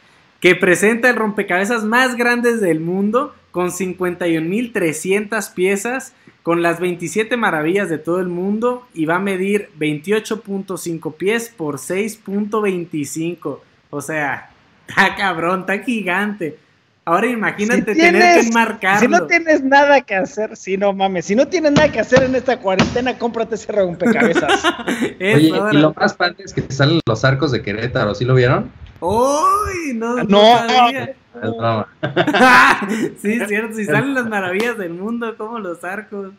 que 0.45 0.55
presenta 0.55 1.09
el 1.09 1.17
rompecabezas 1.17 1.85
más 1.85 2.17
grandes 2.17 2.61
del 2.61 2.79
mundo, 2.79 3.35
con 3.51 3.71
51.300 3.71 5.55
piezas, 5.55 6.13
con 6.43 6.61
las 6.61 6.81
27 6.81 7.39
maravillas 7.39 7.89
de 7.89 7.97
todo 7.97 8.21
el 8.21 8.29
mundo, 8.29 8.87
y 8.93 9.07
va 9.07 9.17
a 9.17 9.21
medir 9.21 9.71
28.5 9.81 11.15
pies 11.15 11.49
por 11.49 11.79
6.25. 11.79 13.61
O 13.89 14.01
sea, 14.03 14.51
está 14.87 15.15
cabrón, 15.17 15.61
está 15.61 15.79
gigante. 15.79 16.59
Ahora 17.07 17.27
imagínate 17.27 17.95
Si 17.95 18.01
tener 18.01 18.13
que 18.13 18.19
tienes- 18.19 18.47
enmarcarlo. 18.49 19.01
Si 19.01 19.09
no 19.09 19.27
tienes 19.27 19.63
nada 19.63 20.03
que 20.03 20.15
hacer, 20.15 20.57
si 20.59 20.77
no 20.77 20.93
mames, 20.93 21.25
si 21.25 21.35
no 21.35 21.49
tienes 21.49 21.73
nada 21.73 21.91
que 21.91 22.01
hacer 22.01 22.23
en 22.23 22.35
esta 22.35 22.59
cuarentena, 22.59 23.19
cómprate 23.19 23.55
ese 23.55 23.73
rompecabezas. 23.73 24.63
Es 25.19 25.37
Oye, 25.37 25.53
hora. 25.53 25.73
y 25.73 25.79
lo 25.79 25.95
más 25.95 26.13
padre 26.13 26.37
es 26.45 26.53
que 26.53 26.63
salen 26.71 27.01
los 27.07 27.25
arcos 27.25 27.51
de 27.51 27.63
Querétaro, 27.63 28.15
¿sí 28.15 28.27
lo 28.27 28.35
vieron? 28.35 28.71
¡Uy! 29.05 29.95
No, 29.95 30.17
no 30.17 30.25
No, 30.25 30.69
sabía. 30.69 31.15
Es 31.43 31.51
broma. 31.51 31.89
sí, 33.21 33.33
es 33.33 33.49
cierto. 33.49 33.77
Si 33.77 33.85
salen 33.85 34.15
las 34.15 34.27
maravillas 34.27 34.79
del 34.79 34.95
mundo, 34.95 35.37
como 35.37 35.59
los 35.59 35.85
arcos. 35.85 36.33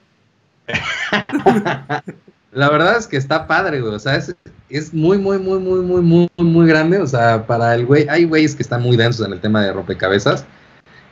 La 2.52 2.70
verdad 2.70 2.98
es 2.98 3.06
que 3.06 3.18
está 3.18 3.46
padre, 3.46 3.82
güey. 3.82 3.94
O 3.94 4.00
sea, 4.00 4.16
es, 4.16 4.36
es 4.70 4.94
muy, 4.94 5.18
muy, 5.18 5.38
muy, 5.38 5.60
muy, 5.60 5.82
muy, 5.82 6.02
muy, 6.02 6.30
muy 6.38 6.68
grande. 6.68 7.00
O 7.00 7.08
sea, 7.08 7.46
para 7.46 7.76
el 7.76 7.86
güey, 7.86 8.08
hay 8.10 8.24
güeyes 8.24 8.56
que 8.56 8.64
están 8.64 8.82
muy 8.82 8.98
densos 8.98 9.28
en 9.28 9.34
el 9.34 9.42
tema 9.42 9.62
de 9.62 9.72
rompecabezas. 9.74 10.46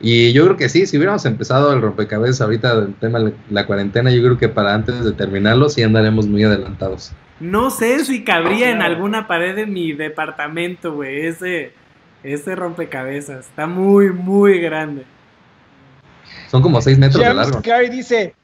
Y 0.00 0.32
yo 0.32 0.44
creo 0.44 0.56
que 0.56 0.68
sí, 0.68 0.86
si 0.86 0.96
hubiéramos 0.96 1.24
empezado 1.24 1.72
el 1.72 1.82
rompecabezas 1.82 2.40
ahorita 2.40 2.80
del 2.80 2.94
tema 2.94 3.20
de 3.20 3.34
la 3.50 3.66
cuarentena, 3.66 4.10
yo 4.10 4.22
creo 4.22 4.38
que 4.38 4.48
para 4.48 4.74
antes 4.74 5.04
de 5.04 5.12
terminarlo 5.12 5.68
sí 5.68 5.82
andaremos 5.82 6.26
muy 6.26 6.42
adelantados. 6.42 7.12
No 7.40 7.70
sé 7.70 8.04
si 8.04 8.24
cabría 8.24 8.70
en 8.70 8.82
alguna 8.82 9.26
pared 9.26 9.56
de 9.56 9.66
mi 9.66 9.92
departamento, 9.92 10.94
güey, 10.94 11.26
ese, 11.26 11.72
ese 12.22 12.54
rompecabezas. 12.54 13.46
Está 13.46 13.66
muy, 13.66 14.10
muy 14.12 14.60
grande. 14.60 15.04
Son 16.48 16.62
como 16.62 16.80
6 16.80 16.98
metros 16.98 17.18
de 17.18 17.26
James 17.26 17.48
largo. 17.48 17.62
Carey 17.62 17.90
dice, 17.90 18.34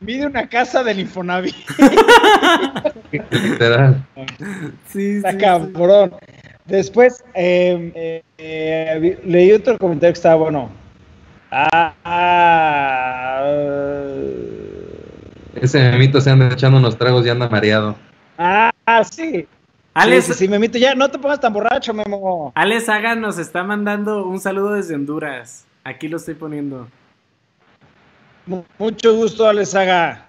mide 0.00 0.26
una 0.26 0.48
casa 0.48 0.82
del 0.82 1.00
Infonavit. 1.00 1.54
Literal. 3.30 4.04
Sí, 4.88 5.16
Está 5.16 5.32
sí, 5.32 5.38
cabrón. 5.38 6.14
Después, 6.64 7.24
eh, 7.34 7.92
eh, 7.94 8.22
eh, 8.38 9.18
leí 9.24 9.52
otro 9.52 9.78
comentario 9.78 10.12
que 10.12 10.18
estaba 10.18 10.36
bueno. 10.36 10.70
Ah, 11.50 11.94
ah, 12.04 13.44
Ese 15.54 15.90
memito 15.90 16.20
se 16.20 16.30
anda 16.30 16.48
echando 16.52 16.76
unos 16.78 16.98
tragos 16.98 17.24
y 17.24 17.30
anda 17.30 17.48
mareado. 17.48 17.96
Ah, 18.38 19.04
sí. 19.04 19.46
Alex, 19.94 20.26
Sí, 20.26 20.32
sí, 20.32 20.38
sí, 20.40 20.48
Memito, 20.48 20.78
ya 20.78 20.94
no 20.94 21.10
te 21.10 21.18
pongas 21.18 21.40
tan 21.40 21.52
borracho, 21.52 21.92
Memo. 21.92 22.52
Alex 22.54 22.84
Saga 22.86 23.14
nos 23.16 23.36
está 23.38 23.64
mandando 23.64 24.26
un 24.26 24.38
saludo 24.38 24.74
desde 24.74 24.94
Honduras. 24.94 25.66
Aquí 25.82 26.06
lo 26.08 26.18
estoy 26.18 26.34
poniendo. 26.34 26.86
Mu- 28.46 28.64
Mucho 28.78 29.14
gusto, 29.16 29.46
Alex 29.46 29.70
Saga. 29.70 30.26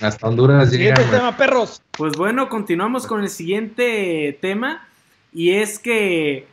Hasta 0.00 0.26
Honduras. 0.26 0.70
Siguiente 0.70 1.02
tema, 1.04 1.36
perros. 1.36 1.82
Pues 1.92 2.16
bueno, 2.16 2.48
continuamos 2.48 3.06
con 3.06 3.20
el 3.22 3.28
siguiente 3.28 4.36
tema 4.40 4.86
y 5.32 5.50
es 5.52 5.78
que 5.78 6.46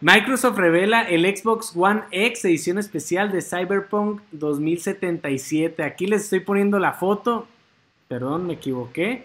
Microsoft 0.00 0.58
revela 0.58 1.02
el 1.02 1.24
Xbox 1.36 1.72
One 1.74 2.02
X 2.10 2.44
edición 2.44 2.78
especial 2.78 3.32
de 3.32 3.40
Cyberpunk 3.42 4.20
2077. 4.32 5.82
Aquí 5.82 6.06
les 6.06 6.24
estoy 6.24 6.40
poniendo 6.40 6.78
la 6.78 6.92
foto. 6.92 7.48
Perdón, 8.08 8.46
me 8.46 8.54
equivoqué. 8.54 9.24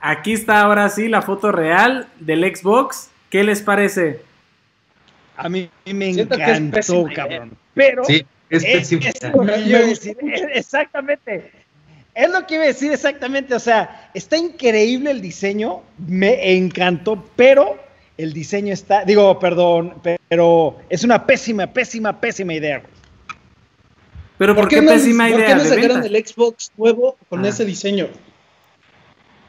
Aquí 0.00 0.32
está 0.32 0.60
ahora 0.62 0.88
sí 0.88 1.08
la 1.08 1.22
foto 1.22 1.52
real 1.52 2.08
del 2.18 2.44
Xbox. 2.54 3.10
¿Qué 3.30 3.44
les 3.44 3.62
parece? 3.62 4.20
A 5.36 5.48
mí 5.48 5.70
me 5.86 6.12
Siento 6.12 6.36
que 6.36 6.42
es 6.42 6.48
encantó, 6.50 6.76
pésima 6.76 7.02
idea. 7.12 7.14
cabrón. 7.14 7.52
Pero 7.74 8.04
Sí, 8.04 8.26
es 8.50 8.64
es, 8.64 8.72
pésimo. 8.78 9.02
es 9.04 9.22
lo 9.22 9.46
que 9.46 9.60
iba 9.60 9.78
a 9.78 9.82
decir. 9.82 10.16
Es- 10.22 10.42
Exactamente. 10.54 11.52
Es 12.14 12.28
lo 12.30 12.46
que 12.46 12.54
iba 12.56 12.64
a 12.64 12.66
decir 12.66 12.92
exactamente. 12.92 13.54
O 13.54 13.58
sea, 13.60 14.10
está 14.12 14.36
increíble 14.36 15.10
el 15.12 15.22
diseño. 15.22 15.82
Me 15.96 16.54
encantó, 16.56 17.24
pero 17.36 17.78
el 18.18 18.34
diseño 18.34 18.74
está. 18.74 19.04
Digo, 19.06 19.38
perdón, 19.38 19.94
pero 20.28 20.76
es 20.90 21.04
una 21.04 21.24
pésima, 21.26 21.66
pésima, 21.68 22.20
pésima 22.20 22.52
idea. 22.52 22.82
Pero 24.42 24.56
¿por, 24.56 24.66
qué, 24.68 24.82
no, 24.82 24.90
pésima 24.90 25.28
¿por 25.28 25.38
idea 25.38 25.46
qué 25.50 25.54
no 25.54 25.62
de 25.62 25.68
sacaron 25.68 26.00
venta? 26.00 26.18
el 26.18 26.26
Xbox 26.26 26.72
nuevo 26.76 27.16
con 27.28 27.44
Ah. 27.44 27.48
ese 27.48 27.64
diseño? 27.64 28.08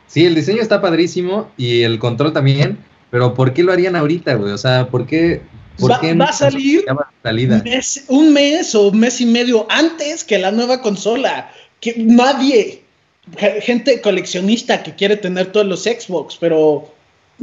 Sí, 0.07 0.25
el 0.25 0.35
diseño 0.35 0.61
está 0.61 0.81
padrísimo 0.81 1.49
y 1.57 1.81
el 1.81 1.97
control 1.97 2.33
también, 2.33 2.77
pero 3.09 3.33
¿por 3.33 3.53
qué 3.53 3.63
lo 3.63 3.71
harían 3.71 3.95
ahorita, 3.95 4.35
güey? 4.35 4.51
O 4.51 4.57
sea, 4.57 4.87
¿por 4.87 5.07
qué? 5.07 5.41
¿por 5.79 5.89
Va- 5.91 5.99
qué 5.99 6.09
va 6.09 6.13
no 6.13 6.23
a 6.25 6.31
salir? 6.33 6.85
Mes- 7.63 8.05
un 8.09 8.31
mes 8.33 8.75
o 8.75 8.89
un 8.89 8.99
mes 8.99 9.19
y 9.21 9.25
medio 9.25 9.65
antes 9.71 10.23
que 10.23 10.37
la 10.37 10.51
nueva 10.51 10.81
consola. 10.81 11.51
Que 11.79 11.95
nadie, 11.97 12.83
ge- 13.37 13.61
gente 13.61 13.99
coleccionista 14.01 14.83
que 14.83 14.93
quiere 14.93 15.17
tener 15.17 15.47
todos 15.51 15.65
los 15.65 15.83
Xbox, 15.85 16.37
pero 16.39 16.93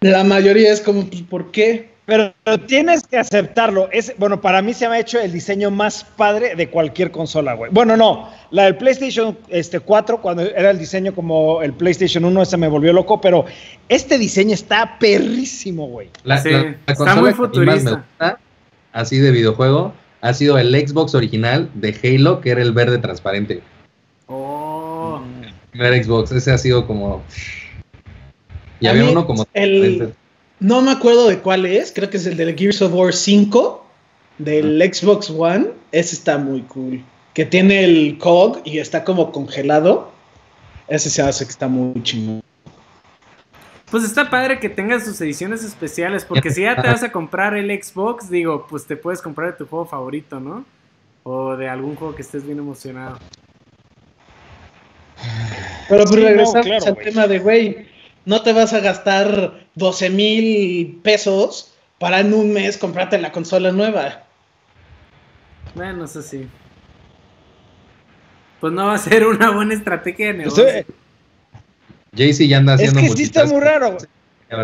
la 0.00 0.22
mayoría 0.22 0.72
es 0.72 0.80
como, 0.80 1.04
pues, 1.06 1.22
¿por 1.22 1.50
qué? 1.50 1.90
Pero, 2.10 2.58
tienes 2.66 3.06
que 3.06 3.18
aceptarlo. 3.18 3.88
Es, 3.92 4.12
bueno, 4.18 4.40
para 4.40 4.62
mí 4.62 4.74
se 4.74 4.88
me 4.88 4.96
ha 4.96 4.98
hecho 4.98 5.20
el 5.20 5.30
diseño 5.32 5.70
más 5.70 6.02
padre 6.02 6.56
de 6.56 6.68
cualquier 6.68 7.12
consola, 7.12 7.54
güey. 7.54 7.70
Bueno, 7.72 7.96
no, 7.96 8.28
la 8.50 8.64
del 8.64 8.76
PlayStation 8.76 9.38
este, 9.48 9.78
4, 9.78 10.20
cuando 10.20 10.42
era 10.42 10.70
el 10.70 10.78
diseño 10.78 11.14
como 11.14 11.62
el 11.62 11.72
PlayStation 11.72 12.24
1, 12.24 12.42
ese 12.42 12.56
me 12.56 12.66
volvió 12.66 12.92
loco, 12.92 13.20
pero 13.20 13.44
este 13.88 14.18
diseño 14.18 14.54
está 14.54 14.98
perrísimo, 14.98 15.86
güey. 15.86 16.08
La, 16.24 16.38
Sí, 16.38 16.50
la- 16.50 16.62
la 16.64 16.76
está 16.88 17.14
muy 17.14 17.32
futurista. 17.32 17.90
me 17.90 17.96
gusta, 17.98 18.38
así 18.92 19.18
de 19.18 19.30
videojuego, 19.30 19.92
ha 20.20 20.34
sido 20.34 20.58
el 20.58 20.74
Xbox 20.74 21.14
original 21.14 21.70
de 21.74 21.96
Halo, 22.02 22.40
que 22.40 22.50
era 22.50 22.60
el 22.62 22.72
verde 22.72 22.98
transparente. 22.98 23.62
Oh, 24.26 25.22
primer 25.70 26.02
Xbox, 26.04 26.32
ese 26.32 26.50
ha 26.50 26.58
sido 26.58 26.86
como. 26.88 27.22
Y 28.80 28.88
A 28.88 28.90
había 28.90 29.04
mí, 29.04 29.10
uno 29.12 29.26
como. 29.26 29.46
el- 29.54 30.12
No 30.60 30.82
me 30.82 30.90
acuerdo 30.90 31.26
de 31.28 31.38
cuál 31.38 31.64
es, 31.64 31.90
creo 31.90 32.10
que 32.10 32.18
es 32.18 32.26
el 32.26 32.36
del 32.36 32.54
Gears 32.54 32.82
of 32.82 32.92
War 32.92 33.14
5 33.14 33.86
del 34.36 34.78
Xbox 34.92 35.30
One. 35.30 35.68
Ese 35.90 36.14
está 36.14 36.36
muy 36.36 36.60
cool. 36.62 37.02
Que 37.32 37.46
tiene 37.46 37.82
el 37.84 38.18
COG 38.18 38.60
y 38.64 38.78
está 38.78 39.02
como 39.02 39.32
congelado. 39.32 40.12
Ese 40.86 41.08
se 41.08 41.22
hace 41.22 41.46
que 41.46 41.50
está 41.50 41.66
muy 41.66 42.02
chingón. 42.02 42.42
Pues 43.90 44.04
está 44.04 44.28
padre 44.28 44.60
que 44.60 44.68
tengas 44.68 45.04
sus 45.04 45.20
ediciones 45.20 45.64
especiales, 45.64 46.24
porque 46.24 46.50
si 46.50 46.62
ya 46.62 46.80
te 46.80 46.86
vas 46.86 47.02
a 47.02 47.10
comprar 47.12 47.56
el 47.56 47.70
Xbox, 47.82 48.28
digo, 48.30 48.66
pues 48.68 48.86
te 48.86 48.96
puedes 48.96 49.22
comprar 49.22 49.52
de 49.52 49.56
tu 49.56 49.66
juego 49.66 49.86
favorito, 49.86 50.40
¿no? 50.40 50.64
O 51.22 51.56
de 51.56 51.68
algún 51.68 51.96
juego 51.96 52.14
que 52.14 52.22
estés 52.22 52.44
bien 52.44 52.58
emocionado. 52.58 53.18
Pero 55.88 56.04
pues 56.04 56.10
Sí, 56.10 56.20
no, 56.20 56.28
regresamos 56.28 56.66
claro, 56.66 56.86
al 56.86 56.96
tema 56.96 57.26
de, 57.26 57.38
güey, 57.38 57.88
no 58.30 58.42
te 58.42 58.52
vas 58.52 58.72
a 58.72 58.78
gastar 58.78 59.54
12 59.74 60.08
mil 60.10 61.00
pesos 61.02 61.74
para 61.98 62.20
en 62.20 62.32
un 62.32 62.52
mes 62.52 62.78
comprarte 62.78 63.18
la 63.18 63.32
consola 63.32 63.72
nueva. 63.72 64.22
Bueno, 65.74 66.04
eso 66.04 66.22
sí. 66.22 66.46
Pues 68.60 68.72
no 68.72 68.86
va 68.86 68.94
a 68.94 68.98
ser 68.98 69.26
una 69.26 69.50
buena 69.50 69.74
estrategia 69.74 70.28
de 70.28 70.34
negocio. 70.34 70.64
Jay-Z 72.16 72.44
ya 72.44 72.58
anda 72.58 72.74
es 72.74 72.82
haciendo. 72.90 73.00
que 73.00 73.16
sí 73.16 73.24
está 73.24 73.46
muy 73.46 73.60
raro. 73.60 73.98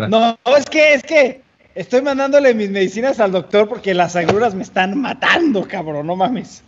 No, 0.07 0.37
es 0.57 0.65
que, 0.67 0.93
es 0.93 1.03
que 1.03 1.41
estoy 1.75 2.01
mandándole 2.01 2.53
mis 2.53 2.69
medicinas 2.69 3.19
al 3.19 3.33
doctor 3.33 3.67
porque 3.67 3.93
las 3.93 4.15
agruras 4.15 4.55
me 4.55 4.63
están 4.63 4.97
matando, 4.97 5.67
cabrón, 5.67 6.07
no 6.07 6.15
mames. 6.15 6.63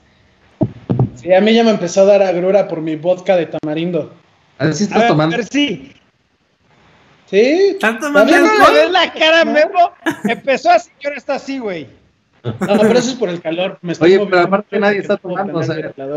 Sí, 1.16 1.34
a 1.34 1.40
mí 1.40 1.54
ya 1.54 1.64
me 1.64 1.72
empezó 1.72 2.02
a 2.02 2.06
dar 2.06 2.24
agrura 2.24 2.68
por 2.68 2.82
mi 2.82 2.98
vodka 2.98 3.38
de 3.38 3.46
tamarindo. 3.46 4.14
Así 4.58 4.84
A 4.84 4.86
estás 4.88 5.00
ver, 5.00 5.08
tomando. 5.08 5.36
a 5.36 5.38
ver, 5.38 5.48
sí. 5.48 5.94
¿Sí? 7.30 7.70
¿Están 7.72 8.00
tomando 8.00 8.32
Ya 8.32 8.40
no 8.42 8.50
alcohol? 8.50 8.74
le 8.74 8.82
ves 8.84 8.92
la 8.92 9.14
cara, 9.14 9.46
Memo. 9.46 9.92
Empezó 10.26 10.72
así 10.72 10.90
y 11.02 11.06
ahora 11.08 11.18
está 11.18 11.36
así, 11.36 11.60
güey. 11.60 11.88
No, 12.44 12.56
pero 12.80 12.98
eso 13.00 13.10
es 13.12 13.16
por 13.16 13.30
el 13.30 13.42
calor. 13.42 13.78
Me 13.82 13.92
estoy 13.94 14.16
Oye, 14.16 14.26
pero 14.30 14.42
aparte 14.44 14.80
nadie 14.80 15.00
está 15.00 15.14
no 15.14 15.20
tomando, 15.20 15.60
o 15.60 15.64
sea. 15.64 15.76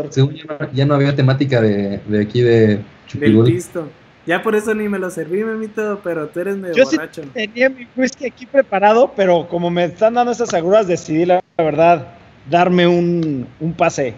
Según 0.09 0.35
ya 0.35 0.43
no, 0.45 0.71
ya 0.71 0.85
no 0.85 0.95
había 0.95 1.15
temática 1.15 1.61
de, 1.61 1.99
de 2.07 2.21
aquí 2.21 2.41
de 2.41 2.79
Del 3.13 3.43
pisto. 3.43 3.87
Ya 4.25 4.41
por 4.41 4.55
eso 4.55 4.73
ni 4.73 4.87
me 4.87 4.99
lo 4.99 5.09
serví, 5.11 5.43
memito, 5.43 5.99
pero 6.01 6.27
tú 6.29 6.39
eres 6.39 6.55
medio 6.55 6.73
Yo 6.73 6.85
sí 6.85 6.95
borracho. 6.95 7.23
tenía 7.33 7.69
mi 7.69 7.85
whisky 7.97 8.25
aquí 8.25 8.45
preparado, 8.45 9.11
pero 9.17 9.49
como 9.49 9.69
me 9.69 9.83
están 9.83 10.13
dando 10.13 10.31
esas 10.31 10.53
agruras, 10.53 10.87
decidí, 10.87 11.25
la, 11.25 11.43
la 11.57 11.63
verdad, 11.65 12.07
darme 12.49 12.87
un, 12.87 13.45
un 13.59 13.73
pase. 13.73 14.13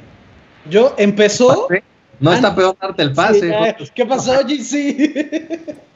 Yo 0.69 0.93
empezó. 0.99 1.67
No 2.19 2.29
Ah, 2.29 2.35
está 2.35 2.55
peor 2.55 2.77
darte 2.79 3.01
el 3.01 3.13
pase. 3.13 3.51
Sí. 3.79 3.91
¿Qué 3.95 4.05
pasó, 4.05 4.33
GC? 4.47 5.75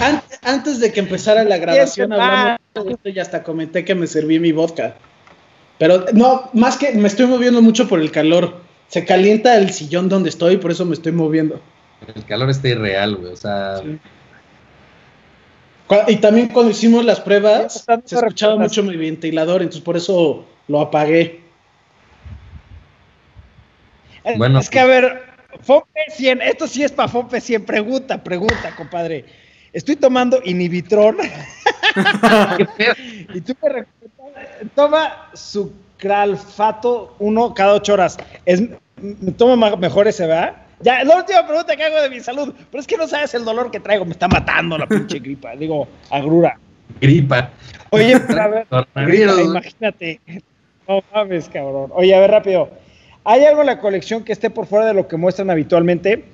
An- 0.00 0.22
Antes 0.42 0.80
de 0.80 0.92
que 0.92 1.00
empezara 1.00 1.44
la 1.44 1.56
grabación, 1.58 2.12
hablamos 2.12 2.58
de 2.84 2.92
esto 2.92 3.08
y 3.08 3.18
hasta 3.18 3.42
comenté 3.42 3.84
que 3.84 3.94
me 3.94 4.06
serví 4.06 4.38
mi 4.38 4.52
vodka. 4.52 4.96
Pero 5.78 6.06
no, 6.12 6.50
más 6.54 6.76
que 6.76 6.92
me 6.92 7.06
estoy 7.08 7.26
moviendo 7.26 7.62
mucho 7.62 7.88
por 7.88 8.00
el 8.00 8.10
calor. 8.10 8.60
Se 8.88 9.04
calienta 9.04 9.56
el 9.56 9.70
sillón 9.72 10.08
donde 10.08 10.28
estoy, 10.30 10.56
por 10.56 10.70
eso 10.70 10.84
me 10.84 10.94
estoy 10.94 11.12
moviendo. 11.12 11.60
El 12.14 12.24
calor 12.24 12.50
está 12.50 12.68
irreal, 12.68 13.16
güey. 13.16 13.32
O 13.32 13.36
sea, 13.36 13.78
Sí. 13.82 13.98
Y 16.08 16.16
también 16.16 16.48
cuando 16.48 16.70
hicimos 16.72 17.02
las 17.04 17.18
pruebas, 17.20 17.84
se 18.04 18.14
escuchaba 18.16 18.56
mucho 18.56 18.82
mi 18.82 18.94
ventilador, 18.96 19.62
entonces 19.62 19.80
por 19.82 19.96
eso 19.96 20.44
lo 20.68 20.80
apagué. 20.82 21.40
Eh, 24.24 24.34
Bueno. 24.36 24.58
Es 24.60 24.68
que, 24.68 24.80
a 24.80 24.84
ver, 24.86 25.22
Fompe 25.62 26.00
100, 26.10 26.42
esto 26.42 26.66
sí 26.66 26.82
es 26.82 26.92
para 26.92 27.08
Fompe 27.08 27.40
100. 27.40 27.64
Pregunta, 27.64 28.22
pregunta, 28.22 28.74
compadre. 28.76 29.24
Estoy 29.72 29.96
tomando 29.96 30.40
Inhibitron 30.44 31.16
y 33.34 33.40
tú 33.40 33.54
me 33.62 33.84
toma 34.74 35.28
sucralfato 35.34 37.14
uno 37.18 37.54
cada 37.54 37.74
ocho 37.74 37.94
horas. 37.94 38.16
Es, 38.44 38.62
me 39.00 39.32
toma 39.32 39.56
ma- 39.56 39.76
mejor 39.76 40.08
ese, 40.08 40.26
¿verdad? 40.26 40.56
Ya, 40.80 41.02
la 41.04 41.16
última 41.16 41.46
pregunta 41.46 41.76
que 41.76 41.84
hago 41.84 42.00
de 42.00 42.08
mi 42.10 42.20
salud, 42.20 42.54
pero 42.70 42.80
es 42.80 42.86
que 42.86 42.96
no 42.96 43.08
sabes 43.08 43.34
el 43.34 43.44
dolor 43.44 43.70
que 43.70 43.80
traigo, 43.80 44.04
me 44.04 44.12
está 44.12 44.28
matando 44.28 44.78
la 44.78 44.86
pinche 44.86 45.18
gripa, 45.20 45.56
digo, 45.56 45.88
agrura. 46.10 46.58
Gripa. 47.00 47.50
Oye, 47.90 48.14
a 48.14 48.48
ver, 48.48 48.66
gripa, 48.94 49.42
imagínate. 49.42 50.20
No 50.86 51.02
mames, 51.12 51.48
cabrón. 51.48 51.90
Oye, 51.94 52.14
a 52.14 52.20
ver, 52.20 52.30
rápido. 52.30 52.70
¿Hay 53.24 53.44
algo 53.44 53.60
en 53.60 53.66
la 53.66 53.78
colección 53.80 54.24
que 54.24 54.32
esté 54.32 54.48
por 54.50 54.66
fuera 54.66 54.86
de 54.86 54.94
lo 54.94 55.06
que 55.08 55.16
muestran 55.16 55.50
habitualmente? 55.50 56.24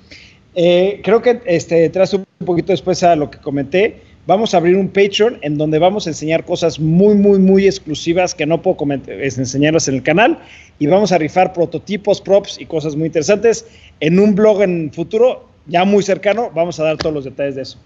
Eh, 0.53 1.01
creo 1.03 1.21
que 1.21 1.41
este, 1.45 1.89
tras 1.89 2.13
un 2.39 2.45
poquito 2.45 2.73
después 2.73 3.01
a 3.03 3.15
lo 3.15 3.31
que 3.31 3.37
comenté, 3.39 4.01
vamos 4.27 4.53
a 4.53 4.57
abrir 4.57 4.75
un 4.75 4.89
Patreon 4.89 5.39
en 5.41 5.57
donde 5.57 5.79
vamos 5.79 6.07
a 6.07 6.09
enseñar 6.09 6.43
cosas 6.43 6.79
muy, 6.79 7.15
muy, 7.15 7.39
muy 7.39 7.65
exclusivas 7.65 8.35
que 8.35 8.45
no 8.45 8.61
puedo 8.61 8.77
enseñarlas 9.07 9.87
en 9.87 9.95
el 9.95 10.03
canal 10.03 10.39
y 10.77 10.87
vamos 10.87 11.11
a 11.11 11.17
rifar 11.17 11.53
prototipos, 11.53 12.21
props 12.21 12.59
y 12.59 12.65
cosas 12.65 12.95
muy 12.95 13.07
interesantes. 13.07 13.65
En 13.99 14.19
un 14.19 14.35
blog 14.35 14.63
en 14.63 14.91
futuro, 14.91 15.47
ya 15.67 15.85
muy 15.85 16.03
cercano, 16.03 16.51
vamos 16.53 16.79
a 16.79 16.83
dar 16.83 16.97
todos 16.97 17.15
los 17.15 17.23
detalles 17.23 17.55
de 17.55 17.61
eso. 17.61 17.79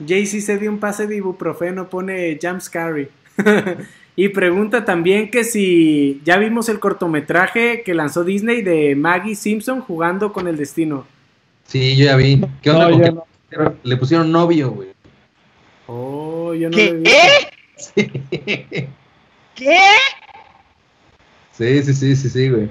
JC 0.00 0.40
se 0.40 0.58
dio 0.58 0.70
un 0.70 0.80
pase 0.80 1.06
de 1.06 1.16
ibuprofeno, 1.16 1.88
pone 1.88 2.38
Jam 2.40 2.60
Scary. 2.60 3.08
Y 4.16 4.28
pregunta 4.28 4.84
también 4.84 5.30
que 5.30 5.44
si 5.44 6.20
ya 6.24 6.36
vimos 6.36 6.68
el 6.68 6.78
cortometraje 6.78 7.82
que 7.82 7.94
lanzó 7.94 8.22
Disney 8.22 8.60
de 8.60 8.94
Maggie 8.94 9.34
Simpson 9.34 9.80
jugando 9.80 10.34
con 10.34 10.46
el 10.46 10.58
destino. 10.58 11.06
Sí, 11.70 11.96
yo 11.96 12.06
ya 12.06 12.16
vi. 12.16 12.44
¿Qué 12.62 12.70
onda 12.70 12.90
con 12.90 13.78
Le 13.84 13.96
pusieron 13.96 14.32
novio, 14.32 14.72
güey. 14.72 14.88
Oh, 15.86 16.52
yo 16.52 16.68
no 16.68 16.76
¿Qué? 16.76 16.92
Lo 16.92 16.98
vi. 16.98 17.10
¿Qué? 19.54 19.78
Sí, 21.52 21.82
sí, 21.84 21.94
sí, 21.94 22.16
sí, 22.16 22.28
sí, 22.28 22.48
güey. 22.48 22.68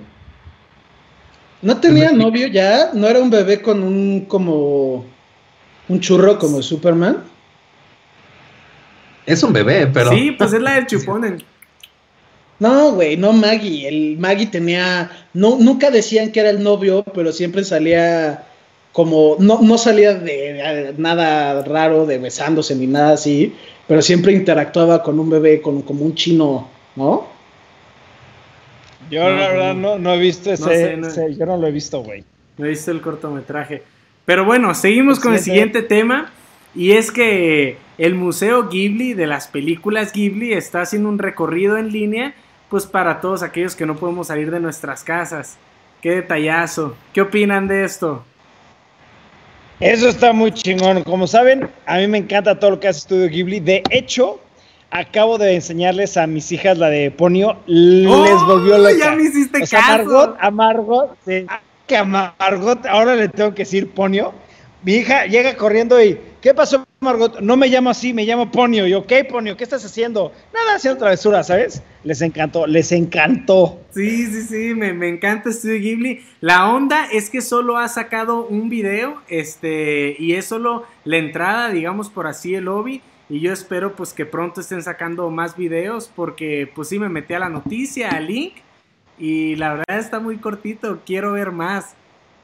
¿No 1.61 1.79
tenía 1.79 2.11
novio 2.11 2.47
ya? 2.47 2.91
¿No 2.93 3.07
era 3.07 3.19
un 3.19 3.29
bebé 3.29 3.61
con 3.61 3.83
un 3.83 4.25
como 4.25 5.05
un 5.87 5.99
churro 6.01 6.37
como 6.37 6.61
Superman? 6.61 7.23
Es 9.25 9.43
un 9.43 9.53
bebé, 9.53 9.87
pero. 9.87 10.11
Sí, 10.11 10.31
pues 10.31 10.51
es 10.51 10.61
la 10.61 10.73
del 10.73 10.87
chupón. 10.87 11.41
No, 12.59 12.91
güey, 12.91 13.15
no 13.15 13.31
Maggie. 13.31 13.87
El 13.87 14.17
Maggie 14.17 14.47
tenía. 14.47 15.09
No, 15.33 15.57
nunca 15.57 15.89
decían 15.89 16.33
que 16.33 16.41
era 16.41 16.49
el 16.49 16.61
novio, 16.61 17.05
pero 17.13 17.31
siempre 17.31 17.63
salía 17.63 18.45
como. 18.91 19.35
No, 19.39 19.61
no 19.61 19.77
salía 19.77 20.13
de 20.13 20.93
nada 20.97 21.63
raro, 21.63 22.05
de 22.05 22.17
besándose 22.17 22.75
ni 22.75 22.87
nada 22.87 23.13
así. 23.13 23.55
Pero 23.87 24.01
siempre 24.01 24.33
interactuaba 24.33 25.01
con 25.01 25.19
un 25.19 25.29
bebé, 25.29 25.61
con, 25.61 25.81
como 25.81 26.05
un 26.05 26.13
chino, 26.13 26.69
¿no? 26.95 27.27
Yo, 29.09 29.27
la 29.27 29.49
verdad, 29.49 29.73
no, 29.73 29.97
no 29.97 30.13
he 30.13 30.19
visto 30.19 30.51
ese, 30.51 30.95
Yo 31.35 31.45
no 31.45 31.57
lo 31.57 31.67
he 31.67 31.71
visto, 31.71 32.03
güey. 32.03 32.23
No 32.57 32.65
he 32.65 32.69
visto 32.69 32.91
el 32.91 33.01
cortometraje. 33.01 33.81
Pero 34.25 34.45
bueno, 34.45 34.75
seguimos 34.75 35.19
con 35.19 35.33
el 35.33 35.39
siguiente 35.39 35.81
tema. 35.81 36.31
Y 36.75 36.91
es 36.91 37.11
que 37.11 37.77
el 37.97 38.13
Museo 38.13 38.69
Ghibli 38.69 39.15
de 39.15 39.25
las 39.25 39.47
películas 39.47 40.13
Ghibli 40.13 40.53
está 40.53 40.81
haciendo 40.81 41.09
un 41.09 41.17
recorrido 41.17 41.77
en 41.77 41.91
línea, 41.91 42.35
pues 42.69 42.85
para 42.85 43.21
todos 43.21 43.41
aquellos 43.41 43.75
que 43.75 43.87
no 43.87 43.95
podemos 43.95 44.27
salir 44.27 44.51
de 44.51 44.59
nuestras 44.59 45.03
casas. 45.03 45.57
Qué 46.01 46.11
detallazo. 46.11 46.95
¿Qué 47.11 47.21
opinan 47.21 47.67
de 47.67 47.85
esto? 47.85 48.23
Eso 49.79 50.09
está 50.09 50.33
muy 50.33 50.51
chingón. 50.51 51.03
Como 51.03 51.27
saben, 51.27 51.69
a 51.85 51.97
mí 51.97 52.07
me 52.07 52.17
encanta 52.17 52.59
todo 52.59 52.71
lo 52.71 52.79
que 52.79 52.87
hace 52.87 52.99
Estudio 52.99 53.29
Ghibli. 53.29 53.59
De 53.59 53.83
hecho, 53.89 54.39
acabo 54.91 55.37
de 55.37 55.55
enseñarles 55.55 56.17
a 56.17 56.27
mis 56.27 56.51
hijas 56.51 56.77
la 56.77 56.89
de 56.89 57.11
Ponio. 57.11 57.57
Les 57.65 58.11
¡Oh! 58.11 58.45
volvió 58.45 58.77
loca. 58.77 58.95
Ya 58.97 59.11
me 59.11 59.23
hiciste 59.23 59.61
caso. 59.67 60.35
A 60.39 60.51
Margot, 60.51 61.15
a 61.47 61.61
que 61.87 61.97
a 61.97 62.03
Margot 62.03 62.85
ahora 62.85 63.15
le 63.15 63.29
tengo 63.29 63.53
que 63.55 63.63
decir 63.63 63.89
Ponio 63.89 64.33
mi 64.83 64.93
hija 64.93 65.25
llega 65.25 65.55
corriendo 65.55 66.01
y, 66.01 66.19
¿qué 66.41 66.53
pasó, 66.53 66.85
Margot? 66.99 67.39
No 67.39 67.57
me 67.57 67.67
llamo 67.67 67.89
así, 67.89 68.13
me 68.13 68.25
llamo 68.25 68.51
Ponio. 68.51 68.87
Y 68.87 68.91
yo, 68.91 69.05
¿qué, 69.05 69.23
Ponio? 69.23 69.57
¿Qué 69.57 69.63
estás 69.63 69.83
haciendo? 69.85 70.31
Nada, 70.53 70.75
haciendo 70.75 70.99
travesura, 70.99 71.43
¿sabes? 71.43 71.81
Les 72.03 72.21
encantó, 72.21 72.67
les 72.67 72.91
encantó. 72.91 73.79
Sí, 73.91 74.25
sí, 74.27 74.43
sí, 74.43 74.73
me, 74.75 74.93
me 74.93 75.09
encanta 75.09 75.51
Studio 75.51 75.79
Ghibli. 75.79 76.21
La 76.41 76.71
onda 76.71 77.07
es 77.11 77.29
que 77.29 77.41
solo 77.41 77.77
ha 77.77 77.87
sacado 77.87 78.45
un 78.45 78.69
video, 78.69 79.21
este, 79.27 80.15
y 80.19 80.33
es 80.33 80.45
solo 80.45 80.85
la 81.03 81.17
entrada, 81.17 81.69
digamos 81.69 82.09
por 82.09 82.27
así, 82.27 82.55
el 82.55 82.65
lobby. 82.65 83.01
Y 83.29 83.41
yo 83.41 83.53
espero 83.53 83.95
pues 83.95 84.11
que 84.11 84.25
pronto 84.25 84.59
estén 84.59 84.81
sacando 84.81 85.29
más 85.29 85.55
videos 85.55 86.11
porque 86.15 86.69
pues 86.73 86.87
sí 86.89 86.97
me 86.97 87.09
metí 87.09 87.35
a 87.35 87.39
la 87.39 87.49
noticia, 87.49 88.09
al 88.09 88.27
link. 88.27 88.53
Y 89.19 89.55
la 89.57 89.75
verdad 89.75 89.99
está 89.99 90.19
muy 90.19 90.37
cortito, 90.37 91.01
quiero 91.05 91.33
ver 91.33 91.51
más. 91.51 91.95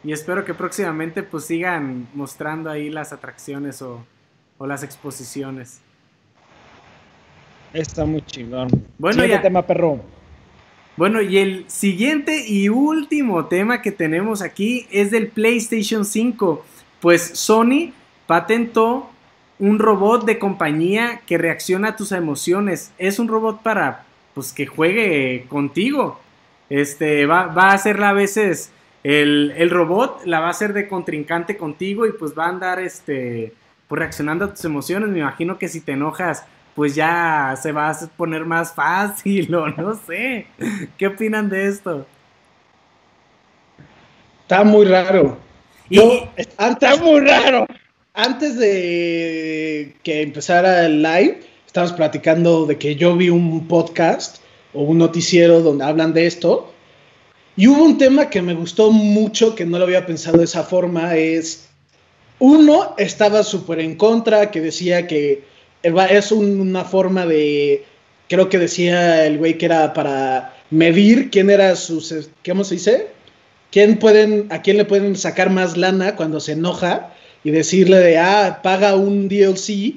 Y 0.06 0.14
espero 0.14 0.46
que 0.46 0.54
próximamente 0.54 1.24
pues 1.24 1.46
sigan 1.46 2.08
mostrando 2.14 2.70
ahí 2.70 2.92
las 2.92 3.12
atracciones 3.12 3.82
o, 3.82 4.06
las 4.60 4.84
exposiciones. 4.84 5.82
Está 7.74 8.06
muy 8.06 8.22
chingón. 8.22 8.68
Bueno, 9.00 9.24
siguiente 9.24 9.44
tema, 9.44 9.64
perro. 9.64 10.00
Bueno, 10.96 11.22
y 11.22 11.40
el 11.40 11.66
siguiente 11.68 12.48
y 12.48 12.70
último 12.70 13.48
tema 13.48 13.82
que 13.82 13.92
tenemos 13.92 14.44
aquí 14.44 14.88
es 14.92 15.10
del 15.10 15.30
PlayStation 15.30 16.06
5. 16.06 16.64
Pues 17.02 17.32
Sony 17.34 17.92
patentó 18.28 19.10
un 19.58 19.80
robot 19.80 20.24
de 20.26 20.38
compañía 20.38 21.22
que 21.26 21.40
reacciona 21.40 21.90
a 21.90 21.96
tus 21.96 22.12
emociones. 22.12 22.92
Es 23.00 23.18
un 23.18 23.28
robot 23.28 23.64
para 23.64 24.06
pues 24.36 24.54
que 24.54 24.68
juegue 24.68 25.48
contigo. 25.50 26.20
Este 26.70 27.26
va, 27.26 27.48
va 27.48 27.72
a 27.72 27.74
hacerla 27.74 28.10
a 28.10 28.14
veces 28.14 28.72
el, 29.06 29.70
robot 29.70 30.26
la 30.26 30.40
va 30.40 30.48
a 30.48 30.50
hacer 30.50 30.74
de 30.74 30.88
contrincante 30.88 31.58
contigo 31.58 32.08
y 32.08 32.14
pues 32.14 32.34
va 32.36 32.46
a 32.46 32.50
andar 32.50 32.80
este, 32.80 33.54
pues 33.88 34.00
reaccionando 34.00 34.46
a 34.46 34.50
tus 34.52 34.66
emociones. 34.66 35.10
Me 35.10 35.20
imagino 35.20 35.60
que 35.60 35.68
si 35.68 35.82
te 35.82 35.92
enojas, 35.92 36.44
pues 36.74 36.96
ya 36.96 37.56
se 37.62 37.72
va 37.72 37.92
a 37.92 37.96
poner 38.18 38.46
más 38.46 38.74
fácil 38.74 39.54
o 39.56 39.68
no 39.68 39.94
sé. 40.08 40.48
¿Qué 40.98 41.06
opinan 41.06 41.50
de 41.50 41.68
esto? 41.68 42.08
Está 44.42 44.64
muy 44.64 44.88
raro. 44.88 45.38
está 45.88 46.96
muy 46.98 47.20
raro. 47.20 47.68
Antes 48.16 48.58
de 48.58 49.96
que 50.02 50.24
empezara 50.24 50.84
el 50.84 51.04
live, 51.04 51.42
estábamos 51.68 51.96
platicando 51.96 52.66
de 52.66 52.80
que 52.80 52.96
yo 52.96 53.16
vi 53.16 53.30
un 53.30 53.68
podcast 53.68 54.38
o 54.74 54.82
un 54.82 54.98
noticiero 54.98 55.62
donde 55.62 55.86
hablan 55.86 56.12
de 56.14 56.26
esto 56.26 56.72
y 57.58 57.68
hubo 57.68 57.84
un 57.84 57.98
tema 57.98 58.30
que 58.30 58.42
me 58.42 58.54
gustó 58.54 58.92
mucho, 58.92 59.56
que 59.56 59.66
no 59.66 59.78
lo 59.78 59.86
había 59.86 60.06
pensado 60.06 60.38
de 60.38 60.44
esa 60.44 60.64
forma, 60.64 61.16
es, 61.16 61.70
uno 62.40 62.96
estaba 62.98 63.44
súper 63.44 63.80
en 63.80 63.96
contra, 63.96 64.52
que 64.52 64.62
decía 64.62 65.08
que 65.08 65.44
es 65.82 66.32
una 66.32 66.84
forma 66.84 67.26
de, 67.26 67.86
creo 68.28 68.50
que 68.50 68.58
decía 68.58 69.26
el 69.26 69.38
güey 69.38 69.58
que 69.58 69.68
era 69.68 69.94
para 69.94 70.56
medir 70.70 71.30
quién 71.30 71.50
era 71.50 71.76
sus, 71.76 72.14
¿cómo 72.46 72.64
se 72.64 72.76
dice? 72.76 73.08
¿Quién 73.72 74.00
pueden, 74.00 74.48
a 74.50 74.62
quién 74.62 74.78
le 74.78 74.86
pueden 74.86 75.16
sacar 75.16 75.50
más 75.50 75.78
lana 75.78 76.16
cuando 76.16 76.40
se 76.40 76.54
enoja 76.54 77.14
y 77.44 77.52
decirle 77.52 77.98
de, 77.98 78.18
ah, 78.18 78.60
paga 78.64 78.96
un 78.96 79.30
DLC 79.30 79.96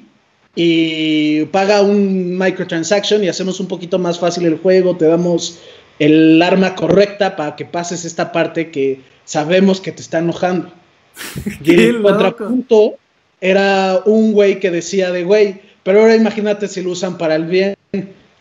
y 0.55 1.45
paga 1.45 1.81
un 1.81 2.37
microtransaction 2.37 3.23
y 3.23 3.29
hacemos 3.29 3.59
un 3.59 3.67
poquito 3.67 3.99
más 3.99 4.19
fácil 4.19 4.45
el 4.45 4.57
juego, 4.57 4.95
te 4.97 5.05
damos 5.05 5.59
el 5.99 6.41
arma 6.41 6.75
correcta 6.75 7.35
para 7.35 7.55
que 7.55 7.65
pases 7.65 8.05
esta 8.05 8.31
parte 8.31 8.71
que 8.71 9.01
sabemos 9.25 9.81
que 9.81 9.91
te 9.91 10.01
está 10.01 10.19
enojando. 10.19 10.71
y 11.63 11.73
el 11.73 12.01
contrapunto 12.01 12.95
era 13.41 14.01
un 14.05 14.31
güey 14.31 14.59
que 14.59 14.71
decía 14.71 15.11
de 15.11 15.23
güey, 15.23 15.61
pero 15.83 16.01
ahora 16.01 16.15
imagínate 16.15 16.67
si 16.67 16.81
lo 16.81 16.91
usan 16.91 17.17
para 17.17 17.35
el 17.35 17.45
bien, 17.45 17.75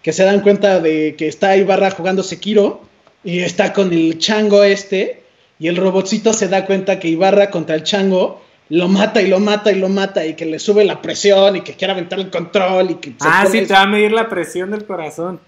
que 0.03 0.13
se 0.13 0.25
dan 0.25 0.41
cuenta 0.41 0.81
de 0.81 1.17
que 1.17 1.29
está 1.29 1.57
Ibarra 1.57 1.91
jugando 1.91 2.23
Sekiro 2.23 2.83
y 3.25 3.41
está 3.41 3.73
con 3.73 3.93
el 3.93 4.19
chango 4.19 4.63
este 4.63 5.23
y 5.59 5.67
el 5.69 5.77
robotcito 5.77 6.33
se 6.33 6.49
da 6.49 6.67
cuenta 6.67 7.01
que 7.01 7.09
Ibarra 7.09 7.51
contra 7.51 7.75
el 7.75 7.83
chango 7.83 8.41
lo 8.71 8.87
mata 8.87 9.23
y 9.23 9.29
lo 9.29 9.41
mata 9.41 9.73
y 9.73 9.77
lo 9.77 9.89
mata 9.89 10.25
y 10.25 10.35
que 10.35 10.45
le 10.45 10.59
sube 10.59 10.85
la 10.85 11.01
presión 11.01 11.57
y 11.57 11.63
que 11.63 11.73
quiere 11.73 11.93
aventar 11.93 12.21
el 12.21 12.31
control 12.31 12.91
y 12.91 12.95
que... 12.97 13.15
Ah, 13.21 13.47
sí, 13.51 13.63
te 13.63 13.73
va 13.73 13.83
a 13.83 13.87
medir 13.87 14.13
la 14.13 14.29
presión 14.29 14.71
del 14.71 14.85
corazón 14.85 15.41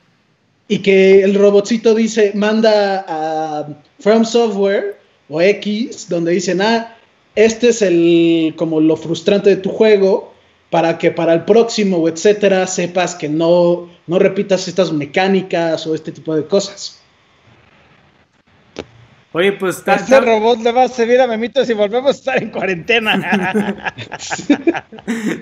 y 0.70 0.78
que 0.78 1.24
el 1.24 1.34
robotcito 1.34 1.96
dice, 1.96 2.30
manda 2.36 3.04
a 3.08 3.66
From 3.98 4.24
Software 4.24 5.00
o 5.28 5.42
X, 5.42 6.08
donde 6.08 6.30
dicen, 6.30 6.62
ah, 6.62 6.96
este 7.34 7.70
es 7.70 7.82
el 7.82 8.54
como 8.56 8.80
lo 8.80 8.96
frustrante 8.96 9.50
de 9.50 9.56
tu 9.56 9.70
juego, 9.70 10.32
para 10.70 10.96
que 10.96 11.10
para 11.10 11.32
el 11.32 11.44
próximo 11.44 11.96
o 11.96 12.08
etcétera 12.08 12.68
sepas 12.68 13.16
que 13.16 13.28
no, 13.28 13.90
no 14.06 14.20
repitas 14.20 14.68
estas 14.68 14.92
mecánicas 14.92 15.88
o 15.88 15.94
este 15.96 16.12
tipo 16.12 16.36
de 16.36 16.46
cosas. 16.46 17.02
Oye, 19.32 19.50
pues 19.54 19.78
está. 19.78 19.96
Este 19.96 20.20
robot 20.20 20.60
le 20.60 20.70
va 20.70 20.84
a 20.84 20.88
servir 20.88 21.20
a 21.20 21.26
Memito 21.26 21.64
si 21.64 21.72
volvemos 21.72 22.10
a 22.10 22.18
estar 22.18 22.40
en 22.40 22.50
cuarentena. 22.50 23.92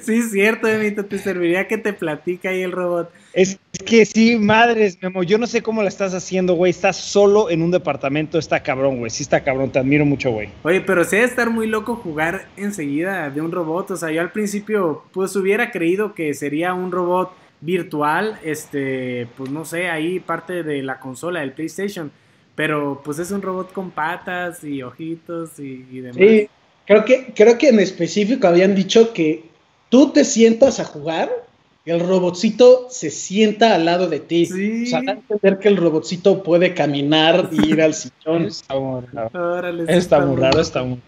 sí, 0.01 0.21
es 0.21 0.31
cierto, 0.31 0.69
Memito, 0.69 1.05
te 1.05 1.19
serviría 1.19 1.69
que 1.69 1.77
te 1.77 1.93
platique 1.93 2.49
ahí 2.49 2.63
el 2.63 2.73
robot. 2.73 3.11
Es 3.33 3.59
que 3.85 4.05
sí, 4.05 4.37
madres, 4.37 4.99
Memo, 5.03 5.23
yo 5.23 5.39
no 5.39 5.47
sé 5.47 5.63
cómo 5.63 5.83
la 5.83 5.89
estás 5.89 6.15
haciendo, 6.15 6.55
güey. 6.55 6.71
Estás 6.71 6.97
solo 6.97 7.51
en 7.51 7.63
un 7.63 7.71
departamento, 7.71 8.39
está 8.39 8.63
cabrón, 8.63 8.99
güey. 8.99 9.11
Sí 9.11 9.23
está 9.23 9.45
cabrón, 9.45 9.71
te 9.71 9.79
admiro 9.79 10.05
mucho, 10.05 10.31
güey. 10.31 10.49
Oye, 10.63 10.81
pero 10.81 11.05
sí 11.05 11.17
debe 11.17 11.29
estar 11.29 11.51
muy 11.51 11.67
loco 11.67 11.97
jugar 11.97 12.49
enseguida 12.57 13.31
de 13.31 13.41
un 13.41 13.53
robot. 13.53 13.93
O 13.93 13.97
sea, 13.97 14.11
yo 14.11 14.21
al 14.21 14.33
principio, 14.33 15.05
pues 15.13 15.37
hubiera 15.37 15.71
creído 15.71 16.15
que 16.15 16.35
sería 16.35 16.75
un 16.75 16.91
robot 16.91 17.33
virtual, 17.61 18.39
este, 18.45 19.27
pues 19.37 19.51
no 19.51 19.65
sé, 19.65 19.89
ahí 19.89 20.21
parte 20.21 20.63
de 20.63 20.83
la 20.83 21.01
consola 21.01 21.41
del 21.41 21.53
PlayStation 21.53 22.11
pero 22.59 23.01
pues 23.05 23.21
es 23.21 23.31
un 23.31 23.41
robot 23.41 23.73
con 23.73 23.93
patas 23.93 24.65
y 24.65 24.83
ojitos 24.83 25.61
y, 25.61 26.01
demás. 26.01 26.17
Sí, 26.17 26.49
creo 26.89 27.05
que, 27.05 27.33
creo 27.33 27.57
que 27.57 27.69
en 27.69 27.79
específico 27.79 28.49
habían 28.49 28.75
dicho 28.75 29.13
que 29.13 29.45
tú 29.89 30.11
te 30.11 30.25
sientas 30.25 30.81
a 30.81 30.85
jugar, 30.85 31.31
y 31.31 31.48
el 31.91 32.01
robotcito 32.01 32.89
se 32.91 33.11
sienta 33.11 33.75
al 33.75 33.85
lado 33.85 34.09
de 34.09 34.21
ti. 34.21 34.47
Sí. 34.47 34.85
O 34.85 34.87
sea, 34.87 34.99
entender 35.01 35.59
que 35.59 35.69
el 35.69 35.77
robotcito 35.77 36.43
puede 36.43 36.75
caminar 36.75 37.49
y 37.53 37.71
ir 37.73 37.83
al 37.83 37.95
sillón. 37.95 38.45
Está 38.47 38.75
muy 38.79 39.03
raro. 39.13 39.89
está, 39.89 40.21
muy 40.21 40.37
raro, 40.37 40.61
está 40.61 40.83
muy 40.83 41.01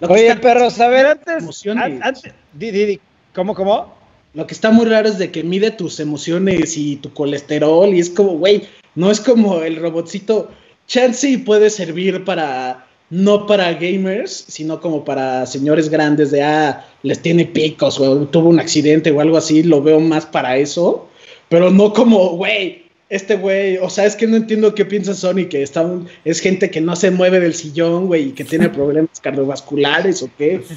Oye, 0.00 0.34
perros, 0.36 0.80
a 0.80 0.88
ver, 0.88 1.06
antes, 1.06 1.66
antes, 2.02 2.34
di, 2.52 2.70
di, 2.70 3.00
¿cómo, 3.32 3.54
cómo? 3.54 3.94
Lo 4.34 4.46
que 4.46 4.52
está 4.52 4.70
muy 4.70 4.86
raro 4.86 5.08
es 5.08 5.18
de 5.18 5.30
que 5.30 5.44
mide 5.44 5.70
tus 5.70 6.00
emociones 6.00 6.76
y 6.76 6.96
tu 6.96 7.12
colesterol 7.12 7.94
y 7.94 8.00
es 8.00 8.10
como, 8.10 8.32
güey, 8.32 8.64
no 8.96 9.10
es 9.10 9.20
como 9.20 9.62
el 9.62 9.76
robotcito. 9.76 10.50
Chelsea 10.88 11.38
puede 11.44 11.70
servir 11.70 12.24
para, 12.24 12.86
no 13.14 13.46
para 13.46 13.72
gamers, 13.74 14.44
sino 14.48 14.80
como 14.80 15.04
para 15.04 15.46
señores 15.46 15.88
grandes 15.88 16.32
de, 16.32 16.42
ah, 16.42 16.84
les 17.04 17.22
tiene 17.22 17.44
picos 17.46 18.00
o 18.00 18.26
tuvo 18.26 18.48
un 18.48 18.58
accidente 18.58 19.12
o 19.12 19.20
algo 19.20 19.36
así. 19.36 19.62
Lo 19.62 19.80
veo 19.80 20.00
más 20.00 20.26
para 20.26 20.56
eso, 20.56 21.08
pero 21.48 21.70
no 21.70 21.92
como, 21.92 22.30
güey, 22.30 22.86
este 23.08 23.36
güey, 23.36 23.76
o 23.76 23.88
sea, 23.88 24.06
es 24.06 24.16
que 24.16 24.26
no 24.26 24.36
entiendo 24.36 24.74
qué 24.74 24.84
piensa 24.84 25.14
Sony, 25.14 25.46
que 25.48 25.62
está 25.62 25.88
es 26.24 26.40
gente 26.40 26.70
que 26.70 26.80
no 26.80 26.96
se 26.96 27.12
mueve 27.12 27.38
del 27.38 27.54
sillón, 27.54 28.08
güey, 28.08 28.30
y 28.30 28.32
que 28.32 28.44
tiene 28.44 28.68
problemas 28.80 29.20
cardiovasculares 29.20 30.22
o 30.22 30.30
qué. 30.36 30.62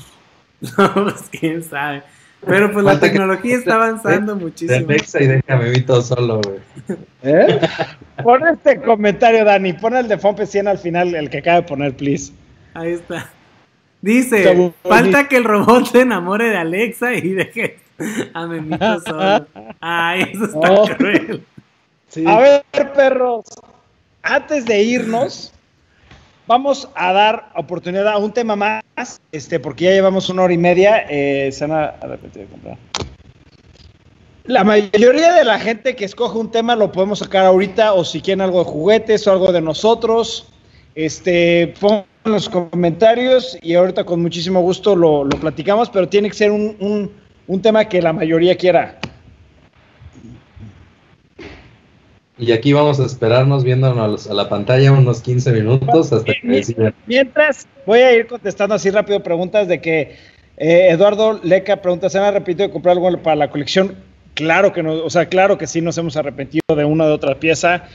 No, 0.60 0.92
pues 0.92 1.30
quién 1.30 1.62
sabe. 1.62 2.02
Pero 2.48 2.72
pues 2.72 2.86
la 2.86 3.00
tecnología 3.00 3.58
está 3.58 3.76
avanzando 3.76 4.36
muchísimo. 4.36 4.88
Alexa 4.90 5.22
y 5.22 5.28
déjame 5.28 5.70
vi 5.70 5.82
todo 5.82 6.02
solo, 6.02 6.42
güey. 6.42 6.60
¿Eh? 7.24 7.60
Pon 8.24 8.48
este 8.48 8.82
comentario, 8.82 9.44
Dani. 9.44 9.74
Pon 9.74 9.96
el 9.96 10.08
de 10.08 10.18
Fompe 10.18 10.46
100 10.46 10.68
al 10.68 10.78
final, 10.78 11.14
el 11.16 11.30
que 11.30 11.40
acaba 11.40 11.62
de 11.62 11.68
poner, 11.68 11.96
please. 11.96 12.32
Ahí 12.74 12.94
está. 12.94 13.30
Dice, 14.02 14.74
falta 14.84 15.28
que 15.28 15.38
el 15.38 15.44
robot 15.44 15.88
se 15.88 16.02
enamore 16.02 16.50
de 16.50 16.58
Alexa 16.58 17.14
y 17.16 17.30
deje 17.34 17.80
a 18.34 18.46
Memito 18.46 19.00
solo. 19.02 19.48
Ay, 19.80 20.32
eso 20.34 20.46
está 20.46 20.72
oh. 20.72 20.88
cruel. 20.96 21.44
A 22.26 22.40
ver, 22.40 22.64
perros, 22.94 23.46
antes 24.22 24.66
de 24.66 24.82
irnos, 24.82 25.54
vamos 26.48 26.90
a 26.96 27.14
dar 27.14 27.50
oportunidad 27.56 28.08
a 28.08 28.18
un 28.18 28.32
tema 28.32 28.56
más, 28.56 29.22
este, 29.32 29.60
porque 29.60 29.86
ya 29.86 29.92
llevamos 29.92 30.30
una 30.30 30.44
hora 30.44 30.54
y 30.54 30.58
media. 30.58 31.06
Eh, 31.10 31.52
se 31.52 31.68
van 31.68 31.78
a, 31.78 31.96
La 34.46 34.64
mayoría 34.64 35.34
de 35.34 35.44
la 35.44 35.60
gente 35.60 35.96
que 35.96 36.06
escoge 36.06 36.38
un 36.38 36.50
tema 36.50 36.76
lo 36.76 36.92
podemos 36.92 37.20
sacar 37.20 37.46
ahorita, 37.46 37.94
o 37.94 38.04
si 38.06 38.22
quieren 38.22 38.42
algo 38.42 38.64
de 38.64 38.70
juguetes 38.70 39.28
o 39.28 39.32
algo 39.32 39.52
de 39.52 39.62
nosotros, 39.62 40.48
este, 40.96 41.74
pongan 41.80 42.06
los 42.24 42.50
comentarios 42.50 43.58
y 43.62 43.76
ahorita 43.76 44.06
con 44.06 44.22
muchísimo 44.22 44.62
gusto 44.62 44.96
lo, 44.96 45.28
platicamos, 45.30 45.90
pero 45.90 46.08
tiene 46.08 46.30
que 46.30 46.36
ser 46.36 46.52
un, 46.52 47.12
un 47.48 47.62
tema 47.62 47.86
que 47.86 48.02
la 48.02 48.14
mayoría 48.14 48.56
quiera. 48.56 49.00
Y 52.40 52.52
aquí 52.52 52.72
vamos 52.72 53.00
a 53.00 53.06
esperarnos 53.06 53.64
viéndonos 53.64 54.30
a 54.30 54.34
la 54.34 54.48
pantalla 54.48 54.92
unos 54.92 55.22
15 55.22 55.52
minutos 55.54 56.14
hasta 56.14 56.34
que 56.34 56.48
deciden. 56.48 56.94
Mientras, 57.08 57.68
voy 57.86 58.00
a 58.00 58.14
ir 58.14 58.28
contestando 58.28 58.76
así 58.76 58.92
rápido 58.92 59.24
preguntas 59.24 59.68
de 59.68 59.82
que 59.82 60.16
eh, 60.58 60.90
Eduardo 60.92 61.40
Leca 61.44 61.82
pregunta, 61.82 62.10
¿se 62.10 62.20
han 62.20 62.26
arrepentido 62.26 62.68
de 62.68 62.74
comprar 62.74 62.98
algo 62.98 63.24
para 63.24 63.36
la 63.36 63.50
colección? 63.50 63.96
Claro 64.36 64.72
que 64.72 64.84
no, 64.84 64.94
o 64.94 65.10
sea, 65.10 65.26
claro 65.26 65.58
que 65.58 65.66
sí 65.66 65.82
nos 65.82 65.98
hemos 65.98 66.16
arrepentido 66.16 66.76
de 66.76 66.86
una 66.86 67.06
o 67.06 67.08
de 67.08 67.14
otra 67.14 67.36
pieza. 67.36 67.86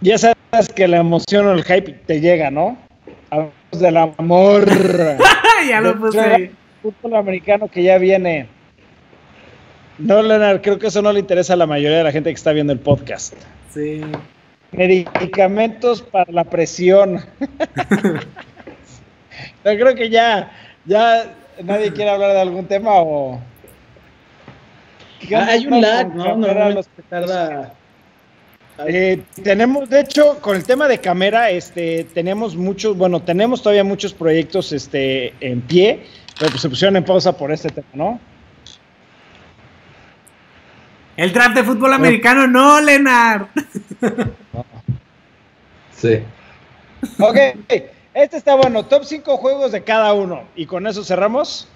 Ya 0.00 0.16
sabes 0.16 0.68
que 0.74 0.86
la 0.86 0.98
emoción 0.98 1.46
o 1.46 1.52
el 1.52 1.64
hype 1.64 1.92
te 2.06 2.20
llega, 2.20 2.52
¿no? 2.52 2.78
Hablamos 3.30 3.80
del 3.80 3.96
amor. 3.96 4.68
ya 5.68 5.80
lo 5.80 5.98
puse. 5.98 6.52
Fútbol 6.82 7.16
americano 7.16 7.66
que 7.66 7.82
ya 7.82 7.98
viene. 7.98 8.48
No, 9.98 10.22
Leonard, 10.22 10.62
creo 10.62 10.78
que 10.78 10.86
eso 10.86 11.02
no 11.02 11.12
le 11.12 11.20
interesa 11.20 11.54
a 11.54 11.56
la 11.56 11.66
mayoría 11.66 11.98
de 11.98 12.04
la 12.04 12.12
gente 12.12 12.30
que 12.30 12.36
está 12.36 12.52
viendo 12.52 12.72
el 12.72 12.78
podcast. 12.78 13.34
Sí. 13.74 14.00
Medicamentos 14.70 16.02
para 16.02 16.30
la 16.30 16.44
presión. 16.44 17.24
Yo 19.64 19.76
creo 19.76 19.94
que 19.94 20.08
ya, 20.08 20.52
ya 20.84 21.34
nadie 21.62 21.92
quiere 21.92 22.10
hablar 22.10 22.32
de 22.32 22.40
algún 22.40 22.66
tema 22.66 22.90
o. 22.94 23.40
Ah, 25.34 25.46
hay 25.48 25.66
un 25.66 25.80
lag, 25.80 26.14
¿no? 26.14 26.36
Normalmente 26.36 26.88
tarda. 27.08 27.74
Eh, 28.86 29.20
tenemos, 29.42 29.90
de 29.90 30.00
hecho, 30.00 30.38
con 30.40 30.54
el 30.56 30.64
tema 30.64 30.86
de 30.86 30.98
cámara, 30.98 31.50
este, 31.50 32.04
tenemos 32.14 32.54
muchos, 32.54 32.96
bueno, 32.96 33.20
tenemos 33.20 33.60
todavía 33.60 33.82
muchos 33.82 34.14
proyectos, 34.14 34.72
este, 34.72 35.34
en 35.40 35.60
pie, 35.62 36.04
pero 36.38 36.50
pues 36.50 36.62
se 36.62 36.68
pusieron 36.68 36.96
en 36.96 37.04
pausa 37.04 37.36
por 37.36 37.50
este 37.50 37.70
tema, 37.70 37.88
¿no? 37.94 38.20
El 41.18 41.32
draft 41.32 41.56
de 41.56 41.64
fútbol 41.64 41.92
americano, 41.92 42.46
no, 42.46 42.80
Leonard. 42.80 43.48
Sí. 45.92 46.20
Ok, 47.18 47.36
este 48.14 48.36
está 48.36 48.54
bueno. 48.54 48.84
Top 48.84 49.02
5 49.02 49.36
juegos 49.36 49.72
de 49.72 49.82
cada 49.82 50.12
uno. 50.12 50.44
Y 50.54 50.64
con 50.64 50.86
eso 50.86 51.02
cerramos. 51.02 51.66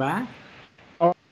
Va. 0.00 0.26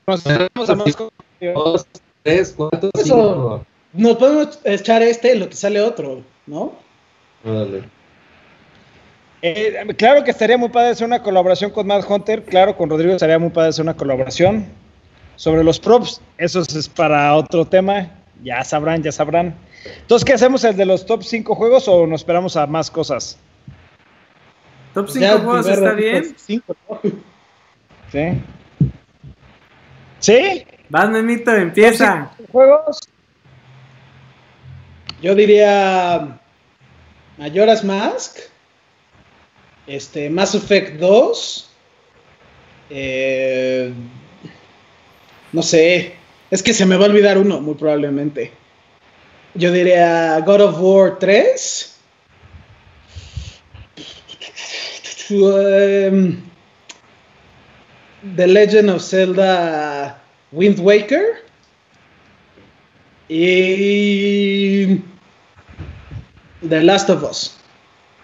Nos 0.07 0.23
cerramos 0.23 0.69
a 0.69 0.75
más 0.75 0.95
Dos, 1.41 1.87
tres, 2.23 2.55
cuatro, 2.55 2.91
cinco. 3.03 3.65
Nos 3.95 4.17
podemos 4.19 4.59
echar 4.65 5.01
este 5.01 5.33
en 5.33 5.41
lo 5.41 5.49
que 5.49 5.57
sale 5.57 5.81
otro, 5.81 6.21
¿no? 6.47 6.75
Vale. 7.43 7.85
Eh, 9.41 9.87
claro 9.97 10.25
que 10.25 10.31
estaría 10.31 10.59
muy 10.59 10.69
padre 10.69 10.91
hacer 10.91 11.07
una 11.07 11.23
colaboración 11.23 11.71
con 11.71 11.87
Mad 11.87 12.05
Hunter. 12.07 12.45
Claro, 12.45 12.77
con 12.77 12.91
Rodrigo 12.91 13.15
estaría 13.15 13.39
muy 13.39 13.49
padre 13.49 13.71
hacer 13.71 13.83
una 13.83 13.97
colaboración. 13.97 14.84
Sobre 15.37 15.65
los 15.65 15.79
props, 15.81 16.21
eso 16.39 16.61
es 16.61 16.89
para 16.89 17.35
otro 17.35 17.65
tema. 17.65 18.11
Ya 18.43 18.63
sabrán, 18.63 19.03
ya 19.03 19.13
sabrán. 19.13 19.55
Entonces, 19.85 20.25
¿qué 20.25 20.35
hacemos? 20.35 20.65
¿El 20.65 20.77
de 20.77 20.87
los 20.87 21.05
top 21.07 21.23
5 21.23 21.55
juegos 21.55 21.89
o 21.89 22.07
nos 22.07 22.21
esperamos 22.21 22.57
a 22.57 22.67
más 22.67 22.91
cosas? 22.91 23.39
Top 24.93 25.09
5 25.09 25.39
juegos 25.39 25.67
está 25.67 25.93
bien. 25.93 26.35
Cinco, 26.37 26.77
Sí. 28.13 28.43
¿Sí? 30.21 30.67
Vas, 30.89 31.11
Memito, 31.11 31.53
empieza. 31.53 32.31
¿Juegos? 32.53 33.01
Yo 35.21 35.35
diría 35.35 36.39
Mayoras 37.39 37.83
Mask, 37.83 38.39
este, 39.87 40.31
Mass 40.31 40.55
Effect 40.55 41.01
2, 41.01 41.71
eh, 42.91 43.93
no 45.55 45.63
sé. 45.63 46.15
Es 46.51 46.63
que 46.63 46.75
se 46.75 46.85
me 46.85 46.97
va 46.97 47.07
a 47.07 47.09
olvidar 47.09 47.39
uno, 47.39 47.61
muy 47.61 47.75
probablemente. 47.77 48.51
Yo 49.55 49.73
diría 49.73 50.41
God 50.41 50.61
of 50.61 50.81
War 50.81 51.19
3. 51.19 51.91
Um, 55.31 56.43
The 58.37 58.47
Legend 58.47 58.91
of 58.91 59.03
Zelda 59.03 60.21
Wind 60.51 60.81
Waker. 60.81 61.45
Y 63.29 65.01
The 66.69 66.83
Last 66.83 67.11
of 67.11 67.23
Us. 67.23 67.57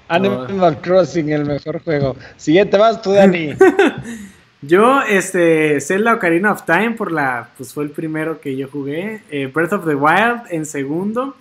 Animal 0.08 0.80
Crossing, 0.80 1.30
el 1.30 1.44
mejor 1.44 1.80
juego. 1.84 2.16
Siguiente 2.36 2.76
vas 2.76 3.00
tú, 3.00 3.12
Dani. 3.12 3.54
Yo, 4.62 5.02
este, 5.02 5.80
Zelda 5.80 6.14
Ocarina 6.14 6.52
of 6.52 6.64
Time, 6.64 6.92
por 6.92 7.12
la, 7.12 7.50
pues 7.56 7.72
fue 7.72 7.84
el 7.84 7.90
primero 7.90 8.40
que 8.40 8.56
yo 8.56 8.68
jugué. 8.68 9.22
Eh, 9.30 9.46
Breath 9.46 9.72
of 9.72 9.86
the 9.86 9.94
Wild 9.94 10.42
en 10.50 10.66
segundo. 10.66 11.34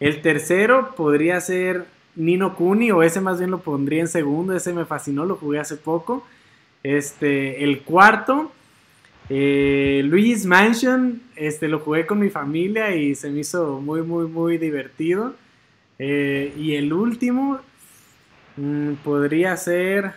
El 0.00 0.22
tercero 0.22 0.94
podría 0.96 1.40
ser 1.40 1.84
Nino 2.16 2.56
Kuni, 2.56 2.90
o 2.90 3.02
ese 3.02 3.20
más 3.20 3.38
bien 3.38 3.50
lo 3.50 3.60
pondría 3.60 4.00
en 4.00 4.08
segundo. 4.08 4.56
Ese 4.56 4.72
me 4.72 4.86
fascinó, 4.86 5.26
lo 5.26 5.36
jugué 5.36 5.58
hace 5.58 5.76
poco. 5.76 6.26
Este, 6.82 7.64
el 7.64 7.82
cuarto, 7.82 8.50
eh, 9.28 10.02
Luigi's 10.04 10.46
Mansion, 10.46 11.22
este, 11.36 11.68
lo 11.68 11.80
jugué 11.80 12.06
con 12.06 12.18
mi 12.18 12.30
familia 12.30 12.94
y 12.96 13.14
se 13.14 13.30
me 13.30 13.40
hizo 13.40 13.80
muy, 13.80 14.02
muy, 14.02 14.26
muy 14.26 14.56
divertido. 14.58 15.34
Eh, 15.98 16.52
y 16.56 16.74
el 16.74 16.92
último, 16.92 17.60
Mm, 18.56 18.94
podría 19.02 19.56
ser. 19.56 20.12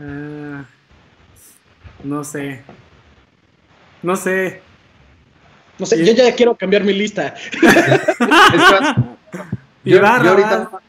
Ah, 0.00 0.64
no 2.04 2.24
sé. 2.24 2.62
No 4.02 4.16
sé. 4.16 4.62
No 5.78 5.86
sé, 5.86 6.04
yo 6.04 6.12
ya 6.12 6.34
quiero 6.34 6.54
cambiar 6.54 6.84
mi 6.84 6.92
lista. 6.92 7.34
yo, 9.84 9.96
yo, 9.96 10.06
ahorita 10.06 10.80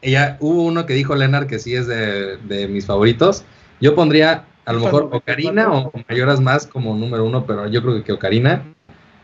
ella, 0.00 0.36
hubo 0.40 0.64
uno 0.64 0.86
que 0.86 0.94
dijo 0.94 1.14
Leonard 1.14 1.46
que 1.46 1.58
sí 1.58 1.74
es 1.74 1.86
de, 1.86 2.36
de 2.36 2.68
mis 2.68 2.86
favoritos. 2.86 3.44
Yo 3.80 3.94
pondría 3.94 4.44
a 4.64 4.72
lo 4.72 4.80
mejor 4.80 5.08
Ocarina 5.12 5.72
o 5.72 5.92
Mayoras 6.08 6.40
más 6.40 6.66
como 6.66 6.94
número 6.94 7.24
uno, 7.24 7.46
pero 7.46 7.66
yo 7.68 7.82
creo 7.82 8.04
que 8.04 8.12
Ocarina. 8.12 8.62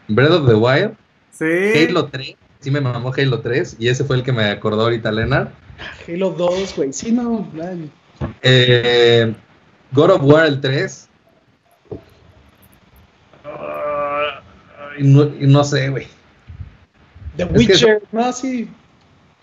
Breath 0.08 0.32
of 0.32 0.48
the 0.48 0.54
Wild. 0.54 0.94
Sí. 1.30 1.84
Halo 1.88 2.06
3. 2.06 2.34
Sí 2.60 2.70
me 2.70 2.80
mamó 2.80 3.12
Halo 3.14 3.40
3 3.40 3.76
y 3.78 3.88
ese 3.88 4.04
fue 4.04 4.16
el 4.16 4.22
que 4.22 4.32
me 4.32 4.44
acordó 4.44 4.82
ahorita 4.82 5.12
Leonard. 5.12 5.48
Halo 6.08 6.30
2, 6.30 6.76
güey. 6.76 6.92
Sí, 6.92 7.12
no. 7.12 7.46
Eh, 8.42 9.34
God 9.92 10.10
of 10.10 10.22
War 10.22 10.46
el 10.46 10.60
3. 10.60 11.08
no, 15.00 15.24
no, 15.24 15.64
sé, 15.64 15.88
güey. 15.88 16.06
The 17.36 17.44
Witcher, 17.46 18.02
no, 18.12 18.32
sí. 18.32 18.68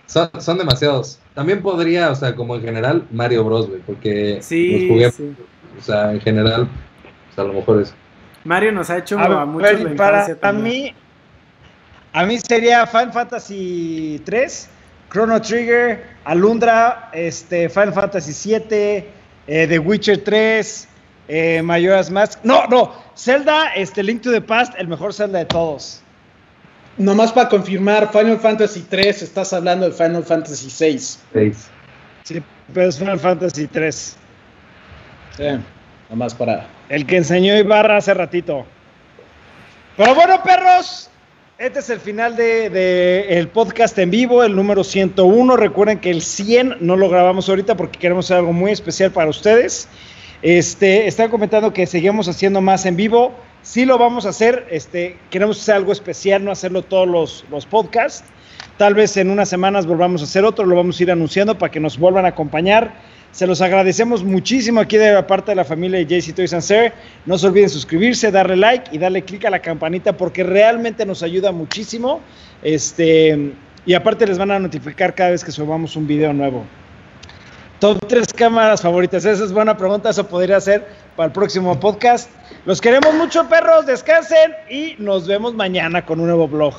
Son, 0.05 0.29
son, 0.39 0.57
demasiados. 0.57 1.19
También 1.33 1.61
podría, 1.61 2.11
o 2.11 2.15
sea, 2.15 2.35
como 2.35 2.55
en 2.55 2.61
general, 2.61 3.07
Mario 3.11 3.43
Bros, 3.45 3.67
güey, 3.69 3.81
porque 3.81 4.39
sí, 4.41 4.71
los 4.71 4.89
jugué, 4.89 5.11
sí. 5.11 5.35
o 5.79 5.81
sea, 5.81 6.11
en 6.11 6.19
general, 6.19 6.63
o 6.63 7.35
sea, 7.35 7.43
a 7.43 7.47
lo 7.47 7.53
mejor 7.53 7.81
es. 7.81 7.93
Mario 8.43 8.71
nos 8.71 8.89
ha 8.89 8.97
hecho 8.97 9.17
a, 9.17 9.41
a 9.41 9.45
muchos 9.45 9.83
ver, 9.83 9.95
para 9.95 10.25
a 10.41 10.51
mí, 10.51 10.93
a 12.11 12.25
mí 12.25 12.39
sería 12.39 12.85
Final 12.87 13.13
Fantasy 13.13 14.21
3, 14.25 14.69
Chrono 15.11 15.41
Trigger, 15.41 16.05
Alundra, 16.23 17.09
este, 17.11 17.67
Final 17.67 17.93
Fantasy 17.93 18.31
7, 18.31 19.09
eh, 19.47 19.67
The 19.67 19.77
Witcher 19.77 20.23
3, 20.23 20.87
eh, 21.27 21.61
Majora's 21.61 22.09
Mask. 22.09 22.39
No, 22.43 22.65
no, 22.67 22.93
Zelda, 23.17 23.73
este, 23.75 24.03
Link 24.03 24.21
to 24.21 24.31
the 24.31 24.39
Past, 24.39 24.73
el 24.77 24.87
mejor 24.87 25.13
Zelda 25.13 25.39
de 25.39 25.45
todos. 25.45 26.01
Nomás 26.97 27.33
para 27.33 27.49
confirmar, 27.49 28.09
Final 28.11 28.39
Fantasy 28.39 28.85
3, 28.89 29.23
estás 29.23 29.51
hablando 29.51 29.89
de 29.89 29.91
Final 29.91 30.23
Fantasy 30.23 30.69
6. 30.69 31.19
6. 31.33 31.69
Sí, 32.23 32.43
pero 32.73 32.87
es 32.87 32.97
Final 32.97 33.19
Fantasy 33.19 33.67
3. 33.67 34.15
Sí, 35.35 35.43
nomás 36.09 36.33
para. 36.33 36.67
El 36.87 37.05
que 37.05 37.17
enseñó 37.17 37.57
Ibarra 37.57 37.97
hace 37.97 38.13
ratito. 38.13 38.65
Pero 39.97 40.15
bueno, 40.15 40.41
perros, 40.41 41.10
este 41.61 41.77
es 41.77 41.91
el 41.91 41.99
final 41.99 42.35
de, 42.35 42.71
de, 42.71 43.37
el 43.37 43.47
podcast 43.47 43.95
en 43.99 44.09
vivo, 44.09 44.43
el 44.43 44.55
número 44.55 44.83
101. 44.83 45.57
Recuerden 45.57 45.99
que 45.99 46.09
el 46.09 46.23
100 46.23 46.77
no 46.79 46.95
lo 46.95 47.07
grabamos 47.07 47.47
ahorita 47.49 47.77
porque 47.77 47.99
queremos 47.99 48.25
hacer 48.25 48.37
algo 48.37 48.51
muy 48.51 48.71
especial 48.71 49.11
para 49.11 49.29
ustedes. 49.29 49.87
Este, 50.41 51.05
están 51.05 51.29
comentando 51.29 51.71
que 51.71 51.85
seguimos 51.85 52.27
haciendo 52.27 52.61
más 52.61 52.87
en 52.87 52.95
vivo. 52.95 53.33
Sí 53.61 53.85
lo 53.85 53.99
vamos 53.99 54.25
a 54.25 54.29
hacer. 54.29 54.65
Este, 54.71 55.19
queremos 55.29 55.61
hacer 55.61 55.75
algo 55.75 55.91
especial, 55.91 56.43
no 56.43 56.51
hacerlo 56.51 56.81
todos 56.81 57.07
los, 57.07 57.45
los 57.51 57.67
podcasts. 57.67 58.23
Tal 58.77 58.95
vez 58.95 59.15
en 59.17 59.29
unas 59.29 59.47
semanas 59.47 59.85
volvamos 59.85 60.21
a 60.21 60.23
hacer 60.23 60.43
otro, 60.43 60.65
lo 60.65 60.75
vamos 60.75 60.99
a 60.99 61.03
ir 61.03 61.11
anunciando 61.11 61.59
para 61.59 61.71
que 61.71 61.79
nos 61.79 61.99
vuelvan 61.99 62.25
a 62.25 62.29
acompañar. 62.29 62.91
Se 63.31 63.47
los 63.47 63.61
agradecemos 63.61 64.23
muchísimo 64.23 64.81
aquí 64.81 64.97
de 64.97 65.13
la 65.13 65.25
parte 65.25 65.51
de 65.51 65.55
la 65.55 65.63
familia 65.63 65.99
de 65.99 66.05
JC 66.05 66.35
Toys 66.35 66.53
and 66.53 66.61
Sir. 66.61 66.93
No 67.25 67.37
se 67.37 67.47
olviden 67.47 67.69
suscribirse, 67.69 68.29
darle 68.29 68.57
like 68.57 68.93
y 68.93 68.97
darle 68.97 69.23
clic 69.23 69.45
a 69.45 69.49
la 69.49 69.59
campanita 69.59 70.17
porque 70.17 70.43
realmente 70.43 71.05
nos 71.05 71.23
ayuda 71.23 71.51
muchísimo. 71.51 72.19
Este, 72.61 73.53
y 73.85 73.93
aparte 73.93 74.27
les 74.27 74.37
van 74.37 74.51
a 74.51 74.59
notificar 74.59 75.15
cada 75.15 75.31
vez 75.31 75.43
que 75.43 75.51
subamos 75.51 75.95
un 75.95 76.07
video 76.07 76.33
nuevo. 76.33 76.65
Top 77.79 78.05
3 78.05 78.33
cámaras 78.33 78.81
favoritas. 78.81 79.23
Esa 79.23 79.43
es 79.43 79.53
buena 79.53 79.75
pregunta, 79.75 80.09
eso 80.09 80.27
podría 80.27 80.59
ser 80.59 80.85
para 81.15 81.27
el 81.27 81.31
próximo 81.31 81.79
podcast. 81.79 82.29
Los 82.65 82.79
queremos 82.79 83.13
mucho, 83.15 83.47
perros. 83.47 83.85
Descansen 83.85 84.53
y 84.69 84.95
nos 84.99 85.25
vemos 85.25 85.55
mañana 85.55 86.05
con 86.05 86.19
un 86.19 86.27
nuevo 86.27 86.47
vlog. 86.47 86.75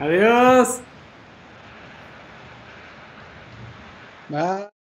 Adiós. 0.00 0.80
Mas... 4.28 4.75